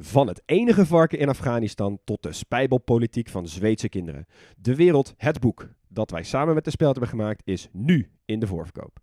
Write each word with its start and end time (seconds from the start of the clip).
Van 0.00 0.26
het 0.26 0.42
enige 0.46 0.86
varken 0.86 1.18
in 1.18 1.28
Afghanistan 1.28 1.98
tot 2.04 2.22
de 2.22 2.32
spijbelpolitiek 2.32 3.28
van 3.28 3.48
Zweedse 3.48 3.88
kinderen. 3.88 4.26
De 4.56 4.74
Wereld, 4.74 5.14
het 5.16 5.40
boek 5.40 5.68
dat 5.88 6.10
wij 6.10 6.22
samen 6.22 6.54
met 6.54 6.64
de 6.64 6.70
Speld 6.70 6.90
hebben 6.90 7.10
gemaakt, 7.10 7.42
is 7.44 7.68
nu 7.72 8.10
in 8.24 8.40
de 8.40 8.46
voorverkoop. 8.46 8.98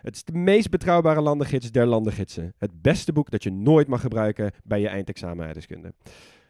Het 0.00 0.14
is 0.14 0.24
de 0.24 0.32
meest 0.32 0.70
betrouwbare 0.70 1.20
landengids 1.20 1.70
der 1.70 1.86
landengidsen. 1.86 2.54
Het 2.58 2.82
beste 2.82 3.12
boek 3.12 3.30
dat 3.30 3.42
je 3.42 3.50
nooit 3.50 3.88
mag 3.88 4.00
gebruiken 4.00 4.52
bij 4.64 4.80
je 4.80 4.88
eindexamen. 4.88 5.54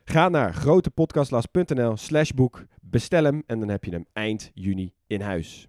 Ga 0.05 0.29
naar 0.29 0.55
grotepodcastlas.nl 0.55 1.97
slash 1.97 2.31
boek, 2.31 2.65
bestel 2.81 3.25
hem 3.25 3.43
en 3.47 3.61
dan 3.61 3.69
heb 3.69 3.85
je 3.85 3.91
hem 3.91 4.07
eind 4.13 4.51
juni 4.55 4.93
in 5.07 5.21
huis. 5.21 5.69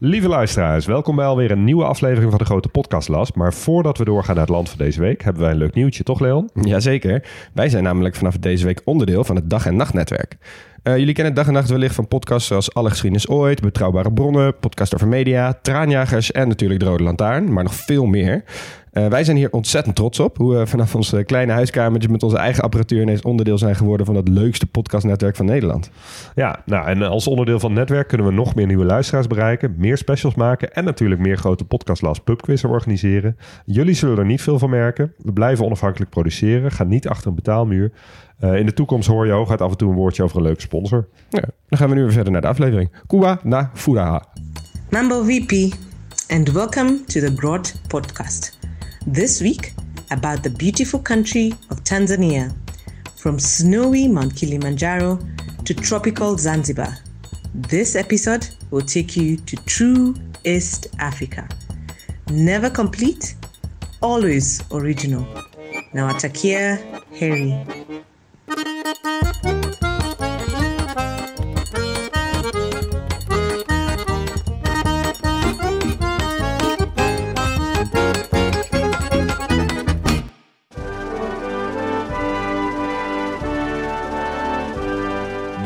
Lieve 0.00 0.28
luisteraars, 0.28 0.86
welkom 0.86 1.16
bij 1.16 1.26
alweer 1.26 1.50
een 1.50 1.64
nieuwe 1.64 1.84
aflevering 1.84 2.30
van 2.30 2.38
de 2.38 2.44
Grote 2.44 2.68
Podcastlas. 2.68 3.32
Maar 3.32 3.54
voordat 3.54 3.98
we 3.98 4.04
doorgaan 4.04 4.34
naar 4.34 4.44
het 4.44 4.54
land 4.54 4.68
van 4.68 4.78
deze 4.78 5.00
week, 5.00 5.22
hebben 5.22 5.42
wij 5.42 5.50
een 5.50 5.58
leuk 5.58 5.74
nieuwtje, 5.74 6.02
toch 6.02 6.20
Leon? 6.20 6.50
Jazeker. 6.54 7.28
Wij 7.52 7.68
zijn 7.68 7.82
namelijk 7.82 8.14
vanaf 8.14 8.36
deze 8.36 8.64
week 8.64 8.80
onderdeel 8.84 9.24
van 9.24 9.36
het 9.36 9.50
dag- 9.50 9.66
en 9.66 9.76
nachtnetwerk. 9.76 10.36
Uh, 10.82 10.96
jullie 10.96 11.14
kennen 11.14 11.34
dag 11.34 11.46
en 11.46 11.52
nacht 11.52 11.68
wellicht 11.68 11.94
van 11.94 12.08
podcasts 12.08 12.48
zoals 12.48 12.74
Alle 12.74 12.88
Geschiedenis 12.88 13.28
Ooit, 13.28 13.60
Betrouwbare 13.60 14.12
Bronnen, 14.12 14.58
Podcast 14.58 14.94
over 14.94 15.08
Media, 15.08 15.58
Traanjagers 15.62 16.32
en 16.32 16.48
natuurlijk 16.48 16.80
De 16.80 16.86
Rode 16.86 17.02
Lantaarn, 17.02 17.52
maar 17.52 17.62
nog 17.64 17.74
veel 17.74 18.06
meer. 18.06 18.44
Uh, 18.92 19.06
wij 19.06 19.24
zijn 19.24 19.36
hier 19.36 19.52
ontzettend 19.52 19.96
trots 19.96 20.20
op 20.20 20.36
hoe 20.36 20.56
we 20.56 20.66
vanaf 20.66 20.94
ons 20.94 21.14
kleine 21.26 21.52
huiskamertje 21.52 22.08
met 22.08 22.22
onze 22.22 22.36
eigen 22.36 22.62
apparatuur 22.62 23.02
ineens 23.02 23.22
onderdeel 23.22 23.58
zijn 23.58 23.76
geworden 23.76 24.06
van 24.06 24.14
het 24.14 24.28
leukste 24.28 24.66
podcastnetwerk 24.66 25.36
van 25.36 25.46
Nederland. 25.46 25.90
Ja, 26.34 26.62
nou 26.64 26.88
en 26.88 27.02
als 27.02 27.26
onderdeel 27.26 27.58
van 27.58 27.70
het 27.70 27.78
netwerk 27.78 28.08
kunnen 28.08 28.26
we 28.26 28.32
nog 28.32 28.54
meer 28.54 28.66
nieuwe 28.66 28.84
luisteraars 28.84 29.26
bereiken, 29.26 29.74
meer 29.78 29.96
specials 29.96 30.34
maken 30.34 30.72
en 30.72 30.84
natuurlijk 30.84 31.20
meer 31.20 31.36
grote 31.36 31.64
podcastlas 31.64 32.20
pubquizzen 32.20 32.68
organiseren. 32.68 33.36
Jullie 33.64 33.94
zullen 33.94 34.18
er 34.18 34.26
niet 34.26 34.42
veel 34.42 34.58
van 34.58 34.70
merken. 34.70 35.12
We 35.22 35.32
blijven 35.32 35.64
onafhankelijk 35.64 36.10
produceren, 36.10 36.70
gaan 36.70 36.88
niet 36.88 37.08
achter 37.08 37.28
een 37.28 37.34
betaalmuur. 37.34 37.92
Uh, 38.40 38.56
in 38.58 38.66
de 38.66 38.72
toekomst 38.72 39.08
hoor 39.08 39.26
je 39.26 39.32
af 39.32 39.70
en 39.70 39.76
toe 39.76 39.90
een 39.90 39.96
woordje 39.96 40.22
over 40.22 40.36
een 40.36 40.42
leuke 40.42 40.60
sponsor. 40.60 41.08
Ja, 41.28 41.40
dan 41.68 41.78
gaan 41.78 41.88
we 41.88 41.94
nu 41.94 42.02
weer 42.02 42.12
verder 42.12 42.32
naar 42.32 42.40
de 42.40 42.46
aflevering. 42.46 42.90
Na 43.42 43.70
Furaha. 43.74 44.24
Mambo 44.90 45.22
VP 45.22 45.74
and 46.28 46.52
welcome 46.52 47.04
to 47.04 47.20
the 47.20 47.32
Broad 47.32 47.74
Podcast. 47.86 48.58
This 49.12 49.40
week 49.40 49.72
about 50.08 50.42
the 50.42 50.50
beautiful 50.50 51.02
country 51.02 51.52
of 51.68 51.82
Tanzania. 51.82 52.46
From 53.14 53.38
snowy 53.38 54.08
Mount 54.08 54.32
Kilimanjaro 54.32 55.18
to 55.62 55.74
tropical 55.74 56.38
Zanzibar. 56.38 56.98
This 57.68 57.94
episode 57.94 58.48
will 58.70 58.84
take 58.84 59.20
you 59.20 59.36
to 59.36 59.56
true 59.64 60.14
East 60.44 60.88
Africa. 60.96 61.46
Never 62.30 62.70
complete, 62.70 63.34
always 64.00 64.62
original. 64.70 65.26
Now 65.92 66.12
Atakia 66.12 66.78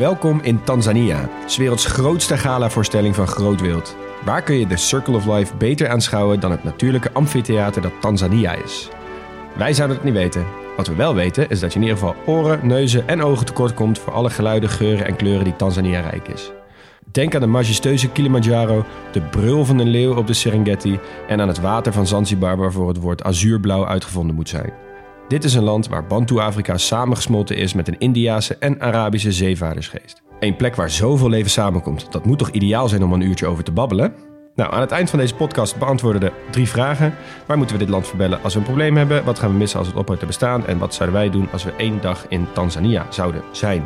Welkom 0.03 0.39
in 0.41 0.63
Tanzania, 0.63 1.29
's 1.45 1.57
werelds 1.57 1.85
grootste 1.85 2.37
gala-voorstelling 2.37 3.15
van 3.15 3.27
groot 3.27 3.61
wild. 3.61 3.95
Waar 4.25 4.41
kun 4.41 4.55
je 4.55 4.67
de 4.67 4.77
Circle 4.77 5.15
of 5.15 5.25
Life 5.25 5.55
beter 5.55 5.89
aanschouwen 5.89 6.39
dan 6.39 6.51
het 6.51 6.63
natuurlijke 6.63 7.11
amfitheater 7.13 7.81
dat 7.81 7.91
Tanzania 8.01 8.53
is? 8.53 8.89
Wij 9.57 9.73
zouden 9.73 9.97
het 9.97 10.05
niet 10.05 10.13
weten. 10.13 10.45
Wat 10.77 10.87
we 10.87 10.95
wel 10.95 11.15
weten 11.15 11.49
is 11.49 11.59
dat 11.59 11.73
je 11.73 11.79
in 11.79 11.85
ieder 11.85 11.97
geval 11.97 12.15
oren, 12.25 12.67
neuzen 12.67 13.07
en 13.07 13.23
ogen 13.23 13.45
tekort 13.45 13.73
komt 13.73 13.99
voor 13.99 14.13
alle 14.13 14.29
geluiden, 14.29 14.69
geuren 14.69 15.05
en 15.05 15.15
kleuren 15.15 15.43
die 15.43 15.55
Tanzania 15.55 15.99
rijk 15.99 16.27
is. 16.27 16.51
Denk 17.11 17.35
aan 17.35 17.41
de 17.41 17.47
majestueuze 17.47 18.09
Kilimanjaro, 18.09 18.85
de 19.11 19.21
brul 19.21 19.65
van 19.65 19.79
een 19.79 19.89
leeuw 19.89 20.15
op 20.15 20.27
de 20.27 20.33
Serengeti 20.33 20.99
en 21.27 21.41
aan 21.41 21.47
het 21.47 21.59
water 21.59 21.93
van 21.93 22.07
Zanzibar 22.07 22.57
waarvoor 22.57 22.87
het 22.87 22.99
woord 22.99 23.23
azuurblauw 23.23 23.87
uitgevonden 23.87 24.35
moet 24.35 24.49
zijn. 24.49 24.82
Dit 25.27 25.43
is 25.43 25.53
een 25.53 25.63
land 25.63 25.87
waar 25.87 26.07
Bantu-Afrika 26.07 26.77
samengesmolten 26.77 27.55
is 27.55 27.73
met 27.73 27.87
een 27.87 27.99
Indiase 27.99 28.57
en 28.57 28.81
Arabische 28.81 29.31
zeevaardersgeest. 29.31 30.21
Een 30.39 30.55
plek 30.55 30.75
waar 30.75 30.89
zoveel 30.89 31.29
leven 31.29 31.51
samenkomt, 31.51 32.11
dat 32.11 32.25
moet 32.25 32.37
toch 32.37 32.49
ideaal 32.49 32.87
zijn 32.87 33.03
om 33.03 33.13
een 33.13 33.21
uurtje 33.21 33.47
over 33.47 33.63
te 33.63 33.71
babbelen? 33.71 34.13
Nou, 34.55 34.73
aan 34.73 34.81
het 34.81 34.91
eind 34.91 35.09
van 35.09 35.19
deze 35.19 35.35
podcast 35.35 35.77
beantwoorden 35.77 36.21
we 36.21 36.31
drie 36.51 36.67
vragen. 36.67 37.15
Waar 37.45 37.57
moeten 37.57 37.75
we 37.75 37.81
dit 37.83 37.91
land 37.91 38.07
verbellen 38.07 38.43
als 38.43 38.53
we 38.53 38.59
een 38.59 38.65
probleem 38.65 38.97
hebben? 38.97 39.25
Wat 39.25 39.39
gaan 39.39 39.51
we 39.51 39.57
missen 39.57 39.79
als 39.79 39.87
het 39.87 39.97
ophoudt 39.97 40.19
te 40.19 40.25
bestaan? 40.25 40.65
En 40.67 40.77
wat 40.77 40.93
zouden 40.93 41.19
wij 41.19 41.29
doen 41.29 41.47
als 41.51 41.63
we 41.63 41.73
één 41.77 42.01
dag 42.01 42.25
in 42.29 42.47
Tanzania 42.53 43.05
zouden 43.09 43.41
zijn? 43.51 43.83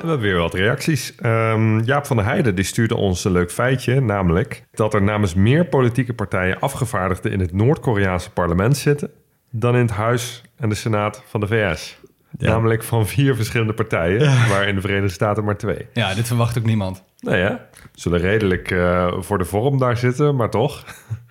We 0.00 0.06
hebben 0.06 0.20
weer 0.20 0.38
wat 0.38 0.54
reacties. 0.54 1.14
Um, 1.24 1.80
Jaap 1.80 2.06
van 2.06 2.16
der 2.16 2.24
Heijden 2.24 2.54
die 2.54 2.64
stuurde 2.64 2.96
ons 2.96 3.24
een 3.24 3.32
leuk 3.32 3.52
feitje, 3.52 4.00
namelijk 4.00 4.64
dat 4.70 4.94
er 4.94 5.02
namens 5.02 5.34
meer 5.34 5.66
politieke 5.66 6.14
partijen 6.14 6.60
afgevaardigden 6.60 7.32
in 7.32 7.40
het 7.40 7.52
Noord-Koreaanse 7.52 8.30
parlement 8.30 8.76
zitten 8.76 9.10
dan 9.50 9.74
in 9.74 9.80
het 9.80 9.90
Huis 9.90 10.42
en 10.56 10.68
de 10.68 10.74
Senaat 10.74 11.22
van 11.26 11.40
de 11.40 11.46
VS. 11.46 11.98
Ja. 12.38 12.50
Namelijk 12.50 12.82
van 12.82 13.06
vier 13.06 13.36
verschillende 13.36 13.72
partijen, 13.72 14.20
ja. 14.20 14.48
waar 14.48 14.68
in 14.68 14.74
de 14.74 14.80
Verenigde 14.80 15.08
Staten 15.08 15.44
maar 15.44 15.56
twee. 15.56 15.86
Ja, 15.92 16.14
dit 16.14 16.26
verwacht 16.26 16.58
ook 16.58 16.64
niemand. 16.64 17.02
Nou 17.20 17.36
ja, 17.36 17.66
zullen 17.92 18.20
redelijk 18.20 18.70
uh, 18.70 19.12
voor 19.18 19.38
de 19.38 19.44
vorm 19.44 19.78
daar 19.78 19.96
zitten, 19.96 20.36
maar 20.36 20.50
toch. 20.50 20.84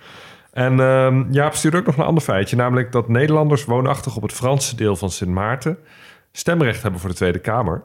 En 0.55 0.77
uh, 0.77 1.21
Jaap 1.31 1.53
stuurt 1.53 1.75
ook 1.75 1.85
nog 1.85 1.97
een 1.97 2.03
ander 2.03 2.23
feitje, 2.23 2.55
namelijk 2.55 2.91
dat 2.91 3.09
Nederlanders 3.09 3.65
woonachtig 3.65 4.15
op 4.15 4.21
het 4.21 4.33
Franse 4.33 4.75
deel 4.75 4.95
van 4.95 5.09
Sint 5.09 5.31
Maarten 5.31 5.77
stemrecht 6.31 6.81
hebben 6.81 6.99
voor 6.99 7.09
de 7.09 7.15
Tweede 7.15 7.39
Kamer. 7.39 7.83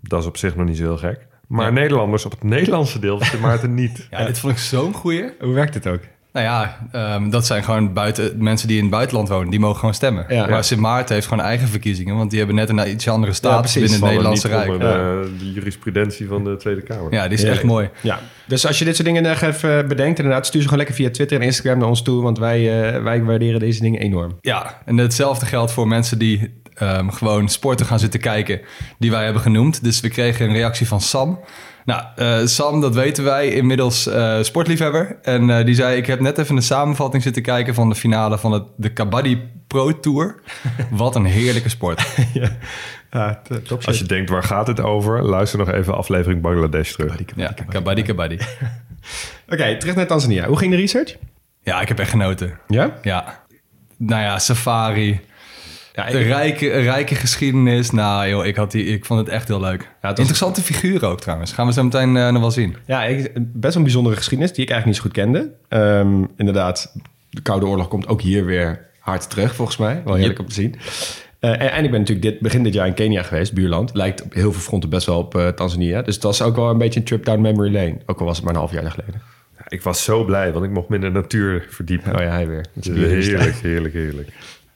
Dat 0.00 0.20
is 0.20 0.26
op 0.26 0.36
zich 0.36 0.56
nog 0.56 0.66
niet 0.66 0.76
zo 0.76 0.82
heel 0.82 0.96
gek. 0.96 1.26
Maar 1.48 1.66
ja. 1.66 1.72
Nederlanders 1.72 2.24
op 2.24 2.30
het 2.30 2.42
Nederlandse 2.42 2.98
deel 2.98 3.18
van 3.18 3.26
Sint 3.26 3.42
Maarten 3.42 3.74
niet. 3.74 4.06
ja, 4.10 4.24
dit 4.26 4.38
vond 4.38 4.52
ik 4.52 4.58
zo'n 4.58 4.92
goeie. 4.92 5.30
Hoe 5.40 5.54
werkt 5.54 5.74
het 5.74 5.86
ook? 5.86 6.00
Nou 6.38 6.50
ja, 6.50 7.14
um, 7.14 7.30
dat 7.30 7.46
zijn 7.46 7.64
gewoon 7.64 7.92
buiten, 7.92 8.42
mensen 8.42 8.68
die 8.68 8.76
in 8.76 8.82
het 8.82 8.92
buitenland 8.92 9.28
wonen. 9.28 9.50
Die 9.50 9.60
mogen 9.60 9.78
gewoon 9.78 9.94
stemmen. 9.94 10.24
Ja, 10.28 10.40
maar 10.40 10.50
ja. 10.50 10.62
Sint 10.62 10.80
Maarten 10.80 11.14
heeft 11.14 11.26
gewoon 11.26 11.44
eigen 11.44 11.68
verkiezingen. 11.68 12.16
Want 12.16 12.30
die 12.30 12.38
hebben 12.38 12.56
net 12.56 12.68
een 12.68 12.90
iets 12.90 13.08
andere 13.08 13.32
status 13.32 13.74
ja, 13.74 13.80
binnen 13.80 13.98
het 14.00 14.08
Nederlandse 14.08 14.48
Rijk. 14.48 14.70
Onder 14.70 14.88
de, 14.88 15.30
de, 15.38 15.52
jurisprudentie 15.52 16.28
van 16.28 16.44
de 16.44 16.56
Tweede 16.56 16.82
Kamer. 16.82 17.12
Ja, 17.12 17.28
die 17.28 17.38
is 17.38 17.44
echt 17.44 17.62
mooi. 17.62 17.90
Ja. 18.00 18.18
Dus 18.46 18.66
als 18.66 18.78
je 18.78 18.84
dit 18.84 18.94
soort 18.94 19.08
dingen 19.08 19.22
nog 19.22 19.40
even 19.40 19.88
bedenkt... 19.88 20.18
inderdaad, 20.18 20.46
stuur 20.46 20.60
ze 20.60 20.68
gewoon 20.68 20.84
lekker 20.84 21.02
via 21.02 21.10
Twitter 21.10 21.40
en 21.40 21.46
Instagram 21.46 21.78
naar 21.78 21.88
ons 21.88 22.02
toe. 22.02 22.22
Want 22.22 22.38
wij, 22.38 22.94
uh, 22.96 23.02
wij 23.02 23.22
waarderen 23.22 23.60
deze 23.60 23.80
dingen 23.80 24.00
enorm. 24.00 24.38
Ja, 24.40 24.82
en 24.84 24.96
hetzelfde 24.96 25.46
geldt 25.46 25.72
voor 25.72 25.88
mensen 25.88 26.18
die 26.18 26.60
um, 26.82 27.12
gewoon 27.12 27.48
sporten 27.48 27.86
gaan 27.86 27.98
zitten 27.98 28.20
kijken... 28.20 28.60
die 28.98 29.10
wij 29.10 29.24
hebben 29.24 29.42
genoemd. 29.42 29.84
Dus 29.84 30.00
we 30.00 30.08
kregen 30.08 30.46
een 30.46 30.52
reactie 30.52 30.88
van 30.88 31.00
Sam... 31.00 31.40
Nou, 31.84 32.02
uh, 32.16 32.46
Sam, 32.46 32.80
dat 32.80 32.94
weten 32.94 33.24
wij, 33.24 33.48
inmiddels 33.48 34.06
uh, 34.06 34.42
sportliefhebber. 34.42 35.18
En 35.22 35.48
uh, 35.48 35.64
die 35.64 35.74
zei, 35.74 35.96
ik 35.96 36.06
heb 36.06 36.20
net 36.20 36.38
even 36.38 36.56
een 36.56 36.62
samenvatting 36.62 37.22
zitten 37.22 37.42
kijken... 37.42 37.74
van 37.74 37.88
de 37.88 37.94
finale 37.94 38.38
van 38.38 38.52
het, 38.52 38.62
de 38.76 38.92
Kabaddi 38.92 39.42
Pro 39.66 40.00
Tour. 40.00 40.40
Wat 40.90 41.16
een 41.16 41.24
heerlijke 41.24 41.68
sport. 41.68 42.06
ja. 43.10 43.40
Als 43.84 43.98
je 43.98 44.04
denkt, 44.04 44.30
waar 44.30 44.42
gaat 44.42 44.66
het 44.66 44.80
over? 44.80 45.22
Luister 45.22 45.58
nog 45.58 45.70
even 45.70 45.96
aflevering 45.96 46.42
Bangladesh 46.42 46.92
terug. 46.92 47.16
Kabaddi, 47.16 47.24
kabaddi, 47.24 47.62
ja, 47.62 47.72
kabaddi, 47.72 48.02
kabaddi. 48.02 48.34
Oké, 49.44 49.52
okay, 49.52 49.76
terug 49.76 49.94
naar 49.94 50.06
Tanzania. 50.06 50.46
Hoe 50.46 50.58
ging 50.58 50.70
de 50.70 50.76
research? 50.76 51.16
Ja, 51.62 51.80
ik 51.80 51.88
heb 51.88 51.98
echt 51.98 52.10
genoten. 52.10 52.58
Ja? 52.66 52.98
Ja. 53.02 53.44
Nou 53.96 54.22
ja, 54.22 54.38
safari... 54.38 55.20
Ja, 55.98 56.06
ik... 56.06 56.26
rijke, 56.26 56.68
rijke 56.68 57.14
geschiedenis. 57.14 57.90
Nou 57.90 58.28
joh, 58.28 58.46
ik, 58.46 58.56
had 58.56 58.70
die, 58.70 58.84
ik 58.84 59.04
vond 59.04 59.20
het 59.20 59.28
echt 59.28 59.48
heel 59.48 59.60
leuk. 59.60 59.88
Ja, 60.02 60.08
het 60.08 60.18
Interessante 60.18 60.60
was... 60.60 60.70
figuren 60.70 61.08
ook 61.08 61.20
trouwens. 61.20 61.52
Gaan 61.52 61.66
we 61.66 61.72
zo 61.72 61.82
meteen 61.82 62.16
uh, 62.16 62.30
nog 62.30 62.40
wel 62.40 62.50
zien. 62.50 62.76
Ja, 62.86 63.04
ik, 63.04 63.30
best 63.34 63.76
een 63.76 63.82
bijzondere 63.82 64.16
geschiedenis 64.16 64.52
die 64.52 64.64
ik 64.64 64.70
eigenlijk 64.70 65.02
niet 65.02 65.12
zo 65.12 65.22
goed 65.24 65.24
kende. 65.24 65.52
Um, 66.00 66.28
inderdaad, 66.36 66.94
de 67.30 67.40
Koude 67.40 67.66
Oorlog 67.66 67.88
komt 67.88 68.08
ook 68.08 68.20
hier 68.20 68.44
weer 68.44 68.86
hard 68.98 69.30
terug 69.30 69.54
volgens 69.54 69.76
mij. 69.76 70.02
Wel 70.04 70.14
heerlijk 70.14 70.38
yep. 70.38 70.46
om 70.46 70.52
te 70.52 70.60
zien. 70.60 70.74
Uh, 71.40 71.50
en, 71.50 71.72
en, 71.72 71.84
ik 71.84 71.90
ben 71.90 72.00
natuurlijk 72.00 72.26
dit, 72.26 72.40
begin 72.40 72.62
dit 72.62 72.74
jaar 72.74 72.86
in 72.86 72.94
Kenia 72.94 73.22
geweest, 73.22 73.52
buurland. 73.52 73.94
Lijkt 73.94 74.22
op 74.22 74.32
heel 74.34 74.52
veel 74.52 74.62
fronten 74.62 74.90
best 74.90 75.06
wel 75.06 75.18
op 75.18 75.34
uh, 75.34 75.48
Tanzania. 75.48 76.02
Dus 76.02 76.14
het 76.14 76.24
was 76.24 76.42
ook 76.42 76.56
wel 76.56 76.70
een 76.70 76.78
beetje 76.78 77.00
een 77.00 77.06
trip 77.06 77.24
down 77.24 77.40
memory 77.40 77.72
lane. 77.72 77.98
Ook 78.06 78.18
al 78.18 78.26
was 78.26 78.36
het 78.36 78.44
maar 78.44 78.54
een 78.54 78.60
half 78.60 78.72
jaar 78.72 78.90
geleden. 78.90 79.22
Ja, 79.58 79.64
ik 79.68 79.82
was 79.82 80.04
zo 80.04 80.24
blij, 80.24 80.52
want 80.52 80.64
ik 80.64 80.70
mocht 80.70 80.88
me 80.88 80.94
in 80.94 81.00
de 81.00 81.10
natuur 81.10 81.66
verdiepen. 81.70 82.14
Oh 82.14 82.20
ja, 82.20 82.30
hij 82.30 82.46
weer. 82.46 82.66
Heerlijk, 82.80 83.56
heerlijk, 83.56 83.94
heerlijk. 83.94 84.28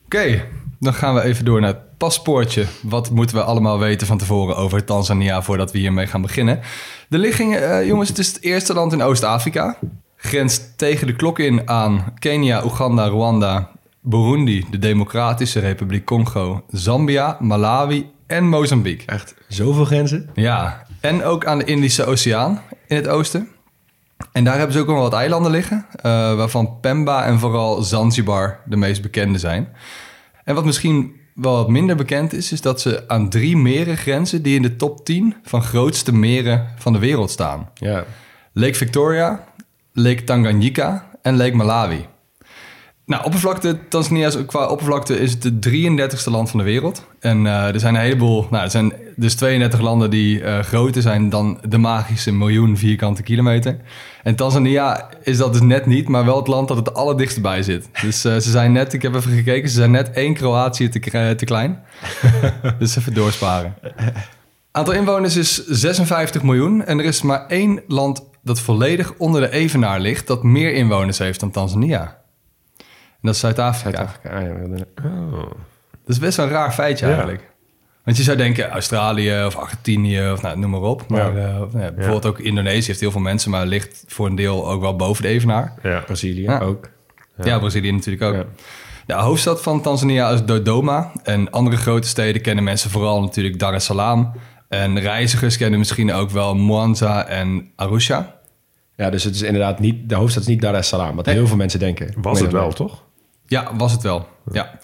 Oké, 0.05 0.43
dan 0.83 0.95
gaan 0.95 1.15
we 1.15 1.23
even 1.23 1.45
door 1.45 1.61
naar 1.61 1.71
het 1.71 1.97
paspoortje. 1.97 2.67
Wat 2.83 3.11
moeten 3.11 3.37
we 3.37 3.43
allemaal 3.43 3.79
weten 3.79 4.07
van 4.07 4.19
tevoren 4.19 4.57
over 4.57 4.85
Tanzania 4.85 5.43
voordat 5.43 5.73
we 5.73 5.79
hiermee 5.79 6.07
gaan 6.07 6.23
beginnen? 6.23 6.61
De 7.09 7.19
ligging, 7.19 7.57
eh, 7.57 7.87
jongens, 7.87 8.09
het 8.09 8.19
is 8.19 8.29
het 8.29 8.43
eerste 8.43 8.75
land 8.75 8.93
in 8.93 9.03
Oost-Afrika. 9.03 9.77
Grenst 10.17 10.79
tegen 10.79 11.07
de 11.07 11.17
klok 11.17 11.39
in 11.39 11.69
aan 11.69 12.15
Kenia, 12.19 12.65
Oeganda, 12.65 13.07
Rwanda, 13.07 13.71
Burundi, 14.01 14.65
de 14.71 14.79
Democratische 14.79 15.61
Republiek 15.61 16.05
Congo, 16.05 16.65
Zambia, 16.69 17.37
Malawi 17.41 18.11
en 18.27 18.49
Mozambique. 18.49 19.07
Echt 19.07 19.35
zoveel 19.49 19.85
grenzen? 19.85 20.31
Ja, 20.35 20.87
en 21.01 21.25
ook 21.25 21.47
aan 21.47 21.59
de 21.59 21.65
Indische 21.65 22.05
Oceaan 22.05 22.61
in 22.87 22.97
het 22.97 23.09
oosten. 23.09 23.49
En 24.33 24.45
daar 24.45 24.57
hebben 24.57 24.73
ze 24.73 24.81
ook 24.81 24.87
nog 24.87 24.99
wat 24.99 25.13
eilanden 25.13 25.51
liggen, 25.51 25.87
eh, 25.93 26.03
waarvan 26.35 26.81
Pemba 26.81 27.25
en 27.25 27.39
vooral 27.39 27.83
Zanzibar 27.83 28.61
de 28.65 28.77
meest 28.77 29.03
bekende 29.03 29.39
zijn. 29.39 29.69
En 30.45 30.55
wat 30.55 30.65
misschien 30.65 31.21
wel 31.35 31.57
wat 31.57 31.69
minder 31.69 31.97
bekend 31.97 32.33
is, 32.33 32.53
is 32.53 32.61
dat 32.61 32.81
ze 32.81 33.09
aan 33.09 33.29
drie 33.29 33.57
meren 33.57 33.97
grenzen 33.97 34.43
die 34.43 34.57
in 34.57 34.63
de 34.63 34.77
top 34.77 35.05
10 35.05 35.35
van 35.43 35.63
grootste 35.63 36.15
meren 36.15 36.67
van 36.79 36.93
de 36.93 36.99
wereld 36.99 37.31
staan. 37.31 37.71
Ja. 37.75 38.05
Lake 38.53 38.75
Victoria, 38.75 39.45
Lake 39.93 40.25
Tanganyika 40.25 41.11
en 41.23 41.37
Lake 41.37 41.57
Malawi. 41.57 42.07
Nou, 43.07 43.25
oppervlakte, 43.25 43.89
Tanzania 43.89 44.27
is 44.27 44.45
qua 44.47 44.67
oppervlakte 44.67 45.19
is 45.19 45.31
het 45.31 45.63
de 45.63 45.71
33ste 45.71 46.31
land 46.31 46.51
van 46.51 46.59
de 46.59 46.65
wereld. 46.65 47.07
En 47.21 47.47
eh, 47.47 47.75
er 47.75 47.81
zijn 47.81 47.95
een 47.95 48.01
heleboel, 48.01 48.47
nou, 48.51 48.65
er 48.65 48.71
zijn 48.71 48.93
dus 49.17 49.35
32 49.35 49.81
landen 49.81 50.11
die 50.11 50.43
eh, 50.43 50.59
groter 50.59 51.03
zijn 51.03 51.29
dan 51.29 51.59
de 51.69 51.79
magische 51.79 52.33
miljoen 52.33 52.77
vierkante 52.77 53.23
kilometer. 53.23 53.77
En 54.23 54.35
Tanzania 54.35 55.09
is 55.23 55.37
dat 55.37 55.53
dus 55.53 55.63
net 55.63 55.87
niet, 55.87 56.09
maar 56.09 56.25
wel 56.25 56.37
het 56.37 56.47
land 56.47 56.69
dat 56.69 56.77
het 56.77 56.95
allerdichtst 56.95 57.43
bij 57.43 57.63
zit. 57.63 57.89
Dus 58.03 58.25
eh, 58.25 58.33
ze 58.33 58.51
zijn 58.51 58.73
net, 58.73 58.93
ik 58.93 59.03
heb 59.03 59.15
even 59.15 59.33
gekeken, 59.33 59.69
ze 59.69 59.75
zijn 59.75 59.91
net 59.91 60.11
één 60.11 60.35
Kroatië 60.35 60.89
te, 60.89 60.99
k- 60.99 61.39
te 61.39 61.45
klein. 61.45 61.83
dus 62.79 62.97
even 62.97 63.15
doorsparen. 63.15 63.75
Aantal 64.71 64.95
inwoners 64.95 65.37
is 65.37 65.67
56 65.67 66.43
miljoen 66.43 66.85
en 66.85 66.99
er 66.99 67.05
is 67.05 67.23
maar 67.23 67.47
één 67.47 67.81
land 67.87 68.25
dat 68.43 68.61
volledig 68.61 69.15
onder 69.17 69.41
de 69.41 69.51
evenaar 69.51 70.01
ligt 70.01 70.27
dat 70.27 70.43
meer 70.43 70.73
inwoners 70.75 71.19
heeft 71.19 71.41
dan 71.41 71.51
Tanzania. 71.51 72.01
En 72.79 73.29
dat 73.29 73.35
is 73.35 73.41
Zuid-Afrika. 73.41 74.09
Wilden- 74.23 74.87
Dat 76.05 76.11
is 76.15 76.19
best 76.19 76.37
wel 76.37 76.47
een 76.47 76.53
raar 76.53 76.73
feitje 76.73 77.07
Ja. 77.07 77.13
eigenlijk. 77.13 77.52
Want 78.05 78.17
je 78.17 78.23
zou 78.23 78.37
denken 78.37 78.69
Australië 78.71 79.45
of 79.47 79.57
Argentinië 79.57 80.31
of 80.33 80.43
nou, 80.43 80.59
noem 80.59 80.71
maar 80.71 80.81
op. 80.81 81.09
Maar 81.09 81.37
Ja. 81.37 81.47
eh, 81.47 81.59
nou 81.59 81.79
ja, 81.81 81.91
bijvoorbeeld 81.93 82.27
ook 82.27 82.39
Indonesië 82.39 82.87
heeft 82.87 83.01
heel 83.01 83.11
veel 83.11 83.21
mensen, 83.21 83.51
maar 83.51 83.67
ligt 83.67 84.05
voor 84.07 84.27
een 84.27 84.35
deel 84.35 84.69
ook 84.71 84.81
wel 84.81 84.97
boven 84.97 85.23
de 85.23 85.29
evenaar. 85.29 85.75
Ja. 85.83 86.01
Brazilië 86.01 86.43
Ja. 86.43 86.59
ook. 86.61 86.89
Ja, 87.43 87.59
Brazilië 87.59 87.93
natuurlijk 87.93 88.23
ook. 88.25 88.35
Ja. 88.35 88.45
De 89.07 89.15
hoofdstad 89.15 89.63
van 89.63 89.81
Tanzania 89.83 90.31
is 90.31 90.45
Dodoma. 90.45 91.13
En 91.23 91.51
andere 91.51 91.77
grote 91.77 92.09
steden 92.09 92.43
kennen 92.43 92.65
mensen 92.65 92.91
vooral 92.91 93.21
natuurlijk 93.21 93.59
Dar 93.59 93.75
es 93.75 93.85
Salaam. 93.85 94.33
En 94.69 95.01
reizigers 95.01 95.57
kennen 95.57 95.79
misschien 95.79 96.13
ook 96.13 96.31
wel 96.31 96.55
Mwanza 96.55 97.27
en 97.27 97.71
Arusha. 97.77 98.35
Ja, 98.97 99.11
dus 99.11 99.25
het 99.25 99.35
is 99.35 99.43
inderdaad 99.43 99.79
niet... 99.79 100.09
De 100.09 100.15
hoofdstad 100.15 100.43
is 100.43 100.49
niet 100.49 100.61
Dar 100.61 100.75
es 100.75 100.89
Salaam, 100.89 101.17
wat 101.17 101.27
heel 101.27 101.47
veel 101.47 101.57
mensen 101.57 101.79
denken. 101.79 102.15
Was 102.17 102.41
het 102.41 102.53
wel, 102.53 102.73
toch? 102.73 103.03
Ja, 103.47 103.71
was 103.77 103.93
het 103.93 104.03
wel. 104.03 104.27
Ja. 104.53 104.79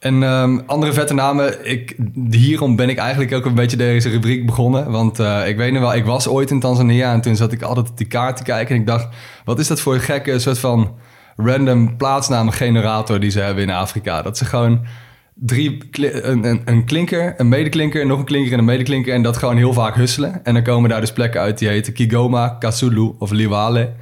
En 0.00 0.22
ehm, 0.22 0.58
andere 0.66 0.92
vette 0.92 1.14
namen. 1.14 1.70
Ik, 1.70 1.96
hierom 2.30 2.76
ben 2.76 2.88
ik 2.88 2.98
eigenlijk 2.98 3.32
ook 3.32 3.44
een 3.44 3.54
beetje 3.54 3.76
deze 3.76 4.08
rubriek 4.08 4.46
begonnen. 4.46 4.90
Want 4.90 5.18
eh, 5.18 5.48
ik 5.48 5.56
weet 5.56 5.72
nog 5.72 5.82
wel, 5.82 5.94
ik 5.94 6.04
was 6.04 6.28
ooit 6.28 6.50
in 6.50 6.60
Tanzania 6.60 7.12
en 7.12 7.20
toen 7.20 7.36
zat 7.36 7.52
ik 7.52 7.62
altijd 7.62 7.90
op 7.90 7.96
die 7.96 8.06
kaart 8.06 8.36
te 8.36 8.42
kijken. 8.42 8.74
En 8.74 8.80
ik 8.80 8.86
dacht, 8.86 9.08
wat 9.44 9.58
is 9.58 9.66
dat 9.66 9.80
voor 9.80 9.94
een 9.94 10.00
gekke 10.00 10.38
soort 10.38 10.58
van 10.58 10.94
random 11.36 11.96
plaatsnamengenerator 11.96 13.20
die 13.20 13.30
ze 13.30 13.40
hebben 13.40 13.62
in 13.62 13.70
Afrika? 13.70 14.22
Dat 14.22 14.38
ze 14.38 14.44
gewoon 14.44 14.86
drie, 15.34 15.78
een, 16.22 16.62
een, 16.64 16.84
klinker, 16.84 17.34
een 17.36 17.48
medeklinker, 17.48 18.06
nog 18.06 18.18
een 18.18 18.24
klinker 18.24 18.52
en 18.52 18.58
een 18.58 18.64
medeklinker. 18.64 19.14
En 19.14 19.22
dat 19.22 19.36
gewoon 19.36 19.56
heel 19.56 19.72
vaak 19.72 19.94
husselen. 19.94 20.44
En 20.44 20.54
dan 20.54 20.62
komen 20.62 20.90
daar 20.90 21.00
dus 21.00 21.12
plekken 21.12 21.40
uit 21.40 21.58
die 21.58 21.68
heten 21.68 21.92
Kigoma, 21.92 22.48
Kasulu 22.48 23.12
of 23.18 23.30
Liwale. 23.30 23.92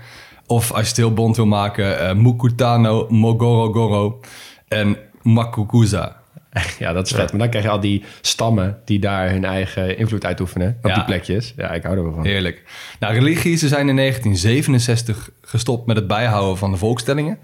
Of 0.47 0.73
als 0.73 0.81
je 0.81 1.03
het 1.03 1.17
heel 1.17 1.33
wil 1.35 1.47
maken, 1.47 2.00
eh 2.00 2.15
Mukutano, 2.15 3.06
Mogorogoro 3.09 4.21
en 4.69 4.97
Makukuza. 5.32 6.16
Ja, 6.78 6.92
dat 6.92 7.06
is 7.06 7.12
vet. 7.12 7.30
Maar 7.30 7.40
dan 7.40 7.48
krijg 7.48 7.64
je 7.64 7.70
al 7.70 7.80
die 7.80 8.04
stammen 8.20 8.78
die 8.84 8.98
daar 8.98 9.30
hun 9.30 9.44
eigen 9.44 9.98
invloed 9.98 10.25
uitoefenen 10.25 10.78
op 10.82 10.88
Ja. 10.90 10.94
die 10.94 11.04
plekjes. 11.04 11.52
Ja, 11.56 11.70
ik 11.70 11.82
hou 11.82 11.96
er 11.96 12.02
wel 12.02 12.12
van. 12.12 12.25
Heerlijk. 12.26 12.62
Nou, 13.00 13.14
religie, 13.14 13.56
ze 13.56 13.69
zijn 13.69 13.88
in 13.88 13.96
1967 13.96 15.30
gestopt 15.42 15.86
met 15.86 15.96
het 15.96 16.06
bijhouden 16.06 16.58
van 16.58 16.70
de 16.70 16.76
volkstellingen. 16.76 17.38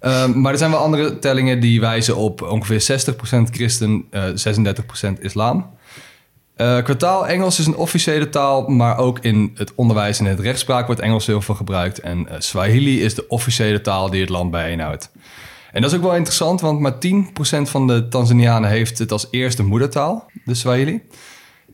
Ehm, 0.00 0.40
maar 0.40 0.52
er 0.52 0.58
zijn 0.58 0.70
wel 0.70 0.80
andere 0.80 1.18
tellingen 1.18 1.60
die 1.60 1.80
wijzen 1.80 2.16
op 2.16 2.42
ongeveer 2.42 2.80
60% 2.80 3.50
christen, 3.50 4.04
eh 4.10 4.24
36% 4.34 5.20
islam. 5.20 5.70
Eh 6.56 6.82
qua 6.82 6.94
taal, 6.94 7.26
Engels 7.26 7.58
is 7.58 7.66
een 7.66 7.76
officiële 7.76 8.28
taal, 8.28 8.68
maar 8.68 8.98
ook 8.98 9.18
in 9.18 9.52
het 9.54 9.72
onderwijs 9.74 10.18
en 10.18 10.24
het 10.24 10.40
rechtspraak 10.40 10.86
wordt 10.86 11.00
Engels 11.00 11.26
heel 11.26 11.40
veel 11.40 11.54
gebruikt. 11.54 12.00
En 12.00 12.28
eh, 12.28 12.34
Swahili 12.38 13.02
is 13.02 13.14
de 13.14 13.28
officiële 13.28 13.80
taal 13.80 14.10
die 14.10 14.20
het 14.20 14.30
land 14.30 14.50
bijeenhoudt. 14.50 15.10
En 15.72 15.82
dat 15.82 15.90
is 15.90 15.96
ook 15.96 16.02
wel 16.02 16.16
interessant, 16.16 16.60
want 16.60 16.80
maar 16.80 16.94
10% 16.94 16.98
van 17.62 17.86
de 17.86 18.08
Tanzanianen 18.08 18.70
heeft 18.70 18.98
het 18.98 19.12
als 19.12 19.28
eerste 19.30 19.62
moedertaal, 19.62 20.30
de 20.44 20.54
Swahili. 20.54 21.02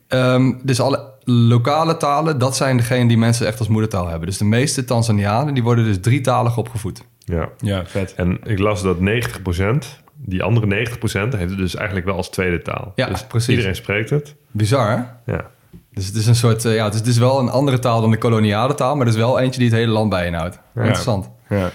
Ehm, 0.07 0.53
dus 0.63 0.79
alle 0.79 1.13
lokale 1.23 1.97
talen, 1.97 2.37
dat 2.37 2.55
zijn 2.55 2.77
degenen 2.77 3.07
die 3.07 3.17
mensen 3.17 3.47
echt 3.47 3.59
als 3.59 3.67
moedertaal 3.67 4.07
hebben. 4.07 4.27
Dus 4.27 4.37
de 4.37 4.45
meeste 4.45 4.85
Tanzanianen, 4.85 5.53
die 5.53 5.63
worden 5.63 5.85
dus 5.85 5.97
drietalig 6.01 6.57
opgevoed. 6.57 7.03
Ja. 7.19 7.49
Ja, 7.57 7.85
vet. 7.85 8.13
En 8.15 8.39
ik 8.43 8.59
las 8.59 8.81
dat 8.81 8.97
90%, 8.99 10.03
die 10.15 10.43
andere 10.43 10.87
90% 10.87 11.37
heeft 11.37 11.49
het 11.49 11.57
dus 11.57 11.75
eigenlijk 11.75 12.05
wel 12.05 12.15
als 12.15 12.29
tweede 12.29 12.61
taal. 12.61 12.91
Ja, 12.95 13.07
dus 13.07 13.23
precies. 13.23 13.49
Iedereen 13.49 13.75
spreekt 13.75 14.09
het. 14.09 14.35
Bizar, 14.51 14.89
hè? 14.89 15.31
Ja. 15.33 15.45
Dus 15.91 16.05
het 16.05 16.15
is 16.15 16.25
een 16.25 16.35
soort, 16.35 16.65
eh, 16.65 16.75
ja, 16.75 16.83
het 16.83 16.93
is, 16.93 16.99
het 16.99 17.09
is 17.09 17.17
wel 17.17 17.39
een 17.39 17.49
andere 17.49 17.79
taal 17.79 18.01
dan 18.01 18.11
de 18.11 18.17
koloniale 18.17 18.73
taal, 18.73 18.95
maar 18.95 19.05
het 19.05 19.15
is 19.15 19.21
wel 19.21 19.39
eentje 19.39 19.59
die 19.59 19.69
het 19.69 19.77
hele 19.77 19.91
land 19.91 20.09
bijeenhoudt. 20.09 20.59
Interessant. 20.75 21.29
Ja. 21.49 21.71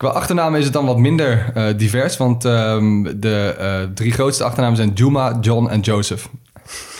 Qua 0.00 0.08
achternamen 0.08 0.58
is 0.58 0.64
het 0.64 0.72
dan 0.72 0.86
wat 0.86 0.98
minder 0.98 1.50
eh, 1.54 1.76
divers, 1.76 2.16
want 2.16 2.44
ehm, 2.44 3.02
de 3.16 3.54
eh, 3.58 3.82
drie 3.94 4.12
grootste 4.12 4.44
achternamen 4.44 4.76
zijn 4.76 4.92
Juma, 4.92 5.38
John 5.40 5.68
en 5.68 5.80
Joseph. 5.80 6.28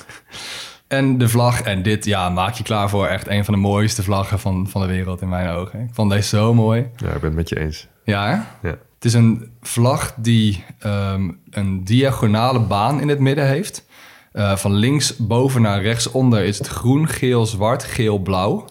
en 0.88 1.19
de 1.19 1.29
vlag, 1.29 1.62
en 1.62 1.82
dit, 1.82 2.05
ja, 2.05 2.29
maak 2.29 2.55
je 2.55 2.62
klaar 2.62 2.88
voor 2.88 3.06
echt 3.06 3.29
een 3.29 3.44
van 3.44 3.55
de 3.55 3.61
mooiste 3.61 4.02
vlaggen 4.02 4.38
van, 4.38 4.69
van 4.69 4.81
de 4.81 4.87
wereld 4.87 5.23
in 5.23 5.29
mijn 5.29 5.49
ogen. 5.49 5.81
Ik 5.81 5.88
vond 5.94 6.11
deze 6.11 6.29
zo 6.29 6.55
mooi. 6.55 6.91
ja, 6.97 7.06
ik 7.06 7.12
ben 7.12 7.23
het 7.23 7.35
met 7.35 7.49
je 7.49 7.61
eens. 7.61 7.88
Ja, 8.05 8.26
hè? 8.26 8.69
Ja. 8.69 8.76
Het 8.94 9.05
is 9.05 9.14
een 9.14 9.53
vlag 9.61 10.14
die 10.17 10.64
ehm, 10.79 11.31
een 11.50 11.85
diagonale 11.85 12.61
baan 12.61 13.00
in 13.00 13.08
het 13.08 13.19
midden 13.19 13.46
heeft. 13.46 13.86
Eh, 14.32 14.56
van 14.56 14.72
links 14.72 15.17
boven 15.17 15.63
naar 15.63 15.82
rechts 15.82 16.10
onder 16.10 16.43
is 16.43 16.58
het 16.58 16.67
groen, 16.67 17.08
geel, 17.08 17.46
zwart, 17.46 17.84
geel, 17.84 18.19
blauw. 18.19 18.65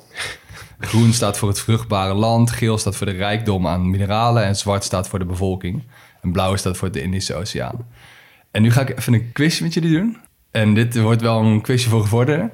Groen 0.80 1.14
staat 1.14 1.38
voor 1.38 1.48
het 1.48 1.60
vruchtbare 1.60 2.14
land, 2.14 2.52
geel 2.52 2.78
staat 2.78 2.96
voor 2.96 3.06
de 3.06 3.12
rijkdom 3.12 3.68
aan 3.68 3.90
mineralen 3.90 4.44
en 4.44 4.56
zwart 4.56 4.84
staat 4.84 5.08
voor 5.08 5.20
de 5.20 5.26
bevolking. 5.26 5.84
En 6.22 6.32
blauw 6.32 6.56
staat 6.56 6.78
voor 6.78 6.92
de 6.92 7.02
Indische 7.02 7.36
Oceaan. 7.36 7.88
En 8.52 8.62
nu 8.62 8.72
ga 8.72 8.82
ik 8.82 8.98
even 8.98 9.14
een 9.14 9.32
quizje 9.32 9.64
met 9.64 9.74
jullie 9.74 9.98
doen. 9.98 10.18
En 10.52 10.74
dit 10.74 11.00
wordt 11.00 11.22
wel 11.22 11.42
een 11.42 11.62
quizje 11.62 11.90
voor 11.90 12.02
gevorderden. 12.02 12.52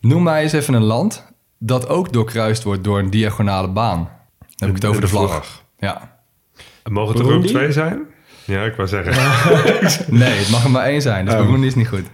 Noem 0.00 0.22
mij 0.22 0.42
eens 0.42 0.52
even 0.52 0.74
een 0.74 0.82
land 0.82 1.32
dat 1.58 1.88
ook 1.88 2.12
doorkruist 2.12 2.62
wordt 2.62 2.84
door 2.84 2.98
een 2.98 3.10
diagonale 3.10 3.68
baan. 3.68 3.98
Dan 4.38 4.48
heb 4.56 4.68
ik 4.68 4.74
het 4.74 4.84
over 4.84 5.00
de 5.00 5.08
vlag. 5.08 5.64
Ja. 5.78 6.18
En 6.82 6.92
Mogen 6.92 7.16
het 7.18 7.26
er 7.26 7.34
ook 7.34 7.46
twee 7.46 7.72
zijn? 7.72 8.02
Ja, 8.44 8.64
ik 8.64 8.74
wou 8.74 8.88
zeggen. 8.88 9.14
Nee, 10.18 10.38
het 10.38 10.50
mag 10.50 10.64
er 10.64 10.70
maar 10.70 10.84
één 10.84 11.02
zijn. 11.02 11.24
Dus 11.24 11.34
Burundi 11.34 11.66
is 11.66 11.74
niet 11.74 11.88
goed. 11.88 12.06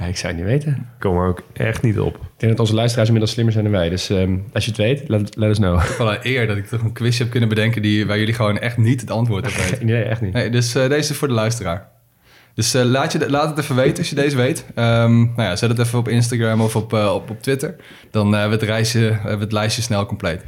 Ja, 0.00 0.06
ik 0.06 0.16
zou 0.16 0.32
het 0.34 0.42
niet 0.42 0.50
weten. 0.52 0.72
Ik 0.72 1.00
kom 1.00 1.16
er 1.16 1.26
ook 1.28 1.42
echt 1.52 1.82
niet 1.82 1.98
op. 2.00 2.14
Ik 2.14 2.20
denk 2.36 2.52
dat 2.52 2.60
onze 2.60 2.74
luisteraars 2.74 3.06
inmiddels 3.08 3.32
slimmer 3.34 3.54
zijn 3.54 3.64
dan 3.66 3.74
wij. 3.74 3.88
Dus 3.88 4.10
ehm, 4.10 4.36
als 4.52 4.64
je 4.64 4.70
het 4.70 4.80
weet, 4.80 5.08
let, 5.08 5.36
let 5.36 5.50
us 5.50 5.56
know. 5.56 5.82
Wel 5.98 6.12
een 6.12 6.18
eer 6.22 6.46
dat 6.46 6.56
ik 6.56 6.66
toch 6.66 6.82
een 6.82 6.92
quizje 6.92 7.22
heb 7.22 7.30
kunnen 7.30 7.48
bedenken 7.48 7.82
die, 7.82 8.06
waar 8.06 8.18
jullie 8.18 8.34
gewoon 8.34 8.58
echt 8.58 8.76
niet 8.76 9.00
het 9.00 9.10
antwoord 9.10 9.46
op 9.46 9.52
weten. 9.52 9.86
Nee, 9.90 10.02
echt 10.02 10.20
niet. 10.20 10.32
Nee, 10.32 10.50
dus 10.50 10.74
eh, 10.74 10.88
deze 10.88 11.10
is 11.12 11.16
voor 11.18 11.28
de 11.28 11.34
luisteraar. 11.34 11.88
Dus 12.54 12.74
eh, 12.74 12.82
laat, 12.84 13.12
je, 13.12 13.18
de- 13.18 13.30
laat 13.30 13.48
het 13.48 13.58
even 13.58 13.76
weten 13.76 13.98
als 13.98 14.08
je 14.08 14.14
deze 14.14 14.36
weet. 14.36 14.64
Ehm, 14.74 15.18
nou 15.18 15.42
ja, 15.42 15.56
zet 15.56 15.70
het 15.70 15.78
even 15.78 15.98
op 15.98 16.08
Instagram 16.08 16.60
of 16.60 16.76
op, 16.76 16.92
eh, 16.92 17.12
op, 17.14 17.30
op 17.30 17.42
Twitter. 17.42 17.76
Dan 18.10 18.34
eh, 18.34 18.40
hebben 18.40 18.58
we 18.58 18.64
het, 18.64 18.74
reisje, 18.74 18.98
hebben 18.98 19.36
we 19.38 19.44
het 19.44 19.52
lijstje 19.52 19.82
snel 19.82 20.06
compleet. 20.06 20.44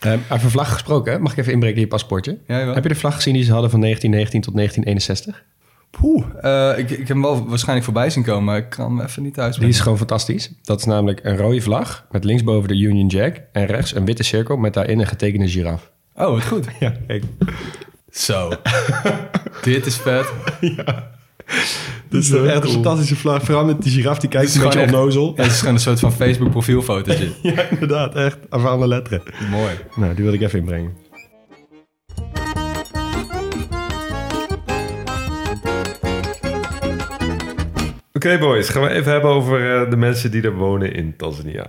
Ehm, 0.00 0.18
over 0.30 0.50
vlag 0.50 0.72
gesproken, 0.72 1.22
mag 1.22 1.32
ik 1.32 1.38
even 1.38 1.52
inbreken 1.52 1.76
in 1.76 1.82
je 1.82 1.88
paspoortje? 1.88 2.38
Ja. 2.46 2.72
Heb 2.74 2.82
je 2.82 2.88
de 2.88 2.94
vlag 2.94 3.14
gezien 3.14 3.34
die 3.34 3.44
ze 3.44 3.52
hadden 3.52 3.70
van 3.70 3.80
1919 3.80 4.40
tot 4.40 4.54
1961? 4.54 5.44
Poeh, 5.90 6.24
eh, 6.40 6.78
ik, 6.78 6.90
ik 6.90 6.98
heb 6.98 7.08
hem 7.08 7.22
wel 7.22 7.48
waarschijnlijk 7.48 7.84
voorbij 7.84 8.10
zien 8.10 8.22
komen, 8.22 8.44
maar 8.44 8.56
ik 8.56 8.68
kan 8.70 8.96
hem 8.96 9.06
even 9.06 9.22
niet 9.22 9.34
thuis 9.34 9.56
Die 9.56 9.68
is 9.68 9.80
gewoon 9.80 9.98
fantastisch. 9.98 10.50
Dat 10.62 10.78
is 10.78 10.84
namelijk 10.84 11.20
een 11.22 11.36
rode 11.36 11.60
vlag 11.60 12.06
met 12.10 12.24
linksboven 12.24 12.68
de 12.68 12.78
Union 12.78 13.06
Jack 13.06 13.36
en 13.52 13.66
rechts 13.66 13.94
een 13.94 14.04
witte 14.04 14.22
cirkel 14.22 14.56
met 14.56 14.74
daarin 14.74 15.00
een 15.00 15.06
getekende 15.06 15.48
giraf. 15.48 15.90
Oh, 16.14 16.30
wat 16.30 16.44
goed. 16.44 16.66
Ja, 16.80 16.92
kijk. 17.06 17.24
Zo. 18.10 18.52
Dit 19.62 19.86
is 19.86 19.96
vet. 19.96 20.32
Dit 22.08 22.22
is 22.22 22.30
echt 22.32 22.64
een 22.64 22.70
fantastische 22.70 23.16
vlag. 23.16 23.42
Vooral 23.42 23.64
met 23.64 23.82
die 23.82 23.92
giraf 23.92 24.18
die 24.18 24.28
kijkt 24.28 24.46
Het 24.54 24.62
een 24.62 24.68
is 24.68 24.74
beetje 24.74 24.96
onnozel. 24.96 25.32
Ja, 25.36 25.42
het 25.42 25.52
is 25.52 25.58
gewoon 25.58 25.74
een 25.74 25.80
soort 25.80 26.00
van 26.00 26.12
Facebook 26.12 26.50
profielfotootje. 26.50 27.28
Ja, 27.42 27.68
inderdaad. 27.70 28.14
Echt. 28.14 28.38
Aan 28.48 28.66
alle 28.66 28.86
letteren. 28.86 29.22
Mooi. 29.50 29.72
Nou, 29.96 30.14
die 30.14 30.24
wil 30.24 30.32
ik 30.32 30.40
even 30.40 30.58
inbrengen. 30.58 30.96
Oké 38.12 38.38
boys, 38.38 38.68
gaan 38.68 38.82
we 38.82 38.88
even 38.88 39.12
hebben 39.12 39.30
over 39.30 39.82
eh, 39.82 39.90
de 39.90 39.96
mensen 39.96 40.30
die 40.30 40.42
er 40.42 40.54
wonen 40.54 40.92
in 40.92 41.16
Tanzania. 41.16 41.66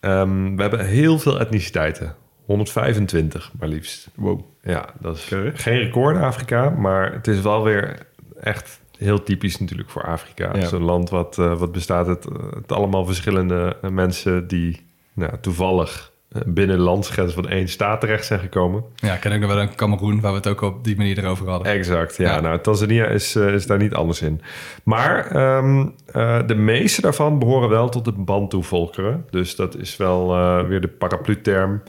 Ehm, 0.00 0.56
we 0.56 0.62
hebben 0.62 0.86
heel 0.86 1.18
veel 1.18 1.40
etniciteiten. 1.40 2.14
125 2.44 3.52
maar 3.58 3.68
liefst. 3.68 4.08
Wow. 4.14 4.40
Ja, 4.62 4.88
dat 5.00 5.16
is 5.16 5.24
geen 5.54 5.78
record 5.78 6.16
in 6.16 6.22
Afrika, 6.22 6.70
maar 6.70 7.12
het 7.12 7.26
is 7.26 7.40
wel 7.40 7.62
weer 7.62 8.06
echt 8.40 8.80
heel 8.98 9.22
typisch 9.22 9.58
natuurlijk 9.58 9.90
voor 9.90 10.04
Afrika. 10.04 10.44
Ja. 10.44 10.52
Het 10.52 10.62
is 10.62 10.70
een 10.70 10.82
land 10.82 11.10
wat, 11.10 11.38
eh, 11.38 11.58
wat 11.58 11.72
bestaat 11.72 12.06
uit, 12.06 12.28
uit 12.54 12.72
allemaal 12.72 13.04
verschillende 13.04 13.76
eh, 13.82 13.90
mensen 13.90 14.46
die 14.46 14.86
nou, 15.12 15.32
toevallig 15.40 16.00
eh, 16.00 16.17
binnen 16.46 16.76
de 16.76 16.82
landsgrens 16.82 17.32
van 17.32 17.48
één 17.48 17.68
staat 17.68 18.00
terecht 18.00 18.26
zijn 18.26 18.40
gekomen. 18.40 18.84
Ja, 18.94 19.14
ik 19.14 19.20
ken 19.20 19.32
ook 19.32 19.40
nog 19.40 19.50
wel 19.50 19.60
een 19.60 19.74
Cameroen 19.74 20.20
waar 20.20 20.30
we 20.30 20.36
het 20.36 20.46
ook 20.46 20.60
op 20.60 20.84
die 20.84 20.96
manier 20.96 21.18
erover 21.18 21.48
hadden. 21.48 21.72
Exact, 21.72 22.16
ja. 22.16 22.34
Ja. 22.34 22.40
Nou, 22.40 22.60
Tanzania 22.60 23.06
is, 23.06 23.34
eh, 23.34 23.54
is 23.54 23.66
daar 23.66 23.78
niet 23.78 23.94
anders 23.94 24.22
in. 24.22 24.40
Maar 24.82 25.26
ehm, 25.26 25.86
eh, 26.06 26.38
de 26.46 26.54
meeste 26.54 27.00
daarvan 27.00 27.38
behoren 27.38 27.68
wel 27.68 27.88
tot 27.88 28.04
de 28.04 28.12
Bantu-volkeren. 28.12 29.24
Dus 29.30 29.56
dat 29.56 29.76
is 29.76 29.96
wel 29.96 30.34
eh, 30.34 30.66
weer 30.66 30.80
de 30.80 30.88
paraplu-term. 30.88 31.82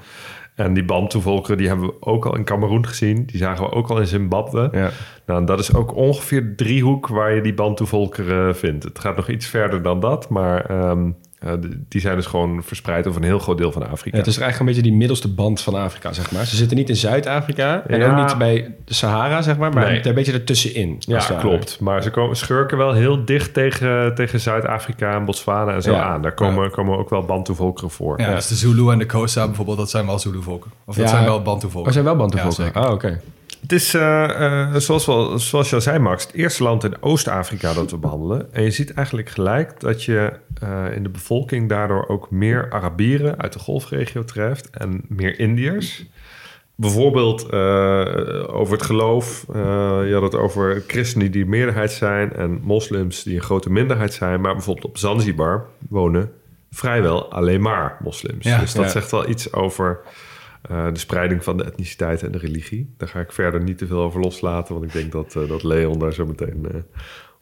En 0.55 0.73
die 0.73 0.85
Bantu-volkeren 0.85 1.57
die 1.57 1.67
hebben 1.67 1.85
we 1.85 1.95
ook 1.99 2.25
al 2.25 2.35
in 2.35 2.43
Cameroen 2.43 2.87
gezien. 2.87 3.25
Die 3.25 3.37
zagen 3.37 3.63
we 3.63 3.71
ook 3.71 3.89
al 3.89 3.99
in 3.99 4.07
Zimbabwe. 4.07 4.69
Ja. 4.71 4.89
Nou, 5.25 5.45
dat 5.45 5.59
is 5.59 5.73
ook 5.73 5.95
ongeveer 5.95 6.41
de 6.41 6.55
driehoek 6.55 7.07
waar 7.07 7.33
je 7.33 7.41
die 7.41 7.53
Bantu-volkeren 7.53 8.55
vindt. 8.55 8.83
Het 8.83 8.99
gaat 8.99 9.15
nog 9.15 9.29
iets 9.29 9.47
verder 9.47 9.81
dan 9.81 9.99
dat, 9.99 10.29
maar 10.29 10.65
ehm, 10.65 11.11
eh, 11.39 11.51
die- 11.87 12.01
zijn 12.01 12.15
dus 12.15 12.25
gewoon 12.25 12.63
verspreid 12.63 13.07
over 13.07 13.21
een 13.21 13.27
heel 13.27 13.39
groot 13.39 13.57
deel 13.57 13.71
van 13.71 13.89
Afrika. 13.89 14.17
Ja, 14.17 14.23
het 14.23 14.27
is 14.27 14.37
eigenlijk 14.37 14.59
een 14.59 14.65
beetje 14.65 14.89
die 14.89 14.99
middelste 14.99 15.27
band 15.27 15.61
van 15.61 15.75
Afrika, 15.75 16.13
zeg 16.13 16.31
maar. 16.31 16.45
Ze 16.45 16.55
zitten 16.55 16.77
niet 16.77 16.89
in 16.89 16.95
Zuid-Afrika 16.95 17.83
en 17.87 17.99
Ja. 17.99 18.09
ook 18.21 18.27
niet 18.27 18.37
bij 18.37 18.75
de 18.85 18.93
Sahara, 18.93 19.41
zeg 19.41 19.57
maar, 19.57 19.73
maar 19.73 19.85
Nee. 19.91 20.07
een 20.07 20.13
beetje 20.13 20.31
ertussenin. 20.33 20.95
Ja, 20.99 21.19
klopt. 21.39 21.79
Maar 21.79 22.03
ze 22.03 22.09
komen, 22.11 22.35
schurken 22.35 22.77
wel 22.77 22.93
heel 22.93 23.25
dicht 23.25 23.53
tegen, 23.53 24.15
tegen 24.15 24.39
Zuid-Afrika 24.39 25.13
en 25.15 25.25
Botswana 25.25 25.73
en 25.73 25.81
zo 25.81 25.91
Ja. 25.91 26.03
aan. 26.03 26.21
Daar 26.21 26.33
komen, 26.33 26.71
komen 26.71 26.97
ook 26.97 27.09
wel 27.09 27.23
Bantu-volkeren 27.25 27.89
voor. 27.89 28.19
Ja, 28.21 28.35
dus 28.35 28.47
de 28.47 28.55
Zulu 28.55 28.89
en 28.91 28.97
de 28.99 29.05
Xhosa 29.05 29.45
bijvoorbeeld, 29.45 29.77
dat 29.77 29.89
zijn 29.89 30.05
wel 30.05 30.19
Zulu-volken. 30.19 30.71
Of 30.85 30.95
dat 30.95 31.09
zijn 31.09 31.23
wel 31.23 31.41
Bantu-volken. 31.41 31.87
Oh, 31.87 31.93
zijn 31.93 32.03
wel 32.05 32.13
Ja, 32.13 32.19
Bantu-volken? 32.19 32.73
ah, 32.73 32.91
oké. 32.91 33.19
Het 33.61 33.71
is, 33.71 33.93
eh, 33.93 34.45
eh, 34.45 34.75
zoals, 34.75 35.05
wel, 35.05 35.39
zoals 35.39 35.69
je 35.69 35.75
al 35.75 35.81
zei, 35.81 35.99
Max, 35.99 36.23
het 36.23 36.33
eerste 36.33 36.63
land 36.63 36.83
in 36.83 37.01
Oost-Afrika 37.01 37.73
dat 37.73 37.91
we 37.91 37.97
behandelen. 37.97 38.53
En 38.53 38.63
je 38.63 38.71
ziet 38.71 38.93
eigenlijk 38.93 39.29
gelijk 39.29 39.79
dat 39.79 40.03
je 40.03 40.31
eh, 40.61 40.85
in 40.95 41.03
de 41.03 41.09
bevolking 41.09 41.69
daardoor 41.69 42.07
ook 42.07 42.31
meer 42.31 42.71
Arabieren 42.71 43.39
uit 43.39 43.53
de 43.53 43.59
golfregio 43.59 44.23
treft 44.23 44.69
en 44.69 45.01
meer 45.07 45.39
Indiërs. 45.39 46.05
Bijvoorbeeld 46.75 47.51
over 48.47 48.73
het 48.73 48.81
geloof. 48.81 49.45
je 49.53 50.09
had 50.13 50.21
het 50.21 50.35
over 50.35 50.83
christenen 50.87 51.31
die 51.31 51.43
de 51.43 51.49
meerderheid 51.49 51.91
zijn 51.91 52.33
en 52.33 52.59
moslims 52.63 53.23
die 53.23 53.35
een 53.35 53.41
grote 53.41 53.71
minderheid 53.71 54.13
zijn. 54.13 54.41
Maar 54.41 54.53
bijvoorbeeld 54.53 54.85
op 54.85 54.97
Zanzibar 54.97 55.65
wonen 55.89 56.31
vrijwel 56.71 57.31
alleen 57.31 57.61
maar 57.61 57.97
moslims. 58.03 58.45
Ja, 58.45 58.59
dus 58.59 58.73
dat 58.73 58.85
ja. 58.85 58.91
zegt 58.91 59.11
wel 59.11 59.29
iets 59.29 59.53
over 59.53 59.99
eh, 60.61 60.87
de 60.93 60.99
spreiding 60.99 61.43
van 61.43 61.57
de 61.57 61.63
etniciteit 61.63 62.23
en 62.23 62.31
de 62.31 62.37
religie. 62.37 62.93
Daar 62.97 63.07
ga 63.07 63.19
ik 63.19 63.31
verder 63.31 63.63
niet 63.63 63.77
te 63.77 63.87
veel 63.87 64.01
over 64.01 64.19
loslaten, 64.19 64.73
want 64.73 64.85
ik 64.85 64.93
denk 64.93 65.11
dat, 65.11 65.35
eh, 65.35 65.47
dat 65.47 65.63
Leon 65.63 65.99
daar 65.99 66.13
zo 66.13 66.25
meteen 66.25 66.67
eh, 66.71 66.81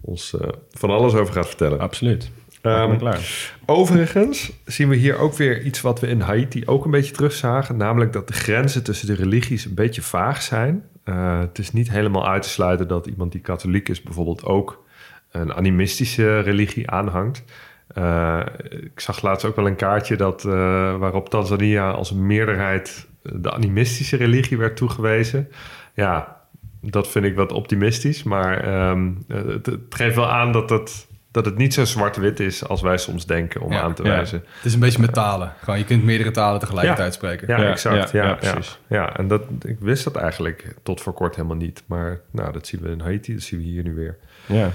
ons 0.02 0.36
van 0.70 0.90
alles 0.90 1.14
over 1.14 1.34
gaat 1.34 1.48
vertellen. 1.48 1.80
Absoluut. 1.80 2.32
Ehm, 2.62 2.92
Um, 2.92 2.98
klaar. 2.98 3.56
Overigens 3.66 4.52
zien 4.66 4.90
we 4.90 4.96
hier 4.96 5.18
ook 5.18 5.34
weer 5.34 5.62
iets 5.62 5.82
wat 5.82 6.00
we 6.00 6.08
in 6.08 6.20
Haiti 6.20 6.66
ook 6.66 6.86
een 6.86 6.92
beetje 6.92 7.14
terugzagen. 7.14 7.78
Namelijk 7.78 8.14
dat 8.14 8.28
de 8.28 8.34
grenzen 8.34 8.84
tussen 8.84 9.08
de 9.08 9.14
religies 9.14 9.66
een 9.66 9.74
beetje 9.74 10.02
vaag 10.02 10.42
zijn. 10.42 10.84
Het 11.04 11.60
is 11.60 11.72
niet 11.72 11.90
helemaal 11.90 12.28
uit 12.28 12.42
te 12.42 12.50
sluiten 12.50 12.88
dat 12.88 13.08
iemand 13.08 13.32
die 13.32 13.42
katholiek 13.42 13.90
is 13.90 14.02
bijvoorbeeld 14.02 14.44
ook 14.44 14.84
een 15.32 15.54
animistische 15.54 16.40
religie 16.40 16.90
aanhangt. 16.90 17.44
Eh, 17.88 18.40
ik 18.70 19.00
zag 19.00 19.22
laatst 19.22 19.46
ook 19.46 19.56
wel 19.56 19.68
een 19.68 19.76
kaartje 19.76 20.16
dat, 20.16 20.46
eh, 20.46 20.52
waarop 20.98 21.30
Tanzania 21.30 21.92
als 21.92 22.14
meerderheid 22.14 23.08
de 23.22 23.52
animistische 23.52 24.16
religie 24.18 24.58
werd 24.58 24.78
toegewezen. 24.78 25.48
Ja, 25.94 26.38
dat 26.82 27.08
vind 27.08 27.26
ik 27.26 27.36
wat 27.36 27.52
optimistisch, 27.52 28.24
maar 28.24 28.60
ehm, 28.64 29.12
het, 29.28 29.66
het 29.66 29.80
geeft 29.90 30.16
wel 30.16 30.30
aan 30.30 30.52
dat 30.52 30.70
het, 30.70 31.08
dat 31.32 31.46
het 31.46 31.58
niet 31.58 31.74
zo 31.74 31.86
zwart-wit 31.86 32.40
is 32.40 32.68
als 32.68 32.82
wij 32.82 32.98
soms 32.98 33.26
denken 33.26 33.62
om 33.62 33.72
Ja, 33.72 33.82
aan 33.82 33.94
te 33.94 34.04
ja. 34.04 34.10
wijzen. 34.10 34.44
Het 34.56 34.66
is 34.66 34.74
een 34.74 34.80
beetje 34.80 35.02
met 35.02 35.14
talen. 35.14 35.54
Gewoon, 35.60 35.80
je 35.80 35.86
kunt 35.86 36.04
meerdere 36.04 36.32
talen 36.32 36.60
tegelijkertijd 36.60 37.08
Ja. 37.14 37.18
spreken. 37.18 37.48
Ja, 37.48 37.70
exact. 37.70 38.12
ja, 38.12 38.34
precies. 38.34 38.80
Ja, 38.88 39.18
en 39.18 39.28
dat, 39.28 39.42
ik 39.66 39.78
wist 39.80 40.04
dat 40.04 40.16
eigenlijk 40.16 40.76
tot 40.84 41.02
voor 41.02 41.14
kort 41.14 41.36
helemaal 41.36 41.58
niet. 41.58 41.84
Maar 41.86 42.20
nou, 42.32 42.52
dat 42.52 42.68
zien 42.68 42.82
we 42.82 42.90
in 42.90 43.00
Haiti, 43.00 43.34
dat 43.34 43.42
zien 43.44 43.60
we 43.60 43.66
hier 43.66 43.84
nu 43.84 43.96
weer. 43.96 44.18
Ja. 44.46 44.70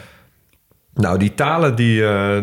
Nou, 0.95 1.19
die 1.19 1.35
talen 1.35 1.75
die 1.75 2.07
eh, 2.07 2.43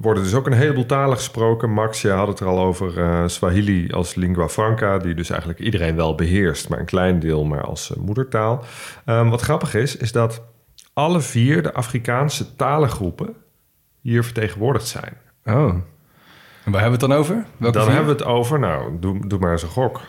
worden 0.00 0.22
dus 0.22 0.34
ook 0.34 0.46
een 0.46 0.52
heleboel 0.52 0.86
talen 0.86 1.16
gesproken. 1.16 1.70
Max, 1.70 2.02
je 2.02 2.10
had 2.10 2.28
het 2.28 2.40
er 2.40 2.46
al 2.46 2.58
over 2.58 2.98
eh, 2.98 3.22
Swahili 3.26 3.92
als 3.92 4.14
lingua 4.14 4.48
franca, 4.48 4.98
die 4.98 5.14
dus 5.14 5.30
eigenlijk 5.30 5.60
iedereen 5.60 5.96
wel 5.96 6.14
beheerst, 6.14 6.68
maar 6.68 6.78
een 6.78 6.84
klein 6.84 7.18
deel 7.20 7.44
maar 7.44 7.64
als 7.64 7.92
moedertaal. 7.98 8.64
Ehm, 9.04 9.28
wat 9.28 9.40
grappig 9.40 9.74
is, 9.74 9.96
is 9.96 10.12
dat 10.12 10.42
alle 10.92 11.20
vier 11.20 11.62
de 11.62 11.72
Afrikaanse 11.72 12.56
talengroepen 12.56 13.34
hier 14.00 14.24
vertegenwoordigd 14.24 14.86
zijn. 14.86 15.16
Oh. 15.44 15.74
En 16.64 16.72
waar 16.72 16.80
hebben 16.80 17.00
we 17.00 17.06
het 17.06 17.12
dan 17.12 17.12
over? 17.12 17.44
Welke 17.56 17.76
dan 17.76 17.86
vier? 17.86 17.94
hebben 17.94 18.16
we 18.16 18.22
het 18.22 18.30
over, 18.30 18.58
nou, 18.58 18.96
doe, 19.00 19.26
doe 19.26 19.38
maar 19.38 19.52
eens 19.52 19.62
een 19.62 19.68
gok. 19.68 20.00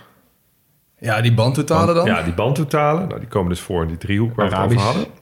Ja, 1.00 1.22
die 1.22 1.34
Bantu-talen 1.34 1.96
dan? 1.96 2.06
Ja, 2.06 2.22
die 2.22 2.34
Bantu-talen, 2.34 3.08
nou, 3.08 3.20
die 3.20 3.30
komen 3.30 3.50
dus 3.50 3.60
voor 3.60 3.82
in 3.82 3.88
die 3.88 3.98
driehoek 3.98 4.36
waar 4.36 4.50
we 4.50 4.52
het 4.52 4.60
Arabisch. 4.60 4.86
over 4.86 4.98
hadden. 4.98 5.14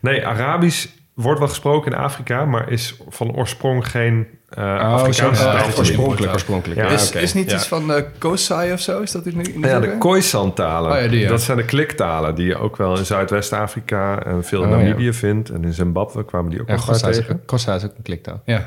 Nee, 0.00 0.26
Arabisch 0.26 0.88
wordt 1.22 1.38
wel 1.38 1.48
gesproken 1.48 1.92
in 1.92 1.98
Afrika, 1.98 2.44
maar 2.44 2.70
is 2.70 2.96
van 3.08 3.36
oorsprong 3.36 3.88
geen 3.90 4.26
eh 4.48 4.64
Oh, 4.64 4.80
Afrikaanse 4.92 5.42
taal. 5.42 5.66
oorspronkelijk, 5.78 6.32
oorspronkelijk. 6.32 6.80
Ja, 6.80 6.88
is, 7.20 7.34
niet 7.34 7.50
Ja. 7.50 7.56
iets 7.56 7.66
van 7.66 7.90
uh, 7.90 7.96
Koosai 8.18 8.72
of 8.72 8.80
zo? 8.80 9.00
Is 9.00 9.12
dat 9.12 9.26
in, 9.26 9.54
in 9.54 9.60
Ja, 9.60 9.80
de 9.80 9.96
Khoisan-talen. 9.98 10.92
Oh 10.92 11.00
ja, 11.02 11.08
die, 11.08 11.20
ja. 11.20 11.28
Dat 11.28 11.42
zijn 11.42 11.56
de 11.56 11.64
kliktalen 11.64 12.34
die 12.34 12.46
je 12.46 12.56
ook 12.58 12.76
wel 12.76 12.96
in 12.98 13.04
Zuidwest-Afrika 13.06 14.22
en 14.24 14.44
veel 14.44 14.62
in 14.62 14.68
Oh, 14.68 14.76
ja. 14.76 14.82
Namibië 14.82 15.12
vindt. 15.12 15.50
En 15.50 15.64
in 15.64 15.72
Zimbabwe 15.72 16.24
kwamen 16.24 16.50
die 16.50 16.60
ook 16.60 16.66
En 16.68 16.74
nog 16.74 16.84
vaak 16.84 16.92
Kossa 16.92 17.08
is, 17.08 17.16
tegen. 17.16 17.44
Kossa 17.44 17.74
is 17.74 17.84
ook 17.84 17.92
een 17.96 18.02
kliktaal. 18.02 18.42
Ja. 18.44 18.66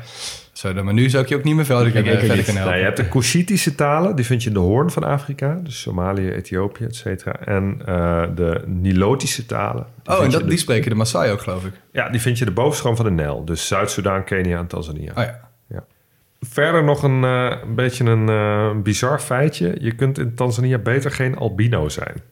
Zo, 0.62 0.72
dan, 0.72 0.84
maar 0.84 0.94
nu 0.94 1.10
zou 1.10 1.22
ik 1.22 1.28
je 1.28 1.36
ook 1.36 1.44
niet 1.44 1.54
meer 1.54 1.64
verder, 1.64 1.86
ik 1.86 1.92
verder 1.92 2.44
kunnen 2.44 2.64
Nou, 2.64 2.76
je 2.76 2.82
hebt 2.82 2.96
de 2.96 3.08
Cushitische 3.08 3.74
talen, 3.74 4.16
die 4.16 4.24
vind 4.24 4.42
je 4.42 4.48
in 4.48 4.54
de 4.54 4.60
hoorn 4.60 4.90
van 4.90 5.04
Afrika. 5.04 5.60
Dus 5.62 5.80
Somalië, 5.80 6.30
Ethiopië, 6.30 6.84
et 6.84 6.96
cetera. 6.96 7.36
En 7.44 7.82
eh, 7.86 8.22
de 8.34 8.62
Nilotische 8.66 9.46
talen. 9.46 9.86
die 10.02 10.16
oh, 10.16 10.24
en 10.24 10.30
dat, 10.30 10.40
de- 10.40 10.46
die 10.46 10.58
spreken 10.58 10.90
de 10.90 10.96
Maasai 10.96 11.30
ook, 11.32 11.40
geloof 11.40 11.64
ik. 11.64 11.72
Ja, 11.92 12.08
die 12.08 12.20
vind 12.20 12.38
je 12.38 12.44
de 12.44 12.50
bovenstroom 12.50 12.96
van 12.96 13.04
de 13.04 13.10
Nijl. 13.10 13.44
Dus 13.44 13.66
Zuid-Soedan, 13.66 14.24
Kenia 14.24 14.58
en 14.58 14.66
Tanzania. 14.66 15.12
Oh 15.16 15.24
ja. 15.68 15.84
Verder 16.40 16.84
nog 16.84 17.02
een, 17.02 17.24
eh, 17.24 17.56
een 17.62 17.74
beetje 17.74 18.04
een 18.04 18.28
eh, 18.28 18.82
bizar 18.82 19.18
feitje. 19.20 19.76
Je 19.80 19.94
kunt 19.94 20.18
in 20.18 20.34
Tanzania 20.34 20.78
beter 20.78 21.10
geen 21.10 21.36
albino 21.36 21.88
zijn. 21.88 22.22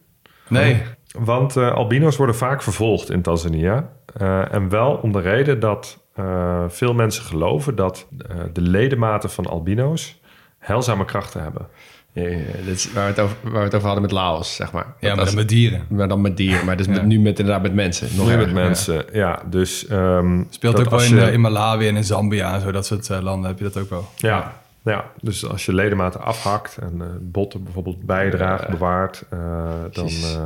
Nee. 0.47 0.81
Want 1.19 1.55
eh, 1.57 1.71
albino's 1.71 2.15
worden 2.17 2.35
vaak 2.35 2.63
vervolgd 2.63 3.09
in 3.09 3.21
Tanzania. 3.21 3.89
Eh, 4.17 4.53
en 4.53 4.69
wel 4.69 4.93
om 4.93 5.11
de 5.11 5.19
reden 5.21 5.59
dat 5.59 6.00
eh, 6.15 6.63
veel 6.67 6.93
mensen 6.93 7.23
geloven 7.23 7.75
dat 7.75 8.07
eh, 8.29 8.35
de 8.53 8.61
ledematen 8.61 9.29
van 9.29 9.45
albino's 9.45 10.19
heilzame 10.59 11.05
krachten 11.05 11.41
hebben. 11.41 11.67
Ja, 12.13 12.27
ja, 12.27 12.37
dit 12.65 12.75
is 12.75 12.93
waar, 12.93 13.03
we 13.03 13.09
het 13.09 13.19
over, 13.19 13.35
waar 13.43 13.51
we 13.53 13.59
het 13.59 13.73
over 13.75 13.85
hadden 13.85 14.01
met 14.01 14.11
Laos, 14.11 14.55
zeg 14.55 14.71
maar. 14.71 14.85
Ja, 14.99 15.15
maar 15.15 15.25
dan 15.25 15.35
met 15.35 15.49
dieren. 15.49 15.85
maar 15.89 16.07
dan 16.07 16.21
met 16.21 16.37
dieren. 16.37 16.65
Maar 16.65 16.77
dus 16.77 16.85
Ja. 16.85 16.91
met, 16.91 17.05
nu 17.05 17.19
met, 17.19 17.39
inderdaad 17.39 17.61
met 17.63 17.73
mensen. 17.73 18.07
Nog 18.17 18.27
Nu 18.27 18.35
met 18.37 18.53
mensen, 18.53 19.05
ja. 19.13 19.41
dus, 19.49 19.87
ehm, 19.87 20.43
Speelt 20.49 20.79
ook 20.79 20.89
wel 20.89 21.01
in, 21.01 21.15
je- 21.15 21.21
eh, 21.21 21.33
in 21.33 21.41
Malawi 21.41 21.87
en 21.87 21.95
in 21.95 22.03
Zambia 22.03 22.53
en 22.53 22.61
zo, 22.61 22.71
dat 22.71 22.85
soort 22.85 23.09
landen 23.09 23.49
heb 23.49 23.57
je 23.57 23.63
dat 23.63 23.77
ook 23.77 23.89
wel. 23.89 24.07
Ja, 24.15 24.53
ja, 24.83 25.05
dus 25.21 25.47
als 25.49 25.65
je 25.65 25.73
ledematen 25.73 26.21
afhakt 26.21 26.77
en 26.77 26.93
eh, 27.01 27.07
botten 27.21 27.63
bijvoorbeeld 27.63 28.03
bijdraagt, 28.05 28.69
bewaart, 28.69 29.23
eh, 29.29 29.39
dan, 29.91 30.07
eh, 30.07 30.45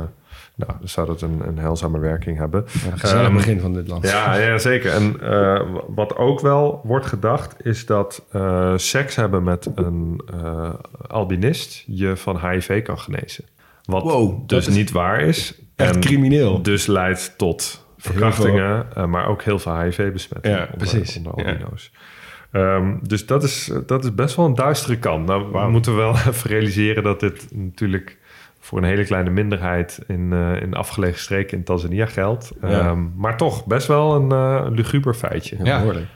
nou, 0.56 0.72
dan 0.78 0.88
zou 0.88 1.06
dat 1.06 1.20
een, 1.22 1.40
een 1.46 1.58
heilzame 1.58 1.98
werking 1.98 2.38
hebben. 2.38 2.64
Ja, 2.90 2.96
gezellig 2.96 3.26
Ehm, 3.26 3.34
begin 3.34 3.60
van 3.60 3.72
dit 3.72 3.88
land. 3.88 4.04
Ja, 4.08 4.34
ja 4.36 4.58
zeker. 4.58 4.90
En 4.92 5.20
eh, 5.20 5.60
wat 5.88 6.16
ook 6.16 6.40
wel 6.40 6.80
wordt 6.84 7.06
gedacht, 7.06 7.66
is 7.66 7.86
dat 7.86 8.24
eh, 8.32 8.72
seks 8.76 9.16
hebben 9.16 9.42
met 9.44 9.68
een 9.74 10.20
eh, 10.42 10.70
albinist 11.08 11.84
je 11.86 12.16
van 12.16 12.48
HIV 12.48 12.82
kan 12.82 12.98
genezen. 12.98 13.44
Wat 13.84 14.02
Wow, 14.02 14.48
dus 14.48 14.68
niet 14.68 14.90
waar 14.90 15.20
is. 15.20 15.60
echt 15.76 15.94
en 15.94 16.00
crimineel. 16.00 16.62
Dus 16.62 16.86
leidt 16.86 17.34
tot 17.38 17.86
verkrachtingen, 17.98 18.86
maar 19.10 19.28
ook 19.28 19.42
heel 19.42 19.58
veel 19.58 19.80
HIV-besmettingen 19.80 20.56
Ja, 20.58 20.68
onder, 20.72 20.88
precies. 20.88 21.16
onder 21.16 21.32
Ja. 21.36 21.50
albino's. 21.50 21.92
Ehm, 22.52 22.94
dus 23.02 23.26
dat 23.26 23.42
is, 23.42 23.72
dat 23.86 24.04
is 24.04 24.14
best 24.14 24.36
wel 24.36 24.46
een 24.46 24.54
duistere 24.54 24.98
kant. 24.98 25.26
Nou, 25.26 25.52
we 25.52 25.70
moeten 25.70 25.96
wel 25.96 26.10
even 26.28 26.50
realiseren 26.50 27.02
dat 27.02 27.20
dit 27.20 27.46
natuurlijk 27.50 28.18
voor 28.66 28.78
een 28.78 28.84
hele 28.84 29.04
kleine 29.04 29.30
minderheid 29.30 29.98
in, 30.06 30.32
eh, 30.32 30.62
in 30.62 30.74
afgelegen 30.74 31.20
streken 31.20 31.58
in 31.58 31.64
Tanzania 31.64 32.06
geldt. 32.06 32.52
Ja. 32.60 32.68
Ehm, 32.68 33.04
maar 33.16 33.36
toch, 33.36 33.66
best 33.66 33.86
wel 33.86 34.14
een 34.14 34.32
eh, 34.32 34.66
luguber 34.70 35.14
feitje. 35.14 35.56
Ja, 35.62 35.78
behoorlijk. 35.78 36.06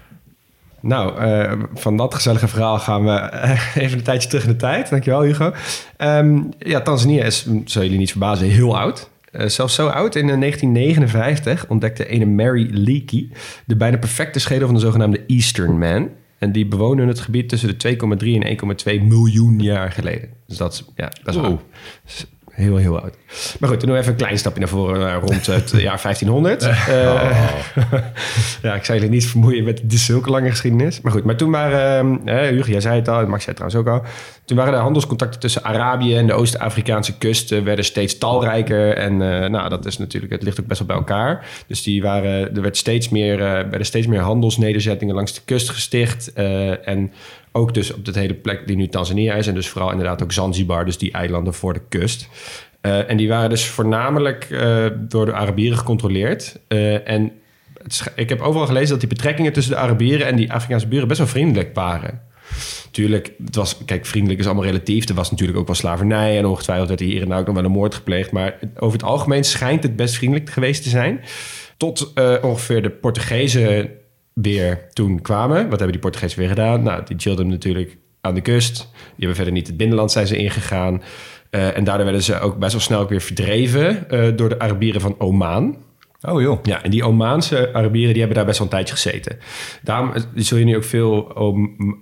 Nou, 0.80 1.18
eh, 1.18 1.52
van 1.74 1.96
dat 1.96 2.14
gezellige 2.14 2.48
verhaal 2.48 2.78
gaan 2.78 3.04
we 3.04 3.30
even 3.82 3.98
een 3.98 4.04
tijdje 4.04 4.28
terug 4.28 4.44
in 4.44 4.50
de 4.50 4.56
tijd. 4.56 4.90
Dankjewel, 4.90 5.22
Hugo. 5.22 5.52
Ehm, 5.96 6.40
ja, 6.58 6.80
Tanzania 6.80 7.24
is, 7.24 7.42
hm, 7.42 7.60
zal 7.64 7.82
jullie 7.82 7.98
niet 7.98 8.10
verbazen, 8.10 8.46
heel 8.46 8.78
oud. 8.78 9.10
Eh, 9.30 9.46
zelfs 9.46 9.74
zo 9.74 9.86
oud, 9.86 10.14
in 10.14 10.30
eh, 10.30 10.38
1959 10.38 11.66
ontdekte 11.68 12.06
ene 12.06 12.26
Mary 12.26 12.68
Leakey 12.72 13.28
de 13.66 13.76
bijna 13.76 13.98
perfecte 13.98 14.40
schedel 14.40 14.66
van 14.66 14.74
de 14.74 14.80
zogenaamde 14.80 15.24
Eastern 15.26 15.78
Man. 15.78 16.08
En 16.38 16.52
die 16.52 16.66
bewoonde 16.66 17.06
het 17.06 17.20
gebied 17.20 17.48
tussen 17.48 17.68
de 17.68 17.76
2,3 17.76 18.38
en 18.38 18.46
1,2 18.46 19.02
miljoen 19.02 19.58
jaar 19.58 19.92
geleden. 19.92 20.28
Dus 20.46 20.56
dat 20.56 20.72
is 20.72 20.84
ja, 20.96 21.08
best 21.24 21.36
wel 21.36 21.48
Wow. 21.48 21.60
Heel, 22.50 22.76
heel 22.76 23.00
oud. 23.00 23.14
Maar 23.60 23.68
goed, 23.68 23.80
doen 23.80 23.90
we 23.90 23.98
even 23.98 24.10
een 24.10 24.16
klein 24.16 24.38
stapje 24.38 24.60
naar 24.60 24.68
voren, 24.68 25.00
naar 25.00 25.20
rond 25.20 25.46
het 25.46 25.70
jaar 25.70 26.00
1500. 26.02 26.62
Eh, 26.90 27.48
ja, 28.62 28.74
ik 28.74 28.84
zou 28.84 28.98
jullie 28.98 29.12
niet 29.14 29.26
vermoeien 29.26 29.64
met 29.64 29.80
de 29.84 29.96
zulke 29.96 30.30
lange 30.30 30.50
geschiedenis. 30.50 31.00
Maar 31.00 31.12
goed, 31.12 31.24
maar 31.24 31.36
toen 31.36 31.50
waren, 31.50 32.20
eh, 32.24 32.48
Hugo, 32.48 32.70
jij 32.70 32.80
zei 32.80 32.96
het 32.98 33.08
al, 33.08 33.20
en 33.20 33.28
Max 33.28 33.44
zei 33.44 33.56
het 33.56 33.66
trouwens 33.66 33.76
ook 33.76 34.04
al. 34.04 34.10
Toen 34.44 34.56
waren 34.56 34.72
de 34.72 34.78
handelscontacten 34.78 35.40
tussen 35.40 35.64
Arabië 35.64 36.16
en 36.16 36.26
de 36.26 36.32
Oost-Afrikaanse 36.32 37.18
kust 37.18 37.52
eh, 37.52 37.62
werden 37.62 37.84
steeds 37.84 38.18
talrijker. 38.18 38.96
En 38.96 39.12
eh, 39.12 39.48
nou, 39.50 39.68
dat 39.68 39.86
is 39.86 39.98
natuurlijk, 39.98 40.32
het 40.32 40.42
ligt 40.42 40.60
ook 40.60 40.66
best 40.66 40.78
wel 40.78 40.88
bij 40.88 40.96
elkaar. 40.96 41.46
Dus 41.66 41.82
die 41.82 42.02
waren, 42.02 42.54
er 42.56 42.62
werd 42.62 42.76
steeds 42.76 43.08
meer, 43.08 43.34
eh, 43.34 43.50
werden 43.52 43.86
steeds 43.86 44.06
meer 44.06 44.20
handelsnederzettingen 44.20 45.14
langs 45.14 45.34
de 45.34 45.40
kust 45.44 45.68
gesticht. 45.68 46.32
eh, 46.32 46.88
en 46.88 47.12
ook 47.52 47.74
dus 47.74 47.92
op 47.92 48.04
de 48.04 48.18
hele 48.18 48.34
plek 48.34 48.66
die 48.66 48.76
nu 48.76 48.88
Tanzania 48.88 49.34
is. 49.34 49.46
En 49.46 49.54
dus 49.54 49.68
vooral 49.68 49.90
inderdaad 49.90 50.22
ook 50.22 50.32
Zanzibar, 50.32 50.84
dus 50.84 50.98
die 50.98 51.12
eilanden 51.12 51.54
voor 51.54 51.72
de 51.72 51.82
kust. 51.88 52.28
Eh, 52.80 53.10
en 53.10 53.16
die 53.16 53.28
waren 53.28 53.50
dus 53.50 53.66
voornamelijk 53.66 54.46
eh, 54.50 54.86
door 54.98 55.26
de 55.26 55.32
Arabieren 55.32 55.78
gecontroleerd. 55.78 56.60
Eh, 56.68 57.08
en 57.08 57.32
ik 58.14 58.28
heb 58.28 58.40
overal 58.40 58.66
gelezen 58.66 58.90
dat 58.90 59.00
die 59.00 59.08
betrekkingen 59.08 59.52
tussen 59.52 59.72
de 59.72 59.78
Arabieren 59.78 60.26
en 60.26 60.36
die 60.36 60.52
Afrikaanse 60.52 60.86
buren 60.86 61.08
best 61.08 61.18
wel 61.18 61.28
vriendelijk 61.28 61.74
waren. 61.74 62.22
Tuurlijk, 62.90 63.32
het 63.44 63.54
was, 63.54 63.84
kijk, 63.84 64.06
vriendelijk 64.06 64.40
is 64.40 64.46
allemaal 64.46 64.64
relatief. 64.64 65.08
Er 65.08 65.14
was 65.14 65.30
natuurlijk 65.30 65.58
ook 65.58 65.66
wel 65.66 65.76
slavernij 65.76 66.38
en 66.38 66.46
ongetwijfeld 66.46 66.88
werd 66.88 67.00
er 67.00 67.06
hier 67.06 67.22
en 67.22 67.28
daar 67.28 67.38
ook 67.38 67.46
nog 67.46 67.54
wel 67.54 67.64
een 67.64 67.70
moord 67.70 67.94
gepleegd. 67.94 68.32
Maar 68.32 68.58
over 68.76 68.98
het 68.98 69.08
algemeen 69.08 69.44
schijnt 69.44 69.82
het 69.82 69.96
best 69.96 70.14
vriendelijk 70.14 70.50
geweest 70.50 70.82
te 70.82 70.88
zijn. 70.88 71.20
Tot 71.76 72.12
ongeveer 72.42 72.82
de 72.82 72.90
Portugezen 72.90 73.90
weer 74.42 74.86
toen 74.92 75.20
kwamen. 75.20 75.62
Wat 75.62 75.70
hebben 75.70 75.92
die 75.92 76.00
Portugezen 76.00 76.38
weer 76.38 76.48
gedaan? 76.48 76.82
Nou, 76.82 77.02
die 77.04 77.18
chillden 77.18 77.48
natuurlijk 77.48 77.96
aan 78.20 78.34
de 78.34 78.40
kust. 78.40 78.76
Die 78.76 79.14
hebben 79.16 79.36
verder 79.36 79.52
niet 79.52 79.66
het 79.66 79.76
binnenland 79.76 80.12
zijn 80.12 80.26
ze 80.26 80.36
ingegaan. 80.36 81.02
Eh, 81.50 81.76
en 81.76 81.84
daardoor 81.84 82.04
werden 82.04 82.22
ze 82.22 82.40
ook 82.40 82.58
best 82.58 82.72
wel 82.72 82.80
snel 82.80 83.00
ook 83.00 83.08
weer 83.08 83.20
verdreven 83.20 84.10
eh, 84.10 84.36
door 84.36 84.48
de 84.48 84.58
Arabieren 84.58 85.00
van 85.00 85.14
Oman. 85.18 85.76
Oh 86.22 86.40
joh. 86.40 86.58
Ja, 86.62 86.82
en 86.82 86.90
die 86.90 87.04
Omaanse 87.04 87.72
Arabieren 87.72 88.10
die 88.10 88.18
hebben 88.18 88.36
daar 88.36 88.46
best 88.46 88.58
wel 88.58 88.66
een 88.66 88.72
tijdje 88.72 88.94
gezeten. 88.94 89.38
Daarom 89.82 90.12
eh, 90.12 90.22
zul 90.34 90.58
je 90.58 90.64
nu 90.64 90.76
ook 90.76 90.84
veel 90.84 91.32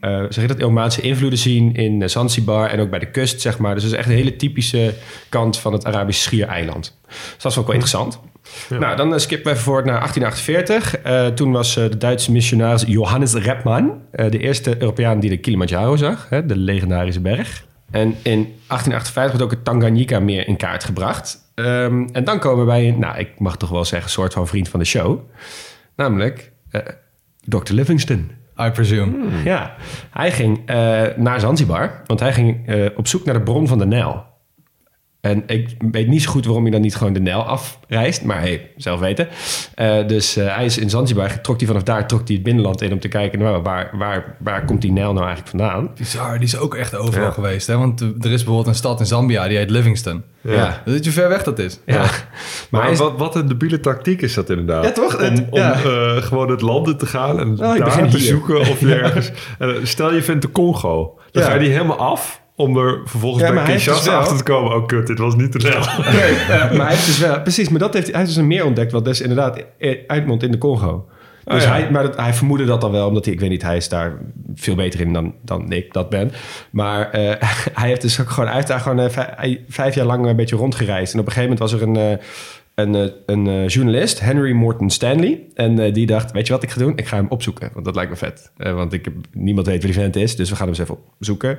eh, 0.00 0.24
zeg 0.28 0.34
je 0.34 0.46
dat, 0.46 0.62
Omaanse 0.62 1.00
invloeden 1.00 1.38
zien 1.38 1.74
in 1.74 2.10
Zanzibar 2.10 2.70
en 2.70 2.80
ook 2.80 2.90
bij 2.90 2.98
de 2.98 3.10
kust, 3.10 3.40
zeg 3.40 3.58
maar. 3.58 3.74
Dus 3.74 3.82
dat 3.82 3.92
is 3.92 3.98
echt 3.98 4.08
een 4.08 4.14
hele 4.14 4.36
typische 4.36 4.94
kant 5.28 5.58
van 5.58 5.72
het 5.72 5.84
Arabisch 5.84 6.22
schiereiland. 6.22 6.98
Dus 7.06 7.42
dat 7.42 7.52
is 7.52 7.58
ook 7.58 7.66
wel 7.66 7.74
interessant. 7.74 8.20
Nou, 8.68 8.96
dan 8.96 9.12
eh, 9.12 9.18
skippen 9.18 9.46
we 9.46 9.52
even 9.52 9.64
voort 9.64 9.84
naar 9.84 9.98
1848. 9.98 10.98
Eh, 10.98 11.26
toen 11.26 11.52
was 11.52 11.76
eh, 11.76 11.84
de 11.90 11.96
Duitse 11.96 12.32
missionaris 12.32 12.84
Johannes 12.86 13.34
Repman 13.34 14.00
de 14.10 14.38
eerste 14.38 14.74
Europeaan 14.78 15.20
die 15.20 15.30
de 15.30 15.36
Kilimanjaro 15.36 15.96
zag, 15.96 16.26
hè, 16.28 16.46
de 16.46 16.56
legendarische 16.56 17.20
berg. 17.20 17.66
En 17.90 18.14
in 18.22 18.40
1858 18.66 19.30
wordt 19.30 19.42
ook 19.42 19.50
het 19.50 19.64
Tanganyika-meer 19.64 20.48
in 20.48 20.56
kaart 20.56 20.84
gebracht. 20.84 21.38
Ehm, 21.54 22.06
en 22.12 22.24
dan 22.24 22.38
komen 22.38 22.58
we 22.58 22.70
bij 22.70 22.88
een, 22.88 22.98
nou, 22.98 23.18
ik 23.18 23.38
mag 23.38 23.56
toch 23.56 23.70
wel 23.70 23.84
zeggen, 23.84 24.10
soort 24.10 24.32
van 24.32 24.46
vriend 24.46 24.68
van 24.68 24.80
de 24.80 24.86
show. 24.86 25.20
Namelijk 25.96 26.52
Dr. 27.44 27.72
Livingston. 27.72 28.30
I 28.60 28.70
presume. 28.70 29.42
Ja, 29.44 29.74
hij 30.10 30.32
ging 30.32 30.60
naar 31.16 31.40
Zanzibar, 31.40 32.02
want 32.06 32.20
hij 32.20 32.32
ging 32.32 32.70
op 32.96 33.06
zoek 33.06 33.24
naar 33.24 33.34
de 33.34 33.42
bron 33.42 33.68
van 33.68 33.78
de 33.78 33.86
Nijl. 33.86 34.27
En 35.20 35.42
ik 35.46 35.76
weet 35.90 36.06
niet 36.08 36.22
zo 36.22 36.30
goed 36.30 36.44
waarom 36.44 36.62
hij 36.62 36.72
dan 36.72 36.80
niet 36.80 36.96
gewoon 36.96 37.12
de 37.12 37.20
Nijl 37.20 37.42
afreist, 37.42 38.24
maar 38.24 38.40
hey, 38.40 38.70
zelf 38.76 39.00
weten. 39.00 39.28
Eh, 39.74 40.06
dus 40.06 40.36
eh, 40.36 40.54
hij 40.56 40.64
is 40.64 40.78
in 40.78 40.90
Zanzibar, 40.90 41.40
trok 41.40 41.58
hij 41.58 41.66
vanaf 41.66 41.82
daar 41.82 42.06
trok 42.06 42.26
hij 42.26 42.34
het 42.34 42.44
binnenland 42.44 42.82
in 42.82 42.92
om 42.92 43.00
te 43.00 43.08
kijken, 43.08 43.38
nou, 43.38 43.62
waar, 43.62 43.90
waar, 43.92 44.36
waar 44.38 44.64
komt 44.64 44.80
die 44.82 44.92
Nijl 44.92 45.12
nou 45.12 45.26
eigenlijk 45.26 45.48
vandaan? 45.56 45.90
Bizar, 45.96 46.32
die 46.38 46.46
is 46.46 46.56
ook 46.58 46.74
echt 46.74 46.94
overal 46.96 47.26
Ja. 47.26 47.30
geweest. 47.32 47.66
Hè? 47.66 47.76
Want 47.78 48.00
er 48.00 48.10
is 48.20 48.20
bijvoorbeeld 48.20 48.66
een 48.66 48.74
stad 48.74 49.00
in 49.00 49.06
Zambia, 49.06 49.48
die 49.48 49.56
heet 49.56 49.70
Livingston. 49.70 50.22
Ja. 50.40 50.82
Weet 50.84 51.04
je 51.04 51.10
hoe 51.10 51.20
ver 51.20 51.28
weg 51.28 51.42
dat 51.42 51.58
is? 51.58 51.80
Ja. 51.86 51.96
Maar, 52.06 52.26
Maar 52.70 52.82
hij 52.82 52.92
is- 52.92 52.98
wat, 52.98 53.18
wat 53.18 53.34
een 53.34 53.48
debiele 53.48 53.80
tactiek 53.80 54.22
is 54.22 54.34
dat 54.34 54.50
inderdaad. 54.50 54.84
Ja, 54.84 54.90
toch? 54.92 55.16
Om, 55.16 55.22
Het- 55.24 55.46
om 55.50 55.58
eh, 55.60 56.16
gewoon 56.16 56.50
het 56.50 56.60
land 56.60 56.86
in 56.88 56.96
te 56.96 57.06
gaan 57.06 57.38
en 57.40 57.50
Oh, 57.50 57.58
daar 57.78 58.08
te 58.08 58.16
hier. 58.16 58.20
zoeken 58.26 58.58
of 58.60 58.82
ergens... 59.02 59.30
En, 59.58 59.86
stel 59.86 60.14
je 60.14 60.22
vindt 60.22 60.42
de 60.42 60.50
Congo. 60.50 61.18
Dan 61.30 61.42
Ja. 61.42 61.48
ga 61.48 61.54
je 61.54 61.60
die 61.60 61.70
helemaal 61.70 61.96
af 61.98 62.40
om 62.58 62.76
er 62.76 63.00
vervolgens 63.04 63.42
Ja, 63.44 63.52
bij 63.52 63.64
dus 63.64 63.72
Kinshasa 63.72 64.10
wel- 64.10 64.20
achter 64.20 64.36
te 64.36 64.42
komen. 64.42 64.74
Oh 64.76 64.86
kut, 64.86 65.06
dit 65.06 65.18
was 65.18 65.34
niet 65.36 65.52
de 65.52 65.58
Nijl. 65.58 65.78
Nee, 66.12 66.34
eh, 66.34 66.48
maar 66.48 66.86
hij 66.86 66.94
heeft 66.94 67.06
dus 67.06 67.18
wel, 67.18 67.40
precies, 67.42 67.68
maar 67.68 67.78
dat 67.80 67.94
heeft, 67.94 68.06
hij 68.06 68.16
heeft 68.16 68.28
dus 68.28 68.36
een 68.36 68.46
meer 68.46 68.64
ontdekt, 68.64 68.92
wat 68.92 69.04
dus 69.04 69.20
inderdaad 69.20 69.64
eh, 69.78 69.98
uitmondt 70.06 70.42
in 70.42 70.50
de 70.50 70.58
Congo. 70.58 71.08
Dus 71.44 71.56
Oh, 71.56 71.62
ja. 71.62 71.68
hij, 71.68 71.90
maar 71.90 72.02
dat, 72.02 72.16
hij 72.16 72.34
vermoedde 72.34 72.64
dat 72.64 72.80
dan 72.80 72.90
wel, 72.90 73.06
omdat 73.08 73.24
hij, 73.24 73.34
ik 73.34 73.40
weet 73.40 73.50
niet, 73.50 73.62
hij 73.62 73.76
is 73.76 73.88
daar 73.88 74.12
veel 74.54 74.74
beter 74.74 75.00
in 75.00 75.12
dan, 75.12 75.34
dan 75.42 75.72
ik 75.72 75.92
dat 75.92 76.08
ben. 76.08 76.32
Maar 76.70 77.10
eh, 77.10 77.20
hij 77.80 77.88
heeft 77.88 78.00
dus 78.02 78.20
ook 78.20 78.30
gewoon, 78.30 78.46
hij 78.46 78.54
heeft 78.56 78.68
daar 78.68 78.80
gewoon 78.80 79.00
eh, 79.00 79.56
vijf, 79.68 79.94
jaar 79.94 80.06
lang 80.06 80.26
een 80.26 80.36
beetje 80.36 80.56
rondgereisd. 80.56 81.14
En 81.14 81.20
op 81.20 81.26
een 81.26 81.32
gegeven 81.32 81.50
moment 81.56 81.70
was 81.70 81.80
er 81.80 81.88
een, 81.88 81.96
eh, 82.18 82.24
een, 82.78 82.94
eh, 82.94 83.04
een 83.26 83.46
eh, 83.46 83.68
journalist, 83.68 84.20
Henry 84.20 84.52
Morton 84.52 84.90
Stanley. 84.90 85.40
En 85.54 85.78
eh, 85.78 85.94
die 85.94 86.06
dacht, 86.06 86.32
weet 86.32 86.46
je 86.46 86.52
wat 86.52 86.62
ik 86.62 86.70
ga 86.70 86.78
doen? 86.78 86.92
Ik 86.96 87.06
ga 87.06 87.16
hem 87.16 87.26
opzoeken, 87.28 87.70
want 87.72 87.84
dat 87.84 87.94
lijkt 87.94 88.10
me 88.10 88.16
vet. 88.16 88.50
Want 88.56 88.92
ik 88.92 89.04
heb, 89.04 89.14
niemand 89.32 89.66
weet 89.66 89.82
wie 89.82 89.92
die 89.92 90.00
vent 90.00 90.16
is, 90.16 90.36
dus 90.36 90.50
we 90.50 90.56
gaan 90.56 90.66
hem 90.66 90.74
eens 90.74 90.82
even 90.82 90.98
opzoeken. 91.18 91.58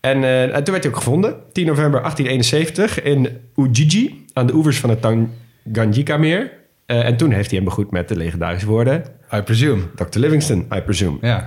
En, 0.00 0.24
en 0.24 0.64
toen 0.64 0.72
werd 0.72 0.84
hij 0.84 0.92
ook 0.92 0.98
gevonden, 0.98 1.36
10 1.52 1.66
november 1.66 2.00
1871 2.00 3.02
in 3.02 3.28
Ujiji, 3.56 4.24
aan 4.32 4.46
de 4.46 4.54
oevers 4.54 4.80
van 4.80 4.90
het 4.90 5.00
Tanganyika-meer. 5.00 6.52
En 6.86 7.16
toen 7.16 7.30
heeft 7.30 7.48
hij 7.48 7.56
hem 7.56 7.68
begroet 7.68 7.90
met 7.90 8.08
de 8.08 8.16
legendarische 8.16 8.66
woorden... 8.66 9.04
I 9.34 9.40
presume. 9.42 9.82
Dr. 9.94 10.18
Livingston, 10.18 10.66
I 10.74 10.80
presume. 10.80 11.18
Ja. 11.20 11.44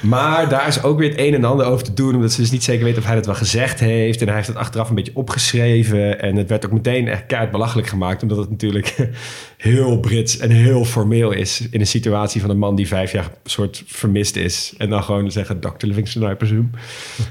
Maar 0.00 0.48
daar 0.48 0.66
is 0.66 0.82
ook 0.82 0.98
weer 0.98 1.10
het 1.10 1.18
een 1.18 1.34
en 1.34 1.44
ander 1.44 1.66
over 1.66 1.84
te 1.84 1.94
doen... 1.94 2.14
omdat 2.14 2.32
ze 2.32 2.40
dus 2.40 2.50
niet 2.50 2.64
zeker 2.64 2.84
weten 2.84 3.00
of 3.00 3.06
hij 3.06 3.14
dat 3.14 3.26
wel 3.26 3.34
gezegd 3.34 3.80
heeft. 3.80 4.20
En 4.20 4.26
hij 4.26 4.36
heeft 4.36 4.48
het 4.48 4.56
achteraf 4.56 4.88
een 4.88 4.94
beetje 4.94 5.16
opgeschreven. 5.16 6.20
En 6.20 6.36
het 6.36 6.48
werd 6.48 6.66
ook 6.66 6.72
meteen 6.72 7.08
echt 7.08 7.26
keihard 7.26 7.52
belachelijk 7.52 7.88
gemaakt... 7.88 8.22
omdat 8.22 8.38
het 8.38 8.50
natuurlijk 8.50 9.08
heel 9.56 10.00
Brits 10.00 10.38
en 10.38 10.50
heel 10.50 10.84
formeel 10.84 11.32
is... 11.32 11.68
in 11.70 11.80
een 11.80 11.86
situatie 11.86 12.40
van 12.40 12.50
een 12.50 12.58
man 12.58 12.74
die 12.74 12.86
vijf 12.86 13.12
jaar 13.12 13.30
soort 13.44 13.82
vermist 13.86 14.36
is. 14.36 14.74
En 14.78 14.90
dan 14.90 15.02
gewoon 15.02 15.30
zeggen 15.30 15.60
Dr. 15.60 15.86
Livingston, 15.86 16.30
I 16.30 16.34
presume. 16.34 16.68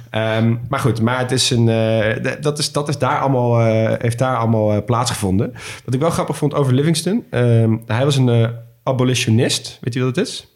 Ehm, 0.10 0.56
maar 0.70 0.80
goed, 0.80 1.02
maar 1.02 1.20
het 1.20 1.32
is 1.32 1.50
een, 1.50 1.70
eh, 1.70 2.34
dat, 2.42 2.60
is, 2.60 2.72
dat 2.72 2.90
is 2.90 2.98
daar 2.98 3.20
allemaal, 3.20 3.60
eh, 3.60 4.02
heeft 4.02 4.18
daar 4.18 4.38
allemaal 4.38 4.74
eh, 4.74 4.86
plaatsgevonden. 4.86 5.54
Wat 5.86 5.94
ik 5.94 6.00
wel 6.00 6.10
grappig 6.10 6.38
vond 6.38 6.54
over 6.54 6.74
Livingston... 6.74 7.24
ehm, 7.30 7.78
hij 7.86 8.06
was 8.06 8.16
een 8.16 8.52
abolitionist. 8.84 9.78
Weet 9.82 9.94
je 9.94 10.00
wat 10.00 10.16
het 10.16 10.28
is? 10.28 10.49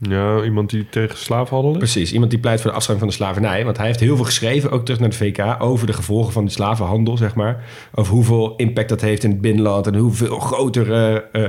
Ja, 0.00 0.42
iemand 0.42 0.70
die 0.70 0.88
tegen 0.88 1.16
slaafhandel 1.16 1.72
is? 1.72 1.78
Precies, 1.78 2.12
iemand 2.12 2.30
die 2.30 2.40
pleit 2.40 2.60
voor 2.60 2.70
de 2.70 2.76
afschaffing 2.76 3.10
van 3.10 3.18
de 3.18 3.24
slavernij. 3.24 3.64
Want 3.64 3.76
hij 3.76 3.86
heeft 3.86 4.00
heel 4.00 4.16
veel 4.16 4.24
geschreven, 4.24 4.70
ook 4.70 4.84
terug 4.84 5.00
naar 5.00 5.08
de 5.08 5.16
VK, 5.16 5.56
over 5.58 5.86
de 5.86 5.92
gevolgen 5.92 6.32
van 6.32 6.44
de 6.44 6.50
slavenhandel, 6.50 7.16
zeg 7.16 7.34
maar. 7.34 7.64
Over 7.94 8.12
hoeveel 8.12 8.56
impact 8.56 8.88
dat 8.88 9.00
heeft 9.00 9.24
in 9.24 9.30
het 9.30 9.40
binnenland 9.40 9.86
en 9.86 9.94
hoeveel 9.94 10.38
grotere 10.38 11.28
eh, 11.32 11.44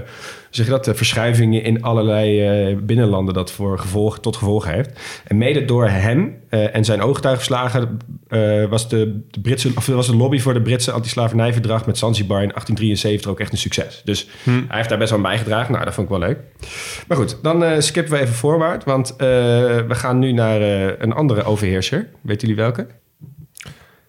zeg 0.50 0.66
je 0.66 0.72
dat, 0.72 0.90
verschuivingen 0.94 1.64
in 1.64 1.84
allerlei 1.84 2.42
eh, 2.42 2.78
binnenlanden 2.78 3.34
dat 3.34 3.52
voor 3.52 3.80
gevolg, 3.80 4.20
tot 4.20 4.36
gevolg 4.36 4.66
heeft. 4.66 5.00
En 5.28 5.38
mede 5.38 5.66
door 5.66 5.88
hem 5.88 6.38
eh, 6.50 6.76
en 6.76 6.86
zijn 6.86 7.02
ooggetuigenverslagen 7.02 7.98
eh, 8.28 8.66
was, 8.66 8.90
de, 8.90 9.22
de 9.32 9.40
Britse, 9.40 9.72
of 9.76 9.86
was 9.86 10.08
de 10.08 10.16
lobby 10.16 10.40
voor 10.40 10.54
de 10.54 10.62
Britse 10.62 10.92
antislavernijverdrag 10.92 11.86
met 11.86 11.98
Zanzibar 11.98 12.42
in 12.42 12.50
1873 12.50 13.32
ook 13.32 13.40
echt 13.40 13.52
een 13.52 13.58
succes. 13.58 14.02
Dus 14.04 14.28
hij 14.44 14.78
heeft 14.78 14.90
daar 14.90 14.98
best 14.98 15.10
wel 15.10 15.20
aan 15.20 15.26
bijgedragen. 15.26 15.72
Nou, 15.72 15.86
dat 15.86 15.94
vond 15.94 16.10
ik 16.10 16.18
wel 16.18 16.28
leuk. 16.28 16.40
Maar 17.08 17.18
goed, 17.18 17.38
dan 17.42 17.82
skippen 17.82 18.14
we 18.14 18.20
even 18.20 18.36
voorwaarts, 18.36 18.86
want 18.86 19.14
we 19.18 19.86
gaan 19.88 20.20
nu 20.20 20.32
naar 20.32 20.62
een 21.02 21.14
andere 21.14 21.44
overheerser. 21.44 22.10
Weten 22.22 22.48
jullie 22.48 22.64
welke? 22.64 22.88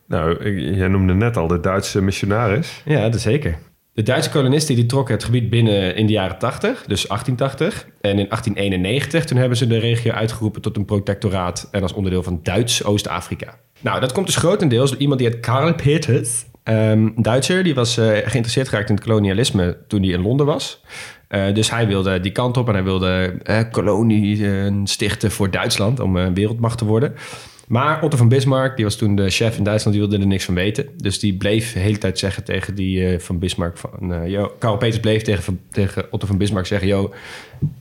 Nou, 0.06 0.50
jij 0.76 0.88
noemde 0.88 1.14
net 1.14 1.36
al 1.36 1.46
de 1.46 1.60
Duitse 1.60 2.02
missionaris. 2.02 2.82
Ja, 2.84 3.08
dat 3.08 3.20
zeker. 3.20 3.58
De 3.92 4.02
Duitse 4.02 4.30
kolonisten 4.30 4.74
die 4.74 4.86
trokken 4.86 5.14
het 5.14 5.24
gebied 5.24 5.50
binnen 5.50 5.96
in 5.96 6.06
de 6.06 6.12
jaren 6.12 6.38
80, 6.38 6.84
dus 6.86 7.06
1880. 7.06 7.86
En 8.00 8.10
in 8.10 8.28
1891, 8.28 9.24
toen 9.24 9.38
hebben 9.38 9.56
ze 9.56 9.66
de 9.66 9.78
regio 9.78 10.12
uitgeroepen 10.12 10.62
tot 10.62 10.76
een 10.76 10.84
protectoraat 10.84 11.68
en 11.70 11.82
als 11.82 11.92
onderdeel 11.92 12.22
van 12.22 12.40
Duits 12.42 12.84
Oost-Afrika. 12.84 13.58
Nou, 13.80 14.00
dat 14.00 14.12
komt 14.12 14.26
dus 14.26 14.36
grotendeels 14.36 14.90
door 14.90 15.00
iemand 15.00 15.20
die 15.20 15.28
het 15.28 15.40
Karl 15.40 15.74
Peters, 15.74 16.44
een 16.64 17.12
Duitser, 17.16 17.62
die 17.62 17.74
was 17.74 17.96
eh, 17.96 18.06
geïnteresseerd 18.06 18.68
geraakt 18.68 18.88
in 18.88 18.94
het 18.94 19.04
kolonialisme 19.04 19.78
toen 19.86 20.02
hij 20.02 20.12
in 20.12 20.22
Londen 20.22 20.46
was. 20.46 20.80
Eh, 21.30 21.54
dus 21.54 21.70
hij 21.70 21.86
wilde 21.86 22.20
die 22.20 22.32
kant 22.32 22.56
op 22.56 22.68
en 22.68 22.74
hij 22.74 22.82
wilde 22.82 23.38
eh, 23.42 23.60
koloniën 23.70 24.86
stichten 24.86 25.30
voor 25.30 25.50
Duitsland 25.50 26.00
om 26.00 26.16
eh, 26.16 26.26
wereldmacht 26.34 26.78
te 26.78 26.84
worden. 26.84 27.14
Maar 27.70 28.02
Otto 28.02 28.16
van 28.16 28.28
Bismarck, 28.28 28.76
die 28.76 28.84
was 28.84 28.96
toen 28.96 29.14
de 29.14 29.30
chef 29.30 29.56
in 29.56 29.64
Duitsland, 29.64 29.96
die 29.96 30.06
wilde 30.06 30.22
er 30.22 30.28
niks 30.28 30.44
van 30.44 30.54
weten. 30.54 30.88
Dus 30.96 31.18
die 31.18 31.36
bleef 31.36 31.72
de 31.72 31.78
hele 31.78 31.98
tijd 31.98 32.18
zeggen 32.18 32.44
tegen 32.44 32.74
die 32.74 33.06
eh, 33.06 33.18
van 33.18 33.38
Bismarck 33.38 33.78
van... 33.78 34.12
eh 34.12 34.28
yo, 34.30 34.52
Karel 34.58 34.76
Peters 34.76 35.00
bleef 35.00 35.22
tegen, 35.22 35.60
tegen 35.70 36.12
Otto 36.12 36.26
van 36.26 36.38
Bismarck 36.38 36.66
zeggen... 36.66 36.88
Yo, 36.88 37.12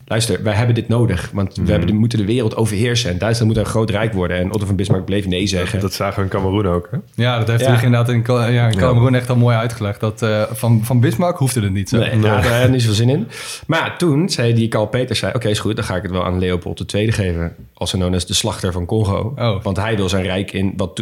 luister, 0.05 0.43
wij 0.43 0.53
hebben 0.53 0.75
dit 0.75 0.87
nodig, 0.87 1.29
want 1.33 1.55
we 1.55 1.69
hebben, 1.71 1.87
de- 1.87 1.93
moeten 1.93 2.19
de 2.19 2.25
wereld 2.25 2.55
overheersen. 2.55 3.11
En 3.11 3.17
Duitsland 3.17 3.51
moet 3.53 3.61
een 3.61 3.69
groot 3.69 3.89
rijk 3.89 4.13
worden. 4.13 4.37
En 4.37 4.53
Otto 4.53 4.65
van 4.65 4.75
Bismarck 4.75 5.05
bleef 5.05 5.25
nee 5.27 5.47
zeggen. 5.47 5.79
Dat 5.79 5.93
zagen 5.93 6.15
we 6.17 6.21
in 6.23 6.29
Cameroen 6.29 6.65
ook, 6.67 6.87
hè? 6.91 6.97
Ja, 7.23 7.37
dat 7.39 7.47
heeft 7.47 7.61
Ja. 7.61 7.73
hij 7.73 7.83
inderdaad 7.83 8.09
in, 8.09 8.23
ja, 8.53 8.67
in 8.67 8.77
Cameroen 8.77 9.15
echt 9.15 9.29
al 9.29 9.35
mooi 9.35 9.55
uitgelegd. 9.55 9.99
Dat, 9.99 10.21
eh, 10.21 10.43
van, 10.51 10.79
van 10.83 10.99
Bismarck 10.99 11.37
hoefde 11.37 11.61
het 11.61 11.73
niet 11.73 11.89
zo. 11.89 11.97
Nee, 11.97 12.15
ja, 12.15 12.21
daar 12.21 12.33
had 12.43 12.43
hij 12.51 12.67
niet 12.67 12.81
zoveel 12.81 12.95
zin 12.95 13.09
in. 13.09 13.27
Maar 13.67 13.79
ja, 13.79 13.95
toen 13.97 14.29
zei 14.29 14.53
die 14.53 14.67
Karl 14.67 14.85
Peters, 14.87 15.19
zei, 15.19 15.33
oké, 15.35 15.47
is 15.47 15.59
goed, 15.59 15.75
dan 15.75 15.85
ga 15.85 15.95
ik 15.95 16.01
het 16.01 16.11
wel 16.11 16.25
aan 16.25 16.39
Leopold 16.39 16.93
II 16.93 17.11
geven. 17.11 17.55
Also 17.73 17.97
known 17.97 18.15
as 18.15 18.25
de 18.25 18.33
slachter 18.33 18.71
van 18.71 18.85
Congo. 18.85 19.33
Oh. 19.37 19.63
Want 19.63 19.77
hij 19.77 19.95
wil 19.95 20.09
zijn 20.09 20.23
rijk 20.23 20.51
in, 20.53 20.73
wat, 20.77 21.01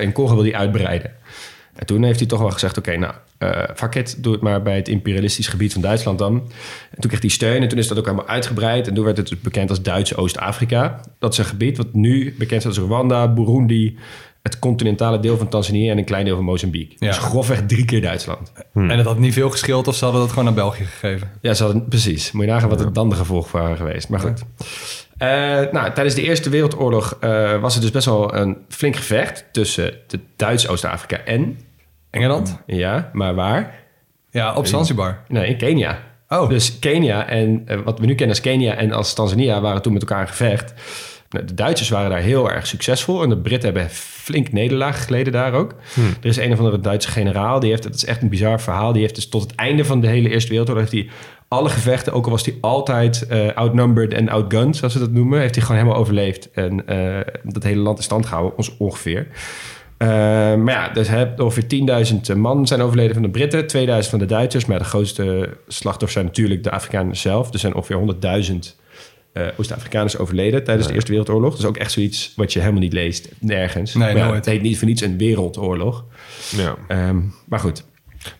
in 0.00 0.12
Congo 0.12 0.34
wil 0.34 0.42
hij 0.44 0.54
uitbreiden. 0.54 1.10
En 1.76 1.86
toen 1.86 2.02
heeft 2.02 2.18
hij 2.18 2.28
toch 2.28 2.40
wel 2.40 2.50
gezegd, 2.50 2.78
oké, 2.78 2.96
nou, 2.96 3.14
eh 3.38 3.62
fuck 3.74 3.94
it, 3.94 4.22
doe 4.22 4.32
het 4.32 4.42
maar 4.42 4.62
bij 4.62 4.76
het 4.76 4.88
imperialistisch 4.88 5.48
gebied 5.48 5.72
van 5.72 5.82
Duitsland 5.82 6.18
dan. 6.18 6.34
En 6.90 7.00
toen 7.00 7.10
kreeg 7.10 7.20
hij 7.20 7.30
steun 7.30 7.62
en 7.62 7.68
toen 7.68 7.78
is 7.78 7.88
dat 7.88 7.98
ook 7.98 8.04
helemaal 8.04 8.28
uitgebreid. 8.28 8.88
En 8.88 8.94
toen 8.94 9.04
werd 9.04 9.16
het 9.16 9.28
dus 9.28 9.40
bekend 9.40 9.70
als 9.70 9.82
Duitse 9.82 10.16
Oost-Afrika. 10.16 11.00
Dat 11.18 11.32
is 11.32 11.38
een 11.38 11.44
gebied 11.44 11.76
wat 11.76 11.92
nu 11.92 12.34
bekend 12.38 12.60
staat 12.60 12.76
als 12.78 12.86
Rwanda, 12.86 13.28
Burundi, 13.28 13.98
het 14.42 14.58
continentale 14.58 15.20
deel 15.20 15.36
van 15.36 15.48
Tanzania 15.48 15.90
en 15.90 15.98
een 15.98 16.04
klein 16.04 16.24
deel 16.24 16.36
van 16.36 16.44
Mozambique. 16.44 16.96
Ja. 16.98 17.06
Dus 17.06 17.18
grofweg 17.18 17.66
drie 17.66 17.84
keer 17.84 18.00
Duitsland. 18.00 18.52
En 18.74 18.88
het 18.88 19.06
had 19.06 19.18
niet 19.18 19.32
veel 19.32 19.50
geschild 19.50 19.88
of 19.88 19.94
ze 19.94 20.04
hadden 20.04 20.22
dat 20.22 20.30
gewoon 20.30 20.44
naar 20.44 20.54
België 20.54 20.84
gegeven. 20.84 21.30
Ja, 21.40 21.54
ze 21.54 21.62
hadden, 21.62 21.88
precies. 21.88 22.32
Moet 22.32 22.44
je 22.44 22.50
nagaan 22.50 22.68
wat 22.68 22.80
het 22.80 22.94
dan 22.94 23.08
de 23.08 23.16
gevolgen 23.16 23.60
waren 23.60 23.76
geweest. 23.76 24.08
Maar 24.08 24.20
goed. 24.20 24.42
Eh, 25.16 25.28
nou, 25.72 25.92
tijdens 25.92 26.14
de 26.14 26.22
Eerste 26.22 26.50
Wereldoorlog 26.50 27.16
eh, 27.20 27.60
was 27.60 27.74
er 27.74 27.80
dus 27.80 27.90
best 27.90 28.06
wel 28.06 28.34
een 28.34 28.56
flink 28.68 28.96
gevecht 28.96 29.44
tussen 29.52 29.94
de 30.06 30.20
Duits 30.36 30.68
Oost-Afrika 30.68 31.18
en... 31.18 31.58
Engeland? 32.16 32.62
Ja, 32.66 33.10
maar 33.12 33.34
waar? 33.34 33.74
Ja, 34.30 34.54
op 34.54 34.66
Zanzibar. 34.66 35.22
Nee, 35.28 35.48
in 35.48 35.56
Kenia. 35.56 35.98
Oh. 36.28 36.48
Dus 36.48 36.78
Kenia 36.78 37.28
en 37.28 37.62
eh, 37.66 37.78
wat 37.84 37.98
we 37.98 38.06
nu 38.06 38.14
kennen 38.14 38.36
als 38.36 38.44
Kenia 38.44 38.74
en 38.74 38.92
als 38.92 39.14
Tanzania 39.14 39.60
waren 39.60 39.82
toen 39.82 39.92
met 39.92 40.02
elkaar 40.02 40.20
in 40.20 40.28
gevecht. 40.28 40.74
Nou, 41.30 41.44
De 41.44 41.54
Duitsers 41.54 41.88
waren 41.88 42.10
daar 42.10 42.20
heel 42.20 42.50
erg 42.50 42.66
succesvol 42.66 43.22
en 43.22 43.28
de 43.28 43.38
Britten 43.38 43.72
hebben 43.72 43.90
flink 43.90 44.52
nederlaag 44.52 45.04
geleden 45.04 45.32
daar 45.32 45.52
ook. 45.52 45.74
Er 46.20 46.28
is 46.28 46.36
een 46.36 46.52
of 46.52 46.58
andere 46.58 46.80
Duitse 46.80 47.10
generaal, 47.10 47.60
die 47.60 47.70
heeft, 47.70 47.84
het 47.84 47.94
is 47.94 48.04
echt 48.04 48.22
een 48.22 48.28
bizar 48.28 48.60
verhaal, 48.60 48.92
die 48.92 49.02
heeft 49.02 49.14
dus 49.14 49.28
tot 49.28 49.42
het 49.42 49.54
einde 49.54 49.84
van 49.84 50.00
de 50.00 50.06
hele 50.06 50.28
Eerste 50.28 50.50
Wereldoorlog 50.50 50.90
heeft 50.90 51.04
hij 51.04 51.14
alle 51.48 51.68
gevechten, 51.68 52.12
ook 52.12 52.24
al 52.24 52.30
was 52.30 52.44
hij 52.44 52.58
altijd 52.60 53.26
eh, 53.26 53.52
outnumbered 53.54 54.12
en 54.12 54.28
outgunned, 54.28 54.76
zoals 54.76 54.92
ze 54.92 54.98
dat 54.98 55.10
noemen, 55.10 55.40
heeft 55.40 55.54
hij 55.54 55.64
gewoon 55.64 55.80
helemaal 55.80 56.00
overleefd 56.00 56.50
en 56.50 56.86
eh, 56.86 57.32
dat 57.42 57.62
hele 57.62 57.80
land 57.80 57.98
in 57.98 58.04
stand 58.04 58.26
gehouden, 58.26 58.56
ons 58.56 58.76
ongeveer. 58.76 59.26
Eh, 59.98 60.08
maar 60.54 60.74
ja, 60.74 60.88
dus 60.88 61.08
hè, 61.08 61.24
ongeveer 61.36 61.66
10.000 62.32 62.36
man 62.36 62.66
zijn 62.66 62.80
overleden 62.80 63.12
van 63.14 63.22
de 63.22 63.30
Britten, 63.30 63.66
2000 63.66 64.10
van 64.10 64.18
de 64.18 64.34
Duitsers. 64.34 64.64
Maar 64.66 64.78
de 64.78 64.84
grootste 64.84 65.48
slachtoffers 65.68 66.12
zijn 66.12 66.24
natuurlijk 66.24 66.62
de 66.64 66.70
Afrikanen 66.70 67.16
zelf. 67.16 67.52
Er 67.52 67.58
zijn 67.58 67.74
ongeveer 67.74 67.96
100.000 67.96 68.76
eh 69.32 69.46
Oost-Afrikaners 69.56 70.18
overleden 70.18 70.64
tijdens 70.64 70.86
de 70.88 70.94
Eerste 70.94 71.10
Wereldoorlog. 71.10 71.50
Dat 71.50 71.58
is 71.58 71.64
ook 71.64 71.76
echt 71.76 71.92
zoiets 71.92 72.32
wat 72.36 72.52
je 72.52 72.58
helemaal 72.60 72.80
niet 72.80 72.92
leest, 72.92 73.28
nergens. 73.38 73.94
Nee, 73.94 74.12
Maar 74.12 74.16
ja, 74.22 74.24
nooit. 74.28 74.36
het 74.44 74.54
heet 74.54 74.62
niet 74.62 74.78
voor 74.78 74.88
niets 74.88 75.02
een 75.02 75.18
wereldoorlog. 75.18 76.04
Ja. 76.56 76.74
Ehm, 76.88 77.20
maar 77.46 77.60
goed, 77.60 77.84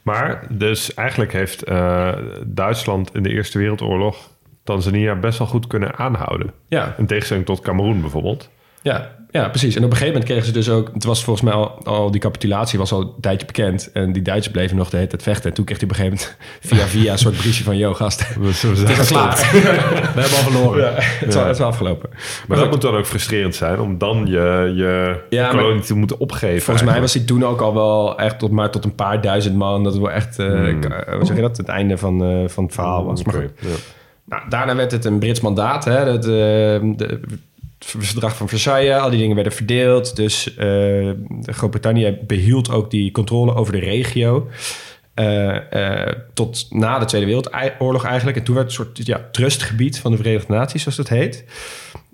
Maar 0.02 0.46
dus 0.50 0.94
eigenlijk 0.94 1.32
heeft 1.32 1.62
eh, 1.62 2.12
Duitsland 2.46 3.14
in 3.14 3.22
de 3.22 3.28
Eerste 3.30 3.58
Wereldoorlog 3.58 4.16
Tanzania 4.64 5.14
best 5.18 5.38
wel 5.38 5.46
goed 5.46 5.66
kunnen 5.66 5.96
aanhouden. 5.98 6.52
ja, 6.68 6.94
In 6.98 7.06
tegenstelling 7.06 7.46
tot 7.46 7.60
Cameroen 7.60 8.00
bijvoorbeeld. 8.00 8.50
ja, 8.82 9.15
ja, 9.30 9.48
precies. 9.48 9.76
En 9.76 9.84
op 9.84 9.90
een 9.90 9.96
gegeven 9.96 10.12
moment 10.12 10.24
kregen 10.24 10.46
ze 10.46 10.52
dus 10.52 10.70
ook... 10.70 10.90
Het 10.94 11.04
was 11.04 11.24
volgens 11.24 11.44
mij 11.44 11.54
al, 11.54 11.84
al 11.84 12.10
die 12.10 12.20
capitulatie 12.20 12.78
was 12.78 12.92
al 12.92 13.00
een 13.00 13.12
tijdje 13.20 13.46
bekend. 13.46 13.90
En 13.92 14.12
die 14.12 14.22
Duitsers 14.22 14.52
bleven 14.54 14.76
nog 14.76 14.90
de 14.90 14.96
hele 14.96 15.08
tijd 15.08 15.22
vechten. 15.22 15.48
En 15.50 15.54
toen 15.56 15.64
kreeg 15.64 15.80
hij 15.80 15.88
op 15.88 15.96
een 15.96 16.02
gegeven 16.04 16.26
moment 16.28 16.60
via 16.60 17.00
via 17.00 17.12
een 17.12 17.18
soort 17.18 17.36
briefje 17.36 17.64
van... 17.64 17.76
Yo, 17.76 17.94
gast, 17.94 18.28
We 18.38 19.04
klaar. 19.06 19.36
We 19.52 20.20
hebben 20.20 20.22
al 20.22 20.28
verloren. 20.50 20.82
Ja, 20.84 20.92
het, 20.98 21.28
is 21.28 21.36
al, 21.36 21.44
het 21.46 21.56
is 21.56 21.62
al 21.62 21.68
afgelopen. 21.68 22.10
Maar 22.48 22.58
dat 22.58 22.70
moet 22.70 22.80
dan 22.82 22.94
ook 22.96 23.06
frustrerend 23.06 23.54
zijn 23.54 23.80
om 23.80 23.98
dan 23.98 24.26
je, 24.26 24.72
je 24.76 25.20
Ja, 25.30 25.42
maar- 25.52 25.60
kolonie 25.62 25.82
te 25.82 25.94
moeten 25.94 26.18
opgeven. 26.20 26.62
Volgens 26.62 26.86
mij 26.90 27.00
was 27.00 27.14
hij 27.14 27.22
toen 27.24 27.44
ook 27.44 27.60
al 27.60 27.74
wel 27.74 28.18
echt 28.18 28.38
tot, 28.38 28.50
maar 28.50 28.70
tot 28.70 28.84
een 28.84 28.94
paar 28.94 29.20
duizend 29.20 29.56
man. 29.56 29.84
Dat 29.84 29.92
het 29.92 30.02
wel 30.02 30.10
echt, 30.12 30.38
eh, 30.38 30.46
k- 30.80 31.04
hoe 31.16 31.24
zeg 31.24 31.36
je 31.36 31.42
dat, 31.42 31.56
het 31.56 31.68
einde 31.68 31.96
van, 31.98 32.24
eh, 32.24 32.48
van 32.48 32.64
het 32.64 32.74
verhaal 32.74 33.04
was. 33.04 33.22
Maar 33.24 33.34
goed. 33.34 33.50
ja. 33.60 33.68
Nou, 34.24 34.42
daarna 34.48 34.76
werd 34.76 34.90
het 34.90 35.04
een 35.04 35.18
Brits 35.18 35.40
mandaat. 35.40 35.84
Hè, 35.84 36.14
eh, 36.14 36.20
de, 36.20 37.20
verdrag 37.86 38.36
van 38.36 38.48
Versailles, 38.48 39.00
al 39.00 39.10
die 39.10 39.18
dingen 39.18 39.34
werden 39.34 39.52
verdeeld. 39.52 40.16
Dus 40.16 40.54
eh, 40.54 41.10
Groot-Brittannië 41.42 42.18
behield 42.26 42.70
ook 42.70 42.90
die 42.90 43.10
controle 43.10 43.54
over 43.54 43.72
de 43.72 43.78
regio. 43.78 44.48
eh, 45.14 46.02
eh, 46.02 46.12
tot 46.34 46.66
na 46.70 46.98
de 46.98 47.04
Tweede 47.04 47.26
Wereldoorlog 47.26 48.04
eigenlijk. 48.04 48.36
En 48.36 48.42
toen 48.42 48.54
werd 48.54 48.70
het 48.70 48.78
een 48.78 48.84
soort 48.84 49.06
ja, 49.06 49.28
trustgebied 49.32 49.98
van 49.98 50.10
de 50.10 50.16
Verenigde 50.16 50.52
Naties, 50.52 50.82
zoals 50.82 50.96
dat 50.96 51.08
heet. 51.08 51.44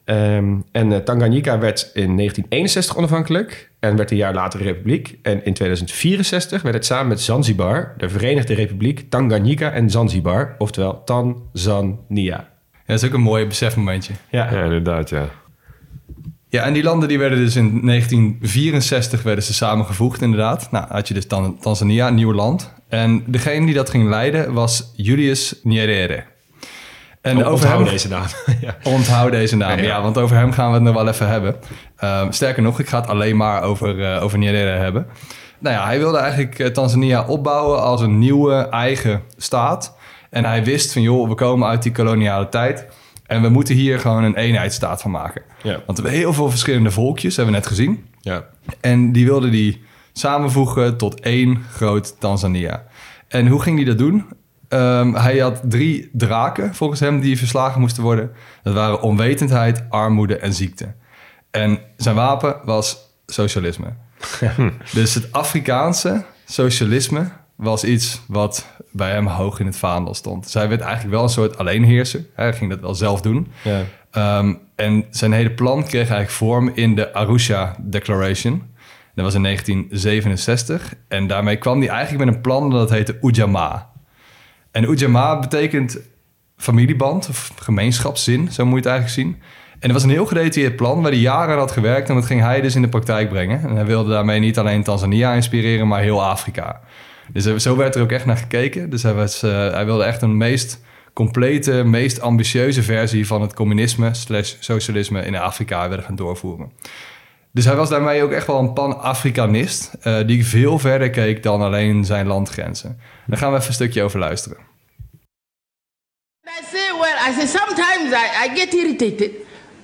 Ehm, 0.04 0.54
en 0.72 1.04
Tanganyika 1.04 1.58
werd 1.58 1.90
in 1.94 2.14
1961 2.16 2.96
onafhankelijk 2.96 3.70
en 3.80 3.96
werd 3.96 4.10
een 4.10 4.16
jaar 4.16 4.34
later 4.34 4.60
een 4.60 4.66
republiek. 4.66 5.18
En 5.22 5.44
in 5.44 5.54
2064 5.54 6.62
werd 6.62 6.74
het 6.74 6.84
samen 6.84 7.08
met 7.08 7.20
Zanzibar 7.20 7.94
de 7.96 8.08
Verenigde 8.08 8.54
Republiek 8.54 9.10
Tanganyika 9.10 9.70
en 9.72 9.90
Zanzibar, 9.90 10.54
oftewel 10.58 11.04
Tanzania. 11.04 12.50
Ja, 12.72 12.82
dat 12.86 13.02
is 13.02 13.08
ook 13.08 13.14
een 13.14 13.20
mooi 13.20 13.46
besefmomentje. 13.46 14.12
Ja, 14.30 14.52
Ja, 14.52 14.62
inderdaad, 14.62 15.10
ja. 15.10 15.28
Ja, 16.52 16.62
en 16.62 16.72
die 16.72 16.82
landen 16.82 17.08
die 17.08 17.18
werden 17.18 17.38
dus 17.38 17.56
in 17.56 17.86
1964 17.86 19.22
werden 19.22 19.44
ze 19.44 19.54
samengevoegd 19.54 20.22
inderdaad. 20.22 20.68
Nou, 20.70 20.86
had 20.88 21.08
je 21.08 21.14
dus 21.14 21.26
Tan 21.26 21.58
Tanzania, 21.58 22.08
een 22.08 22.14
nieuw 22.14 22.32
land. 22.32 22.72
En 22.88 23.24
degene 23.26 23.66
die 23.66 23.74
dat 23.74 23.90
ging 23.90 24.08
leiden 24.08 24.52
was 24.52 24.92
Julius 24.96 25.54
Nyerere. 25.62 26.24
En 27.20 27.36
Oh, 27.36 27.40
over 27.40 27.52
onthoud 27.52 27.80
hem, 27.80 27.90
deze 27.90 28.08
naam. 28.08 28.24
ja. 28.60 28.76
Onthoud 28.82 29.30
deze 29.30 29.56
naam, 29.56 29.70
Ja, 29.70 29.76
ja, 29.76 29.82
ja. 29.82 30.02
want 30.02 30.18
over 30.18 30.36
hem 30.36 30.52
gaan 30.52 30.68
we 30.68 30.74
het 30.74 30.82
nog 30.82 30.94
wel 30.94 31.08
even 31.08 31.28
hebben. 31.28 31.56
Ehm, 31.96 32.30
sterker 32.30 32.62
nog, 32.62 32.80
ik 32.80 32.88
ga 32.88 33.00
het 33.00 33.08
alleen 33.08 33.36
maar 33.36 33.62
over, 33.62 34.04
eh 34.04 34.22
over 34.22 34.38
Nyerere 34.38 34.78
hebben. 34.78 35.06
Nou 35.58 35.76
ja, 35.76 35.84
hij 35.84 35.98
wilde 35.98 36.18
eigenlijk 36.18 36.58
eh, 36.58 36.66
Tanzania 36.66 37.24
opbouwen 37.26 37.82
als 37.82 38.00
een 38.00 38.18
nieuwe 38.18 38.54
eigen 38.54 39.22
staat. 39.36 39.96
En 40.30 40.44
hij 40.44 40.64
wist 40.64 40.92
van, 40.92 41.02
joh, 41.02 41.28
we 41.28 41.34
komen 41.34 41.68
uit 41.68 41.82
die 41.82 41.92
koloniale 41.92 42.48
tijd... 42.48 42.86
en 43.32 43.42
we 43.42 43.48
moeten 43.48 43.74
hier 43.74 43.98
gewoon 43.98 44.24
een 44.24 44.36
eenheidsstaat 44.36 45.02
van 45.02 45.10
maken. 45.10 45.42
Ja. 45.62 45.82
Want 45.86 45.98
we 45.98 46.04
hebben 46.04 46.20
heel 46.20 46.32
veel 46.32 46.50
verschillende 46.50 46.90
volkjes, 46.90 47.36
hebben 47.36 47.54
we 47.54 47.60
net 47.60 47.68
gezien. 47.68 48.04
Ja. 48.20 48.44
En 48.80 49.12
die 49.12 49.24
wilde 49.24 49.50
die 49.50 49.82
samenvoegen 50.12 50.96
tot 50.96 51.20
één 51.20 51.62
groot 51.72 52.20
Tanzania. 52.20 52.86
En 53.28 53.46
hoe 53.46 53.62
ging 53.62 53.76
hij 53.76 53.86
dat 53.86 53.98
doen? 53.98 54.24
Ehm, 54.68 55.14
hij 55.14 55.38
had 55.38 55.60
drie 55.64 56.10
draken, 56.12 56.74
volgens 56.74 57.00
hem, 57.00 57.20
die 57.20 57.38
verslagen 57.38 57.80
moesten 57.80 58.02
worden. 58.02 58.30
Dat 58.62 58.74
waren 58.74 59.02
onwetendheid, 59.02 59.84
armoede 59.88 60.36
en 60.36 60.52
ziekte. 60.52 60.94
En 61.50 61.78
zijn 61.96 62.14
wapen 62.14 62.56
was 62.64 62.96
socialisme. 63.26 63.86
Dus 64.92 65.14
het 65.14 65.32
Afrikaanse 65.32 66.24
socialisme 66.44 67.28
was 67.56 67.84
iets 67.84 68.20
wat 68.28 68.66
bij 68.90 69.10
hem 69.10 69.26
hoog 69.26 69.60
in 69.60 69.66
het 69.66 69.76
vaandel 69.76 70.14
stond. 70.14 70.52
Hij 70.52 70.68
werd 70.68 70.80
eigenlijk 70.80 71.14
wel 71.14 71.22
een 71.22 71.28
soort 71.28 71.58
alleenheerser. 71.58 72.24
Hij 72.34 72.52
ging 72.52 72.70
dat 72.70 72.80
wel 72.80 72.94
zelf 72.94 73.20
doen. 73.20 73.52
Ja. 73.64 73.84
Ehm, 74.10 74.54
en 74.76 75.04
zijn 75.10 75.32
hele 75.32 75.50
plan 75.50 75.82
kreeg 75.82 76.08
eigenlijk 76.08 76.30
vorm 76.30 76.70
in 76.74 76.94
de 76.94 77.14
Arusha 77.14 77.76
Declaration. 77.80 78.62
Dat 79.14 79.24
was 79.24 79.34
in 79.34 79.42
1967. 79.42 80.94
En 81.08 81.26
daarmee 81.26 81.56
kwam 81.56 81.78
hij 81.78 81.88
eigenlijk 81.88 82.24
met 82.24 82.34
een 82.34 82.40
plan 82.40 82.70
dat 82.70 82.90
heette 82.90 83.18
Ujamaa. 83.22 83.90
En 84.70 84.84
Ujamaa 84.84 85.38
betekent 85.38 85.98
familieband 86.56 87.28
of 87.28 87.52
gemeenschapszin, 87.56 88.52
zo 88.52 88.64
moet 88.64 88.82
je 88.82 88.88
het 88.88 88.98
eigenlijk 88.98 89.28
zien. 89.28 89.42
En 89.72 89.88
het 89.88 89.92
was 89.92 90.02
een 90.02 90.10
heel 90.10 90.26
gedetailleerd 90.26 90.76
plan 90.76 91.02
waar 91.02 91.10
hij 91.10 91.20
jaren 91.20 91.52
aan 91.52 91.58
had 91.58 91.70
gewerkt 91.70 92.08
en 92.08 92.14
dat 92.14 92.26
ging 92.26 92.40
hij 92.40 92.60
dus 92.60 92.74
in 92.74 92.82
de 92.82 92.88
praktijk 92.88 93.28
brengen. 93.28 93.60
En 93.62 93.74
hij 93.74 93.84
wilde 93.84 94.10
daarmee 94.10 94.40
niet 94.40 94.58
alleen 94.58 94.82
Tanzania 94.82 95.32
inspireren, 95.32 95.88
maar 95.88 96.00
heel 96.00 96.24
Afrika. 96.24 96.80
Dus 97.32 97.46
eh, 97.46 97.56
zo 97.56 97.76
werd 97.76 97.94
er 97.94 98.02
ook 98.02 98.12
echt 98.12 98.26
naar 98.26 98.36
gekeken. 98.36 98.90
Dus 98.90 99.02
hij, 99.02 99.14
was, 99.14 99.42
eh, 99.42 99.50
hij 99.50 99.84
wilde 99.84 100.04
echt 100.04 100.22
een 100.22 100.36
meest 100.36 100.80
complete, 101.12 101.72
meest 101.84 102.20
ambitieuze 102.20 102.82
versie 102.82 103.26
van 103.26 103.42
het 103.42 103.54
communisme 103.54 104.14
slash 104.14 104.54
socialisme 104.60 105.24
in 105.24 105.36
Afrika 105.36 105.88
willen 105.88 106.04
gaan 106.04 106.16
doorvoeren. 106.16 106.72
Dus 107.52 107.64
hij 107.64 107.76
was 107.76 107.88
daarmee 107.88 108.22
ook 108.22 108.30
echt 108.30 108.46
wel 108.46 108.58
een 108.58 108.72
pan-Afrikanist 108.72 109.94
eh, 110.00 110.26
die 110.26 110.46
veel 110.46 110.78
verder 110.78 111.10
keek 111.10 111.42
dan 111.42 111.62
alleen 111.62 112.04
zijn 112.04 112.26
landgrenzen. 112.26 113.00
Daar 113.26 113.38
gaan 113.38 113.50
we 113.50 113.56
even 113.56 113.68
een 113.68 113.74
stukje 113.74 114.02
over 114.02 114.18
luisteren. 114.18 114.58
I 116.44 116.64
say, 116.70 116.92
well, 117.00 117.30
I 117.30 117.32
say 117.32 117.46
sometimes 117.46 118.12
I, 118.12 118.46
I 118.46 118.56
get 118.56 118.74
irritated, 118.74 119.30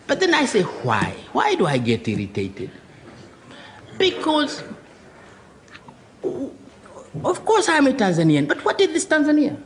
but 0.07 0.21
then 0.21 0.43
I 0.43 0.47
say, 0.47 0.65
why? 0.83 1.13
Why 1.33 1.57
do 1.57 1.67
I 1.69 1.81
get 1.85 2.07
irritated? 2.07 2.69
Because, 3.99 4.63
of 7.25 7.45
course, 7.45 7.69
I'm 7.69 7.87
a 7.87 7.93
Tanzanian, 7.93 8.47
but 8.47 8.65
what 8.65 8.81
is 8.81 8.89
this 8.89 9.07
Tanzania? 9.07 9.57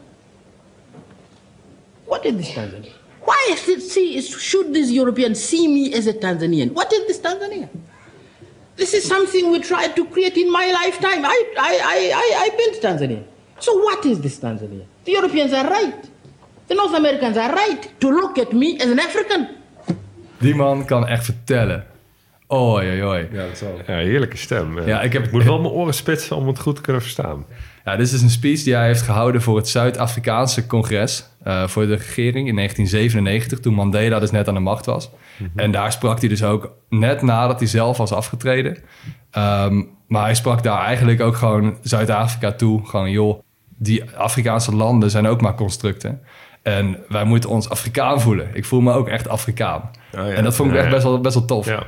What 2.07 2.25
is 2.27 2.37
this 2.37 2.51
Tanzania? 2.51 2.93
Why 3.25 3.57
should, 3.57 3.83
see, 3.83 4.21
should 4.21 4.75
these 4.75 4.91
Europeans 4.93 5.43
see 5.43 5.69
me 5.69 5.95
as 5.95 6.07
a 6.07 6.13
Tanzanian? 6.13 6.73
What 6.73 6.93
is 6.93 7.07
this 7.07 7.21
Tanzania? 7.21 7.69
This 8.77 8.95
is 8.95 9.07
something 9.07 9.51
we 9.51 9.61
tried 9.61 9.95
to 9.97 10.07
create 10.07 10.37
in 10.37 10.51
my 10.51 10.73
lifetime. 10.73 11.25
I, 11.25 11.55
I, 11.59 11.73
I, 11.83 12.13
I, 12.15 12.27
I 12.45 12.57
built 12.57 12.83
Tanzania. 12.83 13.25
So 13.59 13.77
what 13.79 14.05
is 14.07 14.21
this 14.21 14.39
Tanzania? 14.39 14.85
The 15.05 15.13
Europeans 15.13 15.53
are 15.53 15.69
right. 15.69 16.09
The 16.69 16.75
North 16.75 16.95
Americans 16.95 17.37
are 17.37 17.53
right 17.53 18.01
to 18.01 18.11
look 18.11 18.39
at 18.39 18.53
me 18.53 18.79
as 18.81 18.91
an 18.91 18.99
African. 18.99 19.49
Die 20.41 20.55
man 20.55 20.85
kan 20.85 21.05
echt 21.07 21.25
vertellen. 21.25 21.87
Oi, 22.53 22.89
oi, 22.91 23.05
oi. 23.05 23.29
Ja, 23.33 23.43
dat 23.43 23.53
is 23.53 23.61
wel... 23.61 23.77
Ja, 23.87 23.95
heerlijke 23.95 24.37
stem. 24.37 24.81
Ja, 24.87 25.03
ik 25.03 25.13
heb- 25.13 25.31
moet 25.33 25.45
wel 25.45 25.61
mijn 25.61 25.73
oren 25.73 25.95
spitsen 25.95 26.37
om 26.37 26.47
het 26.47 26.59
goed 26.61 26.77
te 26.77 26.83
kunnen 26.83 27.03
verstaan. 27.03 27.45
Ja, 27.85 27.97
dit 27.97 28.13
is 28.13 28.23
een 28.23 28.31
speech 28.31 28.63
die 28.63 28.75
hij 28.75 28.87
heeft 28.87 29.03
gehouden 29.03 29.43
voor 29.43 29.57
het 29.57 29.69
Zuid-Afrikaanse 29.69 30.67
congres. 30.67 31.31
eh, 31.43 31.67
voor 31.67 31.87
de 31.87 31.95
regering 31.95 32.49
in 32.49 32.55
1997, 32.55 33.61
toen 33.61 33.75
Mandela 33.75 34.19
dus 34.19 34.31
net 34.31 34.49
aan 34.49 34.55
de 34.55 34.61
macht 34.61 34.87
was. 34.87 35.11
En 35.57 35.71
daar 35.71 35.93
sprak 35.93 36.21
hij 36.21 36.29
dus 36.29 36.43
ook 36.45 36.73
net 36.89 37.23
nadat 37.23 37.59
hij 37.59 37.69
zelf 37.69 37.97
was 37.97 38.13
afgetreden. 38.13 38.77
Ehm, 39.31 39.83
maar 40.09 40.23
hij 40.25 40.35
sprak 40.35 40.63
daar 40.63 40.79
eigenlijk 40.85 41.21
ook 41.21 41.37
gewoon 41.37 41.77
Zuid-Afrika 41.83 42.53
toe. 42.53 42.87
Gewoon, 42.87 43.11
joh, 43.11 43.41
die 43.79 44.05
Afrikaanse 44.17 44.75
landen 44.77 45.11
zijn 45.11 45.27
ook 45.27 45.41
maar 45.41 45.55
constructen. 45.55 46.21
En 46.63 46.97
wij 47.09 47.25
moeten 47.25 47.51
ons 47.51 47.69
Afrikaan 47.69 48.21
voelen. 48.21 48.49
Ik 48.53 48.65
voel 48.65 48.81
me 48.81 48.93
ook 48.93 49.09
echt 49.09 49.29
Afrikaan. 49.29 49.81
Oh 50.15 50.21
ja. 50.21 50.29
En 50.29 50.45
dat 50.45 50.57
vond 50.57 50.69
ik 50.69 50.75
Ja, 50.75 50.81
echt 50.81 50.89
ja. 50.91 50.95
best 50.97 51.07
wel, 51.07 51.21
best 51.21 51.35
wel 51.35 51.45
tof. 51.45 51.67
Ja. 51.67 51.87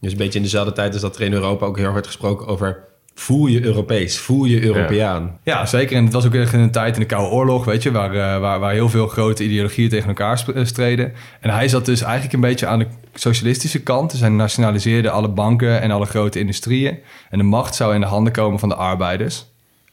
Dus 0.00 0.12
een 0.12 0.18
beetje 0.18 0.38
in 0.38 0.44
dezelfde 0.44 0.72
tijd 0.72 0.92
als 0.92 1.02
dat 1.02 1.16
er 1.16 1.22
in 1.22 1.32
Europa 1.32 1.66
ook 1.66 1.78
heel 1.78 1.92
werd 1.92 2.06
gesproken 2.06 2.46
over... 2.46 2.84
voel 3.14 3.46
je 3.46 3.64
Europees, 3.64 4.18
voel 4.18 4.44
je 4.44 4.62
Europeaan. 4.62 5.38
Ja, 5.42 5.66
zeker. 5.66 5.96
En 5.96 6.04
het 6.04 6.12
was 6.12 6.26
ook 6.26 6.34
echt 6.34 6.52
een 6.52 6.70
tijd 6.70 6.94
in 6.94 7.00
de 7.00 7.06
Koude 7.06 7.30
Oorlog, 7.30 7.64
weet 7.64 7.82
je, 7.82 7.90
waar, 7.90 8.14
eh, 8.14 8.40
waar, 8.40 8.60
waar 8.60 8.72
heel 8.72 8.88
veel 8.88 9.06
grote 9.06 9.44
ideologieën 9.44 9.88
tegen 9.88 10.08
elkaar 10.08 10.44
eh, 10.54 10.64
streden. 10.64 11.12
En 11.40 11.50
hij 11.50 11.68
zat 11.68 11.84
dus 11.84 12.02
eigenlijk 12.02 12.32
een 12.32 12.40
beetje 12.40 12.66
aan 12.66 12.78
de 12.78 12.86
socialistische 13.14 13.82
kant. 13.82 14.10
Dus 14.10 14.20
hij 14.20 14.28
nationaliseerde 14.28 15.10
alle 15.10 15.28
banken 15.28 15.80
en 15.80 15.90
alle 15.90 16.06
grote 16.06 16.38
industrieën. 16.38 16.98
En 17.30 17.38
de 17.38 17.44
macht 17.44 17.74
zou 17.74 17.94
in 17.94 18.00
de 18.00 18.06
handen 18.06 18.32
komen 18.32 18.58
van 18.58 18.68
de 18.68 18.74
arbeiders. 18.74 19.46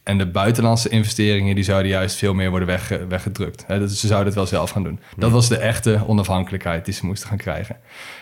En 0.04 0.18
de 0.18 0.26
buitenlandse 0.30 0.88
investeringen 0.88 1.54
die 1.54 1.64
zouden 1.64 1.90
juist 1.90 2.16
veel 2.16 2.34
meer 2.34 2.50
worden 2.50 2.68
wegge- 2.68 3.06
weggedrukt. 3.06 3.64
Dus 3.68 4.00
ze 4.00 4.06
zouden 4.06 4.26
het 4.26 4.34
wel 4.36 4.46
zelf 4.46 4.70
gaan 4.70 4.82
doen. 4.82 5.00
Dat 5.16 5.30
was 5.30 5.48
de 5.48 5.56
echte 5.56 6.00
onafhankelijkheid 6.06 6.84
die 6.84 6.94
ze 6.94 7.06
moesten 7.06 7.28
gaan 7.28 7.36
krijgen. 7.38 7.76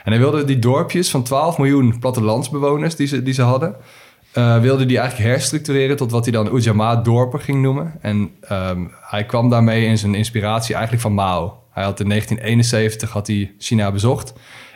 En 0.04 0.12
hij 0.12 0.20
wilde 0.20 0.44
die 0.44 0.58
dorpjes 0.58 1.10
van 1.10 1.22
12 1.22 1.58
miljoen 1.58 1.98
plattelandsbewoners 1.98 2.96
die 2.96 3.06
ze, 3.06 3.22
die 3.22 3.34
ze 3.34 3.42
hadden... 3.42 3.76
eh, 4.32 4.60
wilde 4.60 4.86
die 4.86 4.98
eigenlijk 4.98 5.28
herstructureren 5.30 5.96
tot 5.96 6.10
wat 6.10 6.24
hij 6.24 6.32
dan 6.32 6.56
Ujamaa-dorpen 6.56 7.40
ging 7.40 7.62
noemen. 7.62 7.94
En 8.00 8.30
ehm, 8.40 8.84
hij 9.00 9.24
kwam 9.26 9.48
daarmee 9.50 9.84
in 9.86 9.98
zijn 9.98 10.14
inspiratie 10.14 10.72
eigenlijk 10.74 11.02
van 11.02 11.14
Mao. 11.14 11.60
Hij 11.70 11.84
had 11.84 12.00
in 12.00 12.08
1971 12.08 13.10
had 13.10 13.26
hij 13.26 13.52
China 13.58 13.92
bezocht. 13.92 14.32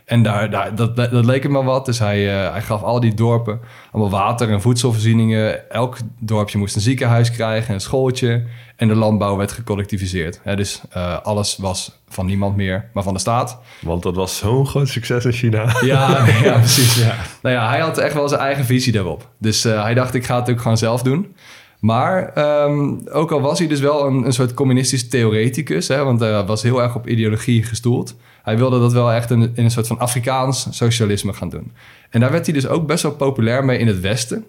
En 0.07 0.23
daar, 0.23 0.51
daar, 0.51 0.75
dat, 0.75 0.97
dat 0.97 1.25
leek 1.25 1.43
hem 1.43 1.53
wel 1.53 1.65
wat. 1.65 1.85
Dus 1.85 1.99
hij, 1.99 2.45
eh, 2.45 2.53
hij 2.53 2.63
gaf 2.63 2.83
al 2.83 3.01
die 3.01 3.15
dorpen 3.15 3.61
allemaal 3.93 4.21
water 4.21 4.51
en 4.51 4.61
voedselvoorzieningen. 4.61 5.71
Elk 5.71 5.97
dorpje 6.19 6.59
moest 6.59 6.75
een 6.75 6.81
ziekenhuis 6.81 7.31
krijgen, 7.31 7.75
een 7.75 7.81
schooltje. 7.81 8.45
En 8.77 8.89
de 8.89 8.95
landbouw 8.95 9.37
werd 9.37 9.53
gecollectiviseerd. 9.53 10.41
Hè, 10.43 10.57
dus 10.57 10.81
eh, 10.91 11.19
alles 11.23 11.57
was 11.57 12.01
van 12.09 12.27
niemand 12.27 12.57
meer, 12.57 12.91
maar 12.93 13.03
van 13.03 13.15
de 13.15 13.21
staat. 13.21 13.59
Want 13.81 14.03
dat 14.03 14.15
was 14.15 14.37
zo'n 14.37 14.67
groot 14.67 14.89
succes 14.89 15.25
in 15.25 15.33
China. 15.33 15.75
Ja, 15.85 16.27
ja 16.43 16.59
precies. 16.67 16.97
Ja. 17.05 17.15
Nou 17.43 17.55
ja, 17.55 17.69
hij 17.69 17.81
had 17.81 17.99
echt 17.99 18.15
wel 18.15 18.29
zijn 18.29 18.41
eigen 18.41 18.65
visie 18.65 18.93
daarop. 18.93 19.29
Dus 19.39 19.65
eh, 19.65 19.83
hij 19.83 19.95
dacht, 19.95 20.15
ik 20.15 20.25
ga 20.25 20.41
het 20.41 20.51
ook 20.51 20.61
gewoon 20.61 20.79
zelf 20.79 21.03
doen. 21.03 21.35
Maar 21.81 22.33
ehm, 22.33 22.95
ook 23.13 23.33
al 23.33 23.41
was 23.41 23.59
hij 23.59 23.69
dus 23.69 23.81
wel 23.81 24.07
een, 24.07 24.27
een 24.27 24.33
soort 24.33 24.55
communistisch 24.55 25.09
theoreticus... 25.09 25.89
Hè, 25.89 26.05
want 26.05 26.21
hij 26.21 26.45
was 26.45 26.63
heel 26.63 26.83
erg 26.83 26.95
op 26.95 27.09
ideologie 27.09 27.63
gestoeld... 27.63 28.15
hij 28.43 28.57
wilde 28.59 28.81
dat 28.81 28.93
wel 28.93 29.13
echt 29.13 29.31
in, 29.31 29.43
in 29.43 29.65
een 29.65 29.71
soort 29.71 29.87
van 29.87 29.99
Afrikaans 29.99 30.67
socialisme 30.71 31.33
gaan 31.33 31.49
doen. 31.49 31.73
En 32.11 32.21
daar 32.21 32.31
werd 32.31 32.47
hij 32.47 32.55
dus 32.55 32.67
ook 32.67 32.87
best 32.87 33.03
wel 33.03 33.13
populair 33.13 33.65
mee 33.65 33.79
in 33.79 33.87
het 33.87 34.01
Westen. 34.01 34.45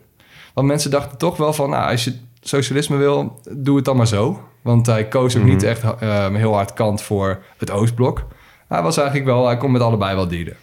Want 0.54 0.68
mensen 0.68 0.92
dachten 0.92 1.18
toch 1.18 1.38
wel 1.38 1.54
van... 1.54 1.70
Nou, 1.70 1.92
als 1.92 2.04
je 2.04 2.14
socialisme 2.42 2.98
wil, 2.98 3.42
doe 3.52 3.76
het 3.76 3.86
dan 3.86 3.98
maar 3.98 4.08
zo. 4.08 4.42
Want 4.62 4.86
hij 4.86 5.08
koos 5.08 5.38
ook 5.38 5.44
niet 5.44 5.64
echt 5.64 5.84
eh, 6.00 6.34
heel 6.34 6.54
hard 6.54 6.74
kant 6.74 7.02
voor 7.02 7.44
het 7.58 7.72
Oostblok. 7.72 8.28
Hij 8.68 8.82
was 8.82 8.98
eigenlijk 8.98 9.28
wel, 9.28 9.46
hij 9.46 9.58
kon 9.58 9.72
met 9.72 9.82
allebei 9.82 10.16
wel 10.16 10.28
dealen. 10.28 10.56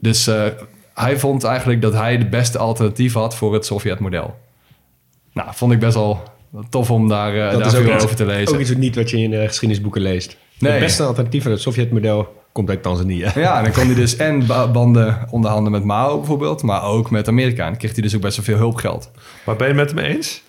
Dus 0.00 0.26
eh, 0.26 0.44
hij 0.94 1.18
vond 1.18 1.44
eigenlijk 1.44 1.82
dat 1.82 1.92
hij 1.92 2.18
de 2.18 2.28
beste 2.28 2.58
alternatief 2.58 3.12
had 3.12 3.34
voor 3.34 3.54
het 3.54 3.66
Sovjet-model. 3.66 4.38
Nou, 5.32 5.48
vond 5.52 5.72
ik 5.72 5.78
best 5.78 5.94
wel 5.94 6.22
tof 6.70 6.90
om 6.90 7.08
daar, 7.08 7.34
daar 7.58 7.70
veel 7.70 7.94
iets- 7.94 8.04
over 8.04 8.16
te 8.16 8.26
lezen. 8.26 8.54
Ook 8.54 8.60
iets 8.60 8.70
wat 8.70 8.78
niet 8.78 8.94
wat 8.96 9.10
je 9.10 9.16
in 9.18 9.32
eh, 9.34 9.46
geschiedenisboeken 9.46 10.00
leest. 10.02 10.36
Nee. 10.58 10.72
Het 10.72 10.80
beste 10.80 11.02
alternatief 11.02 11.42
van 11.42 11.52
het 11.52 11.60
Sovjetmodel 11.60 12.40
komt 12.52 12.68
uit 12.68 12.82
Tanzania. 12.82 13.32
Ja, 13.34 13.56
en 13.58 13.64
dan 13.64 13.72
kon 13.72 13.86
hij 13.86 13.94
dus 13.94 14.16
en 14.16 14.46
ba- 14.46 14.68
banden 14.68 15.26
onderhandelen 15.30 15.72
met 15.72 15.84
Mao 15.84 16.16
bijvoorbeeld, 16.18 16.62
maar 16.62 16.82
ook 16.82 17.10
met 17.10 17.28
Amerika. 17.28 17.62
En 17.62 17.68
dan 17.70 17.78
kreeg 17.78 17.92
hij 17.92 18.02
dus 18.02 18.14
ook 18.14 18.20
best 18.20 18.36
wel 18.36 18.44
veel 18.44 18.56
hulpgeld. 18.56 19.10
Maar 19.44 19.56
ben 19.56 19.68
je 19.68 19.74
het 19.74 19.94
met 19.94 20.04
hem 20.04 20.12
eens? 20.14 20.42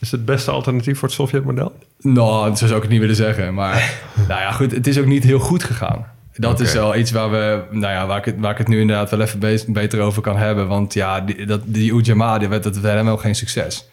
Is 0.00 0.10
het 0.10 0.24
beste 0.24 0.50
alternatief 0.50 0.98
voor 0.98 1.08
het 1.08 1.16
Sovjetmodel? 1.16 1.72
Nou, 2.00 2.56
zo 2.56 2.64
zou 2.66 2.76
ik 2.76 2.82
het 2.82 2.90
niet 2.90 3.00
willen 3.00 3.16
zeggen. 3.16 3.54
Maar 3.54 3.94
nou 4.28 4.40
ja, 4.40 4.52
goed, 4.52 4.70
het 4.72 4.86
is 4.86 4.98
ook 4.98 5.06
niet 5.06 5.24
heel 5.24 5.38
goed 5.38 5.64
gegaan. 5.64 6.06
Dat 6.36 6.60
is 6.60 6.72
wel 6.72 6.96
iets 6.96 7.10
waar, 7.10 7.30
we, 7.30 7.62
nou 7.70 7.92
ja, 7.92 8.06
waar, 8.06 8.18
ik 8.18 8.24
het, 8.24 8.34
waar 8.38 8.50
ik 8.50 8.58
het 8.58 8.68
nu 8.68 8.80
inderdaad 8.80 9.10
wel 9.10 9.20
even 9.20 9.38
be- 9.38 9.64
beter 9.66 10.00
over 10.00 10.22
kan 10.22 10.36
hebben. 10.36 10.68
Want 10.68 10.94
ja, 10.94 11.20
die, 11.20 11.46
dat, 11.46 11.60
die 11.64 11.92
Ujamaa, 11.94 12.38
die 12.38 12.48
werd, 12.48 12.62
dat 12.62 12.78
werd 12.78 12.94
helemaal 12.94 13.16
geen 13.16 13.34
succes. 13.34 13.88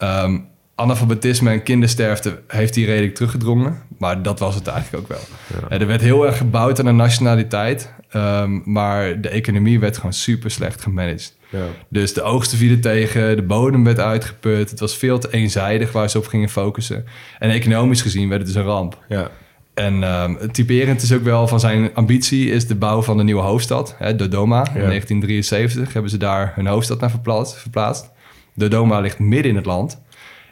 Ehm 0.00 0.36
analfabetisme 0.74 1.50
en 1.50 1.62
kindersterfte 1.62 2.40
heeft 2.46 2.74
hij 2.74 2.84
redelijk 2.84 3.14
teruggedrongen. 3.14 3.82
Maar 3.98 4.22
dat 4.22 4.38
was 4.38 4.54
het 4.54 4.66
eigenlijk 4.66 5.02
ook 5.02 5.08
wel. 5.08 5.20
Eh, 5.68 5.80
Er 5.80 5.86
werd 5.86 6.00
heel 6.00 6.26
erg 6.26 6.36
gebouwd 6.36 6.78
aan 6.78 6.84
de 6.84 6.90
nationaliteit. 6.92 7.92
ehm, 8.10 8.58
maar 8.64 9.20
de 9.20 9.28
economie 9.28 9.80
werd 9.80 9.96
gewoon 9.96 10.12
super 10.12 10.50
slecht 10.50 10.82
gemanaged. 10.82 11.36
Ja. 11.50 11.64
Dus 11.88 12.14
de 12.14 12.22
oogsten 12.22 12.58
vielen 12.58 12.80
tegen, 12.80 13.36
de 13.36 13.42
bodem 13.42 13.84
werd 13.84 13.98
uitgeput. 13.98 14.70
Het 14.70 14.80
was 14.80 14.96
veel 14.96 15.18
te 15.18 15.28
eenzijdig 15.32 15.92
waar 15.92 16.10
ze 16.10 16.18
op 16.18 16.26
gingen 16.26 16.48
focussen. 16.48 17.04
En 17.38 17.50
economisch 17.50 18.02
gezien 18.02 18.28
werd 18.28 18.40
het 18.40 18.52
dus 18.52 18.62
een 18.62 18.68
ramp. 18.68 18.98
Ja. 19.08 19.30
En 19.74 20.02
het 20.38 20.54
typerend 20.54 21.02
is 21.02 21.12
ook 21.12 21.22
wel 21.24 21.48
van 21.48 21.60
zijn 21.60 21.90
ambitie 21.94 22.50
is 22.50 22.66
de 22.66 22.74
bouw 22.74 23.02
van 23.02 23.16
de 23.16 23.22
nieuwe 23.22 23.42
hoofdstad, 23.42 23.94
hè, 23.98 24.16
Dodoma. 24.16 24.66
In 24.74 24.86
1973 24.86 25.92
hebben 25.92 26.10
ze 26.10 26.16
daar 26.16 26.52
hun 26.54 26.66
hoofdstad 26.66 27.00
naar 27.00 27.10
verplaatst. 27.10 27.54
verplaatst. 27.56 28.10
Dodoma 28.54 29.00
ligt 29.00 29.18
midden 29.18 29.50
in 29.50 29.56
het 29.56 29.66
land. 29.66 30.00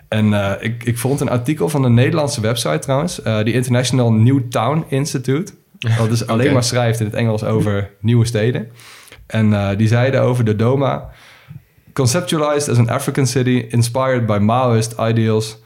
En 0.09 0.33
eh, 0.33 0.53
ik, 0.61 0.85
ik 0.85 0.99
vond 0.99 1.21
een 1.21 1.29
artikel 1.29 1.69
van 1.69 1.85
een 1.85 1.95
Nederlandse 1.95 2.41
website 2.41 2.79
trouwens, 2.79 3.23
eh 3.23 3.43
die 3.43 3.55
International 3.55 4.13
New 4.13 4.41
Town 4.49 4.85
Institute. 4.89 5.53
Dat 5.99 6.09
dus 6.09 6.27
alleen 6.33 6.53
maar 6.53 6.65
schrijft 6.65 7.01
in 7.01 7.07
het 7.07 7.15
Engels 7.15 7.45
over 7.45 7.91
nieuwe 8.01 8.27
steden. 8.27 8.69
En 9.27 9.53
eh, 9.53 9.77
die 9.77 9.89
zeiden 9.89 10.23
over 10.23 10.45
Dodoma... 10.45 11.11
Conceptualized 11.93 12.69
as 12.69 12.79
an 12.79 12.89
African 12.89 13.27
city 13.27 13.67
inspired 13.69 14.27
by 14.27 14.39
Maoist 14.41 14.95
ideals... 14.99 15.59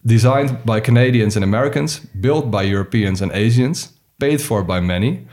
designed 0.00 0.64
by 0.64 0.80
Canadians 0.80 1.36
and 1.36 1.44
Americans... 1.44 2.02
built 2.12 2.50
by 2.50 2.70
Europeans 2.70 3.22
and 3.22 3.32
Asians... 3.32 3.92
paid 4.16 4.42
for 4.42 4.64
by 4.64 4.80
many... 4.80 5.26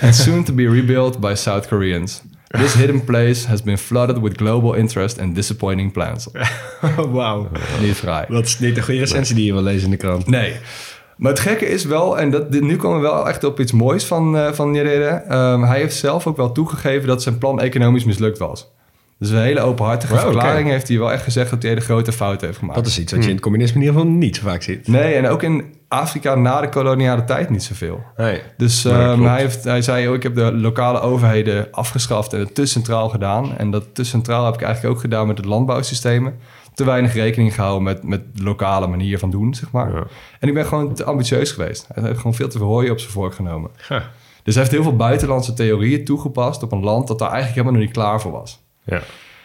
and 0.00 0.14
soon 0.14 0.44
to 0.44 0.52
be 0.52 0.68
rebuilt 0.68 1.20
by 1.20 1.34
South 1.34 1.68
Koreans... 1.68 2.22
This 2.56 2.74
hidden 2.74 3.04
place 3.04 3.46
has 3.46 3.62
been 3.62 3.78
flooded 3.78 4.20
with 4.20 4.36
global 4.36 4.74
interest 4.74 5.18
and 5.18 5.34
disappointing 5.34 5.92
plans. 5.92 6.28
Wauw. 7.12 7.48
Niet 7.80 7.94
fraai. 7.94 8.26
Dat 8.28 8.44
is 8.44 8.58
niet 8.58 8.76
een 8.76 8.82
goede 8.82 9.00
recensie 9.00 9.34
die 9.34 9.44
je 9.44 9.52
wil 9.52 9.62
lezen 9.62 9.84
in 9.84 9.90
de 9.90 9.96
krant. 9.96 10.26
Nee. 10.26 10.56
Maar 11.16 11.30
het 11.30 11.40
gekke 11.40 11.66
is 11.66 11.84
wel, 11.84 12.18
en 12.18 12.30
dat, 12.30 12.50
nu 12.50 12.76
komen 12.76 13.00
we 13.00 13.06
wel 13.06 13.28
echt 13.28 13.44
op 13.44 13.60
iets 13.60 13.72
moois 13.72 14.04
van, 14.04 14.36
eh 14.36 14.52
van 14.52 14.70
Nyerere. 14.70 15.08
Ehm, 15.08 15.62
hij 15.62 15.78
heeft 15.78 15.96
zelf 15.96 16.26
ook 16.26 16.36
wel 16.36 16.52
toegegeven 16.52 17.08
dat 17.08 17.22
zijn 17.22 17.38
plan 17.38 17.60
economisch 17.60 18.04
mislukt 18.04 18.38
was. 18.38 18.72
Dus 19.24 19.32
een 19.32 19.42
hele 19.42 19.60
openhartige 19.60 20.12
Wow, 20.12 20.22
verklaring 20.22 20.68
heeft 20.68 20.88
hij 20.88 20.98
wel 20.98 21.12
echt 21.12 21.22
gezegd 21.22 21.50
dat 21.50 21.62
hij 21.62 21.70
hele 21.70 21.84
grote 21.84 22.12
fouten 22.12 22.46
heeft 22.46 22.58
gemaakt. 22.58 22.78
Dat 22.78 22.86
is 22.86 22.98
iets 22.98 23.12
wat 23.12 23.20
je 23.22 23.28
in 23.28 23.34
het 23.34 23.44
communisme 23.44 23.74
in 23.74 23.86
ieder 23.86 24.00
geval 24.00 24.16
niet 24.16 24.36
zo 24.36 24.42
vaak 24.42 24.62
ziet. 24.62 24.88
Nee, 24.88 25.14
en 25.14 25.28
ook 25.28 25.42
in 25.42 25.74
Afrika 25.88 26.34
na 26.34 26.60
de 26.60 26.68
koloniale 26.68 27.24
tijd 27.24 27.50
niet 27.50 27.62
zoveel. 27.62 28.00
Nee. 28.16 28.40
Dus 28.56 28.84
ehm, 28.84 29.22
hij, 29.22 29.40
heeft, 29.40 29.64
hij 29.64 29.82
zei, 29.82 30.08
oh, 30.08 30.14
ik 30.14 30.22
heb 30.22 30.34
de 30.34 30.52
lokale 30.52 31.00
overheden 31.00 31.68
afgeschaft 31.70 32.32
en 32.32 32.38
het 32.38 32.54
te 32.54 32.66
centraal 32.66 33.08
gedaan. 33.08 33.56
En 33.56 33.70
dat 33.70 33.94
te 33.94 34.04
centraal 34.04 34.44
heb 34.44 34.54
ik 34.54 34.62
eigenlijk 34.62 34.94
ook 34.94 35.00
gedaan 35.00 35.26
met 35.26 35.36
het 35.36 35.46
landbouwsystemen. 35.46 36.34
Te 36.74 36.84
weinig 36.84 37.14
rekening 37.14 37.54
gehouden 37.54 37.82
met, 37.82 38.02
met 38.02 38.36
de 38.36 38.42
lokale 38.42 38.86
manier 38.86 39.18
van 39.18 39.30
doen, 39.30 39.54
zeg 39.54 39.70
maar. 39.70 39.92
Ja. 39.92 40.06
En 40.40 40.48
ik 40.48 40.54
ben 40.54 40.66
gewoon 40.66 40.94
te 40.94 41.04
ambitieus 41.04 41.52
geweest. 41.52 41.86
Hij 41.94 42.02
heeft 42.02 42.16
gewoon 42.16 42.34
veel 42.34 42.48
te 42.48 42.58
veel 42.58 42.66
hooi 42.66 42.90
op 42.90 42.98
zijn 42.98 43.12
vork 43.12 43.34
genomen. 43.34 43.70
Ja. 43.88 44.10
Dus 44.42 44.54
hij 44.54 44.62
heeft 44.62 44.74
heel 44.74 44.84
veel 44.84 44.96
buitenlandse 44.96 45.52
theorieën 45.52 46.04
toegepast 46.04 46.62
op 46.62 46.72
een 46.72 46.84
land 46.84 47.08
dat 47.08 47.18
daar 47.18 47.30
eigenlijk 47.30 47.60
helemaal 47.60 47.78
nog 47.78 47.88
niet 47.88 47.98
klaar 47.98 48.20
voor 48.20 48.32
was. 48.32 48.63
Ja. 48.84 49.02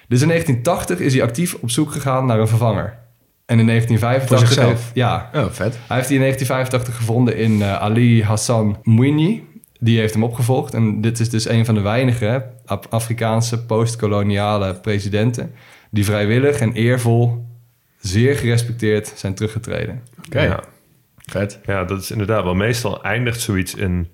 Dus 0.08 0.22
in 0.22 0.28
1980 0.28 1.00
is 1.00 1.14
hij 1.14 1.24
actief 1.24 1.54
op 1.54 1.70
zoek 1.72 1.92
gegaan 1.92 2.26
naar 2.26 2.40
een 2.40 2.48
vervanger. 2.48 2.98
En 3.46 3.60
in 3.60 3.66
1985... 3.66 4.38
Voor 4.38 4.48
zichzelf? 4.48 4.92
ja, 4.94 5.30
Oh, 5.34 5.52
vet. 5.52 5.78
hij 5.88 5.96
heeft 5.96 6.08
die 6.08 6.18
in 6.18 6.24
1985 6.24 6.96
gevonden 6.96 7.38
in 7.38 7.62
eh, 7.62 7.82
Ali 7.82 8.24
Hassan 8.24 8.80
Mwinyi. 8.84 9.48
Die 9.80 10.00
heeft 10.00 10.14
hem 10.14 10.24
opgevolgd. 10.24 10.74
En 10.74 11.02
dit 11.02 11.20
is 11.20 11.30
dus 11.30 11.48
een 11.50 11.66
van 11.66 11.76
de 11.76 11.82
weinige 11.82 12.46
Afrikaanse 12.90 13.66
postkoloniale 13.66 14.74
presidenten... 14.74 15.52
die 15.92 16.06
vrijwillig 16.06 16.60
en 16.60 16.74
eervol, 16.74 17.46
zeer 18.00 18.36
gerespecteerd 18.36 19.14
zijn 19.16 19.34
teruggetreden. 19.34 20.04
Oké. 20.26 20.42
Ja. 20.42 20.60
Vet. 21.18 21.60
Ja, 21.66 21.84
dat 21.84 22.02
is 22.02 22.12
inderdaad 22.12 22.44
wel. 22.44 22.56
Meestal 22.56 23.04
eindigt 23.04 23.40
zoiets 23.42 23.76
in 23.76 24.08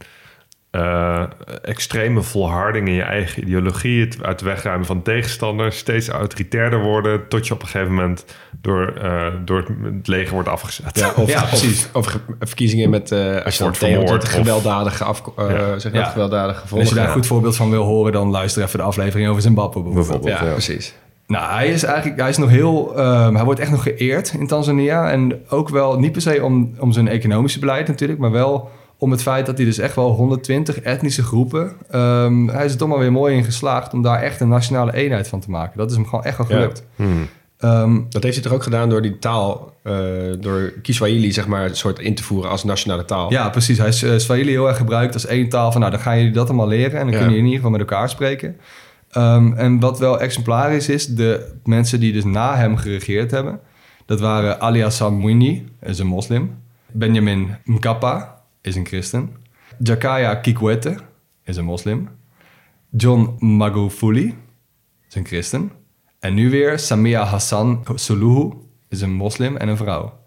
eh, 0.75 1.23
extreme 1.61 2.21
volharding 2.21 2.87
in 2.87 2.93
je 2.93 3.01
eigen 3.01 3.43
ideologie, 3.43 4.01
het 4.05 4.23
uit 4.23 4.39
de 4.39 4.45
wegruimen 4.45 4.85
van 4.85 5.01
tegenstanders, 5.01 5.77
steeds 5.77 6.07
autoritairder 6.07 6.79
worden, 6.81 7.27
tot 7.27 7.47
je 7.47 7.53
op 7.53 7.61
een 7.61 7.67
gegeven 7.67 7.93
moment 7.93 8.25
door, 8.61 8.93
eh, 9.01 9.25
door 9.45 9.57
het, 9.57 9.67
het 9.93 10.07
leger 10.07 10.33
wordt 10.33 10.49
afgezet. 10.49 10.99
Ja, 10.99 11.11
of, 11.15 11.29
Ja, 11.29 11.43
precies. 11.43 11.87
Of, 11.93 12.05
ge- 12.05 12.19
verkiezingen 12.39 12.89
met, 12.89 13.11
eh, 13.11 13.19
als 13.19 13.57
je 13.57 13.63
dan 13.63 13.73
wordt 13.73 13.77
vermoord, 13.77 14.25
gewelddadige, 14.25 15.03
af, 15.03 15.21
eh, 15.37 15.49
Ja. 15.49 15.79
zeg 15.79 15.93
maar, 15.93 16.05
gewelddadige 16.05 16.47
En 16.49 16.61
als 16.61 16.61
gevolgen. 16.61 16.87
je 16.87 16.93
daar 16.93 17.03
een 17.03 17.09
Ja. 17.09 17.15
goed 17.15 17.27
voorbeeld 17.27 17.55
van 17.55 17.69
wil 17.69 17.83
horen, 17.83 18.11
dan 18.11 18.29
luister 18.29 18.63
even 18.63 18.79
de 18.79 18.85
aflevering 18.85 19.29
over 19.29 19.41
Zimbabwe 19.41 19.81
bijvoorbeeld. 19.81 20.05
Bijvoorbeeld. 20.07 20.39
Ja, 20.39 20.45
Ja. 20.45 20.51
precies. 20.51 20.93
Nou, 21.27 21.53
hij 21.53 21.67
is 21.67 21.83
eigenlijk, 21.83 22.19
hij 22.19 22.29
is 22.29 22.37
nog 22.37 22.49
heel, 22.49 22.97
ehm, 22.97 23.35
hij 23.35 23.43
wordt 23.43 23.59
echt 23.59 23.71
nog 23.71 23.83
geëerd 23.83 24.33
in 24.39 24.47
Tanzania. 24.47 25.11
En 25.11 25.39
ook 25.49 25.69
wel 25.69 25.99
niet 25.99 26.11
per 26.11 26.21
se 26.21 26.43
om, 26.43 26.73
om 26.79 26.91
zijn 26.91 27.07
economische 27.07 27.59
beleid 27.59 27.87
natuurlijk, 27.87 28.19
maar 28.19 28.31
wel 28.31 28.69
om 29.05 29.11
het 29.11 29.21
feit 29.21 29.45
dat 29.45 29.57
hij 29.57 29.65
dus 29.65 29.77
echt 29.77 29.95
wel 29.95 30.11
120 30.11 30.79
etnische 30.79 31.23
groepen, 31.23 31.73
ehm, 31.89 32.47
hij 32.47 32.65
is 32.65 32.71
er 32.71 32.77
toch 32.77 32.87
maar 32.89 32.99
weer 32.99 33.11
mooi 33.11 33.35
in 33.35 33.43
geslaagd 33.43 33.93
om 33.93 34.01
daar 34.01 34.21
echt 34.21 34.39
een 34.39 34.47
nationale 34.49 34.93
eenheid 34.93 35.27
van 35.27 35.39
te 35.39 35.49
maken. 35.49 35.77
Dat 35.77 35.89
is 35.89 35.95
hem 35.95 36.05
gewoon 36.05 36.23
echt 36.23 36.37
wel 36.37 36.47
Ja. 36.49 36.53
gelukt. 36.55 36.83
Hmm. 36.95 37.27
Ehm, 37.57 37.99
Dat 38.09 38.23
heeft 38.23 38.35
hij 38.35 38.43
toch 38.43 38.53
ook 38.53 38.63
gedaan 38.63 38.89
door 38.89 39.01
die 39.01 39.19
taal, 39.19 39.73
eh, 39.83 39.93
door 40.39 40.73
Kiswahili 40.81 41.31
zeg 41.31 41.47
maar, 41.47 41.65
een 41.65 41.75
soort 41.75 41.99
in 41.99 42.15
te 42.15 42.23
voeren 42.23 42.49
als 42.49 42.63
nationale 42.63 43.05
taal. 43.05 43.31
ja, 43.31 43.49
precies. 43.49 43.77
Hij 43.77 43.87
is 43.87 44.03
eh, 44.03 44.17
Swahili 44.17 44.51
heel 44.51 44.67
erg 44.67 44.77
gebruikt 44.77 45.13
als 45.13 45.25
één 45.25 45.49
taal. 45.49 45.71
Van, 45.71 45.79
nou, 45.81 45.93
dan 45.93 46.01
gaan 46.01 46.17
jullie 46.17 46.31
dat 46.33 46.47
allemaal 46.47 46.67
leren 46.67 46.91
en 46.99 47.05
dan 47.05 47.05
Ja. 47.11 47.11
kunnen 47.11 47.29
jullie 47.29 47.37
in 47.37 47.45
ieder 47.45 47.55
geval 47.57 47.71
met 47.71 47.79
elkaar 47.79 48.09
spreken. 48.09 48.57
Ehm, 49.11 49.53
en 49.53 49.79
wat 49.79 49.99
wel 49.99 50.19
exemplarisch 50.19 50.89
is, 50.89 51.07
de 51.07 51.51
mensen 51.63 51.99
die 51.99 52.13
dus 52.13 52.23
na 52.23 52.55
hem 52.55 52.77
geregeerd 52.77 53.31
hebben, 53.31 53.59
dat 54.05 54.19
waren 54.19 54.59
Ali 54.61 54.81
Hassan 54.81 55.13
Mwinyi, 55.17 55.65
is 55.81 55.99
een 55.99 56.07
moslim. 56.07 56.57
Benjamin 56.91 57.55
Mkapa 57.63 58.34
is 58.65 58.75
een 58.75 58.85
christen. 58.85 59.35
Jakaya 59.79 60.35
Kikwete 60.35 60.97
is 61.43 61.57
een 61.57 61.65
moslim. 61.65 62.09
John 62.89 63.35
Magufuli 63.45 64.37
is 65.07 65.15
een 65.15 65.25
christen. 65.25 65.71
En 66.19 66.33
nu 66.33 66.49
weer 66.49 66.79
Samia 66.79 67.23
Hassan 67.23 67.85
Suluhu 67.95 68.51
is 68.89 69.01
een 69.01 69.13
moslim 69.13 69.57
en 69.57 69.67
een 69.67 69.77
vrouw. 69.77 70.19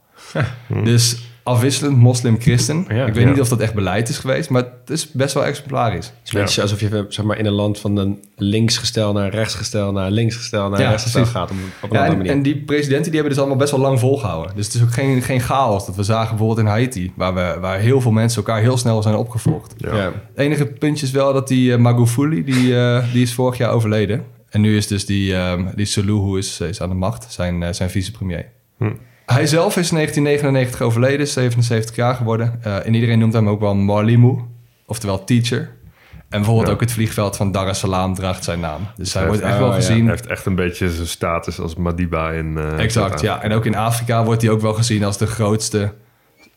Dus 0.84 1.27
afwisselend 1.48 1.96
moslim-christen. 1.96 2.84
Ja, 2.88 3.06
ik 3.06 3.14
weet 3.14 3.24
ja. 3.24 3.30
niet 3.30 3.40
of 3.40 3.48
dat 3.48 3.60
echt 3.60 3.74
beleid 3.74 4.08
is 4.08 4.18
geweest, 4.18 4.50
maar 4.50 4.62
het 4.62 4.90
is 4.90 5.12
best 5.12 5.34
wel 5.34 5.44
exemplarisch. 5.44 6.06
Het 6.06 6.14
is 6.24 6.32
een 6.32 6.40
beetje 6.40 6.62
alsof 6.62 6.80
je 6.80 7.06
zeg 7.08 7.24
maar, 7.24 7.38
in 7.38 7.46
een 7.46 7.52
land 7.52 7.78
van 7.78 7.96
een 7.96 8.18
linksgestel 8.36 9.12
naar 9.12 9.30
rechtsgestel 9.30 9.92
naar 9.92 10.10
linksgestel 10.10 10.68
naar 10.68 10.80
Ja, 10.80 10.88
rechtsgestel 10.88 11.20
precies. 11.20 11.38
gaat. 11.38 11.50
Op, 11.50 11.56
op 11.82 11.90
een 11.90 11.96
Ja, 11.96 12.04
andere 12.04 12.10
en, 12.10 12.16
manier. 12.16 12.32
en 12.32 12.42
die 12.42 12.56
presidenten 12.64 13.04
die 13.04 13.14
hebben 13.20 13.30
dus 13.30 13.38
allemaal 13.38 13.58
best 13.58 13.70
wel 13.70 13.80
lang 13.80 13.98
volgehouden. 13.98 14.56
Dus 14.56 14.66
het 14.66 14.74
is 14.74 14.82
ook 14.82 14.92
geen, 14.92 15.22
geen 15.22 15.40
chaos 15.40 15.86
dat 15.86 15.96
we 15.96 16.02
zagen 16.02 16.28
bijvoorbeeld 16.28 16.58
in 16.58 16.66
Haiti, 16.66 17.12
waar, 17.14 17.34
we, 17.34 17.56
waar 17.60 17.78
heel 17.78 18.00
veel 18.00 18.12
mensen 18.12 18.44
elkaar 18.44 18.60
heel 18.60 18.76
snel 18.76 19.02
zijn 19.02 19.14
opgevolgd. 19.14 19.74
Ja. 19.76 19.96
ja. 19.96 20.04
Het 20.04 20.12
enige 20.34 20.66
puntje 20.66 21.06
is 21.06 21.12
wel 21.12 21.32
dat 21.32 21.48
die 21.48 21.70
uh, 21.70 21.76
Magufuli, 21.76 22.44
die, 22.44 22.76
eh, 22.76 23.12
die 23.12 23.22
is 23.22 23.34
vorig 23.34 23.56
jaar 23.58 23.70
overleden. 23.70 24.24
En 24.48 24.60
nu 24.60 24.76
is 24.76 24.86
dus 24.86 25.06
die, 25.06 25.34
ehm 25.34 25.66
die 25.74 25.86
Suluhu 25.86 26.38
is, 26.38 26.60
is 26.60 26.80
aan 26.80 26.88
de 26.88 26.94
macht, 26.94 27.32
zijn, 27.32 27.62
eh, 27.62 27.72
zijn 27.72 27.90
vicepremier. 27.90 28.46
Hm. 28.78 28.90
Hij 29.32 29.46
zelf 29.46 29.76
is 29.76 29.88
in 29.90 29.94
1999 29.94 30.80
overleden, 30.82 31.20
is 31.20 31.32
77 31.32 31.96
jaar 31.96 32.14
geworden. 32.14 32.58
Eh, 32.62 32.86
en 32.86 32.94
iedereen 32.94 33.18
noemt 33.18 33.32
hem 33.32 33.48
ook 33.48 33.60
wel 33.60 33.74
Mwalimu, 33.74 34.38
oftewel 34.86 35.24
teacher. 35.24 35.58
En 35.58 36.38
bijvoorbeeld 36.38 36.66
Ja. 36.66 36.72
ook 36.72 36.80
het 36.80 36.92
vliegveld 36.92 37.36
van 37.36 37.52
Dar 37.52 37.68
es 37.68 37.78
Salaam 37.78 38.14
draagt 38.14 38.44
zijn 38.44 38.60
naam. 38.60 38.80
Dus 38.96 39.12
hij 39.12 39.22
Hij 39.22 39.30
wordt 39.30 39.44
heeft- 39.44 39.54
echt 39.54 39.64
wel 39.64 39.72
oh, 39.72 39.80
ja. 39.80 39.86
gezien... 39.86 40.00
Hij 40.02 40.10
heeft 40.10 40.26
echt 40.26 40.46
een 40.46 40.54
beetje 40.54 40.90
zijn 40.90 41.06
status 41.06 41.60
als 41.60 41.74
Madiba 41.74 42.30
in... 42.30 42.56
eh, 42.58 42.78
Exact, 42.78 43.20
ja. 43.20 43.42
En 43.42 43.52
ook 43.52 43.64
in 43.66 43.74
Afrika 43.76 44.24
wordt 44.24 44.42
hij 44.42 44.50
ook 44.50 44.60
wel 44.60 44.74
gezien 44.74 45.04
als 45.04 45.18
de 45.18 45.26
grootste 45.26 45.94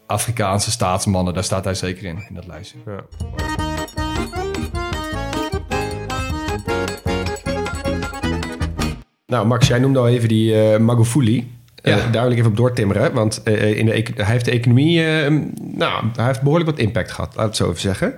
Afrikaanse 0.08 0.72
staatsmannen. 0.72 1.34
Daar 1.34 1.44
staat 1.44 1.64
hij 1.64 1.74
zeker 1.76 2.04
in, 2.04 2.26
in 2.30 2.36
dat 2.36 2.48
lijstje. 2.48 2.78
Ja. 2.86 3.04
Nou, 9.28 9.48
Max, 9.48 9.68
jij 9.68 9.80
noemde 9.80 10.00
al 10.00 10.08
even 10.08 10.28
die 10.30 10.62
eh 10.62 10.80
Magufuli. 10.80 11.52
Eh, 11.82 11.98
Ja. 12.14 12.22
wil 12.22 12.32
ik 12.32 12.38
even 12.38 12.50
op 12.52 12.58
doortimmeren. 12.58 13.14
Want 13.14 13.44
eh, 13.44 13.78
in 13.78 13.86
de, 13.86 13.92
hij 14.16 14.26
heeft 14.26 14.46
de 14.46 14.52
economie... 14.52 15.04
eh, 15.06 15.32
nou, 15.62 16.04
hij 16.16 16.26
heeft 16.26 16.42
behoorlijk 16.42 16.70
wat 16.70 16.80
impact 16.80 17.12
gehad, 17.12 17.36
laat 17.36 17.46
het 17.46 17.56
zo 17.56 17.68
even 17.70 17.82
zeggen. 17.82 18.14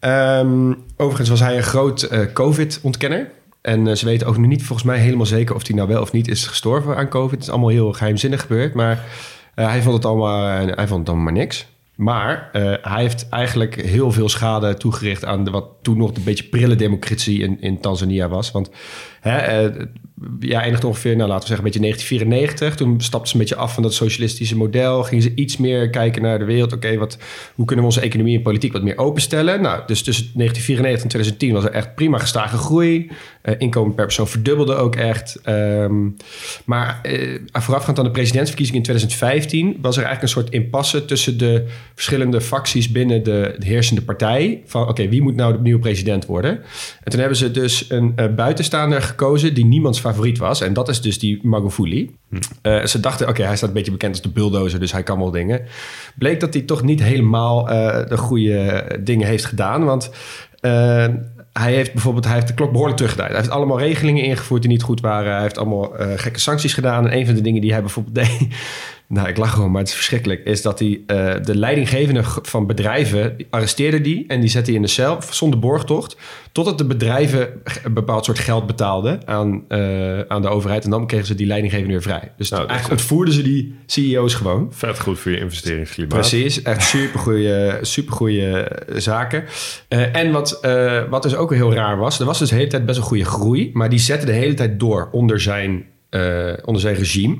Ehm, 0.00 0.72
overigens 0.96 1.28
was 1.28 1.40
hij 1.40 1.56
een 1.56 1.62
groot 1.62 2.02
eh, 2.02 2.20
COVID-ontkenner. 2.32 3.30
En 3.60 3.86
eh, 3.88 3.94
ze 3.94 4.04
weten 4.04 4.26
ook 4.26 4.36
nog 4.36 4.46
niet 4.46 4.62
volgens 4.64 4.88
mij 4.88 4.98
helemaal 4.98 5.26
zeker... 5.26 5.54
of 5.54 5.66
hij 5.66 5.76
nou 5.76 5.88
wel 5.88 6.02
of 6.02 6.12
niet 6.12 6.28
is 6.28 6.46
gestorven 6.46 6.96
aan 6.96 7.08
COVID. 7.08 7.30
Het 7.34 7.42
is 7.42 7.50
allemaal 7.50 7.68
heel 7.68 7.92
geheimzinnig 7.92 8.40
gebeurd. 8.40 8.74
Maar 8.74 9.04
eh, 9.54 9.68
hij, 9.68 9.82
vond 9.82 9.94
het 9.94 10.04
allemaal, 10.04 10.48
eh, 10.68 10.76
hij 10.76 10.86
vond 10.86 10.98
het 11.00 11.08
allemaal 11.08 11.24
maar 11.32 11.32
niks. 11.42 11.66
Maar 11.96 12.48
eh, 12.52 12.62
hij 12.82 13.02
heeft 13.02 13.28
eigenlijk 13.28 13.74
heel 13.82 14.12
veel 14.12 14.28
schade 14.28 14.74
toegericht 14.74 15.24
aan 15.24 15.44
de, 15.44 15.50
wat 15.50 15.66
toen 15.82 15.96
nog 15.98 16.16
een 16.16 16.24
beetje 16.24 16.44
prille 16.44 16.74
democratie 16.76 17.42
in, 17.42 17.60
in 17.60 17.80
Tanzania 17.80 18.28
was. 18.28 18.50
Want 18.50 18.70
hè, 19.20 19.36
eh, 19.38 19.84
ja, 20.40 20.60
eindigt 20.60 20.84
ongeveer, 20.84 21.16
nou, 21.16 21.28
laten 21.28 21.48
we 21.48 21.54
zeggen, 21.54 21.66
een 21.66 21.72
beetje 21.72 21.88
1994. 21.88 22.74
Toen 22.74 23.00
stapten 23.00 23.28
ze 23.28 23.34
een 23.34 23.40
beetje 23.40 23.56
af 23.56 23.74
van 23.74 23.82
dat 23.82 23.94
socialistische 23.94 24.56
model. 24.56 25.02
Gingen 25.02 25.22
ze 25.22 25.34
iets 25.34 25.56
meer 25.56 25.90
kijken 25.90 26.22
naar 26.22 26.38
de 26.38 26.44
wereld. 26.44 26.72
Oké, 26.72 26.96
wat 26.96 27.18
hoe 27.54 27.64
kunnen 27.64 27.84
we 27.84 27.90
onze 27.90 28.06
economie 28.06 28.36
en 28.36 28.42
politiek 28.42 28.72
wat 28.72 28.82
meer 28.82 28.98
openstellen? 28.98 29.60
Nou, 29.62 29.82
dus 29.86 30.02
tussen 30.02 30.30
1994 30.34 31.02
en 31.02 31.08
2010 31.08 31.52
was 31.52 31.64
er 31.64 31.70
echt 31.70 31.94
prima 31.94 32.18
gestage 32.18 32.56
groei. 32.56 33.10
Eh, 33.46 33.54
inkomen 33.58 33.94
per 33.94 34.04
persoon 34.04 34.28
verdubbelde 34.28 34.74
ook 34.74 34.96
echt. 34.96 35.38
Ehm, 35.42 36.08
maar 36.64 37.00
eh, 37.02 37.38
voorafgaand 37.52 37.98
aan 37.98 38.04
de 38.04 38.10
presidentsverkiezingen 38.10 38.80
in 38.80 38.86
2015 38.86 39.78
was 39.80 39.96
er 39.96 40.04
eigenlijk 40.04 40.22
een 40.22 40.42
soort 40.42 40.54
impasse 40.54 41.04
tussen 41.04 41.38
de 41.38 41.66
verschillende 41.94 42.40
facties 42.40 42.90
binnen 42.90 43.22
de, 43.22 43.54
de 43.58 43.66
heersende 43.66 44.02
partij. 44.02 44.62
Van 44.64 44.88
oké, 44.88 45.08
wie 45.08 45.22
moet 45.22 45.34
nou 45.34 45.52
de 45.52 45.60
nieuwe 45.60 45.80
president 45.80 46.26
worden? 46.26 46.50
En 47.02 47.10
toen 47.10 47.20
hebben 47.20 47.38
ze 47.38 47.50
dus 47.50 47.90
een 47.90 48.12
eh, 48.16 48.34
buitenstaander 48.34 49.02
gekozen 49.02 49.54
die 49.54 49.64
niemands 49.64 50.00
favoriet 50.00 50.38
was. 50.38 50.60
En 50.60 50.72
dat 50.72 50.88
is 50.88 51.00
dus 51.00 51.18
die 51.18 51.40
Magufuli. 51.42 52.16
Eh, 52.62 52.84
ze 52.84 53.00
dachten, 53.00 53.28
oké, 53.28 53.42
hij 53.42 53.56
staat 53.56 53.68
een 53.68 53.74
beetje 53.74 53.90
bekend 53.90 54.12
als 54.12 54.22
de 54.22 54.28
bulldozer, 54.28 54.80
dus 54.80 54.92
hij 54.92 55.02
kan 55.02 55.18
wel 55.18 55.30
dingen. 55.30 55.62
Bleek 56.18 56.40
dat 56.40 56.54
hij 56.54 56.62
toch 56.62 56.82
niet 56.82 57.02
helemaal 57.02 57.64
de 58.08 58.16
goede 58.16 58.84
dingen 59.00 59.26
heeft 59.26 59.44
gedaan. 59.44 59.84
Want 59.84 60.10
hij 61.58 61.72
heeft 61.72 61.92
bijvoorbeeld 61.92 62.24
hij 62.24 62.34
heeft 62.34 62.46
de 62.46 62.54
klok 62.54 62.70
behoorlijk 62.70 62.96
teruggedraaid. 62.96 63.32
Hij 63.32 63.40
heeft 63.40 63.54
allemaal 63.54 63.78
regelingen 63.78 64.24
ingevoerd 64.24 64.62
die 64.62 64.70
niet 64.70 64.82
goed 64.82 65.00
waren. 65.00 65.32
Hij 65.32 65.42
heeft 65.42 65.58
allemaal 65.58 65.96
eh, 65.96 66.18
gekke 66.18 66.40
sancties 66.40 66.74
gedaan. 66.74 67.06
En 67.08 67.16
een 67.18 67.26
van 67.26 67.34
de 67.34 67.40
dingen 67.40 67.60
die 67.60 67.72
hij 67.72 67.80
bijvoorbeeld 67.80 68.14
deed... 68.26 68.48
Nou, 69.08 69.28
ik 69.28 69.36
lach 69.36 69.52
gewoon, 69.52 69.70
maar 69.70 69.80
het 69.80 69.88
is 69.88 69.94
verschrikkelijk. 69.94 70.44
Is 70.44 70.62
dat 70.62 70.78
hij 70.78 71.00
eh, 71.06 71.34
de 71.42 71.56
leidinggevende 71.56 72.22
van 72.24 72.66
bedrijven 72.66 73.36
die 73.36 73.46
arresteerde 73.50 74.00
die 74.00 74.24
en 74.28 74.40
die 74.40 74.48
zette 74.48 74.66
hij 74.66 74.74
in 74.74 74.82
de 74.82 74.88
cel 74.92 75.18
zonder 75.30 75.58
borgtocht. 75.58 76.16
Totdat 76.52 76.78
de 76.78 76.84
bedrijven 76.84 77.48
een 77.84 77.92
bepaald 77.92 78.24
soort 78.24 78.38
geld 78.38 78.66
betaalden 78.66 79.26
aan, 79.26 79.64
eh, 79.68 80.20
aan 80.20 80.42
de 80.42 80.48
overheid. 80.48 80.84
En 80.84 80.90
dan 80.90 81.06
kregen 81.06 81.26
ze 81.26 81.34
die 81.34 81.46
leidinggevende 81.46 81.92
weer 81.92 82.02
vrij. 82.02 82.32
Dus 82.36 82.50
Nou, 82.50 82.66
eigenlijk 82.66 83.00
ontvoerden 83.00 83.34
ze 83.34 83.42
die 83.42 83.74
CEO's 83.86 84.34
gewoon. 84.34 84.68
Vet 84.70 85.00
goed 85.00 85.18
voor 85.18 85.32
je 85.32 85.38
investeringsklimaat. 85.38 86.18
Precies, 86.18 86.62
echt 86.62 86.82
supergoeie, 86.82 87.78
supergoeie 87.80 88.64
zaken. 88.96 89.44
Eh, 89.88 90.16
en 90.16 90.32
wat, 90.32 90.60
wat 91.10 91.22
dus 91.22 91.36
ook 91.36 91.54
heel 91.54 91.72
raar 91.74 91.98
was, 91.98 92.18
er 92.20 92.26
was 92.26 92.38
dus 92.38 92.48
de 92.48 92.54
hele 92.54 92.66
tijd 92.66 92.86
best 92.86 92.98
een 92.98 93.04
goede 93.04 93.24
groei, 93.24 93.70
maar 93.72 93.88
die 93.88 93.98
zette 93.98 94.26
de 94.26 94.32
hele 94.32 94.54
tijd 94.54 94.80
door 94.80 95.08
onder 95.12 95.40
zijn, 95.40 95.84
eh, 96.10 96.52
onder 96.64 96.82
zijn 96.82 96.94
regime. 96.94 97.38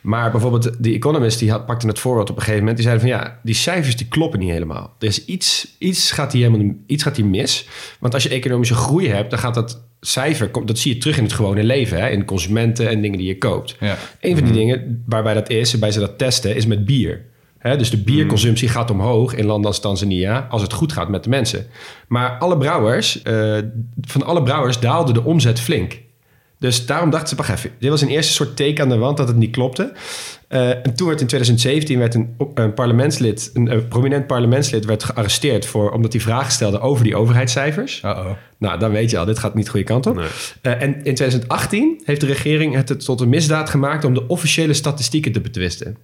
Maar 0.00 0.30
bijvoorbeeld 0.30 0.82
de 0.84 0.92
Economist 0.92 1.38
die 1.38 1.50
had, 1.50 1.66
pakte 1.66 1.86
het 1.86 1.98
voorbeeld 1.98 2.30
op 2.30 2.36
een 2.36 2.42
gegeven 2.42 2.60
moment, 2.60 2.76
die 2.76 2.86
zeiden 2.86 3.08
van 3.08 3.18
ja, 3.18 3.40
die 3.42 3.54
cijfers 3.54 3.96
die 3.96 4.08
kloppen 4.08 4.38
niet 4.38 4.50
helemaal. 4.50 4.94
Er 4.98 5.06
is 5.06 5.24
iets, 5.24 5.76
iets 5.78 6.10
gaat 6.10 6.30
die 6.30 6.42
helemaal 6.44 6.74
iets 6.86 7.02
gaat 7.02 7.14
die 7.14 7.24
mis. 7.24 7.66
Want 8.00 8.14
als 8.14 8.22
je 8.22 8.28
economische 8.28 8.74
groei 8.74 9.08
hebt, 9.08 9.30
dan 9.30 9.38
gaat 9.38 9.54
dat 9.54 9.82
cijfer, 10.00 10.50
dat 10.64 10.78
zie 10.78 10.94
je 10.94 11.00
terug 11.00 11.16
in 11.16 11.22
het 11.22 11.32
gewone 11.32 11.64
leven, 11.64 12.00
hè, 12.00 12.08
in 12.08 12.24
consumenten 12.24 12.88
en 12.88 13.00
dingen 13.00 13.18
die 13.18 13.26
je 13.26 13.38
koopt. 13.38 13.76
Ja. 13.80 13.96
Een 14.20 14.36
van 14.36 14.44
die 14.44 14.54
dingen 14.54 15.02
waarbij 15.06 15.34
dat 15.34 15.50
is, 15.50 15.70
waarbij 15.70 15.90
ze 15.90 16.00
dat 16.00 16.18
testen, 16.18 16.56
is 16.56 16.66
met 16.66 16.84
bier. 16.84 17.26
Dus 17.62 17.90
de 17.90 18.02
bierconsumptie 18.02 18.68
gaat 18.68 18.90
omhoog 18.90 19.34
in 19.34 19.46
landen 19.46 19.70
als 19.70 19.80
Tanzania 19.80 20.46
als 20.50 20.62
het 20.62 20.72
goed 20.72 20.92
gaat 20.92 21.08
met 21.08 21.24
de 21.24 21.30
mensen. 21.30 21.66
Maar 22.08 22.38
alle 22.38 22.58
brouwers, 22.58 23.22
eh, 23.22 23.58
van 24.00 24.22
alle 24.22 24.42
brouwers 24.42 24.80
daalde 24.80 25.12
de 25.12 25.24
omzet 25.24 25.60
flink. 25.60 26.00
Dus 26.58 26.86
daarom 26.86 27.10
dachten 27.10 27.28
ze, 27.28 27.34
wacht 27.34 27.48
even, 27.48 27.70
dit 27.78 27.90
was 27.90 28.00
een 28.00 28.08
eerste 28.08 28.32
soort 28.32 28.56
teken 28.56 28.84
aan 28.84 28.90
de 28.90 28.96
wand 28.96 29.16
dat 29.16 29.28
het 29.28 29.36
niet 29.36 29.50
klopte. 29.50 29.92
Eh, 30.48 30.68
en 30.68 30.94
toen 30.94 31.06
werd 31.06 31.20
in 31.20 31.26
2017 31.26 31.98
werd 31.98 32.14
een, 32.14 32.36
een 32.54 32.74
parlementslid, 32.74 33.50
een, 33.54 33.68
eh, 33.68 33.78
prominent 33.88 34.26
parlementslid, 34.26 34.84
werd 34.84 35.04
gearresteerd 35.04 35.66
voor, 35.66 35.90
omdat 35.90 36.12
hij 36.12 36.20
vragen 36.20 36.52
stelde 36.52 36.80
over 36.80 37.04
die 37.04 37.16
overheidscijfers. 37.16 38.02
Uh-oh. 38.04 38.30
Nou, 38.58 38.78
dan 38.78 38.90
weet 38.90 39.10
je 39.10 39.18
al, 39.18 39.24
dit 39.24 39.38
gaat 39.38 39.54
niet 39.54 39.64
de 39.64 39.70
goede 39.70 39.86
kant 39.86 40.06
op. 40.06 40.16
Nee. 40.16 40.28
Eh, 40.62 40.82
en 40.82 40.94
in 40.94 41.14
2018 41.14 42.02
heeft 42.04 42.20
de 42.20 42.26
regering 42.26 42.74
het 42.74 43.04
tot 43.04 43.20
een 43.20 43.28
misdaad 43.28 43.70
gemaakt 43.70 44.04
om 44.04 44.14
de 44.14 44.26
officiële 44.26 44.72
statistieken 44.72 45.32
te 45.32 45.40
betwisten. 45.40 45.96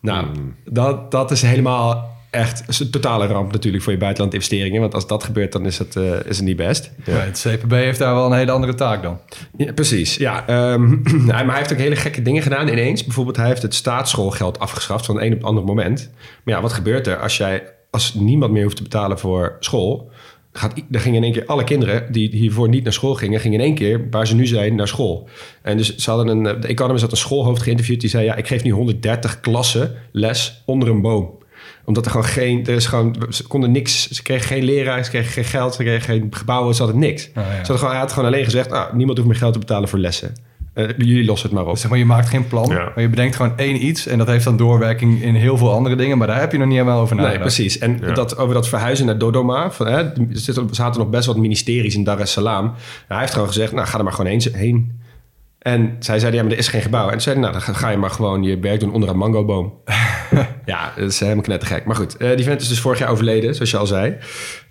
Nou, 0.00 0.26
dat, 0.64 1.10
dat 1.10 1.30
is 1.30 1.42
helemaal 1.42 2.16
echt 2.32 2.62
is 2.68 2.80
een 2.80 2.90
totale 2.90 3.26
ramp 3.26 3.52
natuurlijk 3.52 3.82
voor 3.82 3.92
je 3.92 3.98
buitenland 3.98 4.34
investeringen. 4.34 4.80
Want 4.80 4.94
als 4.94 5.06
dat 5.06 5.24
gebeurt, 5.24 5.52
dan 5.52 5.66
is 5.66 5.78
het, 5.78 5.96
eh, 5.96 6.04
is 6.24 6.36
het 6.36 6.46
niet 6.46 6.56
best. 6.56 6.92
Ja, 7.04 7.12
het 7.12 7.46
CPB 7.48 7.70
heeft 7.70 7.98
daar 7.98 8.14
wel 8.14 8.26
een 8.26 8.38
hele 8.38 8.50
andere 8.50 8.74
taak 8.74 9.02
dan. 9.02 9.18
Ja, 9.56 9.72
precies, 9.72 10.16
ja. 10.16 10.46
ehm, 10.46 10.96
hij- 11.04 11.24
maar 11.26 11.44
hij 11.46 11.56
heeft 11.56 11.72
ook 11.72 11.78
hele 11.78 11.96
gekke 11.96 12.22
dingen 12.22 12.42
gedaan 12.42 12.68
ineens. 12.68 13.04
Bijvoorbeeld, 13.04 13.36
hij 13.36 13.46
heeft 13.46 13.62
het 13.62 13.74
staatsschoolgeld 13.74 14.58
afgeschaft 14.58 15.06
van 15.06 15.14
het 15.14 15.24
een 15.24 15.32
op 15.32 15.38
het 15.38 15.46
andere 15.46 15.66
moment. 15.66 16.10
Maar 16.44 16.54
ja, 16.54 16.60
wat 16.60 16.72
gebeurt 16.72 17.06
er 17.06 17.16
als 17.16 17.36
jij 17.36 17.62
als 17.90 18.14
niemand 18.14 18.52
meer 18.52 18.62
hoeft 18.62 18.76
te 18.76 18.82
betalen 18.82 19.18
voor 19.18 19.56
school? 19.60 20.10
gaat, 20.52 20.74
dan 20.88 21.00
gingen 21.00 21.16
in 21.16 21.24
één 21.24 21.32
keer 21.32 21.46
alle 21.46 21.64
kinderen 21.64 22.12
die 22.12 22.28
hiervoor 22.30 22.68
niet 22.68 22.82
naar 22.84 22.92
school 22.92 23.14
gingen, 23.14 23.40
gingen 23.40 23.58
in 23.58 23.64
één 23.64 23.74
keer, 23.74 24.06
waar 24.10 24.26
ze 24.26 24.34
nu 24.34 24.46
zijn, 24.46 24.74
naar 24.74 24.88
school. 24.88 25.28
En 25.62 25.76
dus 25.76 25.96
ze 25.96 26.10
hadden 26.10 26.28
een, 26.28 26.60
de 26.60 26.66
Economist 26.66 27.02
had 27.02 27.10
een 27.12 27.16
schoolhoofd 27.18 27.62
geïnterviewd 27.62 28.00
die 28.00 28.10
zei, 28.10 28.24
ja, 28.24 28.34
ik 28.34 28.46
geef 28.46 28.62
nu 28.62 28.70
130 28.70 29.40
klassen 29.40 29.94
les 30.12 30.62
onder 30.66 30.88
een 30.88 31.00
boom 31.02 31.40
omdat 31.84 32.04
er 32.04 32.10
gewoon 32.10 32.26
geen, 32.26 32.66
er 32.66 32.74
is 32.74 32.86
gewoon, 32.86 33.16
ze 33.30 33.46
konden 33.46 33.70
niks, 33.70 34.08
ze 34.10 34.22
kregen 34.22 34.46
geen 34.46 34.64
leraar, 34.64 35.04
ze 35.04 35.10
kregen 35.10 35.32
geen 35.32 35.44
geld, 35.44 35.74
ze 35.74 35.82
kregen 35.82 36.02
geen 36.02 36.26
gebouwen, 36.30 36.74
ze 36.74 36.82
hadden 36.82 37.00
niks. 37.00 37.30
ja. 37.34 37.42
Ze 37.42 37.56
hadden 37.56 37.76
gewoon, 37.76 37.90
hij 37.90 38.00
had 38.00 38.12
gewoon 38.12 38.28
alleen 38.28 38.44
gezegd, 38.44 38.70
ah, 38.72 38.92
niemand 38.92 39.18
hoeft 39.18 39.30
meer 39.30 39.38
geld 39.38 39.52
te 39.52 39.58
betalen 39.58 39.88
voor 39.88 39.98
lessen. 39.98 40.32
Eh, 40.74 40.88
jullie 40.96 41.24
lossen 41.24 41.48
het 41.48 41.58
maar 41.58 41.66
op. 41.66 41.78
Zeg 41.78 41.90
maar, 41.90 41.98
je 41.98 42.04
maakt 42.04 42.28
geen 42.28 42.46
plan, 42.46 42.68
Ja. 42.68 42.74
maar 42.94 43.00
je 43.00 43.08
bedenkt 43.08 43.36
gewoon 43.36 43.52
één 43.58 43.84
iets. 43.84 44.06
En 44.06 44.18
dat 44.18 44.26
heeft 44.26 44.44
dan 44.44 44.56
doorwerking 44.56 45.22
in 45.22 45.34
heel 45.34 45.56
veel 45.56 45.72
andere 45.72 45.96
dingen. 45.96 46.18
Maar 46.18 46.26
daar 46.26 46.40
heb 46.40 46.52
je 46.52 46.58
nog 46.58 46.66
niet 46.66 46.76
helemaal 46.76 47.00
over 47.00 47.16
Nee, 47.16 47.24
nagedacht. 47.24 47.54
precies. 47.54 47.78
En 47.78 47.98
Ja. 48.00 48.12
dat, 48.12 48.36
over 48.38 48.54
dat 48.54 48.68
verhuizen 48.68 49.06
naar 49.06 49.18
Dodoma. 49.18 49.70
Van, 49.70 49.86
hè, 49.86 49.92
er 49.98 50.12
er 50.46 50.64
zaten 50.70 51.00
nog 51.00 51.10
best 51.10 51.26
wat 51.26 51.36
ministeries 51.36 51.94
in 51.94 52.04
Dar 52.04 52.18
es 52.20 52.32
Salaam. 52.32 52.64
Nou, 52.64 52.74
hij 53.08 53.18
heeft 53.18 53.32
gewoon 53.32 53.48
gezegd, 53.48 53.72
nou, 53.72 53.86
ga 53.86 53.98
er 53.98 54.04
maar 54.04 54.12
gewoon 54.12 54.30
eens 54.30 54.48
heen. 54.52 55.00
En 55.62 55.96
zij 55.98 56.18
zeiden, 56.18 56.40
ja, 56.40 56.46
maar 56.46 56.52
er 56.54 56.58
is 56.58 56.68
geen 56.68 56.82
gebouw. 56.82 57.04
En 57.04 57.10
toen 57.10 57.20
zeiden, 57.20 57.44
nou, 57.44 57.56
dan 57.64 57.74
ga- 57.74 57.88
je 57.90 57.96
maar 57.96 58.10
gewoon 58.10 58.42
je 58.42 58.58
werk 58.58 58.80
doen 58.80 58.92
onder 58.92 59.08
een 59.08 59.16
mangoboom. 59.16 59.72
ja, 60.64 60.92
dat 60.96 61.10
is 61.10 61.20
helemaal 61.20 61.42
knettergek. 61.42 61.84
Maar 61.84 61.96
goed, 61.96 62.16
eh, 62.16 62.36
die 62.36 62.44
vent 62.44 62.60
is 62.60 62.68
dus 62.68 62.80
vorig 62.80 62.98
jaar 62.98 63.10
overleden, 63.10 63.54
zoals 63.54 63.70
je 63.70 63.76
al 63.76 63.86
zei. 63.86 64.16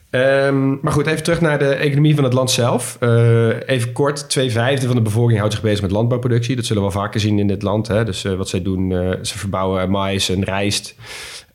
Ehm, 0.10 0.70
maar 0.82 0.94
goed, 0.94 1.08
even 1.08 1.24
terug 1.24 1.42
naar 1.42 1.60
de 1.60 1.74
economie 1.74 2.16
van 2.16 2.24
het 2.24 2.34
land 2.34 2.52
zelf. 2.52 2.98
Eh, 3.00 3.48
even 3.70 3.92
kort, 3.92 4.30
twee 4.30 4.52
vijfde 4.52 4.88
van 4.88 4.96
de 4.96 5.02
bevolking 5.02 5.39
houdt 5.39 5.54
zich 5.54 5.64
bezig 5.64 5.82
met 5.82 5.92
landbouwproductie. 5.92 6.56
Dat 6.56 6.66
zullen 6.66 6.84
we 6.84 6.89
wel 6.94 7.02
vaker 7.02 7.20
zien 7.20 7.39
in 7.39 7.48
dit 7.48 7.62
land. 7.62 7.88
Hè? 7.88 8.04
Dus 8.04 8.24
eh, 8.24 8.34
wat 8.34 8.50
zij 8.50 8.62
doen, 8.62 8.89
ze 9.22 9.38
verbouwen 9.38 9.89
mais 9.89 10.30
en 10.30 10.44
rijst. 10.44 10.96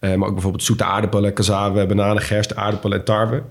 Maar 0.01 0.29
ook 0.29 0.33
bijvoorbeeld 0.33 0.63
zoete 0.63 0.85
aardappelen, 0.85 1.35
cassave, 1.35 1.87
bananen, 1.87 2.23
gerst, 2.23 2.57
aardappelen 2.57 2.99
en 2.99 3.05
tarwe. 3.05 3.43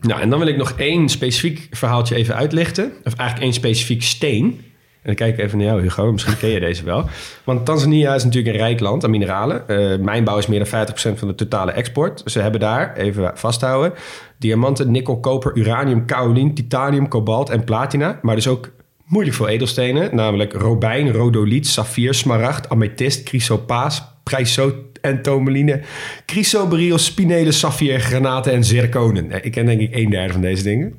Nou, 0.00 0.20
en 0.20 0.30
dan 0.30 0.38
wil 0.38 0.48
ik 0.48 0.56
nog 0.56 0.72
één 0.76 1.08
specifiek 1.08 1.66
verhaaltje 1.70 2.14
even 2.14 2.34
uitlichten. 2.34 2.92
Of 3.04 3.14
eigenlijk 3.14 3.40
één 3.40 3.52
specifiek 3.52 4.02
steen. 4.02 4.60
Dan 5.08 5.16
kijk 5.16 5.38
ik 5.38 5.44
even 5.44 5.58
naar 5.58 5.66
jou, 5.66 5.80
Hugo. 5.80 6.12
Misschien 6.12 6.36
ken 6.36 6.48
je 6.48 6.60
deze 6.60 6.84
wel. 6.84 7.04
Want 7.44 7.66
Tanzania 7.66 8.14
is 8.14 8.24
natuurlijk 8.24 8.54
een 8.54 8.62
rijk 8.62 8.80
land 8.80 9.04
aan 9.04 9.10
mineralen. 9.10 9.68
Eh, 9.68 9.98
mijnbouw 9.98 10.38
is 10.38 10.46
meer 10.46 10.58
dan 10.58 10.86
50% 10.86 11.18
van 11.18 11.28
de 11.28 11.34
totale 11.34 11.72
export. 11.72 12.22
Ze 12.24 12.40
hebben 12.40 12.60
daar, 12.60 12.96
even 12.96 13.30
vasthouden... 13.34 13.92
diamanten, 14.38 14.90
nikkel, 14.90 15.20
koper, 15.20 15.56
uranium, 15.56 16.06
kaolien, 16.06 16.54
titanium, 16.54 17.08
kobalt 17.08 17.50
en 17.50 17.64
platina. 17.64 18.18
Maar 18.22 18.34
dus 18.34 18.48
ook 18.48 18.70
moeilijk 19.08 19.36
veel 19.36 19.48
edelstenen. 19.48 20.14
Namelijk 20.16 20.52
robijn, 20.52 21.12
rodoliet, 21.12 21.66
saffier, 21.66 22.14
smaragd, 22.14 22.68
amethyst, 22.68 23.28
chrysopaas, 23.28 24.02
chrysoot 24.24 24.74
en 25.00 25.22
tomeline, 25.22 25.80
chrysoberyl, 26.26 26.98
spinelen, 26.98 27.52
saffier, 27.52 28.00
granaten 28.00 28.52
en 28.52 28.64
zirconen. 28.64 29.30
Eh, 29.30 29.44
Ik 29.44 29.52
ken 29.52 29.66
denk 29.66 29.80
ik 29.80 29.94
een 29.94 30.10
derde 30.10 30.32
van 30.32 30.40
deze 30.40 30.62
dingen. 30.62 30.94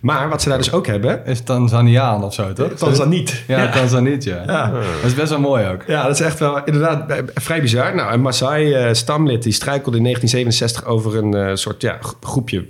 Maar 0.00 0.28
wat 0.28 0.42
ze 0.42 0.48
daar 0.48 0.58
dus 0.58 0.72
ook 0.72 0.86
hebben... 0.86 1.26
Is 1.26 1.40
Tanzaniaan 1.40 2.24
of 2.24 2.34
zo, 2.34 2.52
toch? 2.52 2.72
Tanzaniet. 2.72 3.42
Ja, 3.46 3.70
Tanzaniet, 3.70 4.24
ja. 4.24 4.70
Dat 4.70 5.04
is 5.04 5.14
best 5.14 5.30
wel 5.30 5.40
mooi 5.40 5.66
ook. 5.66 5.82
Ja, 5.86 6.02
dat 6.06 6.14
is 6.20 6.26
echt 6.26 6.38
wel 6.38 6.64
inderdaad 6.64 7.10
eh, 7.10 7.18
vrij 7.34 7.60
bizar. 7.60 7.94
Nou, 7.94 8.12
een 8.12 8.22
Maasai-stamlid 8.22 9.42
die 9.42 9.52
struikelde 9.52 9.96
in 9.96 10.02
1967 10.02 10.84
over 10.84 11.16
een 11.16 11.34
eh, 11.34 11.54
soort 11.54 11.82
ja, 11.82 11.98
groepje 12.20 12.64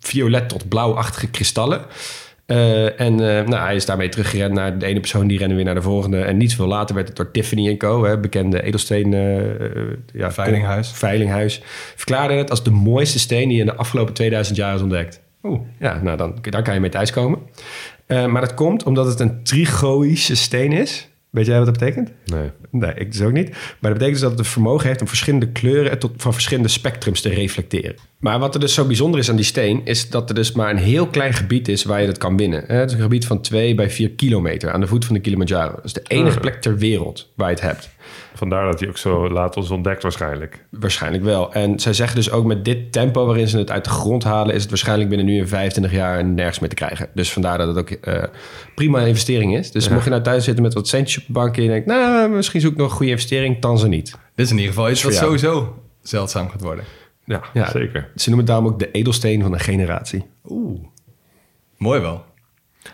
violet 0.00 0.48
tot 0.48 0.68
blauwachtige 0.68 1.26
kristallen. 1.26 1.80
Eh, 2.50 3.00
en 3.00 3.12
eh, 3.12 3.46
nou, 3.46 3.62
hij 3.62 3.74
is 3.74 3.86
daarmee 3.86 4.08
teruggerend 4.08 4.54
naar 4.54 4.78
de 4.78 4.86
ene 4.86 5.00
persoon, 5.00 5.26
die 5.26 5.38
rennen 5.38 5.56
weer 5.56 5.66
naar 5.66 5.74
de 5.74 5.82
volgende. 5.82 6.20
En 6.20 6.36
niet 6.36 6.54
veel 6.54 6.66
later 6.66 6.94
werd 6.94 7.08
het 7.08 7.16
door 7.16 7.30
Tiffany 7.30 7.76
Co., 7.76 8.04
hè, 8.04 8.18
bekende 8.18 8.62
edelsteen... 8.62 9.14
eh, 9.14 9.40
ja, 10.12 10.32
Veilinghuis. 10.32 10.90
Veilinghuis. 10.90 11.62
Verklaarde 11.96 12.34
het 12.34 12.50
als 12.50 12.62
de 12.62 12.70
mooiste 12.70 13.18
steen 13.18 13.48
die 13.48 13.60
in 13.60 13.66
de 13.66 13.74
afgelopen 13.74 14.14
2000 14.14 14.56
jaar 14.56 14.74
is 14.74 14.82
ontdekt. 14.82 15.20
Oeh. 15.42 15.60
Ja, 15.78 16.00
nou, 16.02 16.16
dan, 16.16 16.38
daar 16.40 16.62
kan 16.62 16.74
je 16.74 16.80
mee 16.80 16.90
thuiskomen. 16.90 17.38
Maar 18.06 18.40
dat 18.40 18.54
komt 18.54 18.82
omdat 18.82 19.06
het 19.06 19.20
een 19.20 19.42
trigoïsche 19.42 20.36
steen 20.36 20.72
is. 20.72 21.08
Weet 21.30 21.46
jij 21.46 21.56
wat 21.56 21.66
dat 21.66 21.78
betekent? 21.78 22.10
Nee. 22.24 22.50
Nee, 22.70 22.94
ik 22.94 23.12
dus 23.12 23.20
ook 23.22 23.32
niet. 23.32 23.48
Maar 23.50 23.90
dat 23.90 23.92
betekent 23.92 24.12
dus 24.12 24.20
dat 24.20 24.30
het 24.30 24.38
het 24.38 24.48
vermogen 24.48 24.86
heeft 24.86 25.00
om 25.00 25.08
verschillende 25.08 25.48
kleuren 25.48 25.98
tot, 25.98 26.12
van 26.16 26.32
verschillende 26.32 26.68
spectrums 26.68 27.20
te 27.20 27.28
reflecteren. 27.28 27.94
Maar 28.18 28.38
wat 28.38 28.54
er 28.54 28.60
dus 28.60 28.74
zo 28.74 28.84
bijzonder 28.86 29.20
is 29.20 29.30
aan 29.30 29.36
die 29.36 29.44
steen, 29.44 29.80
is 29.84 30.10
dat 30.10 30.28
er 30.28 30.34
dus 30.34 30.52
maar 30.52 30.70
een 30.70 30.76
heel 30.76 31.06
klein 31.06 31.32
gebied 31.32 31.68
is 31.68 31.84
waar 31.84 32.00
je 32.00 32.06
dat 32.06 32.18
kan 32.18 32.36
winnen. 32.36 32.64
Het 32.66 32.88
is 32.90 32.96
een 32.96 33.02
gebied 33.02 33.26
van 33.26 33.40
2 33.40 33.74
bij 33.74 33.90
4 33.90 34.10
kilometer 34.10 34.70
aan 34.72 34.80
de 34.80 34.86
voet 34.86 35.04
van 35.04 35.14
de 35.14 35.20
Kilimanjaro. 35.20 35.74
Dat 35.74 35.84
is 35.84 35.92
de 35.92 36.02
enige 36.06 36.34
Ah. 36.36 36.40
plek 36.40 36.60
ter 36.60 36.76
wereld 36.78 37.32
waar 37.34 37.48
je 37.48 37.54
het 37.54 37.62
hebt. 37.64 37.90
Vandaar 38.40 38.64
dat 38.70 38.80
hij 38.80 38.88
ook 38.88 38.96
zo 38.98 39.30
laat 39.30 39.56
ons 39.56 39.70
ontdekt 39.70 40.02
waarschijnlijk. 40.02 40.64
Waarschijnlijk 40.70 41.24
wel. 41.24 41.52
En 41.52 41.80
zij 41.80 41.92
zeggen 41.92 42.16
dus 42.16 42.30
ook 42.30 42.44
met 42.44 42.64
dit 42.64 42.92
tempo 42.92 43.26
waarin 43.26 43.48
ze 43.48 43.58
het 43.58 43.70
uit 43.70 43.84
de 43.84 43.90
grond 43.90 44.24
halen, 44.24 44.54
is 44.54 44.60
het 44.60 44.70
waarschijnlijk 44.70 45.08
binnen 45.08 45.26
nu 45.26 45.38
een 45.40 45.48
25 45.48 45.92
jaar 45.92 46.24
nergens 46.24 46.58
meer 46.58 46.68
te 46.68 46.74
krijgen. 46.74 47.08
Dus 47.14 47.32
vandaar 47.32 47.58
dat 47.58 47.68
het 47.68 47.78
ook 47.78 47.90
eh, 47.90 48.22
prima 48.74 49.00
investering 49.00 49.56
is. 49.56 49.70
Dus 49.70 49.88
mocht 49.88 50.04
je 50.04 50.10
nou 50.10 50.22
thuis 50.22 50.44
zitten 50.44 50.62
met 50.62 50.74
wat 50.74 50.88
centjes 50.88 51.20
op 51.20 51.26
de 51.26 51.32
bank 51.32 51.56
en 51.56 51.62
je 51.62 51.68
denkt, 51.68 51.86
nou, 51.86 52.28
misschien 52.28 52.60
zoek 52.60 52.72
ik 52.72 52.78
nog 52.78 52.90
een 52.90 52.96
goede 52.96 53.12
investering, 53.12 53.60
Tanzaniet. 53.60 54.10
Dit 54.34 54.44
is 54.46 54.50
in 54.52 54.58
ieder 54.58 54.74
geval 54.74 54.90
iets 54.90 55.02
wat 55.02 55.14
sowieso 55.14 55.82
zeldzaam 56.02 56.48
gaat 56.48 56.60
worden. 56.62 56.84
Ja, 57.24 57.40
Ja. 57.52 57.70
zeker. 57.70 58.10
Ze 58.16 58.28
noemen 58.28 58.46
het 58.46 58.46
daarom 58.46 58.66
ook 58.66 58.78
de 58.78 58.90
edelsteen 58.90 59.42
van 59.42 59.52
een 59.52 59.60
generatie. 59.60 60.24
Oeh. 60.48 60.80
Mooi 61.76 62.00
wel. 62.00 62.24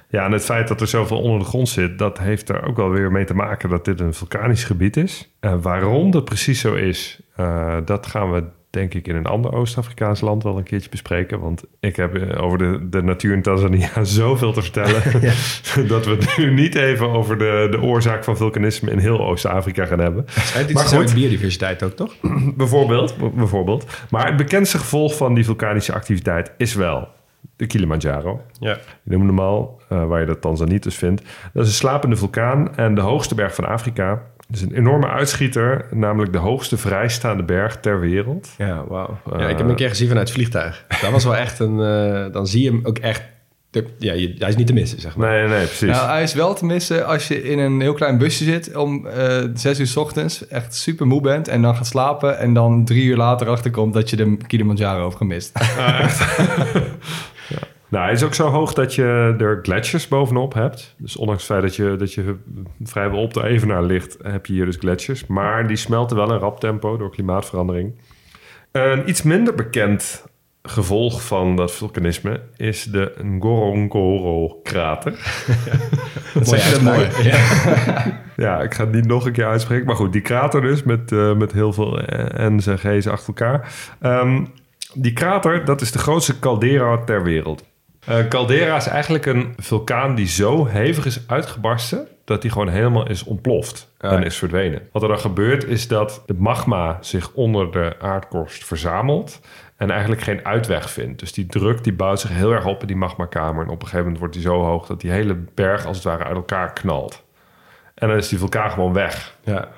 Ja, 0.09 0.25
en 0.25 0.33
het 0.33 0.45
feit 0.45 0.69
dat 0.69 0.81
er 0.81 0.87
zoveel 0.87 1.21
onder 1.21 1.39
de 1.39 1.45
grond 1.45 1.69
zit, 1.69 1.99
dat 1.99 2.19
heeft 2.19 2.49
er 2.49 2.67
ook 2.67 2.77
wel 2.77 2.91
weer 2.91 3.13
mee 3.13 3.25
te 3.25 3.35
maken 3.35 3.69
dat 3.69 3.85
dit 3.85 4.01
een 4.01 4.15
vulkanisch 4.15 4.65
gebied 4.65 4.97
is. 4.97 5.33
En 5.41 5.61
waarom 5.61 6.11
dat 6.11 6.25
precies 6.25 6.61
zo 6.61 6.75
is, 6.75 7.21
eh, 7.37 7.77
dat 7.85 8.07
gaan 8.07 8.33
we 8.33 8.45
denk 8.71 8.95
ik 8.95 9.09
in 9.09 9.17
een 9.17 9.27
ander 9.27 9.53
Oost-Afrikaans 9.53 10.21
land 10.21 10.43
wel 10.43 10.57
een 10.57 10.63
keertje 10.65 10.91
bespreken. 10.91 11.41
Want 11.41 11.65
ik 11.81 11.97
heb 11.97 12.15
eh, 12.15 12.43
over 12.43 12.59
de, 12.59 12.89
de 12.89 13.03
natuur 13.03 13.33
in 13.35 13.43
Tanzania 13.43 14.05
zoveel 14.21 14.53
te 14.53 14.63
vertellen, 14.63 15.03
dat 15.89 16.07
we 16.07 16.11
het 16.11 16.37
nu 16.37 16.53
niet 16.53 16.75
even 16.75 17.09
over 17.11 17.39
de, 17.39 17.69
de 17.71 17.81
oorzaak 17.81 18.25
van 18.25 18.37
vulkanisme 18.37 18.91
in 18.91 18.99
heel 18.99 19.21
Oost-Afrika 19.21 19.87
gaan 19.87 19.99
hebben. 19.99 20.25
Maar 20.55 20.65
Maar 20.73 20.85
goed. 20.85 21.15
biodiversiteit 21.15 21.83
ook, 21.83 21.93
toch? 21.93 22.15
Bijvoorbeeld, 22.57 23.35
bijvoorbeeld. 23.35 23.87
Maar 24.11 24.27
het 24.27 24.37
bekendste 24.37 24.79
gevolg 24.79 25.17
van 25.17 25.35
die 25.35 25.45
vulkanische 25.45 25.93
activiteit 25.93 26.53
is 26.57 26.75
wel 26.75 27.09
de 27.57 27.67
Kilimanjaro. 27.67 28.41
Ja. 28.61 28.79
Je 29.03 29.11
noemde 29.17 29.27
hem 29.27 29.39
al, 29.41 29.81
eh, 29.89 30.05
waar 30.05 30.21
je 30.21 30.27
de 30.27 30.39
Tanzaniet 30.39 30.83
dus 30.83 30.95
vindt. 30.95 31.23
Dat 31.53 31.63
is 31.65 31.69
een 31.69 31.75
slapende 31.77 32.17
vulkaan 32.17 32.77
en 32.77 32.95
de 32.95 33.01
hoogste 33.01 33.35
berg 33.35 33.55
van 33.55 33.65
Afrika. 33.67 34.23
Het 34.47 34.57
is 34.57 34.63
een 34.63 34.73
enorme 34.75 35.09
uitschieter, 35.09 35.87
namelijk 35.91 36.33
de 36.33 36.39
hoogste 36.39 36.77
vrijstaande 36.77 37.43
berg 37.43 37.81
ter 37.81 38.01
wereld. 38.01 38.49
Ja, 38.59 38.85
wauw. 38.89 39.19
Ja, 39.31 39.39
ik 39.43 39.49
heb 39.49 39.59
hem 39.59 39.69
een 39.69 39.75
keer 39.77 39.89
gezien 39.89 40.09
vanuit 40.09 40.27
het 40.29 40.37
vliegtuig. 40.37 40.85
Dat 41.01 41.11
was 41.11 41.25
wel 41.25 41.37
echt 41.37 41.59
een... 41.59 41.81
eh, 41.81 42.33
dan 42.33 42.47
zie 42.47 42.63
je 42.63 42.71
hem 42.71 42.81
ook 42.83 42.99
echt... 42.99 43.23
ja, 43.99 44.13
je- 44.13 44.35
hij 44.39 44.49
is 44.49 44.57
niet 44.57 44.67
te 44.67 44.73
missen, 44.73 45.01
zeg 45.01 45.17
maar. 45.17 45.31
Nee, 45.31 45.49
nee, 45.49 45.65
precies. 45.67 45.89
Nou, 45.91 46.09
hij 46.09 46.23
is 46.23 46.35
wel 46.35 46.55
te 46.55 46.65
missen 46.65 47.07
als 47.07 47.29
je 47.29 47.43
in 47.43 47.59
een 47.59 47.81
heel 47.81 47.95
klein 47.95 48.19
busje 48.19 48.45
zit 48.45 48.77
om 48.77 49.07
eh 49.07 49.45
zes 49.55 49.81
uur 49.81 49.87
's 49.87 49.97
ochtends, 49.97 50.47
echt 50.49 50.75
super 50.75 51.07
moe 51.07 51.21
bent 51.21 51.49
en 51.49 51.63
dan 51.63 51.77
gaat 51.77 51.87
slapen 51.87 52.39
en 52.39 52.55
dan 52.55 52.85
drie 52.85 53.05
uur 53.05 53.17
later 53.17 53.49
achterkomt 53.49 53.95
dat 53.95 54.11
je 54.11 54.17
de 54.17 54.37
Kilimanjaro 54.47 55.03
hebt 55.05 55.17
gemist. 55.17 55.53
Nou, 57.89 58.05
hij 58.05 58.13
is 58.13 58.23
ook 58.23 58.35
zo 58.35 58.49
hoog 58.49 58.75
dat 58.75 58.95
je 58.95 59.35
er 59.39 59.59
gletsjers 59.63 60.09
bovenop 60.09 60.55
hebt. 60.55 60.95
Dus 60.99 61.17
ondanks 61.17 61.49
het 61.49 61.53
feit 61.53 61.63
dat 61.63 61.77
je, 61.77 61.97
dat 61.97 62.13
je 62.13 62.37
vrijwel 62.83 63.21
op 63.23 63.35
de 63.35 63.45
evenaar 63.45 63.83
ligt, 63.83 64.17
heb 64.23 64.47
je 64.47 64.53
hier 64.53 64.65
dus 64.65 64.77
gletsjers. 64.77 65.27
Maar 65.27 65.67
die 65.67 65.77
smelten 65.77 66.17
wel 66.17 66.33
in 66.33 66.39
rap 66.39 66.61
tempo 66.61 66.97
door 66.97 67.11
klimaatverandering. 67.11 67.95
Een 68.73 69.09
iets 69.09 69.23
minder 69.23 69.55
bekend 69.55 70.25
gevolg 70.63 71.27
van 71.27 71.57
dat 71.57 71.73
vulkanisme 71.73 72.41
is 72.57 72.85
de 72.85 73.15
Ngorongoro-krater. 73.23 75.13
Dat 76.35 76.47
dat 76.47 76.81
mooi. 76.81 77.09
Ja, 78.37 78.61
ik 78.61 78.75
ga 78.75 78.85
het 78.85 78.93
niet 78.93 79.07
nog 79.07 79.27
een 79.27 79.33
keer 79.33 79.47
uitspreken. 79.47 79.87
Maar 79.87 79.97
goed, 79.97 80.13
die 80.13 80.21
krater 80.21 80.61
dus 80.61 80.83
met, 80.83 81.13
eh, 81.13 81.35
met 81.35 81.53
heel 81.53 81.73
veel 81.73 82.01
N's 82.37 82.67
en 82.67 82.79
G's 82.79 83.07
achter 83.07 83.27
elkaar. 83.27 83.73
Ehm, 84.01 84.45
die 84.95 85.13
krater, 85.13 85.65
dat 85.65 85.81
is 85.81 85.93
de 85.93 85.99
grootste 85.99 86.39
caldera 86.39 87.05
ter 87.05 87.23
wereld. 87.23 87.65
Eh, 88.07 88.29
caldera 88.29 88.77
is 88.77 88.87
eigenlijk 88.87 89.27
een 89.27 89.55
vulkaan 89.57 90.15
die 90.15 90.27
zo 90.27 90.67
hevig 90.67 91.07
is 91.07 91.21
uitgebarsten... 91.27 92.09
dat 92.25 92.43
die 92.43 92.51
gewoon 92.51 92.69
helemaal 92.69 93.09
is 93.09 93.25
ontploft 93.25 93.93
en 93.99 94.23
is 94.23 94.37
verdwenen. 94.37 94.89
Wat 94.93 95.03
er 95.03 95.09
dan 95.09 95.19
gebeurt 95.19 95.65
is 95.65 95.89
dat 95.89 96.23
de 96.27 96.35
magma 96.39 96.99
zich 97.01 97.33
onder 97.33 97.71
de 97.73 97.97
aardkorst 98.01 98.65
verzamelt... 98.65 99.41
en 99.77 99.91
eigenlijk 99.91 100.21
geen 100.21 100.45
uitweg 100.45 100.91
vindt. 100.91 101.19
Dus 101.19 101.33
die 101.33 101.47
druk 101.47 101.85
die 101.85 101.93
bouwt 101.93 102.21
zich 102.21 102.31
heel 102.31 102.53
erg 102.53 102.67
op 102.67 102.81
in 102.81 102.87
die 102.87 102.97
magmakamer... 102.97 103.65
en 103.65 103.71
op 103.71 103.83
een 103.83 103.89
gegeven 103.89 103.99
moment 103.99 104.19
wordt 104.19 104.35
die 104.35 104.43
zo 104.43 104.63
hoog... 104.63 104.87
dat 104.87 105.01
die 105.01 105.11
hele 105.11 105.35
berg 105.55 105.87
als 105.87 105.97
het 105.97 106.05
ware 106.05 106.25
uit 106.25 106.37
elkaar 106.37 106.73
knalt. 106.73 107.25
En 107.95 108.09
dan 108.09 108.17
is 108.17 108.29
die 108.29 108.39
vulkaan 108.39 108.71
gewoon 108.71 108.93
weg. 108.93 109.37
Ja. 109.45 109.69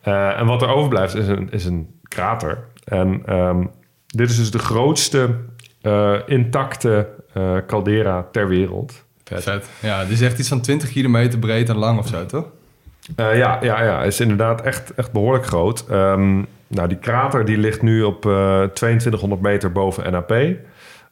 Eh, 0.00 0.38
en 0.38 0.46
wat 0.46 0.62
er 0.62 0.68
overblijft 0.68 1.14
is 1.14 1.28
een, 1.28 1.50
is 1.50 1.64
een 1.64 2.00
krater. 2.08 2.64
En 2.84 3.22
ehm, 3.26 3.66
dit 4.06 4.30
is 4.30 4.36
dus 4.36 4.50
de 4.50 4.58
grootste 4.58 5.34
eh, 5.80 6.14
intacte 6.26 7.08
eh, 7.32 7.56
caldera 7.66 8.28
ter 8.32 8.48
wereld. 8.48 9.04
Vet. 9.24 9.68
Ja, 9.80 10.04
die 10.04 10.12
is 10.12 10.20
echt 10.20 10.38
iets 10.38 10.48
van 10.48 10.60
20 10.60 10.90
kilometer 10.90 11.38
breed 11.38 11.68
en 11.68 11.76
lang 11.76 11.98
of 11.98 12.08
zo, 12.08 12.26
toch? 12.26 12.44
Eh, 13.16 13.36
ja, 13.36 13.58
ja, 13.62 13.82
ja, 13.82 14.02
is 14.02 14.20
inderdaad 14.20 14.60
echt, 14.60 14.94
echt 14.94 15.12
behoorlijk 15.12 15.46
groot. 15.46 15.84
Ehm, 15.88 16.42
nou, 16.66 16.88
die 16.88 16.98
krater 16.98 17.44
die 17.44 17.58
ligt 17.58 17.82
nu 17.82 18.02
op 18.02 18.26
eh 18.26 18.62
2200 18.62 19.40
meter 19.40 19.72
boven 19.72 20.12
NAP. 20.12 20.34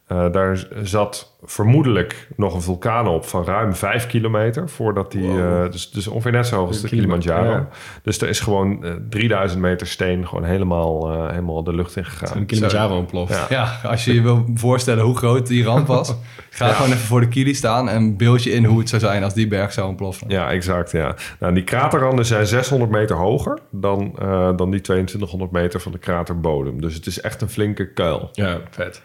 Eh, 0.09 0.31
daar 0.31 0.67
zat 0.83 1.37
vermoedelijk 1.43 2.27
nog 2.35 2.53
een 2.53 2.61
vulkaan 2.61 3.07
op 3.07 3.25
van 3.25 3.43
ruim 3.45 3.73
5 3.75 4.07
kilometer 4.07 4.69
voordat 4.69 5.11
die. 5.11 5.29
eh, 5.41 5.71
dus, 5.71 5.91
dus 5.91 6.07
ongeveer 6.07 6.31
net 6.31 6.47
zo 6.47 6.55
hoog 6.55 6.67
als 6.67 6.81
de 6.81 6.87
Kilimanjaro. 6.87 7.49
Ja. 7.49 7.67
Dus 8.03 8.21
er 8.21 8.29
is 8.29 8.39
gewoon 8.39 8.83
eh, 8.83 8.91
3000 9.09 9.61
meter 9.61 9.87
steen 9.87 10.27
gewoon 10.27 10.43
helemaal, 10.43 11.27
helemaal 11.29 11.63
de 11.63 11.73
lucht 11.75 11.95
in 11.95 12.05
gegaan. 12.05 12.37
Een 12.37 12.45
Kilimanjaro 12.45 12.97
ontploft. 12.97 13.33
Ja. 13.33 13.45
Ja, 13.49 13.89
als 13.89 14.05
je 14.05 14.13
je 14.13 14.21
wil 14.21 14.45
voorstellen 14.55 15.03
hoe 15.03 15.17
groot 15.17 15.47
die 15.47 15.63
ramp 15.63 15.87
was, 15.87 16.15
ga 16.49 16.67
Ja. 16.67 16.73
gewoon 16.73 16.91
even 16.91 17.05
voor 17.05 17.19
de 17.19 17.27
kili 17.27 17.53
staan 17.53 17.89
en 17.89 18.17
beeld 18.17 18.43
je 18.43 18.51
in 18.51 18.65
hoe 18.65 18.79
het 18.79 18.89
zou 18.89 19.01
zijn 19.01 19.23
als 19.23 19.33
die 19.33 19.47
berg 19.47 19.71
zou 19.73 19.87
ontploffen. 19.87 20.29
Ja, 20.29 20.51
exact. 20.51 20.91
Ja. 20.91 21.15
Nou, 21.39 21.53
die 21.53 21.63
kraterranden 21.63 22.25
zijn 22.25 22.47
600 22.47 22.91
meter 22.91 23.15
hoger 23.15 23.59
dan, 23.71 24.13
eh, 24.19 24.49
dan 24.55 24.71
die 24.71 24.81
2200 24.81 25.51
meter 25.51 25.79
van 25.81 25.91
de 25.91 25.97
kraterbodem. 25.97 26.81
Dus 26.81 26.93
het 26.93 27.05
is 27.05 27.21
echt 27.21 27.41
een 27.41 27.49
flinke 27.49 27.93
kuil. 27.93 28.29
Ja, 28.33 28.57
vet. 28.69 29.01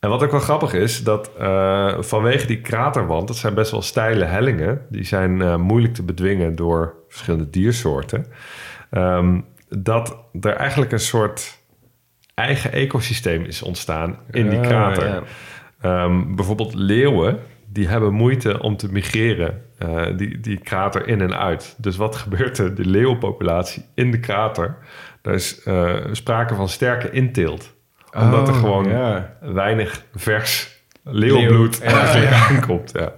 En 0.00 0.08
wat 0.08 0.22
ook 0.22 0.30
wel 0.30 0.40
grappig 0.40 0.72
is, 0.72 1.04
dat 1.04 1.30
eh, 1.38 1.94
vanwege 1.98 2.46
die 2.46 2.60
kraterwand, 2.60 3.26
dat 3.28 3.36
zijn 3.36 3.54
best 3.54 3.70
wel 3.70 3.82
steile 3.82 4.24
hellingen, 4.24 4.86
die 4.90 5.04
zijn 5.04 5.42
eh, 5.42 5.56
moeilijk 5.56 5.94
te 5.94 6.02
bedwingen 6.02 6.54
door 6.56 6.94
verschillende 7.08 7.50
diersoorten, 7.50 8.26
ehm, 8.90 9.40
dat 9.68 10.18
er 10.40 10.52
eigenlijk 10.52 10.92
een 10.92 11.00
soort 11.00 11.58
eigen 12.34 12.72
ecosysteem 12.72 13.44
is 13.44 13.62
ontstaan 13.62 14.18
in 14.30 14.48
die 14.48 14.58
Ah, 14.58 14.66
krater. 14.66 15.06
ja. 15.06 15.22
Ehm, 15.80 16.34
bijvoorbeeld 16.34 16.74
leeuwen, 16.74 17.38
die 17.72 17.88
hebben 17.88 18.12
moeite 18.12 18.62
om 18.62 18.76
te 18.76 18.92
migreren, 18.92 19.62
eh, 19.78 20.06
die, 20.16 20.40
die 20.40 20.58
krater 20.58 21.06
in 21.08 21.20
en 21.20 21.38
uit. 21.38 21.74
Dus 21.78 21.96
wat 21.96 22.16
gebeurt 22.16 22.58
er? 22.58 22.74
De 22.74 22.84
leeuwenpopulatie 22.84 23.84
in 23.94 24.10
de 24.10 24.20
krater, 24.20 24.76
daar 25.22 25.34
is 25.34 25.66
sprake 26.12 26.54
van 26.54 26.68
sterke 26.68 27.10
inteelt. 27.10 27.75
Omdat 28.20 28.48
er 28.48 28.54
Oh, 28.54 28.60
gewoon 28.60 28.88
ja. 28.88 29.36
weinig 29.40 30.04
vers 30.14 30.74
leeuwbloed 31.08 31.80
ja, 31.82 32.48
aankomt. 32.48 32.90
Ja. 32.94 33.12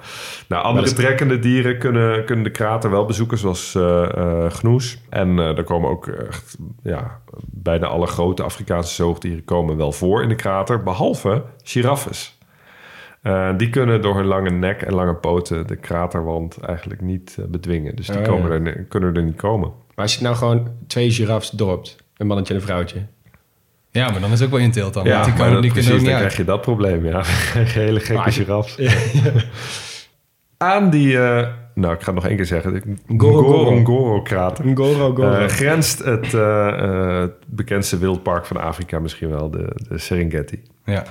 Nou, 0.49 0.64
andere 0.64 0.86
is- 0.86 0.92
trekkende 0.92 1.38
dieren 1.38 1.78
kunnen, 1.78 2.24
kunnen 2.24 2.44
de 2.44 2.51
krater 2.51 2.90
wel 2.90 3.05
bezoeken, 3.05 3.38
zoals 3.38 3.74
eh, 3.74 4.51
gnoes. 4.51 4.99
En 5.11 5.38
eh 5.38 5.57
er 5.59 5.64
komen 5.64 5.90
ook 5.90 6.07
echt, 6.07 6.57
ja, 6.82 7.20
bijna 7.46 7.86
alle 7.86 8.07
grote 8.07 8.42
Afrikaanse 8.42 8.94
zoogdieren 8.94 9.44
komen 9.44 9.76
wel 9.76 9.92
voor 9.92 10.22
in 10.22 10.28
de 10.28 10.34
krater, 10.34 10.82
behalve 10.82 11.42
giraffes. 11.62 12.38
Die 13.57 13.70
kunnen 13.70 14.03
door 14.03 14.14
hun 14.16 14.26
lange 14.26 14.51
nek 14.51 14.82
en 14.82 14.94
lange 14.94 15.14
poten 15.14 15.66
de 15.66 15.76
kraterwand 15.76 16.59
eigenlijk 16.61 17.01
niet 17.01 17.38
bedwingen. 17.49 17.96
Dus 17.96 18.07
die 18.07 18.18
Oh, 18.18 18.24
komen 18.24 18.64
ja. 18.64 18.70
er, 18.70 18.84
kunnen 18.84 19.14
er 19.16 19.22
niet 19.22 19.36
komen. 19.36 19.68
Maar 19.68 20.05
als 20.05 20.16
je 20.16 20.22
nou 20.22 20.36
gewoon 20.36 20.68
twee 20.86 21.11
giraffes 21.11 21.51
dorpt, 21.51 21.96
een 22.16 22.26
mannetje 22.26 22.55
en 22.55 22.61
een 22.61 22.66
vrouwtje. 22.66 23.07
Ja, 23.99 24.11
maar 24.11 24.20
dan 24.20 24.32
is 24.32 24.40
het 24.40 24.49
ook 24.49 24.55
wel 24.55 24.64
inteelt 24.64 24.94
dan. 24.94 25.09
want 25.09 25.24
die, 25.24 25.34
maar 25.34 25.51
dat, 25.51 25.62
die 25.62 25.72
precies, 25.72 26.05
dan 26.05 26.14
krijg 26.14 26.36
je 26.36 26.44
dat 26.44 26.61
probleem. 26.61 27.05
Ja, 27.05 27.22
hele 27.82 28.01
gekke 28.01 28.30
giraffes. 28.30 28.94
Aan 30.57 30.90
die, 30.90 31.18
eh, 31.18 31.49
nou 31.74 31.94
ik 31.94 32.01
ga 32.01 32.07
het 32.07 32.14
nog 32.14 32.26
één 32.26 32.36
keer 32.36 32.46
zeggen, 32.46 32.99
Ngorongoro. 33.07 33.72
Ngorongoro-krater. 33.72 34.66
Ngoro, 34.66 35.14
Goro. 35.14 35.32
Eh, 35.32 35.46
grenst 35.46 36.05
het 36.05 36.34
eh, 36.34 37.20
het 37.20 37.34
bekendste 37.46 37.99
wildpark 37.99 38.46
van 38.46 38.57
Afrika 38.57 38.99
misschien 38.99 39.28
wel, 39.28 39.51
de, 39.51 39.70
de 39.88 39.99
Serengeti. 39.99 40.62
Ja. 40.84 41.05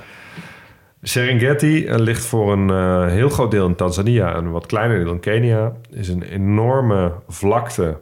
Serengeti 1.02 1.94
ligt 1.94 2.24
voor 2.24 2.52
een 2.52 3.08
heel 3.08 3.28
groot 3.28 3.50
deel 3.50 3.66
in 3.66 3.74
Tanzania 3.74 4.34
en 4.34 4.44
een 4.44 4.50
wat 4.50 4.66
kleiner 4.66 4.98
deel 4.98 5.12
in 5.12 5.20
Kenia. 5.20 5.72
Is 5.90 6.08
een 6.08 6.22
enorme 6.22 7.12
vlakte 7.28 8.00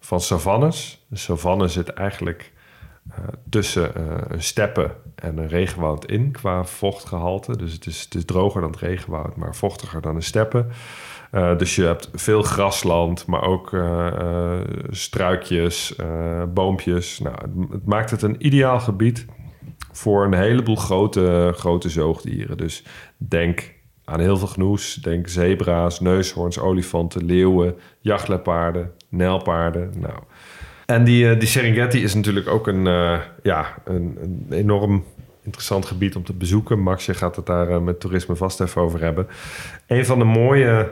van 0.00 0.20
savannes. 0.20 1.04
De 1.08 1.16
savanne 1.16 1.68
zit 1.68 1.88
eigenlijk 1.88 2.52
eh, 3.10 3.18
tussen 3.48 3.94
eh, 3.94 4.02
een 4.28 4.42
steppe 4.42 4.90
en 5.14 5.38
een 5.38 5.48
regenwoud 5.48 6.04
in 6.04 6.30
qua 6.30 6.64
vochtgehalte. 6.64 7.56
Dus 7.56 7.72
het 7.72 7.86
is, 7.86 8.00
het 8.00 8.14
is 8.14 8.24
droger 8.24 8.60
dan 8.60 8.70
het 8.70 8.80
regenwoud, 8.80 9.36
maar 9.36 9.54
vochtiger 9.54 10.00
dan 10.00 10.14
een 10.14 10.22
steppe. 10.22 10.66
Eh, 11.30 11.58
dus 11.58 11.76
je 11.76 11.84
hebt 11.84 12.10
veel 12.12 12.42
grasland, 12.42 13.26
maar 13.26 13.42
ook 13.42 13.76
struikjes, 14.90 15.96
boompjes. 16.54 17.18
Nou, 17.18 17.36
het, 17.70 17.86
maakt 17.86 18.10
het 18.10 18.22
een 18.22 18.46
ideaal 18.46 18.80
gebied 18.80 19.26
voor 19.92 20.24
een 20.24 20.34
heleboel 20.34 20.76
grote, 20.76 21.52
grote 21.56 21.88
zoogdieren. 21.88 22.56
Dus 22.56 22.84
denk 23.16 23.74
aan 24.04 24.20
heel 24.20 24.36
veel 24.36 24.48
genoes. 24.48 24.94
Denk 24.94 25.28
zebra's, 25.28 26.00
neushoorns, 26.00 26.58
olifanten, 26.58 27.24
leeuwen, 27.24 27.76
jachtlepaarden, 28.00 28.92
nijlpaarden. 29.08 29.92
Nou. 29.98 30.18
En 30.86 31.04
die, 31.04 31.30
eh, 31.30 31.38
die 31.38 31.48
Serengeti 31.48 32.02
is 32.02 32.14
natuurlijk 32.14 32.48
ook 32.48 32.66
een, 32.66 32.86
eh, 32.86 33.18
ja, 33.42 33.74
een, 33.84 34.18
een 34.22 34.46
enorm 34.50 35.04
interessant 35.42 35.86
gebied 35.86 36.16
om 36.16 36.24
te 36.24 36.32
bezoeken. 36.32 36.80
Max, 36.80 37.06
je 37.06 37.14
gaat 37.14 37.36
het 37.36 37.46
daar 37.46 37.68
eh, 37.68 37.78
met 37.78 38.00
toerisme 38.00 38.36
vast 38.36 38.60
even 38.60 38.82
over 38.82 39.00
hebben. 39.00 39.26
Een 39.86 40.06
van 40.06 40.18
de 40.18 40.24
mooie 40.24 40.90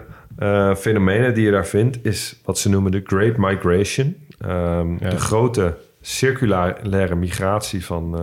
fenomenen 0.76 1.34
die 1.34 1.44
je 1.44 1.50
daar 1.50 1.66
vindt... 1.66 1.98
is 2.04 2.40
wat 2.44 2.58
ze 2.58 2.68
noemen 2.68 2.92
de 2.92 3.02
Great 3.04 3.36
Migration. 3.36 4.16
Ehm, 4.38 4.92
Ja. 4.98 5.10
De 5.10 5.18
grote 5.18 5.76
circulaire 6.00 7.14
migratie 7.14 7.84
van, 7.84 8.18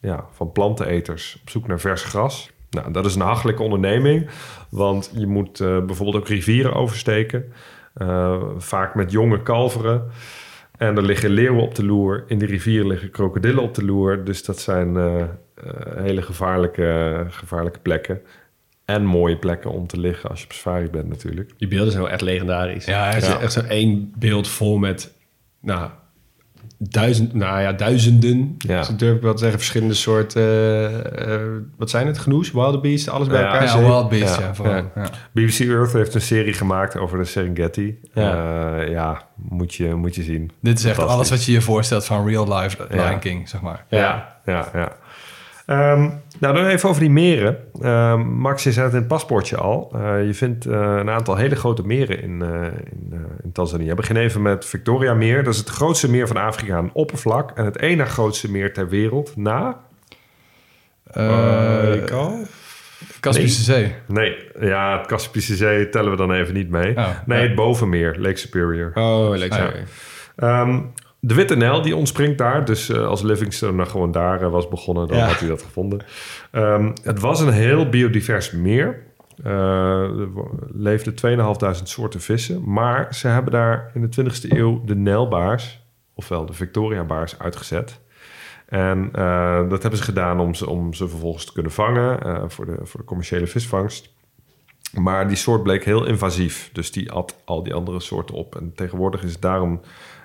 ja, 0.00 0.24
van 0.32 0.52
planteneters 0.52 1.38
op 1.42 1.50
zoek 1.50 1.66
naar 1.66 1.80
vers 1.80 2.02
gras. 2.02 2.50
Nou, 2.70 2.92
dat 2.92 3.06
is 3.06 3.14
een 3.14 3.20
hachelijke 3.20 3.62
onderneming, 3.62 4.28
want 4.68 5.10
je 5.14 5.26
moet 5.26 5.58
bijvoorbeeld 5.58 6.16
ook 6.16 6.28
rivieren 6.28 6.74
oversteken. 6.74 7.52
vaak 8.58 8.94
met 8.94 9.10
jonge 9.10 9.42
kalveren. 9.42 10.10
En 10.78 10.96
er 10.96 11.02
liggen 11.02 11.30
leeuwen 11.30 11.62
op 11.62 11.74
de 11.74 11.84
loer. 11.84 12.24
In 12.26 12.38
de 12.38 12.46
rivieren 12.46 12.86
liggen 12.86 13.10
krokodillen 13.10 13.62
op 13.62 13.74
de 13.74 13.84
loer. 13.84 14.24
Dus 14.24 14.44
dat 14.44 14.58
zijn 14.58 14.96
eh, 14.96 15.20
eh, 15.20 15.26
hele 15.96 16.22
gevaarlijke, 16.22 17.26
gevaarlijke 17.28 17.78
plekken. 17.78 18.20
En 18.84 19.04
mooie 19.04 19.36
plekken 19.36 19.70
om 19.70 19.86
te 19.86 19.98
liggen 20.00 20.30
als 20.30 20.38
je 20.40 20.44
op 20.44 20.52
safari 20.52 20.90
bent 20.90 21.08
natuurlijk. 21.08 21.52
Die 21.56 21.68
beelden 21.68 21.90
zijn 21.90 22.02
wel 22.02 22.12
echt 22.12 22.20
legendarisch. 22.20 22.84
Ja, 22.84 23.06
het 23.06 23.22
is 23.22 23.28
ja. 23.28 23.40
echt 23.40 23.52
zo 23.52 23.60
één 23.60 24.12
beeld 24.18 24.48
vol 24.48 24.78
met, 24.78 25.14
nou, 25.60 25.90
duizend, 26.78 27.34
nou 27.34 27.60
ja, 27.60 27.72
duizenden, 27.72 28.54
Ja. 28.58 28.82
zo 28.82 28.96
durf 28.96 29.16
ik 29.16 29.22
wel 29.22 29.32
te 29.32 29.38
zeggen, 29.38 29.58
verschillende 29.58 29.94
soorten, 29.94 30.42
eh, 30.42 31.34
eh, 31.34 31.40
wat 31.76 31.90
zijn 31.90 32.06
het, 32.06 32.18
genoes, 32.18 32.50
wildebeest, 32.52 33.08
alles 33.08 33.28
bij 33.28 33.40
Ja. 33.40 33.44
elkaar. 33.46 33.62
Ja, 33.62 33.68
zitten. 33.68 33.88
Wild 33.90 34.08
Beast, 34.08 34.36
ja. 34.38 34.42
Ja. 34.46 34.54
vooral. 34.54 34.74
Ja. 34.74 34.90
Ja. 34.94 35.08
BBC 35.32 35.58
Earth 35.60 35.92
heeft 35.92 36.14
een 36.14 36.20
serie 36.20 36.52
gemaakt 36.52 36.96
over 36.98 37.18
de 37.18 37.24
Serengeti. 37.24 37.98
Ja. 38.14 38.22
Ja, 38.22 38.80
ja 38.80 39.22
moet, 39.36 39.74
je, 39.74 39.94
moet 39.94 40.14
je 40.14 40.22
zien. 40.22 40.50
Dit 40.60 40.78
is 40.78 40.84
echt 40.84 40.98
alles 40.98 41.30
wat 41.30 41.44
je 41.44 41.52
je 41.52 41.60
voorstelt 41.60 42.04
van 42.04 42.26
real 42.28 42.58
life 42.58 42.86
Lion 42.90 43.02
Ja. 43.10 43.14
King, 43.18 43.48
zeg 43.48 43.60
maar. 43.60 43.84
Ja, 43.88 44.36
ja, 44.46 44.68
ja. 44.74 44.92
Ehm, 45.66 46.10
nou, 46.52 46.56
dan 46.56 46.66
even 46.66 46.88
over 46.88 47.00
die 47.00 47.10
meren. 47.10 47.58
Ehm, 47.82 48.20
Max, 48.20 48.62
je 48.62 48.72
zei 48.72 48.84
het 48.84 48.94
in 48.94 48.98
het 48.98 49.08
paspoortje 49.08 49.56
al. 49.56 49.92
Eh, 49.94 50.26
je 50.26 50.34
vindt 50.34 50.66
eh, 50.66 50.72
een 50.72 51.10
aantal 51.10 51.36
hele 51.36 51.56
grote 51.56 51.86
meren 51.86 52.22
in, 52.22 52.42
eh, 52.42 52.62
in, 52.64 53.08
eh, 53.12 53.18
in 53.42 53.52
Tanzania. 53.52 53.88
We 53.88 53.94
beginnen 53.94 54.22
even 54.22 54.42
met 54.42 54.64
Victoria 54.64 55.14
Meer. 55.14 55.44
Dat 55.44 55.52
is 55.52 55.58
het 55.58 55.68
grootste 55.68 56.10
meer 56.10 56.26
van 56.26 56.36
Afrika 56.36 56.76
aan 56.76 56.90
oppervlak. 56.92 57.50
En 57.54 57.64
het 57.64 57.80
ene 57.80 58.04
grootste 58.04 58.50
meer 58.50 58.72
ter 58.72 58.88
wereld 58.88 59.36
na... 59.36 59.80
Eh, 61.12 61.94
ik 61.94 62.10
al? 62.10 62.46
Kaspische 63.20 63.62
Zee. 63.62 63.94
Nee, 64.06 64.36
ja, 64.60 64.98
het 64.98 65.06
Kaspische 65.06 65.56
Zee 65.56 65.88
tellen 65.88 66.10
we 66.10 66.16
dan 66.16 66.32
even 66.32 66.54
niet 66.54 66.70
mee. 66.70 66.96
Oh, 66.96 67.08
nee, 67.26 67.40
ja. 67.40 67.46
het 67.46 67.54
bovenmeer, 67.54 68.16
Lake 68.18 68.36
Superior. 68.36 68.90
Oh. 68.94 69.30
Ah, 69.30 69.38
ja. 69.38 69.72
Ehm, 70.36 70.80
de 71.26 71.34
Witte 71.34 71.56
Nijl 71.56 71.82
die 71.82 71.96
ontspringt 71.96 72.38
daar. 72.38 72.64
Dus 72.64 72.88
eh, 72.88 73.06
als 73.06 73.22
Livingstone 73.22 73.72
nou 73.72 73.88
gewoon 73.88 74.12
daar 74.12 74.42
eh, 74.42 74.50
was 74.50 74.68
begonnen, 74.68 75.08
dan 75.08 75.16
Ja. 75.16 75.26
had 75.26 75.38
hij 75.38 75.48
dat 75.48 75.62
gevonden. 75.62 76.00
Ehm, 76.50 76.92
het 77.02 77.20
was 77.20 77.40
een 77.40 77.52
heel 77.52 77.88
biodivers 77.88 78.50
meer. 78.50 79.02
Eh, 79.44 79.50
er 80.02 80.28
leefden 80.72 81.14
2.500 81.14 81.88
soorten 81.88 82.20
vissen. 82.20 82.62
Maar 82.72 83.14
ze 83.14 83.28
hebben 83.28 83.52
daar 83.52 83.90
in 83.94 84.00
de 84.00 84.08
20e 84.08 84.48
eeuw 84.58 84.82
de 84.84 84.94
Nijlbaars, 84.96 85.82
ofwel 86.14 86.46
de 86.46 86.52
Victoriabaars, 86.52 87.38
uitgezet. 87.38 88.00
En 88.68 89.08
dat 89.68 89.80
hebben 89.82 89.96
ze 89.98 90.04
gedaan 90.04 90.40
om 90.40 90.54
ze, 90.54 90.68
om 90.68 90.94
ze 90.94 91.08
vervolgens 91.08 91.44
te 91.44 91.52
kunnen 91.52 91.72
vangen 91.72 92.50
voor, 92.50 92.66
de, 92.66 92.76
voor 92.82 93.00
de 93.00 93.06
commerciële 93.06 93.46
visvangst. 93.46 94.12
Maar 94.92 95.28
die 95.28 95.36
soort 95.36 95.62
bleek 95.62 95.84
heel 95.84 96.06
invasief. 96.06 96.70
Dus 96.72 96.92
die 96.92 97.12
at 97.12 97.36
al 97.44 97.62
die 97.62 97.74
andere 97.74 98.00
soorten 98.00 98.34
op. 98.34 98.56
En 98.56 98.72
tegenwoordig 98.74 99.22
is 99.22 99.32
het 99.32 99.42
daarom 99.42 99.80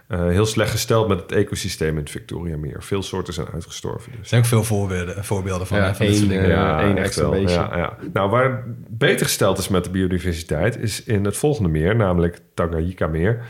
eh, 0.10 0.20
heel 0.28 0.46
slecht 0.46 0.72
gesteld 0.72 1.08
met 1.08 1.20
het 1.20 1.32
ecosysteem 1.32 1.90
in 1.90 1.96
het 1.98 2.10
Victoriameer. 2.10 2.84
Veel 2.84 3.04
soorten 3.04 3.34
zijn 3.34 3.48
uitgestorven. 3.54 4.12
Er 4.12 4.18
Dus. 4.18 4.30
zijn 4.30 4.42
ook 4.42 4.48
veel 4.48 4.64
voorbeelden, 4.64 5.26
voorbeelden 5.26 5.68
van, 5.68 5.78
Ja, 5.78 5.96
één, 6.00 6.28
dingen. 6.28 6.52
eh, 6.52 6.78
één 6.86 6.98
extra 6.98 7.30
wel. 7.30 7.40
Ja, 7.48 7.78
ja. 7.78 7.98
Nou, 8.14 8.30
waar 8.30 8.52
het 8.52 8.98
beter 8.98 9.26
gesteld 9.26 9.58
is 9.58 9.68
met 9.68 9.84
de 9.84 9.90
biodiversiteit... 9.90 10.78
is 10.78 11.04
in 11.04 11.26
het 11.26 11.38
volgende 11.38 11.70
meer, 11.70 11.96
namelijk 11.96 12.40
Tanganyika-meer. 12.54 13.42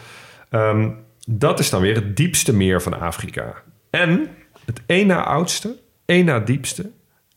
Ehm, 0.50 0.90
dat 1.28 1.60
is 1.60 1.70
dan 1.70 1.82
weer 1.82 1.96
het 1.96 2.16
diepste 2.18 2.56
meer 2.56 2.82
van 2.82 3.00
Afrika. 3.00 3.54
En 3.90 4.28
het 4.66 4.82
één 4.86 5.08
na 5.08 5.24
oudste, 5.24 5.76
één 6.06 6.26
na 6.26 6.40
diepste... 6.40 6.90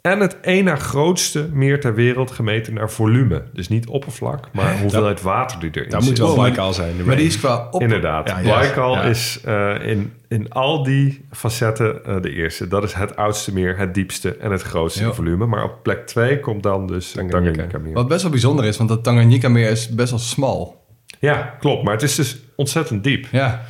En 0.03 0.21
het 0.21 0.41
één 0.41 0.65
na 0.65 0.77
grootste 0.77 1.49
meer 1.53 1.81
ter 1.81 1.95
wereld 1.95 2.31
gemeten 2.31 2.75
naar 2.75 2.91
volume. 2.91 3.43
Dus 3.53 3.69
niet 3.69 3.87
oppervlak, 3.87 4.49
maar 4.53 4.79
hoeveelheid 4.81 5.23
water 5.23 5.61
die 5.61 5.71
erin 5.73 5.91
Dat 5.91 6.03
zit. 6.05 6.11
moet 6.11 6.19
wel 6.29 6.37
Baikal 6.37 6.73
zijn. 6.73 7.05
Maar 7.05 7.17
die 7.17 7.27
is 7.27 7.39
qua 7.39 7.69
op... 7.71 7.81
Inderdaad. 7.81 8.29
Ja, 8.29 8.39
ja. 8.39 8.49
Baikal 8.49 8.95
Ja. 8.95 9.03
is 9.03 9.41
eh, 9.45 9.75
in, 9.83 10.13
in 10.29 10.51
al 10.53 10.83
die 10.83 11.25
facetten 11.31 12.05
eh, 12.05 12.21
de 12.21 12.33
eerste. 12.33 12.69
Dat 12.69 12.83
is 12.83 12.93
het 12.93 13.17
oudste 13.17 13.53
meer, 13.53 13.79
het 13.79 13.95
diepste 13.95 14.37
en 14.37 14.51
het 14.51 14.63
grootste 14.63 15.05
in 15.05 15.13
volume. 15.15 15.47
Maar 15.47 15.65
op 15.65 15.83
plek 15.83 16.07
2 16.07 16.41
komt 16.41 16.63
dan 16.63 16.87
dus 16.87 17.13
Tanganyika. 17.13 17.39
Tanganyika 17.51 17.79
meer. 17.79 17.93
Wat 17.93 18.09
best 18.09 18.23
wel 18.23 18.31
bijzonder 18.31 18.65
is, 18.65 18.77
want 18.77 18.89
dat 18.89 19.05
Tanganyika-meer 19.05 19.71
is 19.71 19.89
best 19.89 20.11
wel 20.11 20.19
smal. 20.19 20.85
Ja, 21.19 21.57
klopt. 21.61 21.83
Maar 21.85 21.93
het 21.93 22.03
is 22.03 22.15
dus 22.15 22.39
ontzettend 22.57 23.05
diep. 23.05 23.27
Ja, 23.31 23.63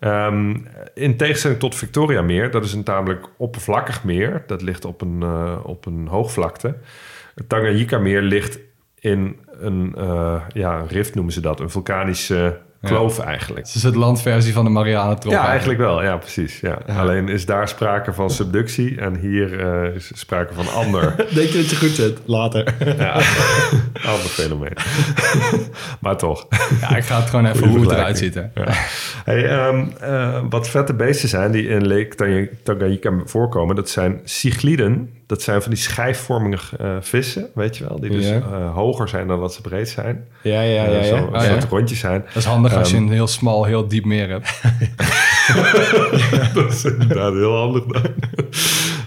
Ehm, 0.00 0.56
in 0.94 1.16
tegenstelling 1.16 1.60
tot 1.60 1.74
Victoria 1.74 2.22
Meer, 2.22 2.50
dat 2.50 2.64
is 2.64 2.72
een 2.72 2.82
tamelijk 2.82 3.26
oppervlakkig 3.36 4.04
meer. 4.04 4.42
Dat 4.46 4.62
ligt 4.62 4.84
op 4.84 5.00
een, 5.00 5.22
eh, 5.22 5.58
op 5.62 5.86
een 5.86 6.06
hoogvlakte. 6.06 6.76
Het 7.34 7.48
Tanganyika 7.48 7.98
Meer 7.98 8.22
ligt 8.22 8.58
in 8.98 9.38
een, 9.50 9.94
eh, 9.96 10.42
ja, 10.52 10.84
rift 10.88 11.14
noemen 11.14 11.32
ze 11.32 11.40
dat. 11.40 11.60
Een 11.60 11.70
vulkanische 11.70 12.58
kloof 12.82 13.18
eigenlijk. 13.18 13.66
het 13.66 13.74
is 13.74 13.82
het 13.82 13.94
landversie 13.94 14.52
van 14.52 14.64
de 14.64 14.70
Marianentrop. 14.70 15.32
Ja, 15.32 15.46
eigenlijk 15.46 15.78
wel. 15.78 16.02
Ja, 16.02 16.16
precies. 16.16 16.60
Ja. 16.60 16.78
Alleen 16.96 17.28
is 17.28 17.46
daar 17.46 17.68
sprake 17.68 18.12
van 18.12 18.30
subductie 18.30 19.00
en 19.00 19.16
hier 19.18 19.60
eh, 19.84 19.94
is 19.94 20.10
sprake 20.14 20.54
van 20.54 20.72
ander, 20.72 21.16
Denk 21.34 21.48
je 21.48 21.58
dat 21.58 21.70
je 21.70 21.76
goed 21.76 21.88
zit? 21.90 22.18
Later. 22.24 22.74
ja, 22.98 23.12
ander 24.12 24.28
fenomeen. 24.28 24.76
maar 26.00 26.16
toch. 26.16 26.46
Ja, 26.80 26.96
ik 26.96 27.04
ga 27.04 27.20
het 27.20 27.30
gewoon 27.30 27.46
even 27.46 27.68
hoe 27.68 27.80
het 27.80 27.90
eruit 27.90 28.18
ziet. 28.18 28.34
hè. 28.34 28.42
Hey, 29.24 29.48
ehm, 29.48 29.84
eh, 30.00 30.40
wat 30.50 30.68
vette 30.68 30.94
beesten 30.94 31.28
zijn 31.28 31.50
die 31.50 31.68
in 31.68 31.86
Lake 31.86 32.14
Tang- 32.14 32.48
Tanganyika 32.62 33.12
voorkomen, 33.24 33.76
dat 33.76 33.88
zijn 33.88 34.20
cycliden. 34.24 35.10
Dat 35.30 35.42
zijn 35.42 35.62
van 35.62 35.70
die 35.70 35.80
schijfvormige 35.80 36.76
eh, 36.76 36.96
vissen, 37.00 37.48
weet 37.54 37.76
je 37.76 37.88
wel. 37.88 38.00
Die 38.00 38.10
dus 38.10 38.30
eh, 38.30 38.74
hoger 38.74 39.08
zijn 39.08 39.26
dan 39.26 39.40
dat 39.40 39.54
ze 39.54 39.60
breed 39.60 39.88
zijn. 39.88 40.24
Ja, 40.42 40.60
ja, 40.62 40.84
Eh, 40.84 40.94
ja. 41.10 41.16
zo- 41.18 41.24
Oh, 41.32 41.40
soort 41.42 41.64
rondjes 41.64 41.98
zijn. 41.98 42.20
Dat 42.26 42.36
is 42.36 42.44
handig 42.44 42.74
als 42.74 42.90
je 42.90 42.96
Ehm, 42.96 43.04
een 43.06 43.12
heel 43.12 43.26
smal, 43.26 43.64
heel 43.64 43.88
diep 43.88 44.04
meer 44.04 44.28
hebt. 44.28 44.60
dat 46.54 46.72
is 46.72 46.84
inderdaad 46.84 47.32
heel 47.32 47.56
handig 47.56 47.84
dan. 47.84 48.02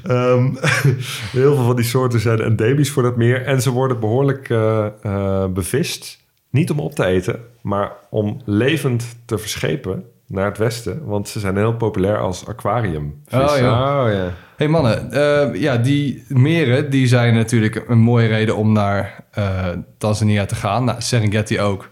Ehm, 0.03 0.45
heel 1.41 1.55
veel 1.55 1.65
van 1.65 1.75
die 1.75 1.85
soorten 1.85 2.19
zijn 2.19 2.41
endemisch 2.41 2.89
voor 2.91 3.03
dat 3.03 3.15
meer. 3.17 3.45
En 3.45 3.61
ze 3.61 3.69
worden 3.71 3.99
behoorlijk 3.99 4.49
eh, 4.49 4.85
eh, 5.01 5.45
bevist. 5.45 6.21
Niet 6.49 6.71
om 6.71 6.79
op 6.79 6.95
te 6.95 7.05
eten, 7.05 7.39
maar 7.61 7.91
om 8.09 8.41
levend 8.45 9.05
te 9.25 9.37
verschepen 9.37 10.03
naar 10.33 10.45
het 10.45 10.57
westen. 10.57 11.05
Want 11.05 11.27
ze 11.27 11.39
zijn 11.39 11.57
heel 11.57 11.75
populair 11.75 12.19
als 12.19 12.47
aquarium. 12.47 13.21
Oh, 13.31 13.57
ja. 13.57 14.03
Oh 14.03 14.11
ja. 14.11 14.33
hey 14.55 14.67
mannen, 14.67 15.11
eh, 15.11 15.61
ja, 15.61 15.77
die 15.77 16.23
meren 16.27 16.89
die 16.89 17.07
zijn 17.07 17.33
natuurlijk 17.33 17.83
een 17.87 17.99
mooie 17.99 18.27
reden 18.27 18.55
om 18.55 18.71
naar 18.71 19.23
eh, 19.31 19.67
Tanzania 19.97 20.45
te 20.45 20.55
gaan. 20.55 20.83
Nou, 20.83 21.01
Serengeti 21.01 21.59
ook. 21.59 21.89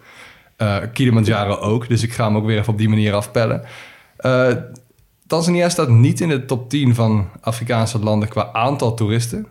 Eh, 0.62 0.78
Kilimanjaro 0.94 1.56
ook. 1.56 1.90
Dus 1.90 2.04
ik 2.04 2.14
ga 2.14 2.26
hem 2.26 2.36
ook 2.36 2.46
weer 2.46 2.58
even 2.58 2.72
op 2.74 2.78
die 2.78 2.90
manier 2.90 3.14
afpellen. 3.14 3.64
Eh, 4.18 4.48
Tanzania 5.28 5.70
staat 5.70 5.90
niet 5.90 6.22
in 6.22 6.30
de 6.30 6.46
top 6.46 6.70
10 6.70 6.96
van 6.96 7.30
Afrikaanse 7.42 8.00
landen 8.00 8.30
qua 8.30 8.50
aantal 8.54 8.94
toeristen. 8.94 9.48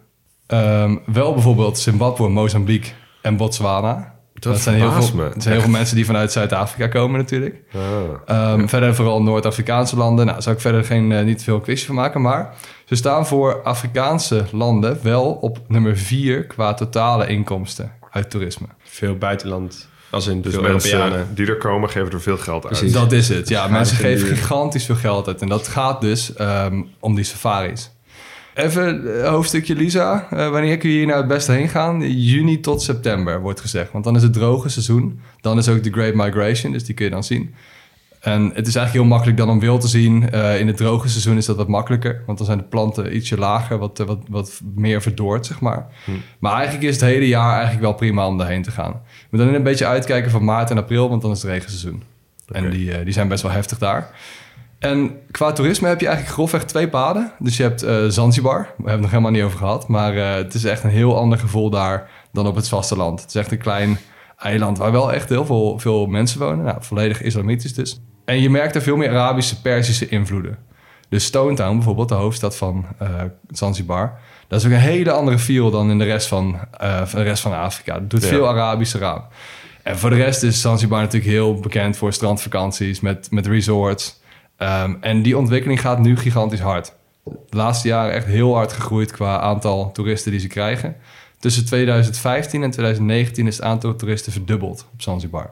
Ehm, 0.47 0.97
wel 1.07 1.33
bijvoorbeeld 1.33 1.79
Zimbabwe, 1.79 2.29
Mozambique 2.29 2.91
en 3.23 3.37
Botswana. 3.37 4.15
Dat, 4.41 4.61
zijn 4.61 4.77
heel 4.77 4.93
veel, 4.93 5.17
me. 5.17 5.31
zijn 5.37 5.55
heel 5.55 5.63
veel 5.63 5.71
mensen 5.71 5.97
die 5.97 6.07
vanuit 6.07 6.33
Zuid-Afrika 6.33 6.89
komen 6.89 7.19
natuurlijk. 7.21 7.55
Ehm, 8.27 8.67
Verder 8.67 8.95
vooral 8.95 9.23
Noord-Afrikaanse 9.23 9.97
landen. 9.97 10.25
Nou, 10.25 10.33
daar 10.33 10.43
zou 10.43 10.55
ik 10.55 10.61
verder 10.61 10.85
geen, 10.85 11.13
eh, 11.13 11.25
niet 11.25 11.43
veel 11.43 11.61
kwestie 11.61 11.87
van 11.87 11.95
maken. 11.95 12.21
Maar 12.21 12.55
ze 12.85 12.95
staan 12.95 13.27
voor 13.27 13.63
Afrikaanse 13.63 14.45
landen 14.53 14.99
wel 15.03 15.25
op 15.25 15.59
nummer 15.69 15.97
4 15.97 16.45
qua 16.45 16.75
totale 16.75 17.27
inkomsten 17.27 17.93
uit 18.11 18.31
toerisme. 18.31 18.67
Veel 18.83 19.17
buitenland. 19.17 19.89
Als 20.11 20.27
in 20.27 20.41
Dus 20.41 20.53
veel 20.53 20.63
mensen 20.63 20.99
Europeanen. 20.99 21.35
die 21.35 21.47
er 21.47 21.57
komen, 21.57 21.91
geven 21.91 22.13
er 22.13 22.21
veel 22.21 22.37
geld 22.37 22.65
uit. 22.65 22.73
Precies. 22.73 22.93
Dat 22.93 23.13
is 23.13 23.29
het. 23.29 23.49
Ja, 23.49 23.69
mensen 23.69 23.97
geven 23.97 24.29
gigantisch 24.29 24.85
veel 24.85 24.95
geld 24.95 25.27
uit. 25.27 25.43
En 25.43 25.49
dat 25.49 25.69
gaat 25.69 26.01
dus 26.01 26.35
ehm, 26.35 26.83
om 27.01 27.15
die 27.15 27.25
safaris. 27.25 27.91
Even 28.61 29.23
eh, 29.23 29.29
hoofdstukje 29.29 29.75
Lisa. 29.75 30.27
Eh, 30.31 30.49
wanneer 30.49 30.77
kun 30.77 30.91
je 30.91 30.97
hier 30.97 31.07
nou 31.07 31.19
het 31.19 31.29
beste 31.29 31.53
heen 31.53 31.69
gaan? 31.69 32.13
Juni 32.13 32.61
tot 32.61 32.83
september 32.83 33.41
wordt 33.41 33.61
gezegd. 33.61 33.93
Want 33.93 34.05
dan 34.05 34.17
is 34.17 34.23
het 34.23 34.33
droge 34.33 34.69
seizoen. 34.69 35.21
Dan 35.41 35.59
is 35.59 35.69
ook 35.69 35.83
de 35.83 35.91
Great 35.91 36.15
Migration, 36.15 36.73
dus 36.73 36.85
die 36.85 36.95
kun 36.95 37.05
je 37.05 37.11
dan 37.11 37.25
zien. 37.25 37.55
En 38.21 38.43
het 38.43 38.67
is 38.67 38.75
eigenlijk 38.75 38.93
heel 38.93 39.05
makkelijk 39.05 39.39
dan 39.39 39.51
om 39.51 39.61
wild 39.61 39.81
te 39.81 39.89
zien. 39.89 40.31
Eh, 40.31 40.61
in 40.61 40.67
het 40.67 40.77
droge 40.77 41.09
seizoen 41.09 41.37
is 41.37 41.47
dat 41.47 41.57
wat 41.57 41.69
makkelijker. 41.69 42.23
Want 42.27 42.39
dan 42.39 42.47
zijn 42.47 42.59
de 42.59 42.65
planten 42.65 43.17
ietsje 43.17 43.39
lager, 43.39 43.79
wat, 43.79 43.99
wat, 43.99 44.19
wat 44.29 44.61
meer 44.75 45.03
verdoord, 45.03 45.47
zeg 45.47 45.61
maar. 45.61 45.87
Maar 46.39 46.55
eigenlijk 46.55 46.85
is 46.85 46.95
het 46.95 47.05
hele 47.05 47.29
jaar 47.29 47.53
eigenlijk 47.53 47.83
wel 47.83 47.95
prima 47.95 48.27
om 48.27 48.39
daarheen 48.39 48.63
te 48.63 48.71
gaan. 48.71 49.03
Je 49.07 49.27
moet 49.31 49.41
dan 49.41 49.55
een 49.55 49.63
beetje 49.63 49.87
uitkijken 49.87 50.31
van 50.31 50.45
maart 50.45 50.71
en 50.71 50.79
april, 50.79 51.09
want 51.09 51.23
dan 51.23 51.31
is 51.31 51.43
het 51.43 51.51
regenseizoen. 51.51 52.03
En 52.53 52.71
die, 52.71 53.05
die 53.05 53.13
zijn 53.13 53.29
best 53.29 53.43
wel 53.43 53.53
heftig 53.53 53.79
daar. 53.79 54.11
En 54.81 55.21
qua 55.31 55.53
toerisme 55.53 55.89
heb 55.89 56.01
je 56.01 56.07
eigenlijk 56.07 56.37
grofweg 56.37 56.65
twee 56.65 56.89
paden. 56.89 57.33
Dus 57.39 57.57
je 57.57 57.63
hebt 57.63 57.83
eh, 57.83 58.05
Zanzibar, 58.07 58.59
we 58.61 58.67
hebben 58.77 58.93
het 58.93 59.01
nog 59.01 59.11
helemaal 59.11 59.31
niet 59.31 59.43
over 59.43 59.59
gehad. 59.59 59.89
Maar 59.89 60.17
eh, 60.17 60.35
het 60.35 60.55
is 60.55 60.65
echt 60.65 60.85
een 60.85 60.91
heel 60.91 61.17
ander 61.17 61.39
gevoel 61.39 61.71
daar 61.71 62.11
dan 62.33 62.47
op 62.47 62.55
het 62.55 62.69
vasteland. 62.69 63.21
Het 63.21 63.29
is 63.29 63.35
echt 63.35 63.53
een 63.53 63.59
klein 63.59 63.99
eiland 64.37 64.79
waar 64.79 64.93
wel 64.93 65.13
echt 65.13 65.29
heel 65.29 65.45
veel, 65.47 65.79
veel 65.79 66.07
mensen 66.07 66.41
wonen. 66.41 66.65
Nou, 66.65 66.77
volledig 66.81 67.23
islamitisch 67.23 67.75
dus. 67.75 68.01
En 68.25 68.41
je 68.41 68.51
merkt 68.51 68.75
er 68.75 68.83
veel 68.83 68.97
meer 68.97 69.09
Arabische, 69.11 69.61
Persische 69.61 70.09
invloeden. 70.09 70.59
Dus 71.09 71.25
Stone 71.25 71.55
Town, 71.55 71.75
bijvoorbeeld, 71.75 72.09
de 72.09 72.15
hoofdstad 72.15 72.57
van 72.57 72.87
eh, 72.99 73.09
Zanzibar... 73.49 74.19
dat 74.49 74.61
is 74.61 74.67
ook 74.67 74.73
een 74.73 74.79
hele 74.79 75.13
andere 75.13 75.39
feel 75.39 75.71
dan 75.71 75.91
in 75.91 75.99
de 75.99 76.05
rest 76.05 76.27
van, 76.27 76.59
de 77.13 77.23
rest 77.23 77.43
van 77.43 77.53
Afrika. 77.53 77.95
Het 77.95 78.11
doet 78.11 78.23
Ja. 78.23 78.29
veel 78.29 78.49
Arabischer 78.49 79.05
aan. 79.05 79.25
En 79.83 79.99
voor 79.99 80.11
de 80.11 80.17
rest 80.17 80.43
is 80.43 80.61
Zanzibar 80.61 81.01
natuurlijk 81.01 81.31
heel 81.31 81.55
bekend 81.55 81.97
voor 81.97 82.13
strandvakanties... 82.13 83.01
met, 83.01 83.31
met 83.31 83.47
resorts. 83.47 84.20
Ehm, 84.61 84.95
en 85.01 85.23
die 85.23 85.39
ontwikkeling 85.39 85.81
gaat 85.81 85.99
nu 85.99 86.17
gigantisch 86.17 86.61
hard. 86.61 86.93
De 87.25 87.57
laatste 87.57 87.89
jaren 87.89 88.13
echt 88.13 88.27
heel 88.27 88.55
hard 88.55 88.73
gegroeid 88.73 89.11
qua 89.11 89.39
aantal 89.39 89.93
toeristen 89.93 90.31
die 90.31 90.41
ze 90.41 90.47
krijgen. 90.47 90.97
Tussen 91.39 91.67
2015 91.67 92.63
en 92.63 92.71
2019 92.71 93.47
is 93.47 93.57
het 93.57 93.65
aantal 93.65 93.95
toeristen 93.95 94.33
verdubbeld 94.33 94.87
op 94.93 95.03
Zanzibar. 95.03 95.51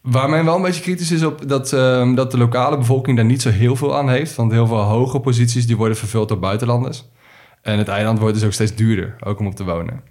Waar 0.00 0.30
men 0.30 0.44
wel 0.44 0.56
een 0.56 0.62
beetje 0.62 0.82
kritisch 0.82 1.10
is 1.10 1.22
op 1.22 1.48
dat, 1.48 1.72
ehm, 1.72 2.14
dat 2.14 2.30
de 2.30 2.38
lokale 2.38 2.78
bevolking 2.78 3.16
daar 3.16 3.26
niet 3.26 3.42
zo 3.42 3.50
heel 3.50 3.76
veel 3.76 3.96
aan 3.96 4.08
heeft. 4.08 4.34
Want 4.34 4.52
heel 4.52 4.66
veel 4.66 4.82
hoge 4.82 5.20
posities 5.20 5.66
die 5.66 5.76
worden 5.76 5.96
vervuld 5.96 6.28
door 6.28 6.38
buitenlanders. 6.38 7.04
En 7.62 7.78
het 7.78 7.88
eiland 7.88 8.18
wordt 8.18 8.34
dus 8.34 8.44
ook 8.44 8.52
steeds 8.52 8.74
duurder, 8.74 9.16
ook 9.20 9.38
om 9.38 9.46
op 9.46 9.54
te 9.54 9.64
wonen. 9.64 10.02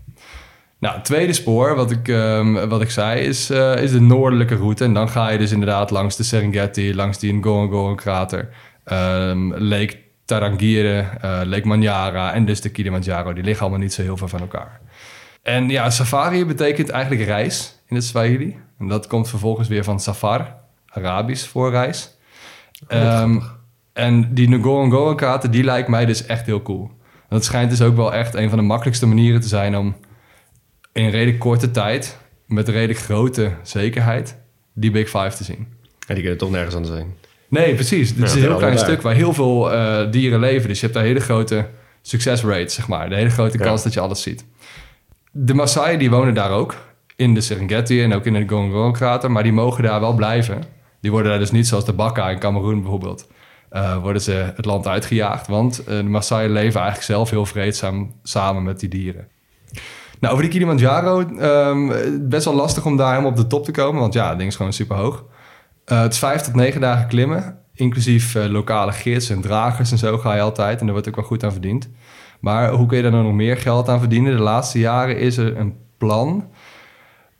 Nou, 0.84 0.96
het 0.96 1.06
tweede 1.06 1.34
spoor, 1.34 1.76
wat 1.76 1.92
ik, 1.92 2.08
ehm, 2.08 2.68
wat 2.68 2.82
ik 2.82 2.90
zei, 2.90 3.22
is, 3.22 3.50
eh, 3.50 3.82
is 3.82 3.92
de 3.92 4.02
noordelijke 4.02 4.56
route. 4.56 4.84
En 4.84 4.94
dan 4.94 5.10
ga 5.10 5.30
je 5.30 5.38
dus 5.38 5.52
inderdaad 5.52 5.92
langs 5.92 6.16
de 6.16 6.24
Serengeti, 6.24 6.96
langs 6.96 7.20
die 7.20 7.34
Ngorongoro-krater, 7.34 8.50
ehm 8.84 9.54
Lake 9.54 10.00
Tarangire, 10.26 11.06
eh, 11.22 11.42
Lake 11.44 11.68
Manyara 11.68 12.34
en 12.34 12.46
dus 12.46 12.62
de 12.62 12.70
Kilimanjaro. 12.70 13.34
Die 13.34 13.44
liggen 13.44 13.62
allemaal 13.62 13.82
niet 13.82 13.94
zo 13.94 14.02
heel 14.02 14.18
ver 14.18 14.30
van 14.30 14.40
elkaar. 14.40 14.80
En 15.42 15.70
ja, 15.70 15.90
safari 15.90 16.46
betekent 16.46 16.90
eigenlijk 16.90 17.24
reis 17.24 17.80
in 17.88 17.96
het 17.96 18.06
Swahili. 18.06 18.60
En 18.80 18.88
dat 18.88 19.08
komt 19.08 19.30
vervolgens 19.30 19.68
weer 19.68 19.84
van 19.84 20.00
safar, 20.00 20.56
Arabisch 20.88 21.48
voor 21.48 21.72
reis. 21.72 22.18
Ehm, 22.88 23.40
en 23.94 24.34
die 24.34 24.50
Ngorongoro-krater, 24.50 25.52
die 25.52 25.64
lijkt 25.64 25.88
mij 25.88 26.06
dus 26.06 26.26
echt 26.26 26.46
heel 26.46 26.62
cool. 26.62 26.92
En 27.14 27.40
dat 27.40 27.46
schijnt 27.46 27.70
dus 27.70 27.82
ook 27.82 27.96
wel 27.96 28.14
echt 28.14 28.34
een 28.34 28.50
van 28.50 28.58
de 28.58 28.64
makkelijkste 28.64 29.06
manieren 29.06 29.42
te 29.42 29.48
zijn 29.48 29.78
om 29.78 29.96
in 30.94 31.10
redelijk 31.10 31.39
korte 31.39 31.72
tijd, 31.72 32.18
met 32.48 32.68
redelijk 32.70 33.00
grote 33.00 33.52
zekerheid, 33.64 34.38
die 34.74 34.91
Big 34.91 35.10
Five 35.10 35.30
te 35.38 35.44
zien. 35.44 35.68
En 36.08 36.14
die 36.14 36.22
kunnen 36.24 36.38
toch 36.38 36.52
nergens 36.52 36.76
anders 36.76 36.94
zijn. 36.94 37.14
Nee, 37.50 37.74
precies. 37.76 38.16
Dit 38.16 38.24
is 38.26 38.34
een 38.34 38.39
heel 38.41 38.56
klein 38.58 38.78
stuk 38.80 39.02
waar 39.02 39.14
heel 39.14 39.34
veel 39.34 39.72
eh, 39.74 40.12
dieren 40.12 40.39
leven. 40.39 40.68
Dus 40.68 40.78
je 40.80 40.84
hebt 40.86 40.98
daar 40.98 41.06
hele 41.08 41.20
grote 41.20 41.68
succesrate, 42.02 42.70
zeg 42.74 42.88
maar. 42.88 43.10
De 43.10 43.16
hele 43.16 43.30
grote 43.30 43.58
Ja. 43.58 43.64
kans 43.64 43.84
dat 43.84 43.94
je 43.94 44.00
alles 44.00 44.22
ziet. 44.22 44.46
De 45.32 45.54
Maasai 45.54 45.98
die 45.98 46.10
wonen 46.10 46.34
daar 46.34 46.52
ook. 46.52 46.76
In 47.16 47.34
de 47.34 47.41
Serengeti 47.41 48.02
en 48.04 48.14
ook 48.14 48.26
in 48.26 48.34
de 48.34 48.39
Ngorongoro-krater. 48.39 49.32
Maar 49.32 49.44
die 49.44 49.54
mogen 49.54 49.84
daar 49.84 50.00
wel 50.00 50.14
blijven. 50.14 50.64
Die 51.02 51.12
worden 51.12 51.30
daar 51.32 51.39
dus 51.39 51.52
niet 51.52 51.68
zoals 51.68 51.86
de 51.86 51.94
Bakka 51.94 52.30
in 52.30 52.39
Cameroen 52.39 52.82
bijvoorbeeld. 52.82 53.28
eh, 53.70 53.98
worden 54.02 54.22
ze 54.22 54.52
het 54.56 54.66
land 54.66 54.88
uitgejaagd. 54.88 55.48
Want 55.48 55.80
eh, 55.84 55.98
de 55.98 56.04
Maasai 56.04 56.48
leven 56.50 56.80
eigenlijk 56.80 57.04
zelf 57.12 57.30
heel 57.30 57.46
vreedzaam 57.46 58.14
samen 58.24 58.64
met 58.64 58.80
die 58.80 58.89
dieren. 58.89 59.28
Nou, 60.24 60.36
over 60.36 60.49
die 60.49 60.53
Kilimanjaro. 60.53 61.21
ehm, 61.21 61.91
best 62.30 62.45
wel 62.45 62.55
lastig 62.55 62.86
om 62.86 62.97
daar 62.97 63.09
helemaal 63.09 63.32
op 63.32 63.38
de 63.38 63.47
top 63.47 63.63
te 63.63 63.71
komen. 63.71 64.01
Want 64.01 64.13
ja, 64.13 64.30
het 64.30 64.38
ding 64.38 64.49
is 64.49 64.55
gewoon 64.55 64.74
super 64.74 64.95
hoog. 64.95 65.26
Eh, 65.86 66.01
het 66.01 66.13
is 66.13 66.19
vijf 66.19 66.41
tot 66.41 66.55
negen 66.55 66.82
dagen 66.82 67.07
klimmen. 67.07 67.57
Inclusief 67.74 68.36
eh, 68.36 68.45
lokale 68.45 68.91
gids 68.91 69.30
en 69.30 69.41
dragers 69.41 69.91
en 69.91 69.97
zo 69.97 70.17
ga 70.17 70.36
je 70.36 70.41
altijd. 70.41 70.80
En 70.80 70.86
daar 70.86 70.93
wordt 70.93 71.07
ook 71.07 71.15
wel 71.15 71.26
goed 71.26 71.43
aan 71.43 71.51
verdiend. 71.51 71.89
Maar 72.39 72.69
hoe 72.69 72.88
kun 72.88 72.97
je 72.97 73.03
daar 73.03 73.11
nou 73.11 73.24
nog 73.24 73.34
meer 73.34 73.57
geld 73.57 73.89
aan 73.89 73.99
verdienen? 73.99 74.36
De 74.36 74.41
laatste 74.41 74.80
jaren 74.80 75.17
is 75.17 75.38
er 75.38 75.57
een 75.57 75.76
plan 75.97 76.49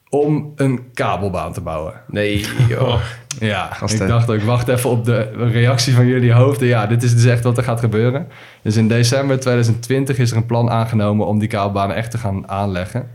om 0.10 0.52
een 0.56 0.92
kabelbaan 0.94 1.54
te 1.54 1.62
bouwen. 1.62 1.94
Nee, 2.08 2.46
joh. 2.68 3.02
Ja, 3.40 3.78
ik 3.88 4.08
dacht 4.08 4.30
ook, 4.30 4.36
ik 4.36 4.44
wacht 4.44 4.68
even 4.68 4.90
op 4.90 5.06
de 5.06 5.32
reactie 5.52 5.94
van 5.94 6.08
jullie 6.08 6.34
hoofden. 6.34 6.68
Ja, 6.68 6.88
dit 6.88 7.04
is 7.04 7.16
dus 7.16 7.26
echt 7.26 7.44
wat 7.44 7.58
er 7.58 7.64
gaat 7.64 7.80
gebeuren. 7.80 8.28
Dus 8.62 8.76
in 8.76 8.88
december 8.88 9.40
2020 9.40 10.18
is 10.18 10.32
er 10.32 10.38
een 10.38 10.46
plan 10.46 10.70
aangenomen 10.70 11.28
om 11.28 11.40
die 11.40 11.48
kabelbanen 11.48 11.96
echt 11.96 12.12
te 12.12 12.18
gaan 12.18 12.50
aanleggen. 12.50 13.08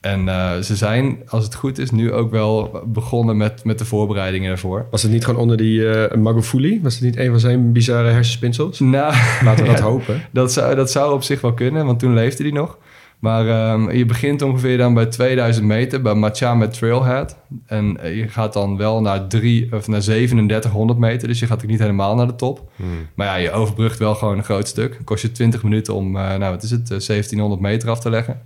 En 0.00 0.28
eh, 0.28 0.58
ze 0.58 0.76
zijn, 0.76 1.18
als 1.28 1.44
het 1.44 1.54
goed 1.54 1.78
is, 1.78 1.90
nu 1.90 2.12
ook 2.12 2.30
wel 2.30 2.82
begonnen 2.86 3.36
met, 3.36 3.64
met 3.64 3.78
de 3.78 3.84
voorbereidingen 3.84 4.50
ervoor. 4.50 4.86
Was 4.90 5.02
het 5.02 5.12
niet 5.12 5.24
gewoon 5.24 5.40
onder 5.40 5.56
die 5.56 5.86
Magufuli? 6.16 6.80
Was 6.82 6.94
het 6.94 7.02
niet 7.02 7.16
een 7.16 7.30
van 7.30 7.40
zijn 7.40 7.72
bizarre 7.72 8.10
hersenspinsels? 8.10 8.80
Nou, 8.80 9.14
Laten 9.44 9.64
we 9.64 9.70
dat 9.70 9.78
ja, 9.84 9.84
hopen. 9.84 10.22
Dat 10.30 10.52
zou, 10.52 10.74
dat 10.74 10.90
zou 10.90 11.12
op 11.12 11.22
zich 11.22 11.40
wel 11.40 11.54
kunnen, 11.54 11.86
want 11.86 11.98
toen 11.98 12.14
leefde 12.14 12.42
hij 12.42 12.52
nog. 12.52 12.78
Maar 13.18 13.48
ehm, 13.48 13.90
je 13.90 14.04
begint 14.04 14.42
ongeveer 14.42 14.78
dan 14.78 14.94
bij 14.94 15.06
2000 15.06 15.66
meter 15.66 16.02
bij 16.02 16.14
Machame 16.14 16.68
Trailhead. 16.68 17.36
En 17.66 18.00
eh, 18.00 18.16
je 18.16 18.28
gaat 18.28 18.52
dan 18.52 18.76
wel 18.76 19.00
naar, 19.00 19.26
drie, 19.26 19.72
of 19.72 19.88
naar 19.88 20.00
3700 20.00 20.98
meter, 20.98 21.28
dus 21.28 21.38
je 21.38 21.46
gaat 21.46 21.62
ook 21.62 21.70
niet 21.70 21.78
helemaal 21.78 22.14
naar 22.14 22.26
de 22.26 22.36
top. 22.36 22.70
Maar 23.14 23.26
ja, 23.26 23.34
je 23.34 23.50
overbrugt 23.50 23.98
wel 23.98 24.14
gewoon 24.14 24.38
een 24.38 24.44
groot 24.44 24.68
stuk. 24.68 25.00
Kost 25.04 25.22
je 25.22 25.32
20 25.32 25.62
minuten 25.62 25.94
om, 25.94 26.16
eh, 26.16 26.36
nou 26.36 26.52
wat 26.52 26.62
is 26.62 26.70
het, 26.70 26.90
eh, 26.90 26.98
1700 26.98 27.60
meter 27.60 27.90
af 27.90 28.00
te 28.00 28.10
leggen. 28.10 28.40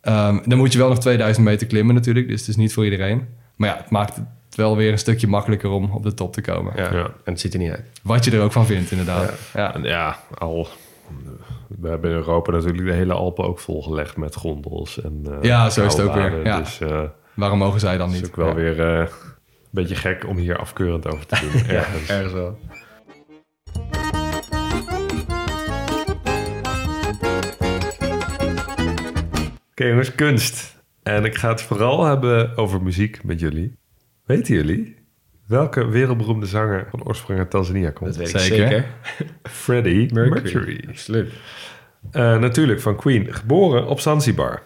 Ehm, 0.00 0.38
dan 0.44 0.58
moet 0.58 0.72
je 0.72 0.78
wel 0.78 0.88
nog 0.88 1.00
2000 1.00 1.46
meter 1.46 1.66
klimmen 1.66 1.94
natuurlijk, 1.94 2.28
dus 2.28 2.40
het 2.40 2.48
is 2.48 2.56
niet 2.56 2.72
voor 2.72 2.84
iedereen. 2.84 3.26
Maar 3.56 3.68
ja, 3.68 3.76
het 3.76 3.90
maakt 3.90 4.16
het 4.16 4.54
wel 4.54 4.76
weer 4.76 4.92
een 4.92 4.98
stukje 4.98 5.26
makkelijker 5.26 5.70
om 5.70 5.90
op 5.90 6.02
de 6.02 6.14
top 6.14 6.32
te 6.32 6.40
komen. 6.40 6.72
Ja. 6.76 6.92
Ja. 6.92 7.04
En 7.04 7.32
het 7.32 7.40
ziet 7.40 7.52
er 7.52 7.58
niet 7.58 7.70
uit. 7.70 7.84
Wat 8.02 8.24
je 8.24 8.30
er 8.30 8.42
ook 8.42 8.52
van 8.52 8.66
vindt, 8.66 8.90
inderdaad. 8.90 9.32
Ja. 9.54 9.74
En 9.74 9.82
ja, 9.82 10.18
al. 10.38 10.68
We 11.78 11.88
hebben 11.88 12.10
in 12.10 12.16
Europa 12.16 12.52
natuurlijk 12.52 12.86
de 12.86 12.92
hele 12.92 13.12
Alpen 13.12 13.44
ook 13.44 13.58
volgelegd 13.58 14.16
met 14.16 14.34
gondels. 14.34 15.00
En, 15.02 15.22
eh, 15.30 15.42
Ja, 15.42 15.70
zo 15.70 15.84
is 15.84 15.92
het 15.92 16.06
ook 16.08 16.14
weer, 16.14 16.44
ja. 16.44 16.58
Dus 16.58 16.80
eh, 16.80 17.02
Waarom 17.34 17.58
mogen 17.58 17.80
zij 17.80 17.96
dan 17.96 18.06
het 18.06 18.16
is 18.16 18.20
niet? 18.22 18.30
ook 18.30 18.36
wel 18.36 18.48
Ja. 18.48 18.54
weer 18.54 18.80
eh, 18.80 18.98
een 18.98 19.08
beetje 19.70 19.94
gek 19.94 20.26
om 20.26 20.36
hier 20.36 20.58
afkeurend 20.58 21.06
over 21.12 21.26
te 21.26 21.38
doen. 21.52 21.62
ergens. 21.76 22.08
Ergens 22.08 22.32
wel. 22.32 22.58
Oké 29.70 29.84
jongens, 29.88 30.14
kunst. 30.14 30.78
En 31.02 31.24
ik 31.24 31.34
ga 31.34 31.48
het 31.48 31.62
vooral 31.62 32.04
hebben 32.04 32.56
over 32.56 32.82
muziek 32.82 33.24
met 33.24 33.40
jullie. 33.40 33.78
Weten 34.24 34.54
jullie 34.54 34.96
welke 35.50 35.88
wereldberoemde 35.88 36.46
zanger 36.46 36.86
van 36.90 37.04
oorsprong 37.04 37.38
uit 37.38 37.50
Tanzania 37.50 37.90
komt? 37.90 38.08
Dat 38.08 38.16
weet 38.16 38.34
ik 38.34 38.40
Zeker. 38.40 38.68
zeker. 38.68 38.86
Freddie 39.62 40.14
Mercury. 40.14 40.84
Absoluut. 40.88 41.32
Eh, 42.10 42.38
natuurlijk, 42.38 42.80
van 42.80 42.96
Queen. 42.96 43.34
Geboren 43.34 43.86
op 43.86 44.00
Zanzibar. 44.00 44.62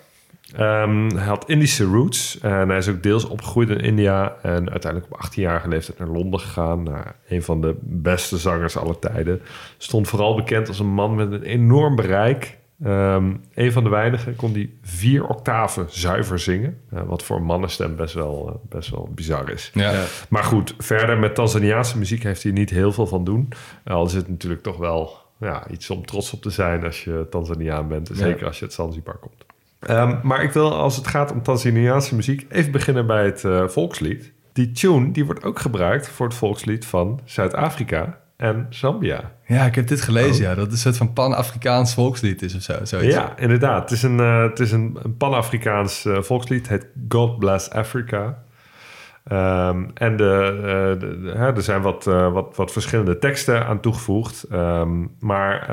Ehm, 0.56 1.08
hij 1.16 1.26
had 1.26 1.48
Indische 1.48 1.84
roots 1.84 2.38
en 2.40 2.68
hij 2.68 2.78
is 2.78 2.88
ook 2.88 3.02
deels 3.02 3.24
opgegroeid 3.24 3.68
in 3.68 3.80
India. 3.80 4.36
En 4.42 4.70
uiteindelijk 4.70 5.12
op 5.12 5.24
18-jarige 5.26 5.68
leeftijd 5.68 5.98
naar 5.98 6.08
Londen 6.08 6.40
gegaan. 6.40 6.82
Naar 6.82 7.14
een 7.28 7.42
van 7.42 7.60
de 7.60 7.76
beste 7.80 8.38
zangers 8.38 8.76
aller 8.76 8.98
tijden. 8.98 9.40
Stond 9.78 10.08
vooral 10.08 10.34
bekend 10.34 10.68
als 10.68 10.78
een 10.78 10.94
man 10.94 11.14
met 11.14 11.32
een 11.32 11.42
enorm 11.42 11.96
bereik. 11.96 12.58
Ehm, 12.82 13.34
een 13.54 13.72
van 13.72 13.84
de 13.84 13.90
weinigen 13.90 14.36
kon 14.36 14.52
die 14.52 14.78
vier 14.82 15.26
octaven 15.26 15.86
zuiver 15.88 16.38
zingen. 16.38 16.80
Eh, 16.90 17.02
wat 17.02 17.22
voor 17.22 17.36
een 17.36 17.44
mannenstem 17.44 17.96
best 17.96 18.14
wel, 18.14 18.48
eh, 18.48 18.54
best 18.68 18.90
wel 18.90 19.08
bizar 19.14 19.50
is. 19.50 19.70
Ja. 19.74 20.04
Maar 20.28 20.44
goed, 20.44 20.74
verder 20.78 21.18
met 21.18 21.34
Tanzaniaanse 21.34 21.98
muziek 21.98 22.22
heeft 22.22 22.42
hij 22.42 22.52
niet 22.52 22.70
heel 22.70 22.92
veel 22.92 23.06
van 23.06 23.24
doen. 23.24 23.48
Al 23.84 24.06
is 24.06 24.12
het 24.12 24.28
natuurlijk 24.28 24.62
toch 24.62 24.76
wel 24.76 25.16
ja, 25.40 25.68
iets 25.70 25.90
om 25.90 26.06
trots 26.06 26.32
op 26.32 26.42
te 26.42 26.50
zijn 26.50 26.84
als 26.84 27.04
je 27.04 27.26
Tanzaniaan 27.30 27.88
bent. 27.88 28.10
Zeker 28.12 28.46
als 28.46 28.58
je 28.58 28.64
uit 28.64 28.72
Zanzibar 28.72 29.16
komt. 29.16 29.44
Ehm, 29.78 30.18
maar 30.22 30.42
ik 30.42 30.52
wil, 30.52 30.74
als 30.74 30.96
het 30.96 31.06
gaat 31.06 31.32
om 31.32 31.42
Tanzaniaanse 31.42 32.14
muziek, 32.14 32.46
even 32.48 32.72
beginnen 32.72 33.06
bij 33.06 33.24
het 33.24 33.44
eh, 33.44 33.68
volkslied. 33.68 34.32
Die 34.52 34.72
tune 34.72 35.10
die 35.10 35.24
wordt 35.24 35.44
ook 35.44 35.58
gebruikt 35.58 36.08
voor 36.08 36.26
het 36.26 36.36
volkslied 36.36 36.86
van 36.86 37.20
Zuid-Afrika 37.24 38.18
en 38.36 38.66
Zambia. 38.70 39.32
Ja, 39.46 39.64
ik 39.64 39.74
heb 39.74 39.86
dit 39.86 40.00
gelezen, 40.00 40.44
ja. 40.44 40.54
Dat 40.54 40.64
het 40.64 40.72
een 40.72 40.78
soort 40.78 40.96
van 40.96 41.12
Pan-Afrikaans 41.12 41.94
volkslied 41.94 42.42
is 42.42 42.54
of 42.54 42.62
zo. 42.62 42.84
Zoiets. 42.84 43.14
Ja, 43.14 43.32
inderdaad. 43.36 43.80
Het 43.82 43.90
is 43.90 44.02
een, 44.02 44.20
eh, 44.20 44.42
het 44.42 44.60
is 44.60 44.72
een, 44.72 44.98
een 45.02 45.16
Pan-Afrikaans 45.16 46.04
eh, 46.04 46.20
volkslied. 46.22 46.68
Het 46.68 46.80
heet 46.82 46.90
God 47.08 47.38
Bless 47.38 47.70
Africa. 47.70 48.42
Ehm, 49.24 49.84
en 49.94 50.16
de, 50.16 50.54
eh, 50.56 51.00
de- 51.00 51.20
de- 51.20 51.32
hè, 51.36 51.54
er 51.54 51.62
zijn 51.62 51.82
wat, 51.82 52.04
wat, 52.04 52.56
wat 52.56 52.72
verschillende 52.72 53.18
teksten 53.18 53.66
aan 53.66 53.80
toegevoegd. 53.80 54.42
Ehm, 54.42 55.04
maar 55.20 55.66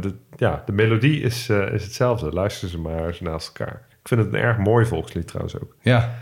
de, 0.00 0.14
ja, 0.36 0.62
de 0.66 0.72
melodie 0.72 1.20
is, 1.20 1.48
is 1.48 1.82
hetzelfde. 1.84 2.32
Luister 2.32 2.68
ze 2.68 2.78
maar 2.78 3.06
eens 3.06 3.20
naast 3.20 3.46
elkaar. 3.58 3.86
Ik 4.02 4.08
vind 4.08 4.20
het 4.24 4.32
een 4.34 4.40
erg 4.40 4.58
mooi 4.58 4.86
volkslied 4.86 5.26
trouwens 5.26 5.56
ook. 5.60 5.74
Ja. 5.80 6.14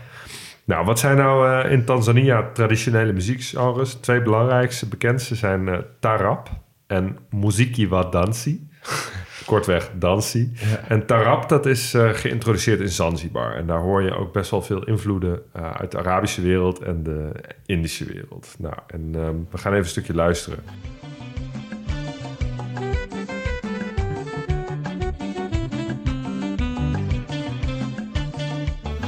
Nou, 0.67 0.85
wat 0.85 0.99
zijn 0.99 1.17
nou 1.17 1.49
eh, 1.49 1.71
in 1.71 1.85
Tanzania 1.85 2.49
traditionele 2.53 3.13
muziekgenres? 3.13 3.93
Twee 3.93 4.21
belangrijkste, 4.21 4.87
bekendste 4.87 5.35
zijn 5.35 5.67
eh, 5.67 5.77
tarab 5.99 6.49
en 6.87 7.17
muziki 7.29 7.87
wa 7.87 8.03
dansi. 8.03 8.69
Kortweg 9.45 9.91
dansi. 9.99 10.53
En 10.87 11.05
tarab, 11.05 11.49
dat 11.49 11.65
is 11.65 11.93
eh, 11.93 12.09
geïntroduceerd 12.09 12.79
in 12.79 12.89
Zanzibar. 12.89 13.55
En 13.55 13.67
daar 13.67 13.79
hoor 13.79 14.01
je 14.01 14.15
ook 14.15 14.33
best 14.33 14.51
wel 14.51 14.61
veel 14.61 14.83
invloeden 14.85 15.41
uit 15.53 15.91
de 15.91 15.97
Arabische 15.97 16.41
wereld 16.41 16.79
en 16.79 17.03
de 17.03 17.31
Indische 17.65 18.05
wereld. 18.05 18.55
Nou, 18.59 18.75
en 18.87 19.11
ehm, 19.13 19.35
we 19.51 19.57
gaan 19.57 19.71
even 19.71 19.83
een 19.83 19.89
stukje 19.89 20.13
luisteren. 20.13 20.59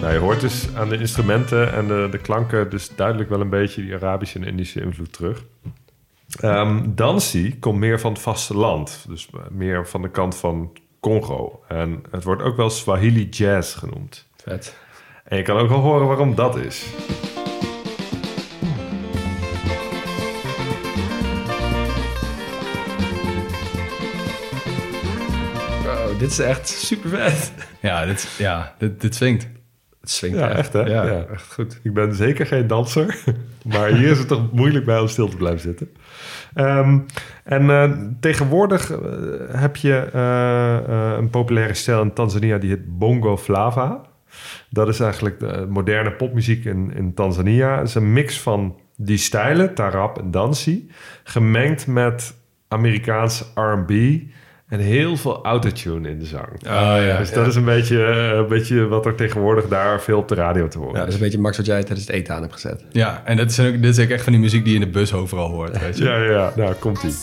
Nou, 0.09 0.21
je 0.21 0.27
hoort 0.27 0.41
dus 0.41 0.75
aan 0.75 0.89
de 0.89 0.97
instrumenten 0.97 1.73
en 1.73 1.87
de, 1.87 2.07
de 2.11 2.17
klanken 2.17 2.69
dus 2.69 2.95
duidelijk 2.95 3.29
wel 3.29 3.41
een 3.41 3.49
beetje 3.49 3.81
die 3.81 3.93
Arabische 3.93 4.39
en 4.39 4.45
Indische 4.45 4.81
invloed 4.81 5.13
terug. 5.13 5.43
Ehm 6.39 6.81
dansi 6.95 7.59
komt 7.59 7.79
meer 7.79 7.99
van 7.99 8.11
het 8.11 8.21
vasteland, 8.21 9.05
dus 9.07 9.29
meer 9.49 9.87
van 9.87 10.01
de 10.01 10.09
kant 10.09 10.35
van 10.35 10.71
Congo. 10.99 11.63
En 11.67 12.03
het 12.11 12.23
wordt 12.23 12.41
ook 12.41 12.55
wel 12.55 12.69
Swahili 12.69 13.29
jazz 13.29 13.77
genoemd. 13.77 14.27
Vet. 14.43 14.77
En 15.23 15.37
je 15.37 15.43
kan 15.43 15.57
ook 15.57 15.69
wel 15.69 15.79
horen 15.79 16.07
waarom 16.07 16.35
dat 16.35 16.57
is. 16.57 16.85
Wow, 25.83 26.19
dit 26.19 26.31
is 26.31 26.39
echt 26.39 26.69
super 26.69 27.09
vet. 27.09 27.53
Ja, 27.81 28.05
dit, 28.05 28.35
ja, 28.37 28.75
dit, 28.77 29.01
dit. 29.01 29.57
Het 30.09 30.17
swingt 30.17 30.37
Ja, 30.37 30.49
echt 30.49 30.73
hè? 30.73 30.81
Ja. 30.81 31.05
Ja. 31.05 31.25
echt 31.31 31.53
goed. 31.53 31.79
Ik 31.83 31.93
ben 31.93 32.15
zeker 32.15 32.45
geen 32.45 32.67
danser, 32.67 33.17
maar 33.73 33.87
hier 33.87 34.09
is 34.09 34.17
het 34.17 34.27
toch 34.27 34.51
moeilijk 34.51 34.85
bij 34.85 34.99
om 34.99 35.07
stil 35.07 35.27
te 35.27 35.35
blijven 35.35 35.59
zitten. 35.59 35.89
Ehm, 36.53 36.99
en 37.43 37.69
eh, 37.69 37.91
tegenwoordig 38.19 38.91
eh, 38.91 38.99
heb 39.51 39.75
je 39.75 40.09
eh, 40.13 41.17
een 41.17 41.29
populaire 41.29 41.73
stijl 41.73 42.01
in 42.01 42.13
Tanzania 42.13 42.57
die 42.57 42.69
heet 42.69 42.97
Bongo 42.97 43.37
Flava. 43.37 44.01
Dat 44.69 44.87
is 44.87 44.99
eigenlijk 44.99 45.39
de 45.39 45.65
moderne 45.69 46.11
popmuziek 46.11 46.65
in, 46.65 46.93
in 46.95 47.13
Tanzania. 47.13 47.77
Het 47.77 47.87
is 47.87 47.95
een 47.95 48.13
mix 48.13 48.39
van 48.39 48.79
die 48.95 49.17
stijlen, 49.17 49.73
tarab 49.73 50.17
en 50.17 50.31
dansi, 50.31 50.89
gemengd 51.23 51.87
met 51.87 52.35
Amerikaans 52.67 53.51
R&B 53.55 53.91
en 54.69 54.79
heel 54.79 55.17
veel 55.17 55.43
autotune 55.43 56.09
in 56.09 56.19
de 56.19 56.25
zang. 56.25 56.47
Oh 56.53 57.03
ja. 57.05 57.17
dus 57.17 57.31
dat 57.31 57.47
is 57.47 57.55
een 57.55 57.65
beetje, 57.65 58.03
eh, 58.05 58.37
een 58.37 58.47
beetje 58.47 58.87
wat 58.87 59.05
er 59.05 59.15
tegenwoordig 59.15 59.67
daar 59.67 60.01
veel 60.01 60.17
op 60.17 60.27
de 60.27 60.35
radio 60.35 60.67
te 60.67 60.77
horen 60.77 60.93
Ja, 60.93 60.99
dat 60.99 61.07
is 61.07 61.13
een 61.13 61.19
beetje 61.19 61.39
Max 61.39 61.57
wat 61.57 61.65
jij 61.65 61.79
tijdens 61.79 62.07
het 62.07 62.15
eten 62.15 62.35
aan 62.35 62.41
hebt 62.41 62.53
gezet. 62.53 62.83
Ja, 62.91 63.21
en 63.25 63.37
dat 63.37 63.49
is 63.49 63.59
ook, 63.59 63.81
dit 63.81 63.97
is 63.97 64.03
ook 64.03 64.09
echt 64.09 64.23
van 64.23 64.31
die 64.31 64.41
muziek 64.41 64.63
die 64.63 64.73
je 64.73 64.79
in 64.79 64.85
de 64.85 64.91
bus 64.91 65.13
overal 65.13 65.49
hoort, 65.49 65.79
weet 65.79 65.97
je. 65.97 66.03
Ja, 66.03 66.17
ja, 66.17 66.31
ja. 66.31 66.53
Nou, 66.55 66.73
komt 66.73 67.03
ie. 67.03 67.13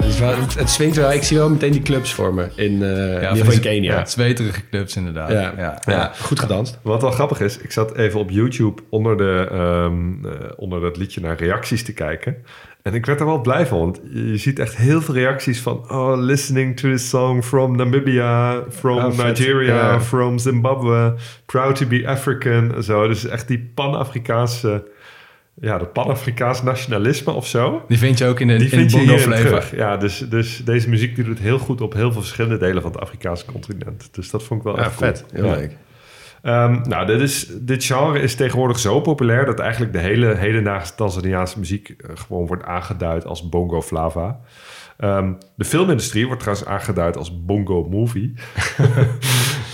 Ja, 0.00 0.02
dus 0.06 0.18
wel, 0.18 0.36
het, 0.36 0.54
het 0.54 0.70
swingt 0.70 0.96
wel. 0.96 1.12
Ik 1.12 1.22
zie 1.22 1.36
wel 1.36 1.50
meteen 1.50 1.72
die 1.72 1.82
clubs 1.82 2.12
voor 2.12 2.34
me 2.34 2.48
in, 2.54 2.82
eh 2.82 3.30
geval 3.30 3.52
in 3.52 3.60
Kenia. 3.60 3.92
Ja, 3.92 3.98
Ja, 3.98 4.06
zweterige 4.06 4.60
clubs 4.70 4.96
inderdaad. 4.96 5.30
ja. 5.30 5.52
ja. 5.56 5.78
ja. 5.86 6.12
goed 6.20 6.40
gedanst. 6.40 6.78
Wat 6.82 7.02
wel 7.02 7.10
grappig 7.10 7.40
is, 7.40 7.58
ik 7.58 7.72
zat 7.72 7.96
even 7.96 8.20
op 8.20 8.30
YouTube 8.30 8.82
onder, 8.88 9.16
de, 9.16 9.48
ehm, 9.50 10.26
eh, 10.26 10.32
onder 10.56 10.80
dat 10.80 10.96
liedje 10.96 11.20
naar 11.20 11.36
reacties 11.36 11.84
te 11.84 11.92
kijken. 11.92 12.36
En 12.82 12.94
ik 12.94 13.06
werd 13.06 13.20
er 13.20 13.26
wel 13.26 13.40
blij 13.40 13.66
van, 13.66 13.78
want 13.78 14.00
je 14.12 14.36
ziet 14.36 14.58
echt 14.58 14.76
heel 14.76 15.00
veel 15.00 15.14
reacties 15.14 15.60
van... 15.60 15.90
Oh, 15.90 16.18
listening 16.18 16.76
to 16.76 16.90
this 16.90 17.08
song 17.08 17.42
from 17.42 17.76
Namibia, 17.76 18.62
from 18.70 19.12
vet. 19.12 19.26
Nigeria, 19.26 19.74
Ja. 19.74 20.00
from 20.00 20.38
Zimbabwe. 20.38 21.14
Proud 21.46 21.76
to 21.76 21.86
be 21.86 22.08
African 22.08 22.74
en 22.74 22.82
zo. 22.84 23.08
Dus 23.08 23.26
echt 23.26 23.48
die 23.48 23.70
Pan-Afrikaanse... 23.74 24.84
Ja, 25.60 25.78
dat 25.78 25.92
Pan-Afrikaans 25.92 26.62
nationalisme 26.62 27.32
of 27.32 27.46
zo. 27.46 27.84
Die 27.88 27.98
vind 27.98 28.18
je 28.18 28.26
ook 28.26 28.40
in 28.40 28.48
de 28.48 28.56
Die 28.56 28.70
in 28.70 28.78
vind 28.90 28.90
je. 28.92 29.76
Ja, 29.76 29.96
dus, 29.96 30.18
dus 30.18 30.64
deze 30.64 30.88
muziek 30.88 31.14
die 31.14 31.24
doet 31.24 31.38
heel 31.38 31.58
goed 31.58 31.80
op 31.80 31.92
heel 31.92 32.12
veel 32.12 32.20
verschillende 32.20 32.58
delen 32.58 32.82
van 32.82 32.90
het 32.92 33.00
Afrikaanse 33.00 33.44
continent. 33.44 34.08
Dus 34.14 34.30
dat 34.30 34.42
vond 34.42 34.60
ik 34.60 34.66
wel 34.66 34.76
Ja, 34.76 34.84
echt 34.84 34.94
cool. 34.96 35.08
vet. 35.10 35.24
Heel 35.32 35.44
Ja. 35.44 35.54
leuk. 35.54 35.76
Ehm, 36.42 36.80
nou, 36.88 37.06
dit, 37.06 37.20
is, 37.20 37.48
dit 37.60 37.84
genre 37.84 38.20
is 38.20 38.34
tegenwoordig 38.34 38.78
zo 38.78 39.00
populair 39.00 39.44
dat 39.46 39.58
eigenlijk 39.58 39.92
de 39.92 39.98
hele 39.98 40.34
hedendaagse 40.34 40.94
Tanzaniaanse 40.94 41.58
muziek 41.58 41.88
eh, 41.88 42.10
gewoon 42.14 42.46
wordt 42.46 42.64
aangeduid 42.64 43.26
als 43.26 43.48
bongo 43.48 43.82
flava. 43.82 44.40
Ehm, 44.96 45.32
de 45.56 45.64
filmindustrie 45.64 46.26
wordt 46.26 46.40
trouwens 46.40 46.68
aangeduid 46.68 47.16
als 47.16 47.44
bongo 47.44 47.88
movie. 47.90 48.34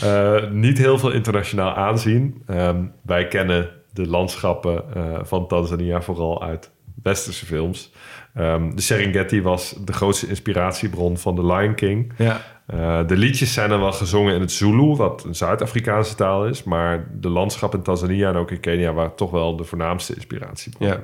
Eh, 0.02 0.50
niet 0.50 0.78
heel 0.78 0.98
veel 0.98 1.10
internationaal 1.10 1.74
aanzien. 1.74 2.42
Ehm, 2.46 2.84
wij 3.02 3.28
kennen 3.28 3.68
de 3.92 4.06
landschappen 4.06 4.94
eh, 4.94 5.18
van 5.22 5.48
Tanzania 5.48 6.02
vooral 6.02 6.42
uit 6.42 6.70
westerse 7.02 7.46
films. 7.46 7.92
Ehm, 8.34 8.74
de 8.74 8.80
Serengeti 8.80 9.42
was 9.42 9.74
de 9.84 9.92
grootste 9.92 10.28
inspiratiebron 10.28 11.18
van 11.18 11.34
The 11.34 11.46
Lion 11.46 11.74
King. 11.74 12.12
Ja. 12.18 12.40
Eh, 12.66 13.06
de 13.06 13.16
liedjes 13.16 13.52
zijn 13.52 13.68
dan 13.68 13.80
wel 13.80 13.92
gezongen 13.92 14.34
in 14.34 14.40
het 14.40 14.52
Zulu, 14.52 14.94
wat 14.94 15.24
een 15.24 15.34
Zuid-Afrikaanse 15.34 16.14
taal 16.14 16.46
is. 16.46 16.64
Maar 16.64 17.08
de 17.20 17.28
landschappen 17.28 17.78
in 17.78 17.84
Tanzania 17.84 18.28
en 18.28 18.36
ook 18.36 18.50
in 18.50 18.60
Kenia 18.60 18.92
waren 18.92 19.14
toch 19.14 19.30
wel 19.30 19.56
de 19.56 19.64
voornaamste 19.64 20.14
inspiratiebron. 20.14 20.88
Ja. 20.88 21.00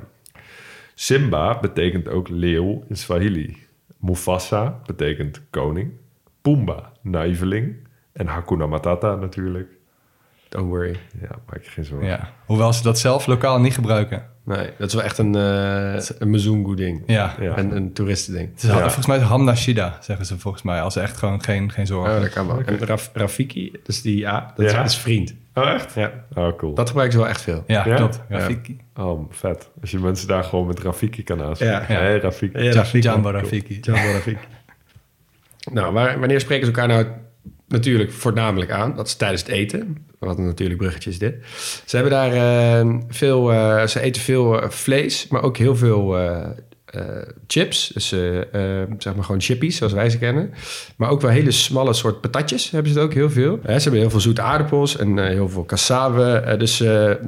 Simba 0.95 1.59
betekent 1.61 2.09
ook 2.09 2.29
leeuw 2.29 2.85
in 2.89 2.97
Swahili. 2.97 3.57
Mufasa 4.01 4.81
betekent 4.87 5.43
koning. 5.51 5.91
Pumba, 6.43 6.93
naïveling. 7.03 7.77
En 8.13 8.27
Hakuna 8.27 8.67
Matata 8.67 9.15
natuurlijk. 9.15 9.78
Don't 10.49 10.67
worry. 10.69 10.97
Ja, 11.21 11.29
maak 11.51 11.63
je 11.65 11.71
geen 11.71 11.85
zorgen. 11.85 12.09
Ja. 12.09 12.31
Hoewel 12.47 12.73
ze 12.73 12.83
dat 12.83 12.99
zelf 12.99 13.27
lokaal 13.27 13.61
niet 13.61 13.75
gebruiken. 13.75 14.23
Nee, 14.45 14.71
dat 14.79 14.89
is 14.89 14.95
wel 14.95 15.03
echt 15.03 15.19
een, 15.19 15.37
uh, 15.37 15.95
een 16.19 16.31
Mzungu-ding. 16.31 17.03
Ja. 17.07 17.35
Ja. 17.41 17.57
En 17.57 17.77
een 17.77 17.93
toeristending. 17.93 18.51
Het 18.55 18.63
is 18.63 18.71
volgens 18.71 19.07
mij 19.07 19.19
Hamna 19.19 19.55
Shida, 19.55 19.99
zeggen 20.01 20.27
ze 20.27 20.39
volgens 20.39 20.63
mij. 20.63 20.83
Als 20.83 20.93
ze 20.95 21.01
echt 21.01 21.17
gewoon 21.17 21.43
geen, 21.43 21.73
geen 21.73 21.87
zorgen 21.87 22.15
Oh, 22.15 22.21
dat 22.21 22.31
kan 22.31 22.47
wel. 22.47 22.61
En 22.65 22.79
Raf, 22.79 23.11
Rafiki, 23.13 23.73
dus 23.83 24.03
die 24.03 24.17
ja, 24.19 24.53
dat 24.57 24.71
Ja. 24.71 24.85
is 24.85 24.97
vriend. 24.97 25.35
Oh, 25.55 25.69
echt? 25.71 25.95
Ja. 25.95 26.13
Oh, 26.35 26.57
cool. 26.57 26.75
Dat 26.75 26.87
gebruiken 26.89 27.19
ze 27.19 27.23
wel 27.25 27.33
echt 27.33 27.43
veel. 27.43 27.65
Ja, 27.67 27.87
Ja? 27.87 27.95
klopt. 27.97 28.21
Ja. 28.29 28.39
Rafiki. 28.39 28.77
Oh, 28.97 29.31
vet. 29.31 29.71
Als 29.81 29.91
je 29.91 29.99
mensen 29.99 30.29
daar 30.29 30.45
gewoon 30.45 30.67
met 30.67 30.81
Rafiki 30.81 31.23
kan 31.23 31.43
aanspreken. 31.43 31.75
Ja. 31.95 32.01
Hey, 32.01 32.19
Rafiki. 32.19 32.63
Ja, 32.63 32.73
Rafiki. 32.73 33.09
Jamba 33.09 33.31
Rafiki. 33.31 33.79
Jambo 33.81 34.13
Rafiki. 34.13 34.39
Nou, 35.73 35.93
waar, 35.93 36.19
wanneer 36.19 36.41
spreken 36.41 36.67
ze 36.67 36.73
elkaar 36.73 36.89
nou 36.89 37.07
natuurlijk 37.69 38.13
voornamelijk 38.13 38.71
aan? 38.71 38.97
Dat 38.97 39.07
is 39.07 39.15
tijdens 39.15 39.43
het 39.43 39.51
eten. 39.51 40.07
Wat 40.19 40.39
een 40.39 40.45
natuurlijk 40.47 40.81
bruggetje 40.81 41.11
is 41.11 41.19
dit. 41.19 41.35
Ze 41.85 41.97
hebben 41.97 42.13
daar 42.13 42.33
eh, 42.33 42.95
veel... 43.09 43.53
eh, 43.53 43.87
ze 43.87 44.01
eten 44.01 44.23
veel 44.23 44.63
eh, 44.63 44.69
vlees, 44.71 45.29
maar 45.29 45.43
ook 45.43 45.57
heel 45.57 45.77
veel 45.77 46.17
eh, 46.89 47.03
chips. 47.47 47.89
Dus 47.95 48.13
eh, 48.13 48.81
eh, 48.83 48.89
zeg 48.99 49.15
maar 49.15 49.25
gewoon 49.25 49.41
chippies, 49.41 49.77
zoals 49.77 49.93
wij 49.93 50.11
ze 50.11 50.19
kennen. 50.19 50.51
Maar 50.97 51.11
ook 51.11 51.21
wel 51.21 51.31
hele 51.31 51.51
smalle 51.51 51.93
soort 51.93 52.21
patatjes 52.21 52.71
hebben 52.71 52.93
ze 52.93 52.99
het 52.99 53.09
ook 53.09 53.15
heel 53.15 53.31
veel. 53.31 53.59
Ze 53.65 53.71
hebben 53.71 54.01
heel 54.01 54.11
veel 54.11 54.21
zoete 54.21 54.43
aardappels 54.43 54.97
en 54.97 55.27
heel 55.27 55.49
veel 55.49 55.65
cassave. 55.65 56.55
Dus 56.59 56.81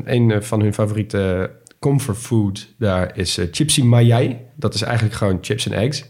een 0.05 0.43
van 0.43 0.61
hun 0.61 0.75
favoriete 0.75 1.51
comfort 1.79 2.19
food 2.19 2.69
daar 2.79 3.19
is 3.19 3.39
chipsy 3.51 3.83
mayai. 3.83 4.37
Dat 4.57 4.75
is 4.75 4.83
eigenlijk 4.83 5.15
gewoon 5.15 5.39
chips 5.41 5.67
en 5.67 5.73
eggs. 5.73 6.05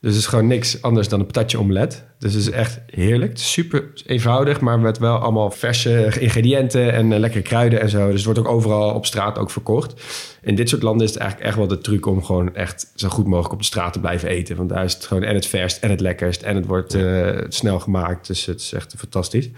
Dus 0.00 0.10
het 0.10 0.20
is 0.20 0.26
gewoon 0.26 0.46
niks 0.46 0.82
anders 0.82 1.08
dan 1.08 1.20
een 1.20 1.26
patatje 1.26 1.58
omelet. 1.58 2.04
Dus 2.18 2.32
het 2.32 2.42
is 2.42 2.50
echt 2.50 2.80
heerlijk. 2.86 3.30
Het 3.30 3.40
is 3.40 3.52
super 3.52 3.84
eenvoudig, 4.06 4.60
maar 4.60 4.78
met 4.78 4.98
wel 4.98 5.16
allemaal 5.16 5.50
verse 5.50 6.20
ingrediënten 6.20 6.92
en 6.92 7.12
eh, 7.12 7.18
lekkere 7.18 7.42
kruiden 7.42 7.80
en 7.80 7.88
zo. 7.88 8.06
Dus 8.06 8.14
het 8.14 8.24
wordt 8.24 8.38
ook 8.38 8.48
overal 8.48 8.94
op 8.94 9.06
straat 9.06 9.38
ook 9.38 9.50
verkocht. 9.50 10.02
In 10.42 10.54
dit 10.54 10.68
soort 10.68 10.82
landen 10.82 11.06
is 11.06 11.12
het 11.12 11.20
eigenlijk 11.20 11.50
echt 11.50 11.58
wel 11.58 11.68
de 11.68 11.78
truc 11.78 12.06
om 12.06 12.24
gewoon 12.24 12.54
echt 12.54 12.92
zo 12.94 13.08
goed 13.08 13.26
mogelijk 13.26 13.52
op 13.52 13.58
de 13.58 13.64
straat 13.64 13.92
te 13.92 14.00
blijven 14.00 14.28
eten. 14.28 14.56
Want 14.56 14.68
daar 14.68 14.84
is 14.84 14.94
het 14.94 15.04
gewoon 15.04 15.22
en 15.22 15.34
het 15.34 15.46
verst 15.46 15.82
en 15.82 15.90
het 15.90 16.00
lekkerst 16.00 16.42
en 16.42 16.56
het 16.56 16.66
wordt 16.66 16.94
eh, 16.94 17.38
snel 17.48 17.80
gemaakt. 17.80 18.26
Dus 18.26 18.46
het 18.46 18.60
is 18.60 18.72
echt 18.72 18.94
fantastisch. 18.96 19.50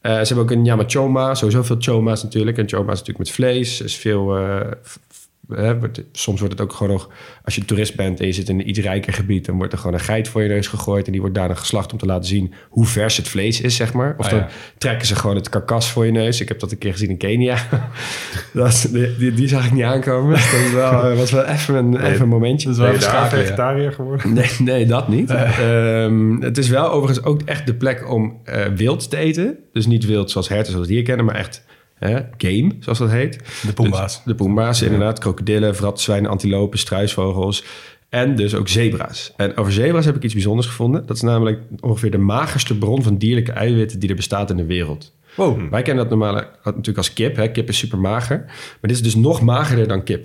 Eh, 0.00 0.12
ze 0.12 0.26
hebben 0.26 0.44
ook 0.44 0.50
een 0.50 0.62
nyama 0.62 0.84
choma, 0.86 1.34
sowieso 1.34 1.62
veel 1.62 1.76
choma's 1.78 2.22
natuurlijk. 2.22 2.58
En 2.58 2.68
choma 2.68 2.92
is 2.92 2.98
natuurlijk 2.98 3.18
met 3.18 3.30
vlees. 3.30 3.80
Is 3.80 3.96
veel... 3.96 4.36
hè, 5.48 5.78
wordt- 5.78 6.02
soms 6.12 6.38
wordt 6.40 6.54
het 6.58 6.62
ook 6.62 6.72
gewoon 6.72 6.92
nog... 6.92 7.08
Als 7.44 7.54
je 7.54 7.64
toerist 7.64 7.96
bent 7.96 8.20
en 8.20 8.26
je 8.26 8.32
zit 8.32 8.48
in 8.48 8.58
een 8.58 8.68
iets 8.68 8.78
rijker 8.78 9.12
gebied... 9.12 9.46
dan 9.46 9.56
wordt 9.56 9.72
er 9.72 9.78
gewoon 9.78 9.94
een 9.94 10.00
geit 10.00 10.28
voor 10.28 10.42
je 10.42 10.48
neus 10.48 10.66
gegooid... 10.66 11.06
en 11.06 11.12
die 11.12 11.20
wordt 11.20 11.36
daarna 11.36 11.54
geslacht 11.54 11.92
om 11.92 11.98
te 11.98 12.06
laten 12.06 12.28
zien 12.28 12.54
hoe 12.68 12.86
vers 12.86 13.16
het 13.16 13.28
vlees 13.28 13.60
is, 13.60 13.76
zeg 13.76 13.92
maar. 13.92 14.14
Of 14.18 14.24
Ah, 14.24 14.30
dan 14.30 14.40
ja. 14.40 14.48
trekken 14.78 15.06
ze 15.06 15.16
gewoon 15.16 15.36
het 15.36 15.48
karkas 15.48 15.90
voor 15.90 16.06
je 16.06 16.12
neus. 16.12 16.40
Ik 16.40 16.48
heb 16.48 16.58
dat 16.58 16.72
een 16.72 16.78
keer 16.78 16.92
gezien 16.92 17.10
in 17.10 17.16
Kenia. 17.16 17.58
dat 18.52 18.66
is, 18.68 18.80
die, 18.82 19.16
die, 19.16 19.32
die 19.32 19.48
zag 19.48 19.66
ik 19.66 19.72
niet 19.72 19.82
aankomen. 19.84 20.30
Dat 20.30 20.50
was 20.62 20.72
wel, 20.72 20.92
eh, 21.10 21.16
was 21.16 21.30
wel 21.30 21.44
even 21.44 21.74
een, 21.74 22.00
even 22.06 22.20
een 22.20 22.28
momentje. 22.28 22.66
Dat 22.68 22.76
is 22.76 22.82
wel 22.82 22.92
daar 22.92 23.02
schakelen, 23.02 23.40
ja. 23.40 23.44
vegetariër 23.46 23.92
geworden? 23.92 24.32
Nee, 24.32 24.50
nee, 24.58 24.86
dat 24.86 25.08
niet. 25.08 25.30
Ehm, 25.30 26.40
het 26.40 26.58
is 26.58 26.68
wel 26.68 26.90
overigens 26.90 27.26
ook 27.26 27.42
echt 27.42 27.66
de 27.66 27.74
plek 27.74 28.10
om 28.10 28.40
eh, 28.44 28.66
wild 28.66 29.10
te 29.10 29.16
eten. 29.16 29.58
Dus 29.72 29.86
niet 29.86 30.04
wild 30.04 30.30
zoals 30.30 30.48
herten, 30.48 30.72
zoals 30.72 30.86
we 30.86 30.92
het 30.92 31.00
hier 31.04 31.14
kennen, 31.14 31.24
maar 31.26 31.34
echt 31.34 31.64
hè, 31.94 32.20
game, 32.36 32.70
zoals 32.80 32.98
dat 32.98 33.10
heet. 33.10 33.38
De 33.66 33.72
Pumba's. 33.72 34.14
Dus 34.14 34.24
de 34.24 34.34
Pumba's, 34.34 34.82
inderdaad. 34.82 35.18
Krokodillen, 35.18 35.76
vratzwijnen, 35.76 36.30
antilopen, 36.30 36.78
struisvogels. 36.78 37.64
En 38.08 38.36
dus 38.36 38.54
ook 38.54 38.68
zebra's. 38.68 39.32
En 39.36 39.56
over 39.56 39.72
zebra's 39.72 40.04
heb 40.04 40.16
ik 40.16 40.22
iets 40.22 40.32
bijzonders 40.32 40.66
gevonden. 40.66 41.06
Dat 41.06 41.16
is 41.16 41.22
namelijk 41.22 41.62
ongeveer 41.80 42.10
de 42.10 42.18
magerste 42.18 42.78
bron 42.78 43.02
van 43.02 43.16
dierlijke 43.16 43.52
eiwitten 43.52 43.98
die 43.98 44.08
er 44.08 44.14
bestaat 44.14 44.50
in 44.50 44.56
de 44.56 44.64
wereld. 44.64 45.12
Wow. 45.36 45.70
Wij 45.70 45.82
kennen 45.82 46.08
dat 46.08 46.18
normaal 46.18 46.42
natuurlijk 46.64 46.96
als 46.96 47.12
kip. 47.12 47.36
Hè? 47.36 47.50
Kip 47.50 47.68
is 47.68 47.78
super 47.78 47.98
mager. 47.98 48.38
Maar 48.46 48.78
dit 48.80 48.90
is 48.90 49.02
dus 49.02 49.14
nog 49.14 49.40
magerder 49.40 49.88
dan 49.88 50.04
kip. 50.04 50.24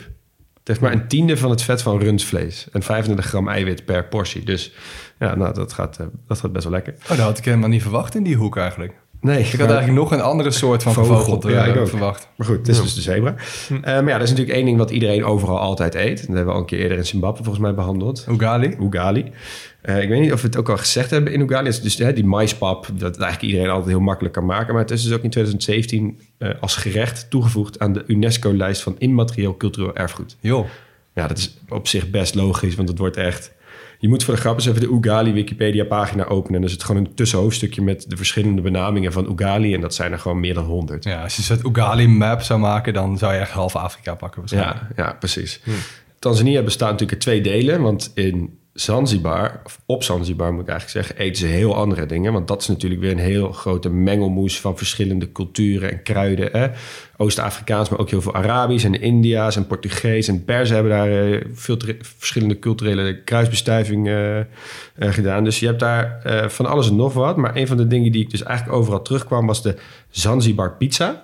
Het 0.60 0.68
heeft 0.68 0.80
maar 0.80 0.92
een 0.92 1.08
tiende 1.08 1.38
van 1.38 1.50
het 1.50 1.62
vet 1.62 1.82
van 1.82 2.00
rundvlees. 2.00 2.68
En 2.72 2.84
35 2.84 3.26
gram 3.26 3.48
eiwit 3.48 3.86
per 3.86 4.06
portie. 4.06 4.44
Dus 4.44 4.74
ja, 5.20 5.36
nou, 5.36 5.54
dat, 5.54 5.74
gaat, 5.74 5.98
eh, 6.00 6.06
dat 6.28 6.40
gaat 6.40 6.52
best 6.52 6.64
wel 6.64 6.74
lekker. 6.74 6.94
Oh, 7.02 7.10
dat 7.10 7.18
had 7.20 7.38
ik 7.38 7.46
helemaal 7.46 7.70
niet 7.70 7.82
verwacht 7.82 8.16
in 8.16 8.24
die 8.24 8.36
hoek 8.36 8.58
eigenlijk. 8.58 8.94
Nee, 9.22 9.40
Ik 9.40 9.60
had 9.60 9.70
eigenlijk 9.70 10.00
nog 10.00 10.12
een 10.12 10.22
andere 10.22 10.52
soort 10.52 10.84
van 10.84 10.94
Vogel. 10.94 11.16
gevogelte 11.16 11.50
Ja, 11.50 11.66
ik 11.66 11.76
eh, 11.76 11.82
ook. 11.82 11.88
verwacht. 11.88 12.28
Maar 12.36 12.48
goed, 12.48 12.58
het 12.58 12.68
is 12.68 12.82
dus 12.82 12.94
de 12.96 13.02
zebra. 13.02 13.36
Eh, 13.70 13.82
maar 13.82 14.08
ja, 14.08 14.14
dat 14.14 14.22
is 14.22 14.30
natuurlijk 14.30 14.58
één 14.58 14.66
ding 14.66 14.78
wat 14.78 14.92
iedereen 14.92 15.24
overal 15.26 15.60
altijd 15.60 15.96
eet. 15.96 16.18
Dat 16.18 16.28
hebben 16.28 16.46
we 16.46 16.52
al 16.52 16.60
een 16.60 16.66
keer 16.66 16.80
eerder 16.80 16.98
in 16.98 17.06
Zimbabwe 17.06 17.44
volgens 17.44 17.64
mij 17.66 17.74
behandeld. 17.74 18.26
Ugali. 18.30 18.76
Ugali. 18.82 19.32
Eh, 19.82 20.02
ik 20.02 20.10
weet 20.10 20.22
niet 20.22 20.34
of 20.34 20.42
we 20.42 20.48
het 20.48 20.58
ook 20.58 20.70
al 20.70 20.78
gezegd 20.78 21.10
hebben 21.10 21.34
in 21.34 21.42
Ugali. 21.42 21.66
Het 21.66 21.76
is 21.76 21.82
dus 21.82 21.98
hè, 21.98 22.14
die 22.14 22.26
maispap, 22.26 22.88
dat 22.94 23.18
eigenlijk 23.18 23.52
iedereen 23.52 23.70
altijd 23.70 23.90
heel 23.90 24.00
makkelijk 24.00 24.34
kan 24.34 24.46
maken. 24.46 24.74
Maar 24.74 24.82
het 24.82 24.92
is 24.92 25.04
dus 25.04 25.12
ook 25.14 25.24
in 25.24 25.30
2017 25.30 26.20
eh, 26.38 26.50
als 26.62 26.76
gerecht 26.76 27.30
toegevoegd 27.30 27.80
aan 27.80 27.94
de 27.94 28.04
UNESCO-lijst 28.08 28.82
van 28.82 28.96
immaterieel 28.98 29.58
cultureel 29.58 29.96
erfgoed. 29.96 30.38
Joh. 30.40 30.66
Ja, 31.14 31.28
dat 31.28 31.38
is 31.38 31.58
op 31.70 31.88
zich 31.88 32.10
best 32.10 32.36
logisch, 32.36 32.76
want 32.76 32.90
het 32.90 32.98
wordt 32.98 33.18
echt... 33.18 33.52
Je 34.02 34.10
moet 34.10 34.24
voor 34.24 34.34
de 34.34 34.40
grap 34.40 34.56
eens 34.56 34.66
even 34.66 34.82
de 34.82 34.92
Ugali 34.92 35.34
Wikipedia-pagina 35.34 36.26
openen. 36.26 36.58
En 36.58 36.64
er 36.64 36.70
zit 36.70 36.84
gewoon 36.84 37.06
een 37.06 37.14
tussenhoofdstukje 37.14 37.82
met 37.82 38.06
de 38.08 38.18
verschillende 38.18 38.62
benamingen 38.62 39.12
van 39.12 39.32
Ugali. 39.32 39.74
En 39.74 39.82
dat 39.82 39.94
zijn 39.94 40.12
er 40.12 40.20
gewoon 40.20 40.40
meer 40.40 40.54
dan 40.54 40.64
100. 40.64 41.04
Ja, 41.04 41.24
als 41.24 41.36
je 41.36 41.42
zo'n 41.42 41.68
Ugali-map 41.68 42.42
zou 42.42 42.60
maken, 42.60 42.94
dan 42.94 43.18
zou 43.18 43.34
je 43.34 43.40
echt 43.40 43.52
half 43.52 43.76
Afrika 43.76 44.16
pakken 44.16 44.40
waarschijnlijk. 44.40 44.80
Ja, 44.96 45.04
ja 45.06 45.14
precies. 45.14 45.62
Tanzania 46.20 46.62
bestaat 46.62 46.92
natuurlijk 46.92 47.12
uit 47.12 47.22
twee 47.22 47.42
delen. 47.42 47.82
Want 47.82 48.12
in 48.14 48.60
Zanzibar, 48.80 49.62
of 49.66 49.80
op 49.86 50.04
Zanzibar 50.04 50.54
moet 50.54 50.62
ik 50.62 50.70
eigenlijk 50.70 51.06
zeggen, 51.06 51.26
eten 51.26 51.38
ze 51.40 51.46
heel 51.46 51.76
andere 51.76 52.06
dingen. 52.06 52.34
Want 52.34 52.48
dat 52.48 52.62
is 52.62 52.68
natuurlijk 52.68 53.02
weer 53.02 53.12
een 53.12 53.18
heel 53.18 53.52
grote 53.52 53.90
mengelmoes 53.90 54.60
van 54.60 54.78
verschillende 54.78 55.32
culturen 55.32 55.92
en 55.92 56.04
kruiden. 56.04 56.74
Oost-Afrikaans, 57.18 57.90
maar 57.90 58.00
ook 58.00 58.10
heel 58.10 58.22
veel 58.22 58.36
Arabisch 58.36 58.86
en 58.86 59.02
India's 59.02 59.56
en 59.56 59.68
Portugees. 59.68 60.28
En 60.28 60.46
Perzen 60.46 60.76
hebben 60.76 60.92
daar 60.94 61.32
eh, 61.32 61.42
veel 61.54 61.78
tre- 61.78 61.98
verschillende 62.18 62.60
culturele 62.60 63.24
kruisbestuiving 63.24 64.08
eh, 64.08 64.40
eh, 64.40 64.46
gedaan. 64.96 65.44
Dus 65.44 65.60
je 65.60 65.66
hebt 65.66 65.80
daar 65.80 66.20
eh, 66.24 66.50
van 66.50 66.66
alles 66.66 66.90
en 66.90 66.96
nog 66.96 67.14
wat. 67.14 67.38
Maar 67.38 67.56
een 67.56 67.68
van 67.68 67.78
de 67.78 67.88
dingen 67.88 68.12
die 68.12 68.24
ik 68.24 68.30
dus 68.30 68.44
eigenlijk 68.44 68.78
overal 68.78 69.02
terugkwam 69.02 69.46
was 69.48 69.62
de 69.62 69.76
Zanzibar 70.10 70.72
pizza. 70.72 71.24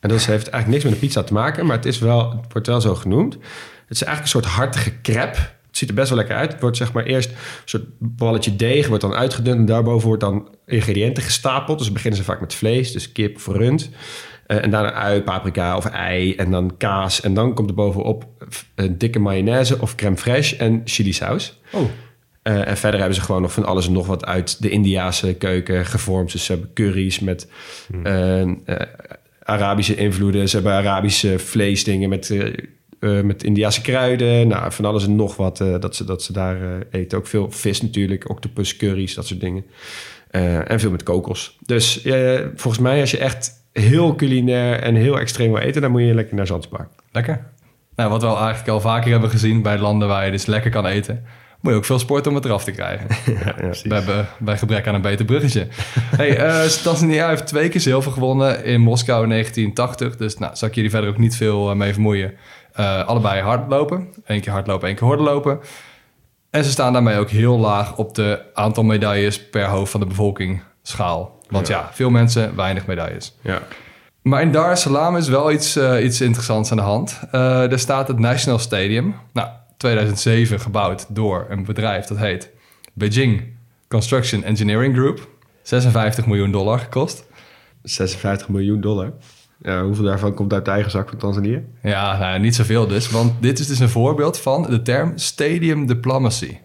En 0.00 0.08
dat 0.08 0.24
heeft 0.24 0.48
eigenlijk 0.48 0.66
niks 0.68 0.84
met 0.84 0.92
een 0.92 0.98
pizza 0.98 1.22
te 1.22 1.32
maken, 1.32 1.66
maar 1.66 1.76
het, 1.76 1.86
is 1.86 1.98
wel, 1.98 2.44
wordt 2.52 2.66
wel 2.66 2.80
zo 2.80 2.94
genoemd. 2.94 3.32
Het 3.86 4.00
is 4.00 4.02
eigenlijk 4.02 4.34
een 4.34 4.42
soort 4.42 4.54
hartige 4.54 4.92
crepe. 5.02 5.38
Het 5.72 5.80
ziet 5.80 5.88
er 5.88 5.94
best 5.94 6.08
wel 6.08 6.18
lekker 6.18 6.36
uit. 6.36 6.52
Het 6.52 6.60
wordt 6.60 6.76
zeg 6.76 6.92
maar 6.92 7.04
eerst 7.04 7.30
een 7.30 7.36
soort 7.64 7.84
balletje 7.98 8.56
deeg, 8.56 8.86
wordt 8.86 9.02
dan 9.02 9.14
uitgedund 9.14 9.58
en 9.58 9.64
daarboven 9.64 10.06
wordt 10.06 10.22
dan 10.22 10.48
ingrediënten 10.66 11.22
gestapeld. 11.22 11.78
Dus 11.78 11.92
beginnen 11.92 12.18
ze 12.18 12.24
vaak 12.24 12.40
met 12.40 12.54
vlees, 12.54 12.92
dus 12.92 13.12
kip 13.12 13.36
of 13.36 13.46
rund. 13.46 13.90
Eh, 14.46 14.62
en 14.62 14.70
daarna 14.70 14.92
ui, 14.92 15.22
paprika 15.22 15.76
of 15.76 15.84
ei 15.84 16.34
en 16.34 16.50
dan 16.50 16.76
kaas. 16.76 17.20
En 17.20 17.34
dan 17.34 17.54
komt 17.54 17.68
er 17.68 17.74
bovenop 17.74 18.26
een 18.74 18.98
dikke 18.98 19.18
mayonaise 19.18 19.80
of 19.80 19.94
crème 19.94 20.16
fraîche 20.16 20.56
en 20.56 20.80
chili 20.84 21.12
saus. 21.12 21.60
Oh. 21.72 21.90
Eh, 22.42 22.68
en 22.68 22.76
verder 22.76 23.00
hebben 23.00 23.18
ze 23.18 23.24
gewoon 23.24 23.42
nog 23.42 23.52
van 23.52 23.64
alles 23.64 23.86
en 23.86 23.92
nog 23.92 24.06
wat 24.06 24.24
uit 24.24 24.62
de 24.62 24.70
Indiase 24.70 25.34
keuken 25.34 25.86
gevormd. 25.86 26.32
Dus 26.32 26.44
ze 26.44 26.52
hebben 26.52 26.72
curry's 26.72 27.18
met 27.18 27.50
eh, 28.04 28.40
eh, 28.40 28.50
Arabische 29.42 29.94
invloeden. 29.94 30.48
Ze 30.48 30.54
hebben 30.54 30.72
Arabische 30.72 31.38
vleesdingen 31.38 32.08
met, 32.08 32.34
met 33.02 33.44
Indiase 33.44 33.80
kruiden. 33.80 34.48
Nou, 34.48 34.72
van 34.72 34.84
alles 34.84 35.04
en 35.04 35.16
nog 35.16 35.36
wat 35.36 35.60
eh, 35.60 35.80
dat, 35.80 35.96
ze, 35.96 36.04
dat 36.04 36.22
ze 36.22 36.32
daar 36.32 36.62
eh, 36.62 37.00
eten. 37.00 37.18
Ook 37.18 37.26
veel 37.26 37.50
vis 37.50 37.82
natuurlijk, 37.82 38.30
octopus 38.30 38.76
curry's, 38.76 39.14
dat 39.14 39.26
soort 39.26 39.40
dingen. 39.40 39.64
Eh, 40.32 40.70
en 40.70 40.80
veel 40.80 40.90
met 40.90 41.02
kokos. 41.02 41.58
Dus 41.66 42.02
eh, 42.02 42.40
volgens 42.54 42.82
mij 42.82 43.00
als 43.00 43.10
je 43.10 43.18
echt 43.18 43.50
heel 43.72 44.14
culinair 44.14 44.80
en 44.80 44.94
heel 44.94 45.18
extreem 45.18 45.52
wil 45.52 45.62
eten... 45.62 45.82
dan 45.82 45.90
moet 45.90 46.02
je 46.02 46.14
lekker 46.14 46.36
naar 46.36 46.46
Zanzibar. 46.46 46.88
Lekker. 47.10 47.44
Nou, 47.96 48.10
wat 48.10 48.22
we 48.22 48.28
al 48.28 48.36
eigenlijk 48.36 48.68
al 48.68 48.80
vaker 48.80 49.10
hebben 49.10 49.30
gezien 49.30 49.62
bij 49.62 49.78
landen 49.78 50.08
waar 50.08 50.24
je 50.24 50.30
dus 50.30 50.46
lekker 50.46 50.70
kan 50.70 50.86
eten. 50.86 51.24
moet 51.60 51.72
je 51.72 51.78
ook 51.78 51.84
veel 51.84 51.98
sporten 51.98 52.30
om 52.30 52.36
het 52.36 52.44
eraf 52.44 52.64
te 52.64 52.70
krijgen. 52.70 53.06
We 53.88 53.94
hebben 53.94 54.28
bij 54.38 54.58
gebrek 54.58 54.86
aan 54.86 54.94
een 54.94 55.02
beter 55.02 55.24
bruggetje. 55.24 55.66
hey, 56.16 56.36
eh 56.36 57.28
heeft 57.28 57.46
twee 57.46 57.68
keer 57.68 57.80
zilver 57.80 58.12
gewonnen 58.12 58.64
in 58.64 58.80
Moskou 58.80 59.22
in 59.22 59.28
1980. 59.28 60.16
Dus 60.16 60.38
nou, 60.38 60.56
zal 60.56 60.68
ik 60.68 60.74
jullie 60.74 60.90
verder 60.90 61.10
ook 61.10 61.18
niet 61.18 61.36
veel 61.36 61.70
eh, 61.70 61.76
mee 61.76 61.92
vermoeien. 61.92 62.32
Eh, 62.72 63.06
allebei 63.06 63.40
hardlopen. 63.42 64.08
Eén 64.24 64.40
keer 64.40 64.52
hardlopen, 64.52 64.88
één 64.88 64.96
keer 64.96 65.06
hordenlopen. 65.06 65.60
En 66.50 66.64
ze 66.64 66.70
staan 66.70 66.92
daarmee 66.92 67.18
ook 67.18 67.30
heel 67.30 67.58
laag 67.58 67.96
op 67.96 68.14
de 68.14 68.42
aantal 68.54 68.82
medailles 68.84 69.48
per 69.48 69.66
hoofd 69.66 69.90
van 69.90 70.00
de 70.00 70.06
bevolking 70.06 70.62
schaal. 70.82 71.40
Want 71.48 71.68
ja, 71.68 71.90
veel 71.92 72.10
mensen, 72.10 72.56
weinig 72.56 72.86
medailles. 72.86 73.36
Ja. 73.40 73.62
Maar 74.22 74.42
in 74.42 74.52
Dar 74.52 74.70
es 74.70 74.80
Salaam 74.80 75.16
is 75.16 75.28
wel 75.28 75.52
iets, 75.52 75.76
eh, 75.76 76.04
iets 76.04 76.20
interessants 76.20 76.70
aan 76.70 76.76
de 76.76 76.82
hand. 76.82 77.20
Eh 77.30 77.72
er 77.72 77.78
staat 77.78 78.08
het 78.08 78.18
National 78.18 78.58
Stadium. 78.58 79.14
Nou, 79.32 79.48
2007 79.76 80.60
gebouwd 80.60 81.06
door 81.08 81.46
een 81.48 81.64
bedrijf 81.64 82.06
dat 82.06 82.18
heet 82.18 82.50
Beijing 82.92 83.56
Construction 83.88 84.44
Engineering 84.44 84.94
Group. 84.94 85.28
56 85.62 86.26
miljoen 86.26 86.50
dollar 86.50 86.78
gekost. 86.78 87.24
56 87.82 88.48
miljoen 88.48 88.80
dollar. 88.80 89.12
Ja, 89.62 89.82
hoeveel 89.84 90.04
daarvan 90.04 90.34
komt 90.34 90.52
uit 90.52 90.64
de 90.64 90.70
eigen 90.70 90.90
zak 90.90 91.08
van 91.08 91.18
Tanzania? 91.18 91.60
Ja, 91.82 92.18
nou, 92.18 92.40
niet 92.40 92.54
zoveel 92.54 92.86
dus. 92.86 93.10
Want 93.10 93.32
dit 93.40 93.58
is 93.58 93.66
dus 93.66 93.78
een 93.78 93.88
voorbeeld 93.88 94.38
van 94.38 94.62
de 94.62 94.82
term 94.82 95.12
stadium 95.14 95.86
diplomacy. 95.86 96.56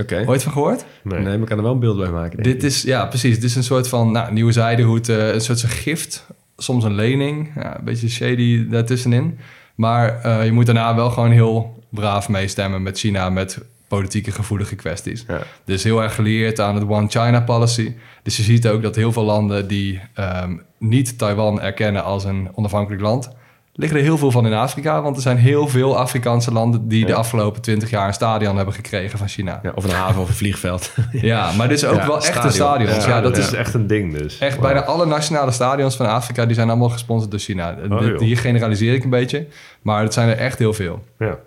Oké. 0.00 0.24
Ooit 0.26 0.42
van 0.42 0.52
gehoord? 0.52 0.84
Nee. 1.02 1.22
maar 1.22 1.34
ik 1.34 1.44
kan 1.44 1.56
er 1.56 1.62
wel 1.62 1.72
een 1.72 1.80
beeld 1.80 1.98
bij 1.98 2.10
maken. 2.10 2.42
Dit 2.42 2.62
is, 2.62 2.82
ja, 2.82 3.06
precies. 3.06 3.34
Dit 3.34 3.44
is 3.44 3.56
een 3.56 3.64
soort 3.64 3.88
van 3.88 4.12
nou, 4.12 4.32
nieuwe 4.32 4.52
zijderoute, 4.52 5.12
een 5.12 5.40
soort 5.40 5.60
van 5.60 5.70
gift. 5.70 6.26
Soms 6.56 6.84
een 6.84 6.94
lening, 6.94 7.50
ja, 7.54 7.78
een 7.78 7.84
beetje 7.84 8.08
shady 8.08 8.68
daartussenin. 8.68 9.38
Maar 9.74 10.20
eh, 10.20 10.44
je 10.44 10.52
moet 10.52 10.66
daarna 10.66 10.94
wel 10.94 11.10
gewoon 11.10 11.30
heel 11.30 11.84
braaf 11.88 12.28
meestemmen 12.28 12.82
met 12.82 12.98
China 12.98 13.30
met 13.30 13.58
politieke 13.88 14.30
gevoelige 14.30 14.74
kwesties. 14.74 15.24
Ja. 15.28 15.42
Dus 15.64 15.82
heel 15.82 16.02
erg 16.02 16.14
geleerd 16.14 16.60
aan 16.60 16.74
het 16.74 16.88
One 16.88 17.08
China 17.08 17.40
policy. 17.40 17.94
Dus 18.22 18.36
je 18.36 18.42
ziet 18.42 18.68
ook 18.68 18.82
dat 18.82 18.96
heel 18.96 19.12
veel 19.12 19.24
landen 19.24 19.68
die 19.68 20.00
ehm, 20.14 20.56
niet 20.88 21.18
Taiwan 21.18 21.60
erkennen 21.60 22.04
als 22.04 22.24
een 22.24 22.48
onafhankelijk 22.54 23.02
land, 23.02 23.30
liggen 23.72 23.98
er 23.98 24.04
heel 24.04 24.18
veel 24.18 24.30
van 24.30 24.46
in 24.46 24.52
Afrika. 24.52 25.02
Want 25.02 25.16
er 25.16 25.22
zijn 25.22 25.36
heel 25.36 25.68
veel 25.68 25.98
Afrikaanse 25.98 26.52
landen 26.52 26.88
die 26.88 27.06
de 27.06 27.14
afgelopen 27.14 27.62
20 27.62 27.90
jaar 27.90 28.06
een 28.06 28.14
stadion 28.14 28.56
hebben 28.56 28.74
gekregen 28.74 29.18
van 29.18 29.28
China. 29.28 29.60
Ja, 29.62 29.72
of 29.74 29.84
een 29.84 29.90
haven 29.90 30.22
of 30.22 30.28
een 30.28 30.34
vliegveld. 30.34 30.92
Ja, 31.12 31.52
maar 31.52 31.68
dit 31.68 31.76
is 31.76 31.84
ook 31.84 31.96
Ja, 31.96 32.06
wel 32.06 32.16
echte 32.16 32.30
stadion. 32.30 32.54
stadions. 32.54 33.04
Ja, 33.04 33.20
dat 33.20 33.36
is 33.36 33.52
echt 33.52 33.74
een 33.74 33.86
ding 33.86 34.16
dus. 34.16 34.38
echt 34.38 34.60
bijna 34.60 34.84
alle 34.84 35.06
nationale 35.06 35.50
stadions 35.50 35.96
van 35.96 36.06
Afrika... 36.06 36.46
die 36.46 36.54
zijn 36.54 36.68
allemaal 36.68 36.88
gesponsord 36.88 37.30
door 37.30 37.40
China. 37.40 37.76
Oh, 37.90 37.98
Dit-. 37.98 38.20
Hier 38.20 38.38
generaliseer 38.38 38.94
ik 38.94 39.04
een 39.04 39.10
beetje, 39.10 39.46
maar 39.82 40.02
het 40.02 40.12
zijn 40.12 40.28
er 40.28 40.36
echt 40.36 40.58
heel 40.58 40.72
veel. 40.72 41.04
Ja. 41.18 41.38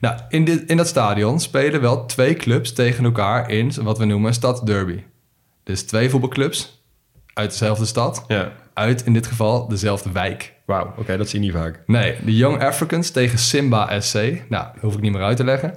Nou, 0.00 0.18
in, 0.28 0.44
dit, 0.44 0.62
in 0.66 0.76
dat 0.76 0.86
stadion 0.86 1.40
spelen 1.40 1.80
wel 1.80 2.06
twee 2.06 2.34
clubs 2.34 2.72
tegen 2.72 3.04
elkaar 3.04 3.50
in 3.50 3.72
wat 3.82 3.98
we 3.98 4.04
noemen 4.04 4.28
een 4.28 4.34
stadsderby. 4.34 5.02
Dus 5.64 5.82
twee 5.82 6.10
voetbalclubs 6.10 6.77
uit 7.38 7.50
dezelfde 7.50 7.84
stad, 7.84 8.24
ja. 8.28 8.52
uit 8.74 9.04
in 9.04 9.12
dit 9.12 9.26
geval 9.26 9.68
dezelfde 9.68 10.12
wijk. 10.12 10.54
Wauw, 10.66 10.92
oké, 10.96 11.16
dat 11.16 11.28
zie 11.28 11.40
je 11.40 11.44
niet 11.46 11.54
vaak. 11.54 11.82
Nee, 11.86 12.16
de 12.24 12.36
Young 12.36 12.62
Africans 12.62 13.10
tegen 13.10 13.38
Simba 13.38 14.00
SC. 14.00 14.14
Nou, 14.48 14.66
dat 14.72 14.80
hoef 14.80 14.94
ik 14.94 15.00
niet 15.00 15.12
meer 15.12 15.22
uit 15.22 15.36
te 15.36 15.44
leggen. 15.44 15.74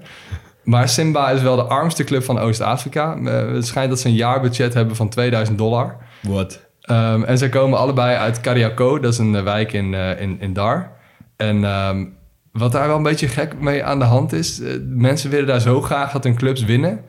Maar 0.63 0.89
Simba 0.89 1.29
is 1.29 1.41
wel 1.41 1.55
de 1.55 1.63
armste 1.63 2.03
club 2.03 2.23
van 2.23 2.39
Oost-Afrika. 2.39 3.17
Eh, 3.17 3.53
Het 3.53 3.67
schijnt 3.67 3.89
dat 3.89 3.99
ze 3.99 4.07
een 4.07 4.13
jaarbudget 4.13 4.73
hebben 4.73 4.95
van 4.95 5.09
2000 5.09 5.57
dollar. 5.57 5.95
Wat? 6.21 6.65
Ehm, 6.81 7.23
en 7.23 7.37
zij 7.37 7.49
komen 7.49 7.79
allebei 7.79 8.15
uit 8.15 8.41
Kariako, 8.41 8.99
dat 8.99 9.13
is 9.13 9.17
een 9.19 9.35
eh, 9.35 9.43
wijk 9.43 9.73
in, 9.73 9.93
eh, 9.93 10.21
in, 10.21 10.37
in 10.39 10.53
Dar. 10.53 10.91
En 11.37 11.63
ehm, 11.63 12.05
wat 12.51 12.71
daar 12.71 12.87
wel 12.87 12.97
een 12.97 13.03
beetje 13.03 13.27
gek 13.27 13.59
mee 13.59 13.83
aan 13.83 13.99
de 13.99 14.05
hand 14.05 14.33
is, 14.33 14.61
mensen 14.85 15.29
willen 15.29 15.47
daar 15.47 15.61
zo 15.61 15.81
graag 15.81 16.11
dat 16.11 16.23
hun 16.23 16.35
clubs 16.35 16.63
winnen, 16.63 17.01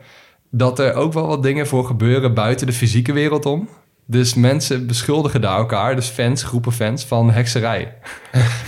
dat 0.51 0.79
er 0.79 0.93
ook 0.93 1.13
wel 1.13 1.27
wat 1.27 1.43
dingen 1.43 1.67
voor 1.67 1.85
gebeuren 1.85 2.33
buiten 2.33 2.67
de 2.67 2.73
fysieke 2.73 3.13
wereld 3.13 3.45
om. 3.45 3.69
Dus 4.05 4.33
mensen 4.33 4.87
beschuldigen 4.87 5.41
daar 5.41 5.57
elkaar, 5.57 5.95
dus 5.95 6.07
fans, 6.07 6.43
groepen 6.43 6.71
fans, 6.71 7.05
van 7.05 7.31
hekserij. 7.31 7.93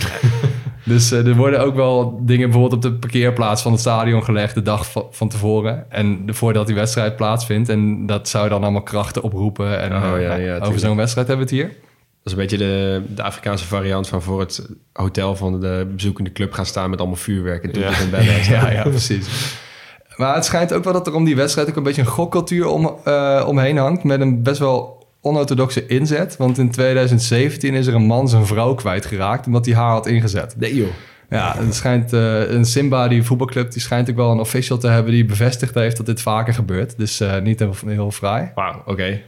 dus 0.84 1.10
eh, 1.12 1.26
er 1.26 1.36
worden 1.36 1.60
ook 1.60 1.74
wel 1.74 2.20
dingen 2.22 2.50
bijvoorbeeld 2.50 2.84
op 2.84 2.90
de 2.90 2.98
parkeerplaats 2.98 3.62
van 3.62 3.72
het 3.72 3.80
stadion 3.80 4.24
gelegd 4.24 4.54
de 4.54 4.62
dag 4.62 4.90
van, 4.90 5.06
van 5.10 5.28
tevoren. 5.28 5.90
En 5.90 6.22
voordat 6.26 6.66
die 6.66 6.74
wedstrijd 6.74 7.16
plaatsvindt. 7.16 7.68
En 7.68 8.06
dat 8.06 8.28
zou 8.28 8.48
dan 8.48 8.62
allemaal 8.62 8.82
krachten 8.82 9.22
oproepen. 9.22 9.80
En 9.80 9.92
Oh, 9.92 10.14
eh, 10.14 10.22
ja, 10.22 10.28
nou, 10.28 10.40
ja, 10.40 10.58
over 10.58 10.78
zo'n 10.78 10.96
wedstrijd 10.96 11.28
hebben 11.28 11.46
we 11.46 11.54
het 11.54 11.62
hier. 11.62 11.76
Dat 12.22 12.24
is 12.24 12.32
een 12.32 12.38
beetje 12.38 12.66
de, 12.66 13.02
de 13.14 13.22
Afrikaanse 13.22 13.64
variant 13.64 14.08
van 14.08 14.22
voor 14.22 14.40
het 14.40 14.68
hotel 14.92 15.36
van 15.36 15.60
de 15.60 15.92
bezoekende 15.94 16.32
club 16.32 16.52
gaan 16.52 16.66
staan 16.66 16.90
met 16.90 16.98
allemaal 16.98 17.16
vuurwerk 17.16 17.64
en 17.64 17.72
toeters 17.72 18.00
en 18.00 18.10
bellen. 18.10 18.44
ja, 18.50 18.70
ja, 18.70 18.82
precies. 18.82 19.56
Maar 20.16 20.34
het 20.34 20.44
schijnt 20.44 20.72
ook 20.72 20.84
wel 20.84 20.92
dat 20.92 21.06
er 21.06 21.14
om 21.14 21.24
die 21.24 21.36
wedstrijd 21.36 21.68
ook 21.68 21.76
een 21.76 21.82
beetje 21.82 22.00
een 22.00 22.06
gokcultuur 22.06 22.66
om, 22.66 22.96
eh, 23.04 23.44
omheen 23.46 23.76
hangt. 23.76 24.04
Met 24.04 24.20
een 24.20 24.42
best 24.42 24.58
wel 24.58 24.95
onorthodoxe 25.26 25.86
inzet. 25.86 26.36
Want 26.36 26.58
in 26.58 26.70
2017 26.70 27.74
is 27.74 27.86
er 27.86 27.94
een 27.94 28.06
man 28.06 28.28
zijn 28.28 28.46
vrouw 28.46 28.74
kwijtgeraakt 28.74 29.46
omdat 29.46 29.66
hij 29.66 29.74
haar 29.74 29.90
had 29.90 30.06
ingezet. 30.06 30.54
Nee 30.58 30.74
joh. 30.74 30.88
Ja, 31.30 31.54
het 31.58 31.74
schijnt 31.74 32.12
eh, 32.12 32.50
een 32.50 32.64
Simba, 32.64 33.08
die 33.08 33.22
voetbalclub, 33.22 33.72
die 33.72 33.80
schijnt 33.82 34.10
ook 34.10 34.16
wel 34.16 34.30
een 34.30 34.38
official 34.40 34.78
te 34.78 34.88
hebben 34.88 35.12
die 35.12 35.24
bevestigd 35.24 35.74
heeft 35.74 35.96
dat 35.96 36.06
dit 36.06 36.22
vaker 36.22 36.54
gebeurt. 36.54 36.98
Dus 36.98 37.20
eh, 37.20 37.40
niet 37.40 37.58
heel, 37.58 37.74
heel 37.86 38.10
fraai. 38.10 38.50
Wauw, 38.54 38.82
oké. 38.86 39.20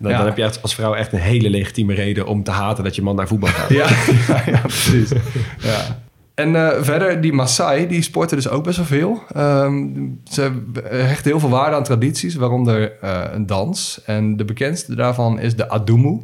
Dan, 0.00 0.10
Ja. 0.10 0.16
dan 0.16 0.26
heb 0.26 0.36
je 0.36 0.42
echt 0.42 0.62
als 0.62 0.74
vrouw 0.74 0.94
echt 0.94 1.12
een 1.12 1.18
hele 1.18 1.50
legitieme 1.50 1.94
reden 1.94 2.26
om 2.26 2.42
te 2.42 2.50
haten 2.50 2.84
dat 2.84 2.94
je 2.94 3.02
man 3.02 3.16
naar 3.16 3.28
voetbal 3.28 3.48
gaat. 3.50 3.68
Ja, 3.80 3.88
ja, 4.28 4.42
ja, 4.46 4.60
precies. 4.60 5.10
Ja. 5.58 6.02
En 6.42 6.56
eh, 6.56 6.82
verder, 6.82 7.20
die 7.20 7.32
Maasai, 7.32 7.86
die 7.86 8.02
sporten 8.02 8.36
dus 8.36 8.48
ook 8.48 8.64
best 8.64 8.76
wel 8.76 8.86
veel. 8.86 9.22
Ehm, 9.34 9.88
ze 10.24 10.52
hechten 10.82 11.30
heel 11.30 11.40
veel 11.40 11.48
waarde 11.48 11.76
aan 11.76 11.84
tradities, 11.84 12.34
waaronder 12.34 12.98
eh, 13.00 13.22
een 13.32 13.46
dans. 13.46 14.02
En 14.04 14.36
de 14.36 14.44
bekendste 14.44 14.94
daarvan 14.94 15.38
is 15.38 15.56
de 15.56 15.68
Adumu. 15.68 16.20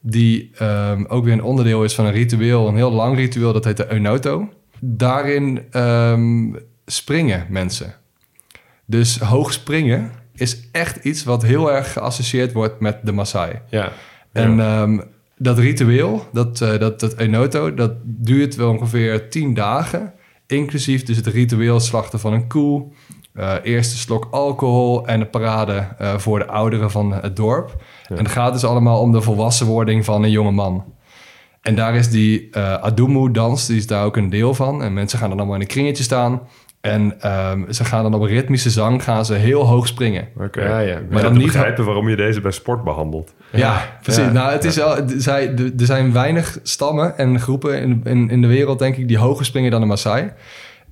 Die 0.00 0.50
ehm, 0.58 1.04
ook 1.08 1.24
weer 1.24 1.32
een 1.32 1.42
onderdeel 1.42 1.84
is 1.84 1.94
van 1.94 2.06
een 2.06 2.12
ritueel, 2.12 2.68
een 2.68 2.76
heel 2.76 2.92
lang 2.92 3.16
ritueel, 3.16 3.52
dat 3.52 3.64
heet 3.64 3.76
de 3.76 3.92
Eunoto. 3.92 4.48
Daarin 4.80 5.62
ehm, 5.70 6.54
springen 6.86 7.46
mensen. 7.48 7.94
Dus 8.84 9.18
hoog 9.18 9.52
springen 9.52 10.10
is 10.34 10.68
echt 10.72 11.04
iets 11.04 11.24
wat 11.24 11.42
heel 11.42 11.72
erg 11.72 11.92
geassocieerd 11.92 12.52
wordt 12.52 12.80
met 12.80 12.98
de 13.02 13.12
Maasai. 13.12 13.60
Ja. 13.70 13.92
En 14.32 14.60
dat 15.38 15.58
ritueel, 15.58 16.24
dat, 16.32 16.60
eh 16.60 16.78
dat, 16.78 17.00
dat 17.00 17.14
Enoto, 17.16 17.74
dat 17.74 17.92
duurt 18.04 18.56
wel 18.56 18.70
ongeveer 18.70 19.30
tien 19.30 19.54
dagen. 19.54 20.12
Inclusief 20.46 21.02
dus 21.02 21.16
het 21.16 21.26
ritueel 21.26 21.80
slachten 21.80 22.20
van 22.20 22.32
een 22.32 22.48
koe. 22.48 22.86
eh, 23.34 23.54
eerste 23.62 23.96
slok 23.96 24.28
alcohol 24.30 25.06
en 25.06 25.18
de 25.18 25.26
parade 25.26 25.88
eh, 25.98 26.18
voor 26.18 26.38
de 26.38 26.46
ouderen 26.46 26.90
van 26.90 27.12
het 27.12 27.36
dorp. 27.36 27.82
En 28.08 28.16
het 28.16 28.28
gaat 28.28 28.52
dus 28.52 28.64
allemaal 28.64 29.00
om 29.00 29.12
de 29.12 29.20
volwassenwording 29.20 30.04
van 30.04 30.22
een 30.22 30.30
jonge 30.30 30.50
man. 30.50 30.84
En 31.62 31.74
daar 31.74 31.94
is 31.94 32.10
die 32.10 32.50
eh 32.50 32.74
Adumu-dans, 32.74 33.66
die 33.66 33.76
is 33.76 33.86
daar 33.86 34.04
ook 34.04 34.16
een 34.16 34.30
deel 34.30 34.54
van. 34.54 34.82
En 34.82 34.92
mensen 34.92 35.18
gaan 35.18 35.28
dan 35.28 35.38
allemaal 35.38 35.56
in 35.56 35.60
een 35.60 35.66
kringetje 35.66 36.02
staan. 36.02 36.40
En 36.90 37.20
ehm, 37.20 37.72
ze 37.72 37.84
gaan 37.84 38.02
dan 38.02 38.14
op 38.14 38.22
ritmische 38.22 38.70
zang 38.70 39.02
gaan 39.02 39.24
ze 39.24 39.34
heel 39.34 39.66
hoog 39.66 39.86
springen. 39.86 40.28
Oké. 40.36 40.62
Ja, 40.64 40.78
ja. 40.78 40.98
Maar 41.10 41.22
dan 41.22 41.32
niet- 41.32 41.42
begrijpen 41.46 41.84
waarom 41.84 42.08
je 42.08 42.16
deze 42.16 42.40
bij 42.40 42.50
sport 42.50 42.84
behandelt. 42.84 43.34
Ja, 43.52 43.98
precies. 44.02 44.24
ja. 44.24 44.32
nou, 44.32 44.52
het 44.52 44.64
is 44.64 44.76
wel, 44.76 44.96
zij, 45.16 45.54
er 45.78 45.86
zijn 45.86 46.12
weinig 46.12 46.58
stammen 46.62 47.18
en 47.18 47.40
groepen 47.40 47.80
in, 47.82 48.00
in, 48.04 48.30
in 48.30 48.40
de 48.40 48.46
wereld, 48.48 48.78
denk 48.78 48.96
ik, 48.96 49.08
die 49.08 49.18
hoger 49.18 49.44
springen 49.44 49.70
dan 49.70 49.80
de 49.80 49.86
Maasai. 49.86 50.32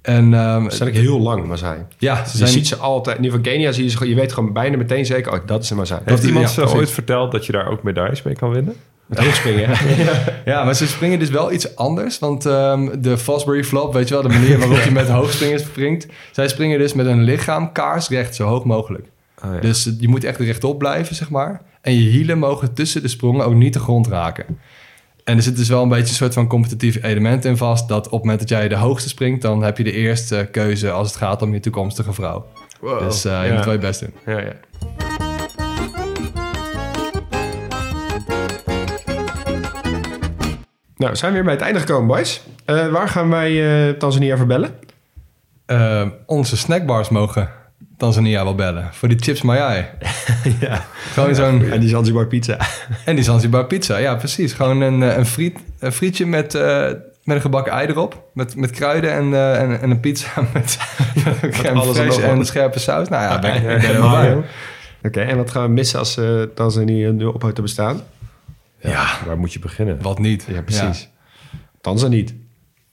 En 0.03 0.35
ehm, 0.35 0.69
Ze 0.71 0.77
zijn 0.77 0.89
ook 0.89 0.95
heel 0.95 1.21
lang, 1.21 1.47
Maasai. 1.47 1.79
ja, 1.99 2.25
ze 2.25 2.39
Je 2.39 2.47
ziet 2.47 2.67
ze 2.67 2.77
altijd. 2.77 3.17
In 3.19 3.25
ieder 3.25 3.39
geval 3.39 3.53
Kenia 3.53 3.73
zie 3.73 3.85
je 3.85 3.91
ze 3.91 3.97
gewoon- 3.97 4.13
Je 4.13 4.19
weet 4.21 4.33
gewoon 4.33 4.53
bijna 4.53 4.77
meteen 4.77 5.07
zeker, 5.07 5.33
oh, 5.33 5.39
dat 5.47 5.63
is 5.63 5.71
een 5.71 5.77
Maasai. 5.77 6.01
Heeft 6.05 6.25
iemand 6.25 6.55
ja, 6.55 6.63
ooit 6.65 6.91
verteld 6.91 7.33
dat 7.33 7.47
je 7.47 7.53
daar 7.53 7.69
ook 7.71 7.83
medailles 7.83 8.23
mee 8.23 8.35
kan 8.35 8.51
winnen? 8.51 8.75
Met 9.07 9.19
hoogspringen. 9.19 9.71
Ja, 10.45 10.65
maar 10.65 10.75
ze 10.75 10.87
springen 10.87 11.19
dus 11.19 11.31
wel 11.31 11.53
iets 11.53 11.77
anders. 11.77 12.19
Want 12.19 12.47
ehm, 12.47 13.01
de 13.01 13.19
Fosbury 13.19 13.65
Flop, 13.65 13.93
weet 13.93 14.09
je 14.09 14.15
wel, 14.15 14.23
de 14.23 14.29
manier 14.29 14.59
waarop 14.59 14.79
je 14.79 14.91
met 14.91 15.09
hoogspringers 15.19 15.63
springt. 15.63 16.07
Zij 16.33 16.49
springen 16.49 16.79
dus 16.79 16.93
met 16.93 17.07
hun 17.07 17.23
lichaam 17.23 17.73
kaarsrecht 17.73 18.35
zo 18.35 18.47
hoog 18.47 18.65
mogelijk. 18.65 19.09
Oh, 19.45 19.55
ja. 19.55 19.61
Dus 19.61 19.91
je 19.99 20.09
moet 20.09 20.25
echt 20.25 20.39
rechtop 20.39 20.79
blijven, 20.79 21.15
zeg 21.15 21.31
maar. 21.31 21.63
En 21.81 21.95
je 21.95 22.09
hielen 22.11 22.39
mogen 22.39 22.75
tussen 22.75 23.03
de 23.03 23.09
sprongen 23.09 23.47
ook 23.47 23.55
niet 23.55 23.73
de 23.73 23.79
grond 23.79 24.07
raken. 24.07 24.59
En 25.25 25.37
er 25.37 25.43
zit 25.43 25.57
dus 25.57 25.69
wel 25.69 25.83
een 25.83 25.89
beetje 25.89 26.09
een 26.09 26.15
soort 26.15 26.35
van 26.35 26.47
competitief 26.47 27.03
element 27.03 27.45
in 27.45 27.57
vast... 27.57 27.89
dat 27.89 28.07
op 28.07 28.13
het 28.13 28.21
moment 28.21 28.39
dat 28.39 28.49
jij 28.49 28.69
de 28.69 28.77
hoogste 28.77 29.09
springt... 29.09 29.43
dan 29.43 29.63
heb 29.63 29.79
je 29.79 29.85
de 29.85 29.93
eerste 29.93 30.49
keuze 30.53 30.91
als 30.91 31.09
het 31.09 31.17
gaat 31.17 31.43
om 31.43 31.53
je 31.53 31.61
toekomstige 31.61 32.13
vrouw. 32.13 32.47
Wow. 32.81 32.99
Dus 33.01 33.25
eh, 33.25 33.41
je 33.43 33.49
Ja. 33.49 33.55
moet 33.55 33.65
wel 33.65 33.75
je 33.75 33.81
best 33.81 34.01
doen. 34.01 34.13
Ja, 34.27 34.39
ja. 34.41 34.53
Nou, 40.97 41.11
we 41.11 41.17
zijn 41.17 41.33
weer 41.33 41.45
bij 41.45 41.53
het 41.53 41.63
einde 41.63 41.81
gekomen, 41.81 42.07
boys. 42.07 42.43
Eh, 42.65 42.89
waar 42.89 43.09
gaan 43.09 43.31
wij 43.31 43.89
eh, 43.89 43.95
Tanzania 43.95 44.37
voor 44.37 44.47
bellen? 44.47 44.71
Eh, 45.67 46.07
onze 46.27 46.57
snackbars 46.57 47.09
mogen 47.09 47.51
Tanzania 47.97 48.45
wel 48.45 48.55
bellen. 48.55 48.89
Voor 48.93 49.09
die 49.09 49.19
chips 49.19 49.43
mayai. 49.43 49.85
ja. 50.61 50.85
Gewoon 51.13 51.35
zo'n... 51.35 51.71
En 51.71 51.81
die 51.81 51.89
Zanzibar 51.89 52.27
pizza. 52.27 52.59
En 53.05 53.15
die 53.15 53.25
Zanzibar 53.25 53.67
pizza, 53.67 53.97
ja 53.97 54.15
precies. 54.15 54.53
Gewoon 54.53 54.81
een, 54.81 55.01
een, 55.01 55.27
friet, 55.27 55.59
een 55.79 55.93
frietje 55.93 56.27
met, 56.27 56.53
met 57.25 57.37
een 57.37 57.41
gebakken 57.41 57.73
ei 57.73 57.87
erop. 57.87 58.23
Met, 58.33 58.57
met 58.57 58.71
kruiden 58.71 59.13
en, 59.13 59.57
en, 59.59 59.81
en 59.81 59.91
een 59.91 60.01
pizza 60.01 60.29
met, 60.53 60.79
met 61.15 61.51
crème 61.51 62.23
en 62.23 62.47
scherpe 62.47 62.79
saus. 62.79 63.09
Nou 63.09 63.23
ja, 63.23 63.39
ben 63.39 63.55
ik, 63.55 63.63
Ja, 63.63 63.71
ik 63.71 63.81
ben. 63.81 64.01
Mario. 64.01 64.45
Oké, 65.03 65.21
en 65.21 65.37
wat 65.37 65.51
gaan 65.51 65.63
we 65.63 65.73
missen 65.73 65.99
als 65.99 66.21
Tanzania 66.55 67.11
nu 67.11 67.25
ophoudt 67.25 67.55
te 67.55 67.63
bestaan? 67.63 68.03
Ja, 68.81 69.07
Waar 69.27 69.39
moet 69.39 69.53
je 69.53 69.59
beginnen? 69.59 70.03
wat 70.03 70.19
niet. 70.19 70.45
Ja, 70.49 70.63
precies. 70.63 71.09
Tanzania 71.81 72.17
niet. 72.17 72.35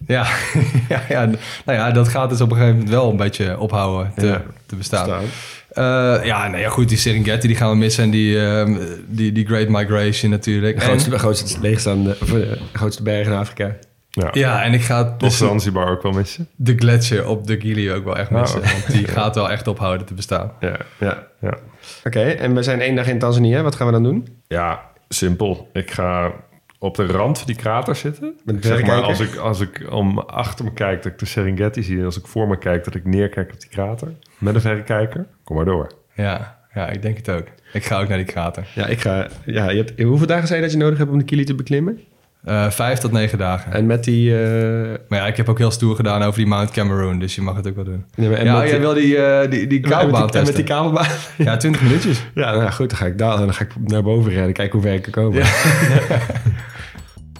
Ja, 0.08 0.28
ja, 0.90 1.02
ja, 1.10 1.26
nou 1.66 1.78
ja, 1.78 1.92
dat 1.92 2.08
gaat 2.08 2.30
dus 2.30 2.42
op 2.42 2.50
een 2.52 2.56
gegeven 2.58 2.76
moment 2.78 2.94
wel 2.94 3.10
een 3.10 3.18
beetje 3.18 3.60
ophouden 3.60 4.12
te, 4.16 4.26
Ja, 4.28 4.42
te 4.66 4.76
bestaan. 4.76 5.06
Staan. 5.06 5.24
Eh, 5.70 6.26
ja, 6.26 6.48
nou 6.48 6.62
ja, 6.62 6.70
goed, 6.70 6.90
die 6.90 6.98
Serengeti 6.98 7.48
die 7.48 7.56
gaan 7.56 7.70
we 7.70 7.76
missen 7.76 8.04
en 8.04 8.10
die, 8.10 8.46
ehm, 8.46 8.78
die, 9.08 9.32
die 9.32 9.46
Great 9.46 9.68
Migration 9.70 10.32
natuurlijk. 10.32 10.76
De 10.76 10.82
En- 10.82 10.88
grootste, 10.88 11.18
grootste 11.20 11.60
leegstaande, 11.62 12.18
of, 12.22 12.28
eh, 12.28 12.34
de 12.34 12.60
grootste 12.74 13.04
berg 13.04 13.28
in 13.28 13.34
Afrika. 13.34 13.76
Ja. 14.10 14.30
ja, 14.32 14.64
en 14.64 14.74
ik 14.74 14.82
ga 14.82 15.04
Toch 15.04 15.18
dus 15.18 15.38
Zanzibar 15.38 15.90
ook 15.90 16.02
wel 16.02 16.12
missen? 16.12 16.48
de 16.56 16.76
gletsjer 16.76 17.28
op 17.28 17.48
de 17.48 17.60
Gili 17.60 17.92
ook 17.92 18.04
wel 18.04 18.18
echt 18.18 18.30
missen. 18.30 18.62
Oh. 18.62 18.72
Want 18.72 18.92
die 18.92 19.08
gaat 19.18 19.36
wel 19.36 19.52
echt 19.52 19.68
ophouden 19.68 20.06
te 20.06 20.14
bestaan. 20.14 20.52
Ja, 20.60 20.78
ja. 21.00 21.28
Ja. 21.42 21.58
Oké, 22.04 22.22
en 22.22 22.56
we 22.56 22.64
zijn 22.64 22.82
één 22.82 22.96
dag 22.96 23.08
in 23.08 23.20
Tanzania. 23.20 23.62
Wat 23.62 23.76
gaan 23.76 23.86
we 23.88 23.94
dan 23.94 24.04
doen? 24.04 24.28
Ja, 24.48 24.82
simpel. 25.14 25.70
Ik 25.74 25.92
ga 25.92 26.32
op 26.80 26.96
de 26.96 27.06
rand 27.06 27.38
van 27.38 27.48
die 27.48 27.56
krater 27.56 27.96
zitten. 27.96 28.34
Met 28.46 28.56
een 28.56 28.62
Zeg 28.64 28.72
maar, 28.72 28.80
verrekijker? 28.80 29.10
als 29.10 29.20
ik, 29.20 29.36
als 29.36 29.60
ik 29.60 29.92
om 29.92 30.20
achter 30.20 30.66
me 30.66 30.74
kijk, 30.74 31.04
dat 31.04 31.12
ik 31.12 31.20
de 31.20 31.26
Serengeti 31.26 31.84
zie. 31.84 32.00
En 32.00 32.06
als 32.06 32.18
ik 32.18 32.28
voor 32.28 32.48
me 32.48 32.58
kijk, 32.58 32.84
dat 32.84 32.96
ik 32.96 33.06
neerkijk 33.06 33.52
op 33.54 33.60
die 33.60 33.70
krater. 33.70 34.14
Met 34.38 34.56
een 34.56 34.62
verrekijker. 34.62 35.26
Kom 35.44 35.56
maar 35.56 35.66
door. 35.66 35.92
Ja, 36.16 36.60
ja, 36.74 36.90
ik 36.90 37.02
denk 37.02 37.18
het 37.18 37.30
ook. 37.30 37.48
Ik 37.74 37.86
ga 37.86 38.02
ook 38.02 38.08
naar 38.08 38.18
die 38.18 38.26
krater. 38.28 38.68
Ja, 38.76 38.86
ik 38.86 39.00
ga... 39.02 39.28
Ja, 39.46 39.70
je 39.70 39.78
hebt, 39.84 40.02
hoeveel 40.02 40.28
dagen 40.28 40.48
zei 40.48 40.60
je 40.60 40.66
dat 40.66 40.74
je 40.76 40.82
nodig 40.82 40.98
hebt 40.98 41.12
om 41.12 41.18
de 41.18 41.24
Kili 41.24 41.44
te 41.44 41.56
beklimmen? 41.56 42.00
Eh, 42.44 42.70
vijf 42.70 43.00
tot 43.00 43.12
negen 43.12 43.38
dagen. 43.38 43.72
En 43.74 43.86
met 43.86 44.04
die... 44.04 44.42
eh, 44.44 44.90
Maar 45.08 45.20
ja, 45.20 45.28
ik 45.28 45.38
heb 45.38 45.50
ook 45.50 45.58
heel 45.58 45.72
stoer 45.72 45.96
gedaan 45.96 46.22
over 46.24 46.38
die 46.38 46.48
Mount 46.48 46.72
Cameroon, 46.72 47.20
dus 47.20 47.36
je 47.36 47.42
mag 47.42 47.56
het 47.56 47.68
ook 47.68 47.76
wel 47.76 47.84
doen. 47.84 48.06
nee, 48.16 48.36
en 48.36 48.46
ja, 48.46 48.62
jij 48.62 48.72
die- 48.72 48.80
wil 48.80 48.94
die, 48.94 49.18
eh, 49.18 49.50
die, 49.52 49.68
die 49.68 49.82
en 49.84 49.90
met 49.90 49.92
kabelbaan 49.92 50.28
die- 50.28 50.40
en 50.40 50.46
met 50.46 50.56
die 50.56 50.64
testen. 50.64 50.66
kabelbaan. 50.66 51.08
Ja, 51.38 51.58
20 51.58 51.82
minuutjes. 51.82 52.26
Ja, 52.36 52.52
nou 52.52 52.64
ja, 52.64 52.70
goed, 52.70 52.90
dan 52.90 52.98
ga 52.98 53.06
ik 53.06 53.18
daar, 53.18 53.38
dan 53.38 53.54
ga 53.54 53.64
ik 53.64 53.72
naar 53.84 54.04
boven 54.04 54.32
rijden, 54.32 54.54
kijken 54.54 54.80
hoe 54.80 54.88
ver 54.88 54.94
ik 54.98 55.02
kan 55.02 55.12
komen. 55.24 55.44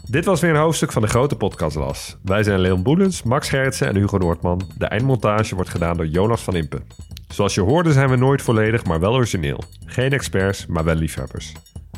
Dit 0.10 0.26
was 0.26 0.42
weer 0.42 0.50
een 0.50 0.56
hoofdstuk 0.62 0.92
van 0.92 1.02
de 1.02 1.08
grote 1.08 1.36
podcastlas. 1.36 2.18
Wij 2.24 2.44
zijn 2.44 2.60
Leon 2.60 2.84
Boelens, 2.84 3.24
Max 3.24 3.50
Gerritsen 3.50 3.88
en 3.88 3.96
Hugo 3.96 4.18
Noordman. 4.18 4.62
De 4.78 4.86
eindmontage 4.86 5.56
wordt 5.56 5.70
gedaan 5.70 5.98
door 5.98 6.08
Jonas 6.08 6.42
van 6.42 6.56
Impen. 6.56 6.84
Zoals 7.28 7.54
je 7.54 7.62
hoorde 7.62 7.92
zijn 7.92 8.10
we 8.10 8.16
nooit 8.16 8.42
volledig, 8.42 8.84
maar 8.86 9.00
wel 9.00 9.14
origineel. 9.14 9.64
Geen 9.86 10.12
experts, 10.12 10.66
maar 10.66 10.84
wel 10.84 10.96
liefhebbers. 10.96 11.52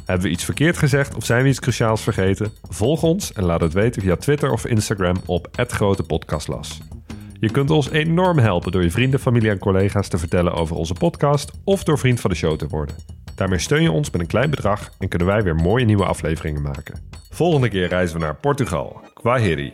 Hebben 0.05 0.25
we 0.25 0.31
iets 0.31 0.43
verkeerd 0.43 0.77
gezegd 0.77 1.15
of 1.15 1.25
zijn 1.25 1.43
we 1.43 1.49
iets 1.49 1.59
cruciaals 1.59 2.01
vergeten? 2.01 2.51
Volg 2.69 3.03
ons 3.03 3.33
en 3.33 3.43
laat 3.43 3.61
het 3.61 3.73
weten 3.73 4.01
via 4.01 4.15
Twitter 4.15 4.51
of 4.51 4.65
Instagram 4.65 5.15
op 5.25 5.47
@grotepodcastlas. 5.67 6.79
Je 7.39 7.51
kunt 7.51 7.69
ons 7.69 7.89
enorm 7.89 8.37
helpen 8.37 8.71
door 8.71 8.83
je 8.83 8.91
vrienden, 8.91 9.19
familie 9.19 9.49
en 9.49 9.57
collega's 9.57 10.07
te 10.07 10.17
vertellen 10.17 10.53
over 10.53 10.75
onze 10.75 10.93
podcast 10.93 11.51
of 11.63 11.83
door 11.83 11.99
vriend 11.99 12.19
van 12.19 12.29
de 12.29 12.35
show 12.35 12.57
te 12.57 12.67
worden. 12.67 12.95
Daarmee 13.35 13.59
steun 13.59 13.81
je 13.81 13.91
ons 13.91 14.11
met 14.11 14.21
een 14.21 14.27
klein 14.27 14.49
bedrag 14.49 14.91
en 14.99 15.07
kunnen 15.07 15.27
wij 15.27 15.43
weer 15.43 15.55
mooie 15.55 15.85
nieuwe 15.85 16.05
afleveringen 16.05 16.61
maken. 16.61 16.99
Volgende 17.29 17.69
keer 17.69 17.87
reizen 17.87 18.19
we 18.19 18.23
naar 18.23 18.35
Portugal, 18.35 19.01
Kwaheri. 19.13 19.73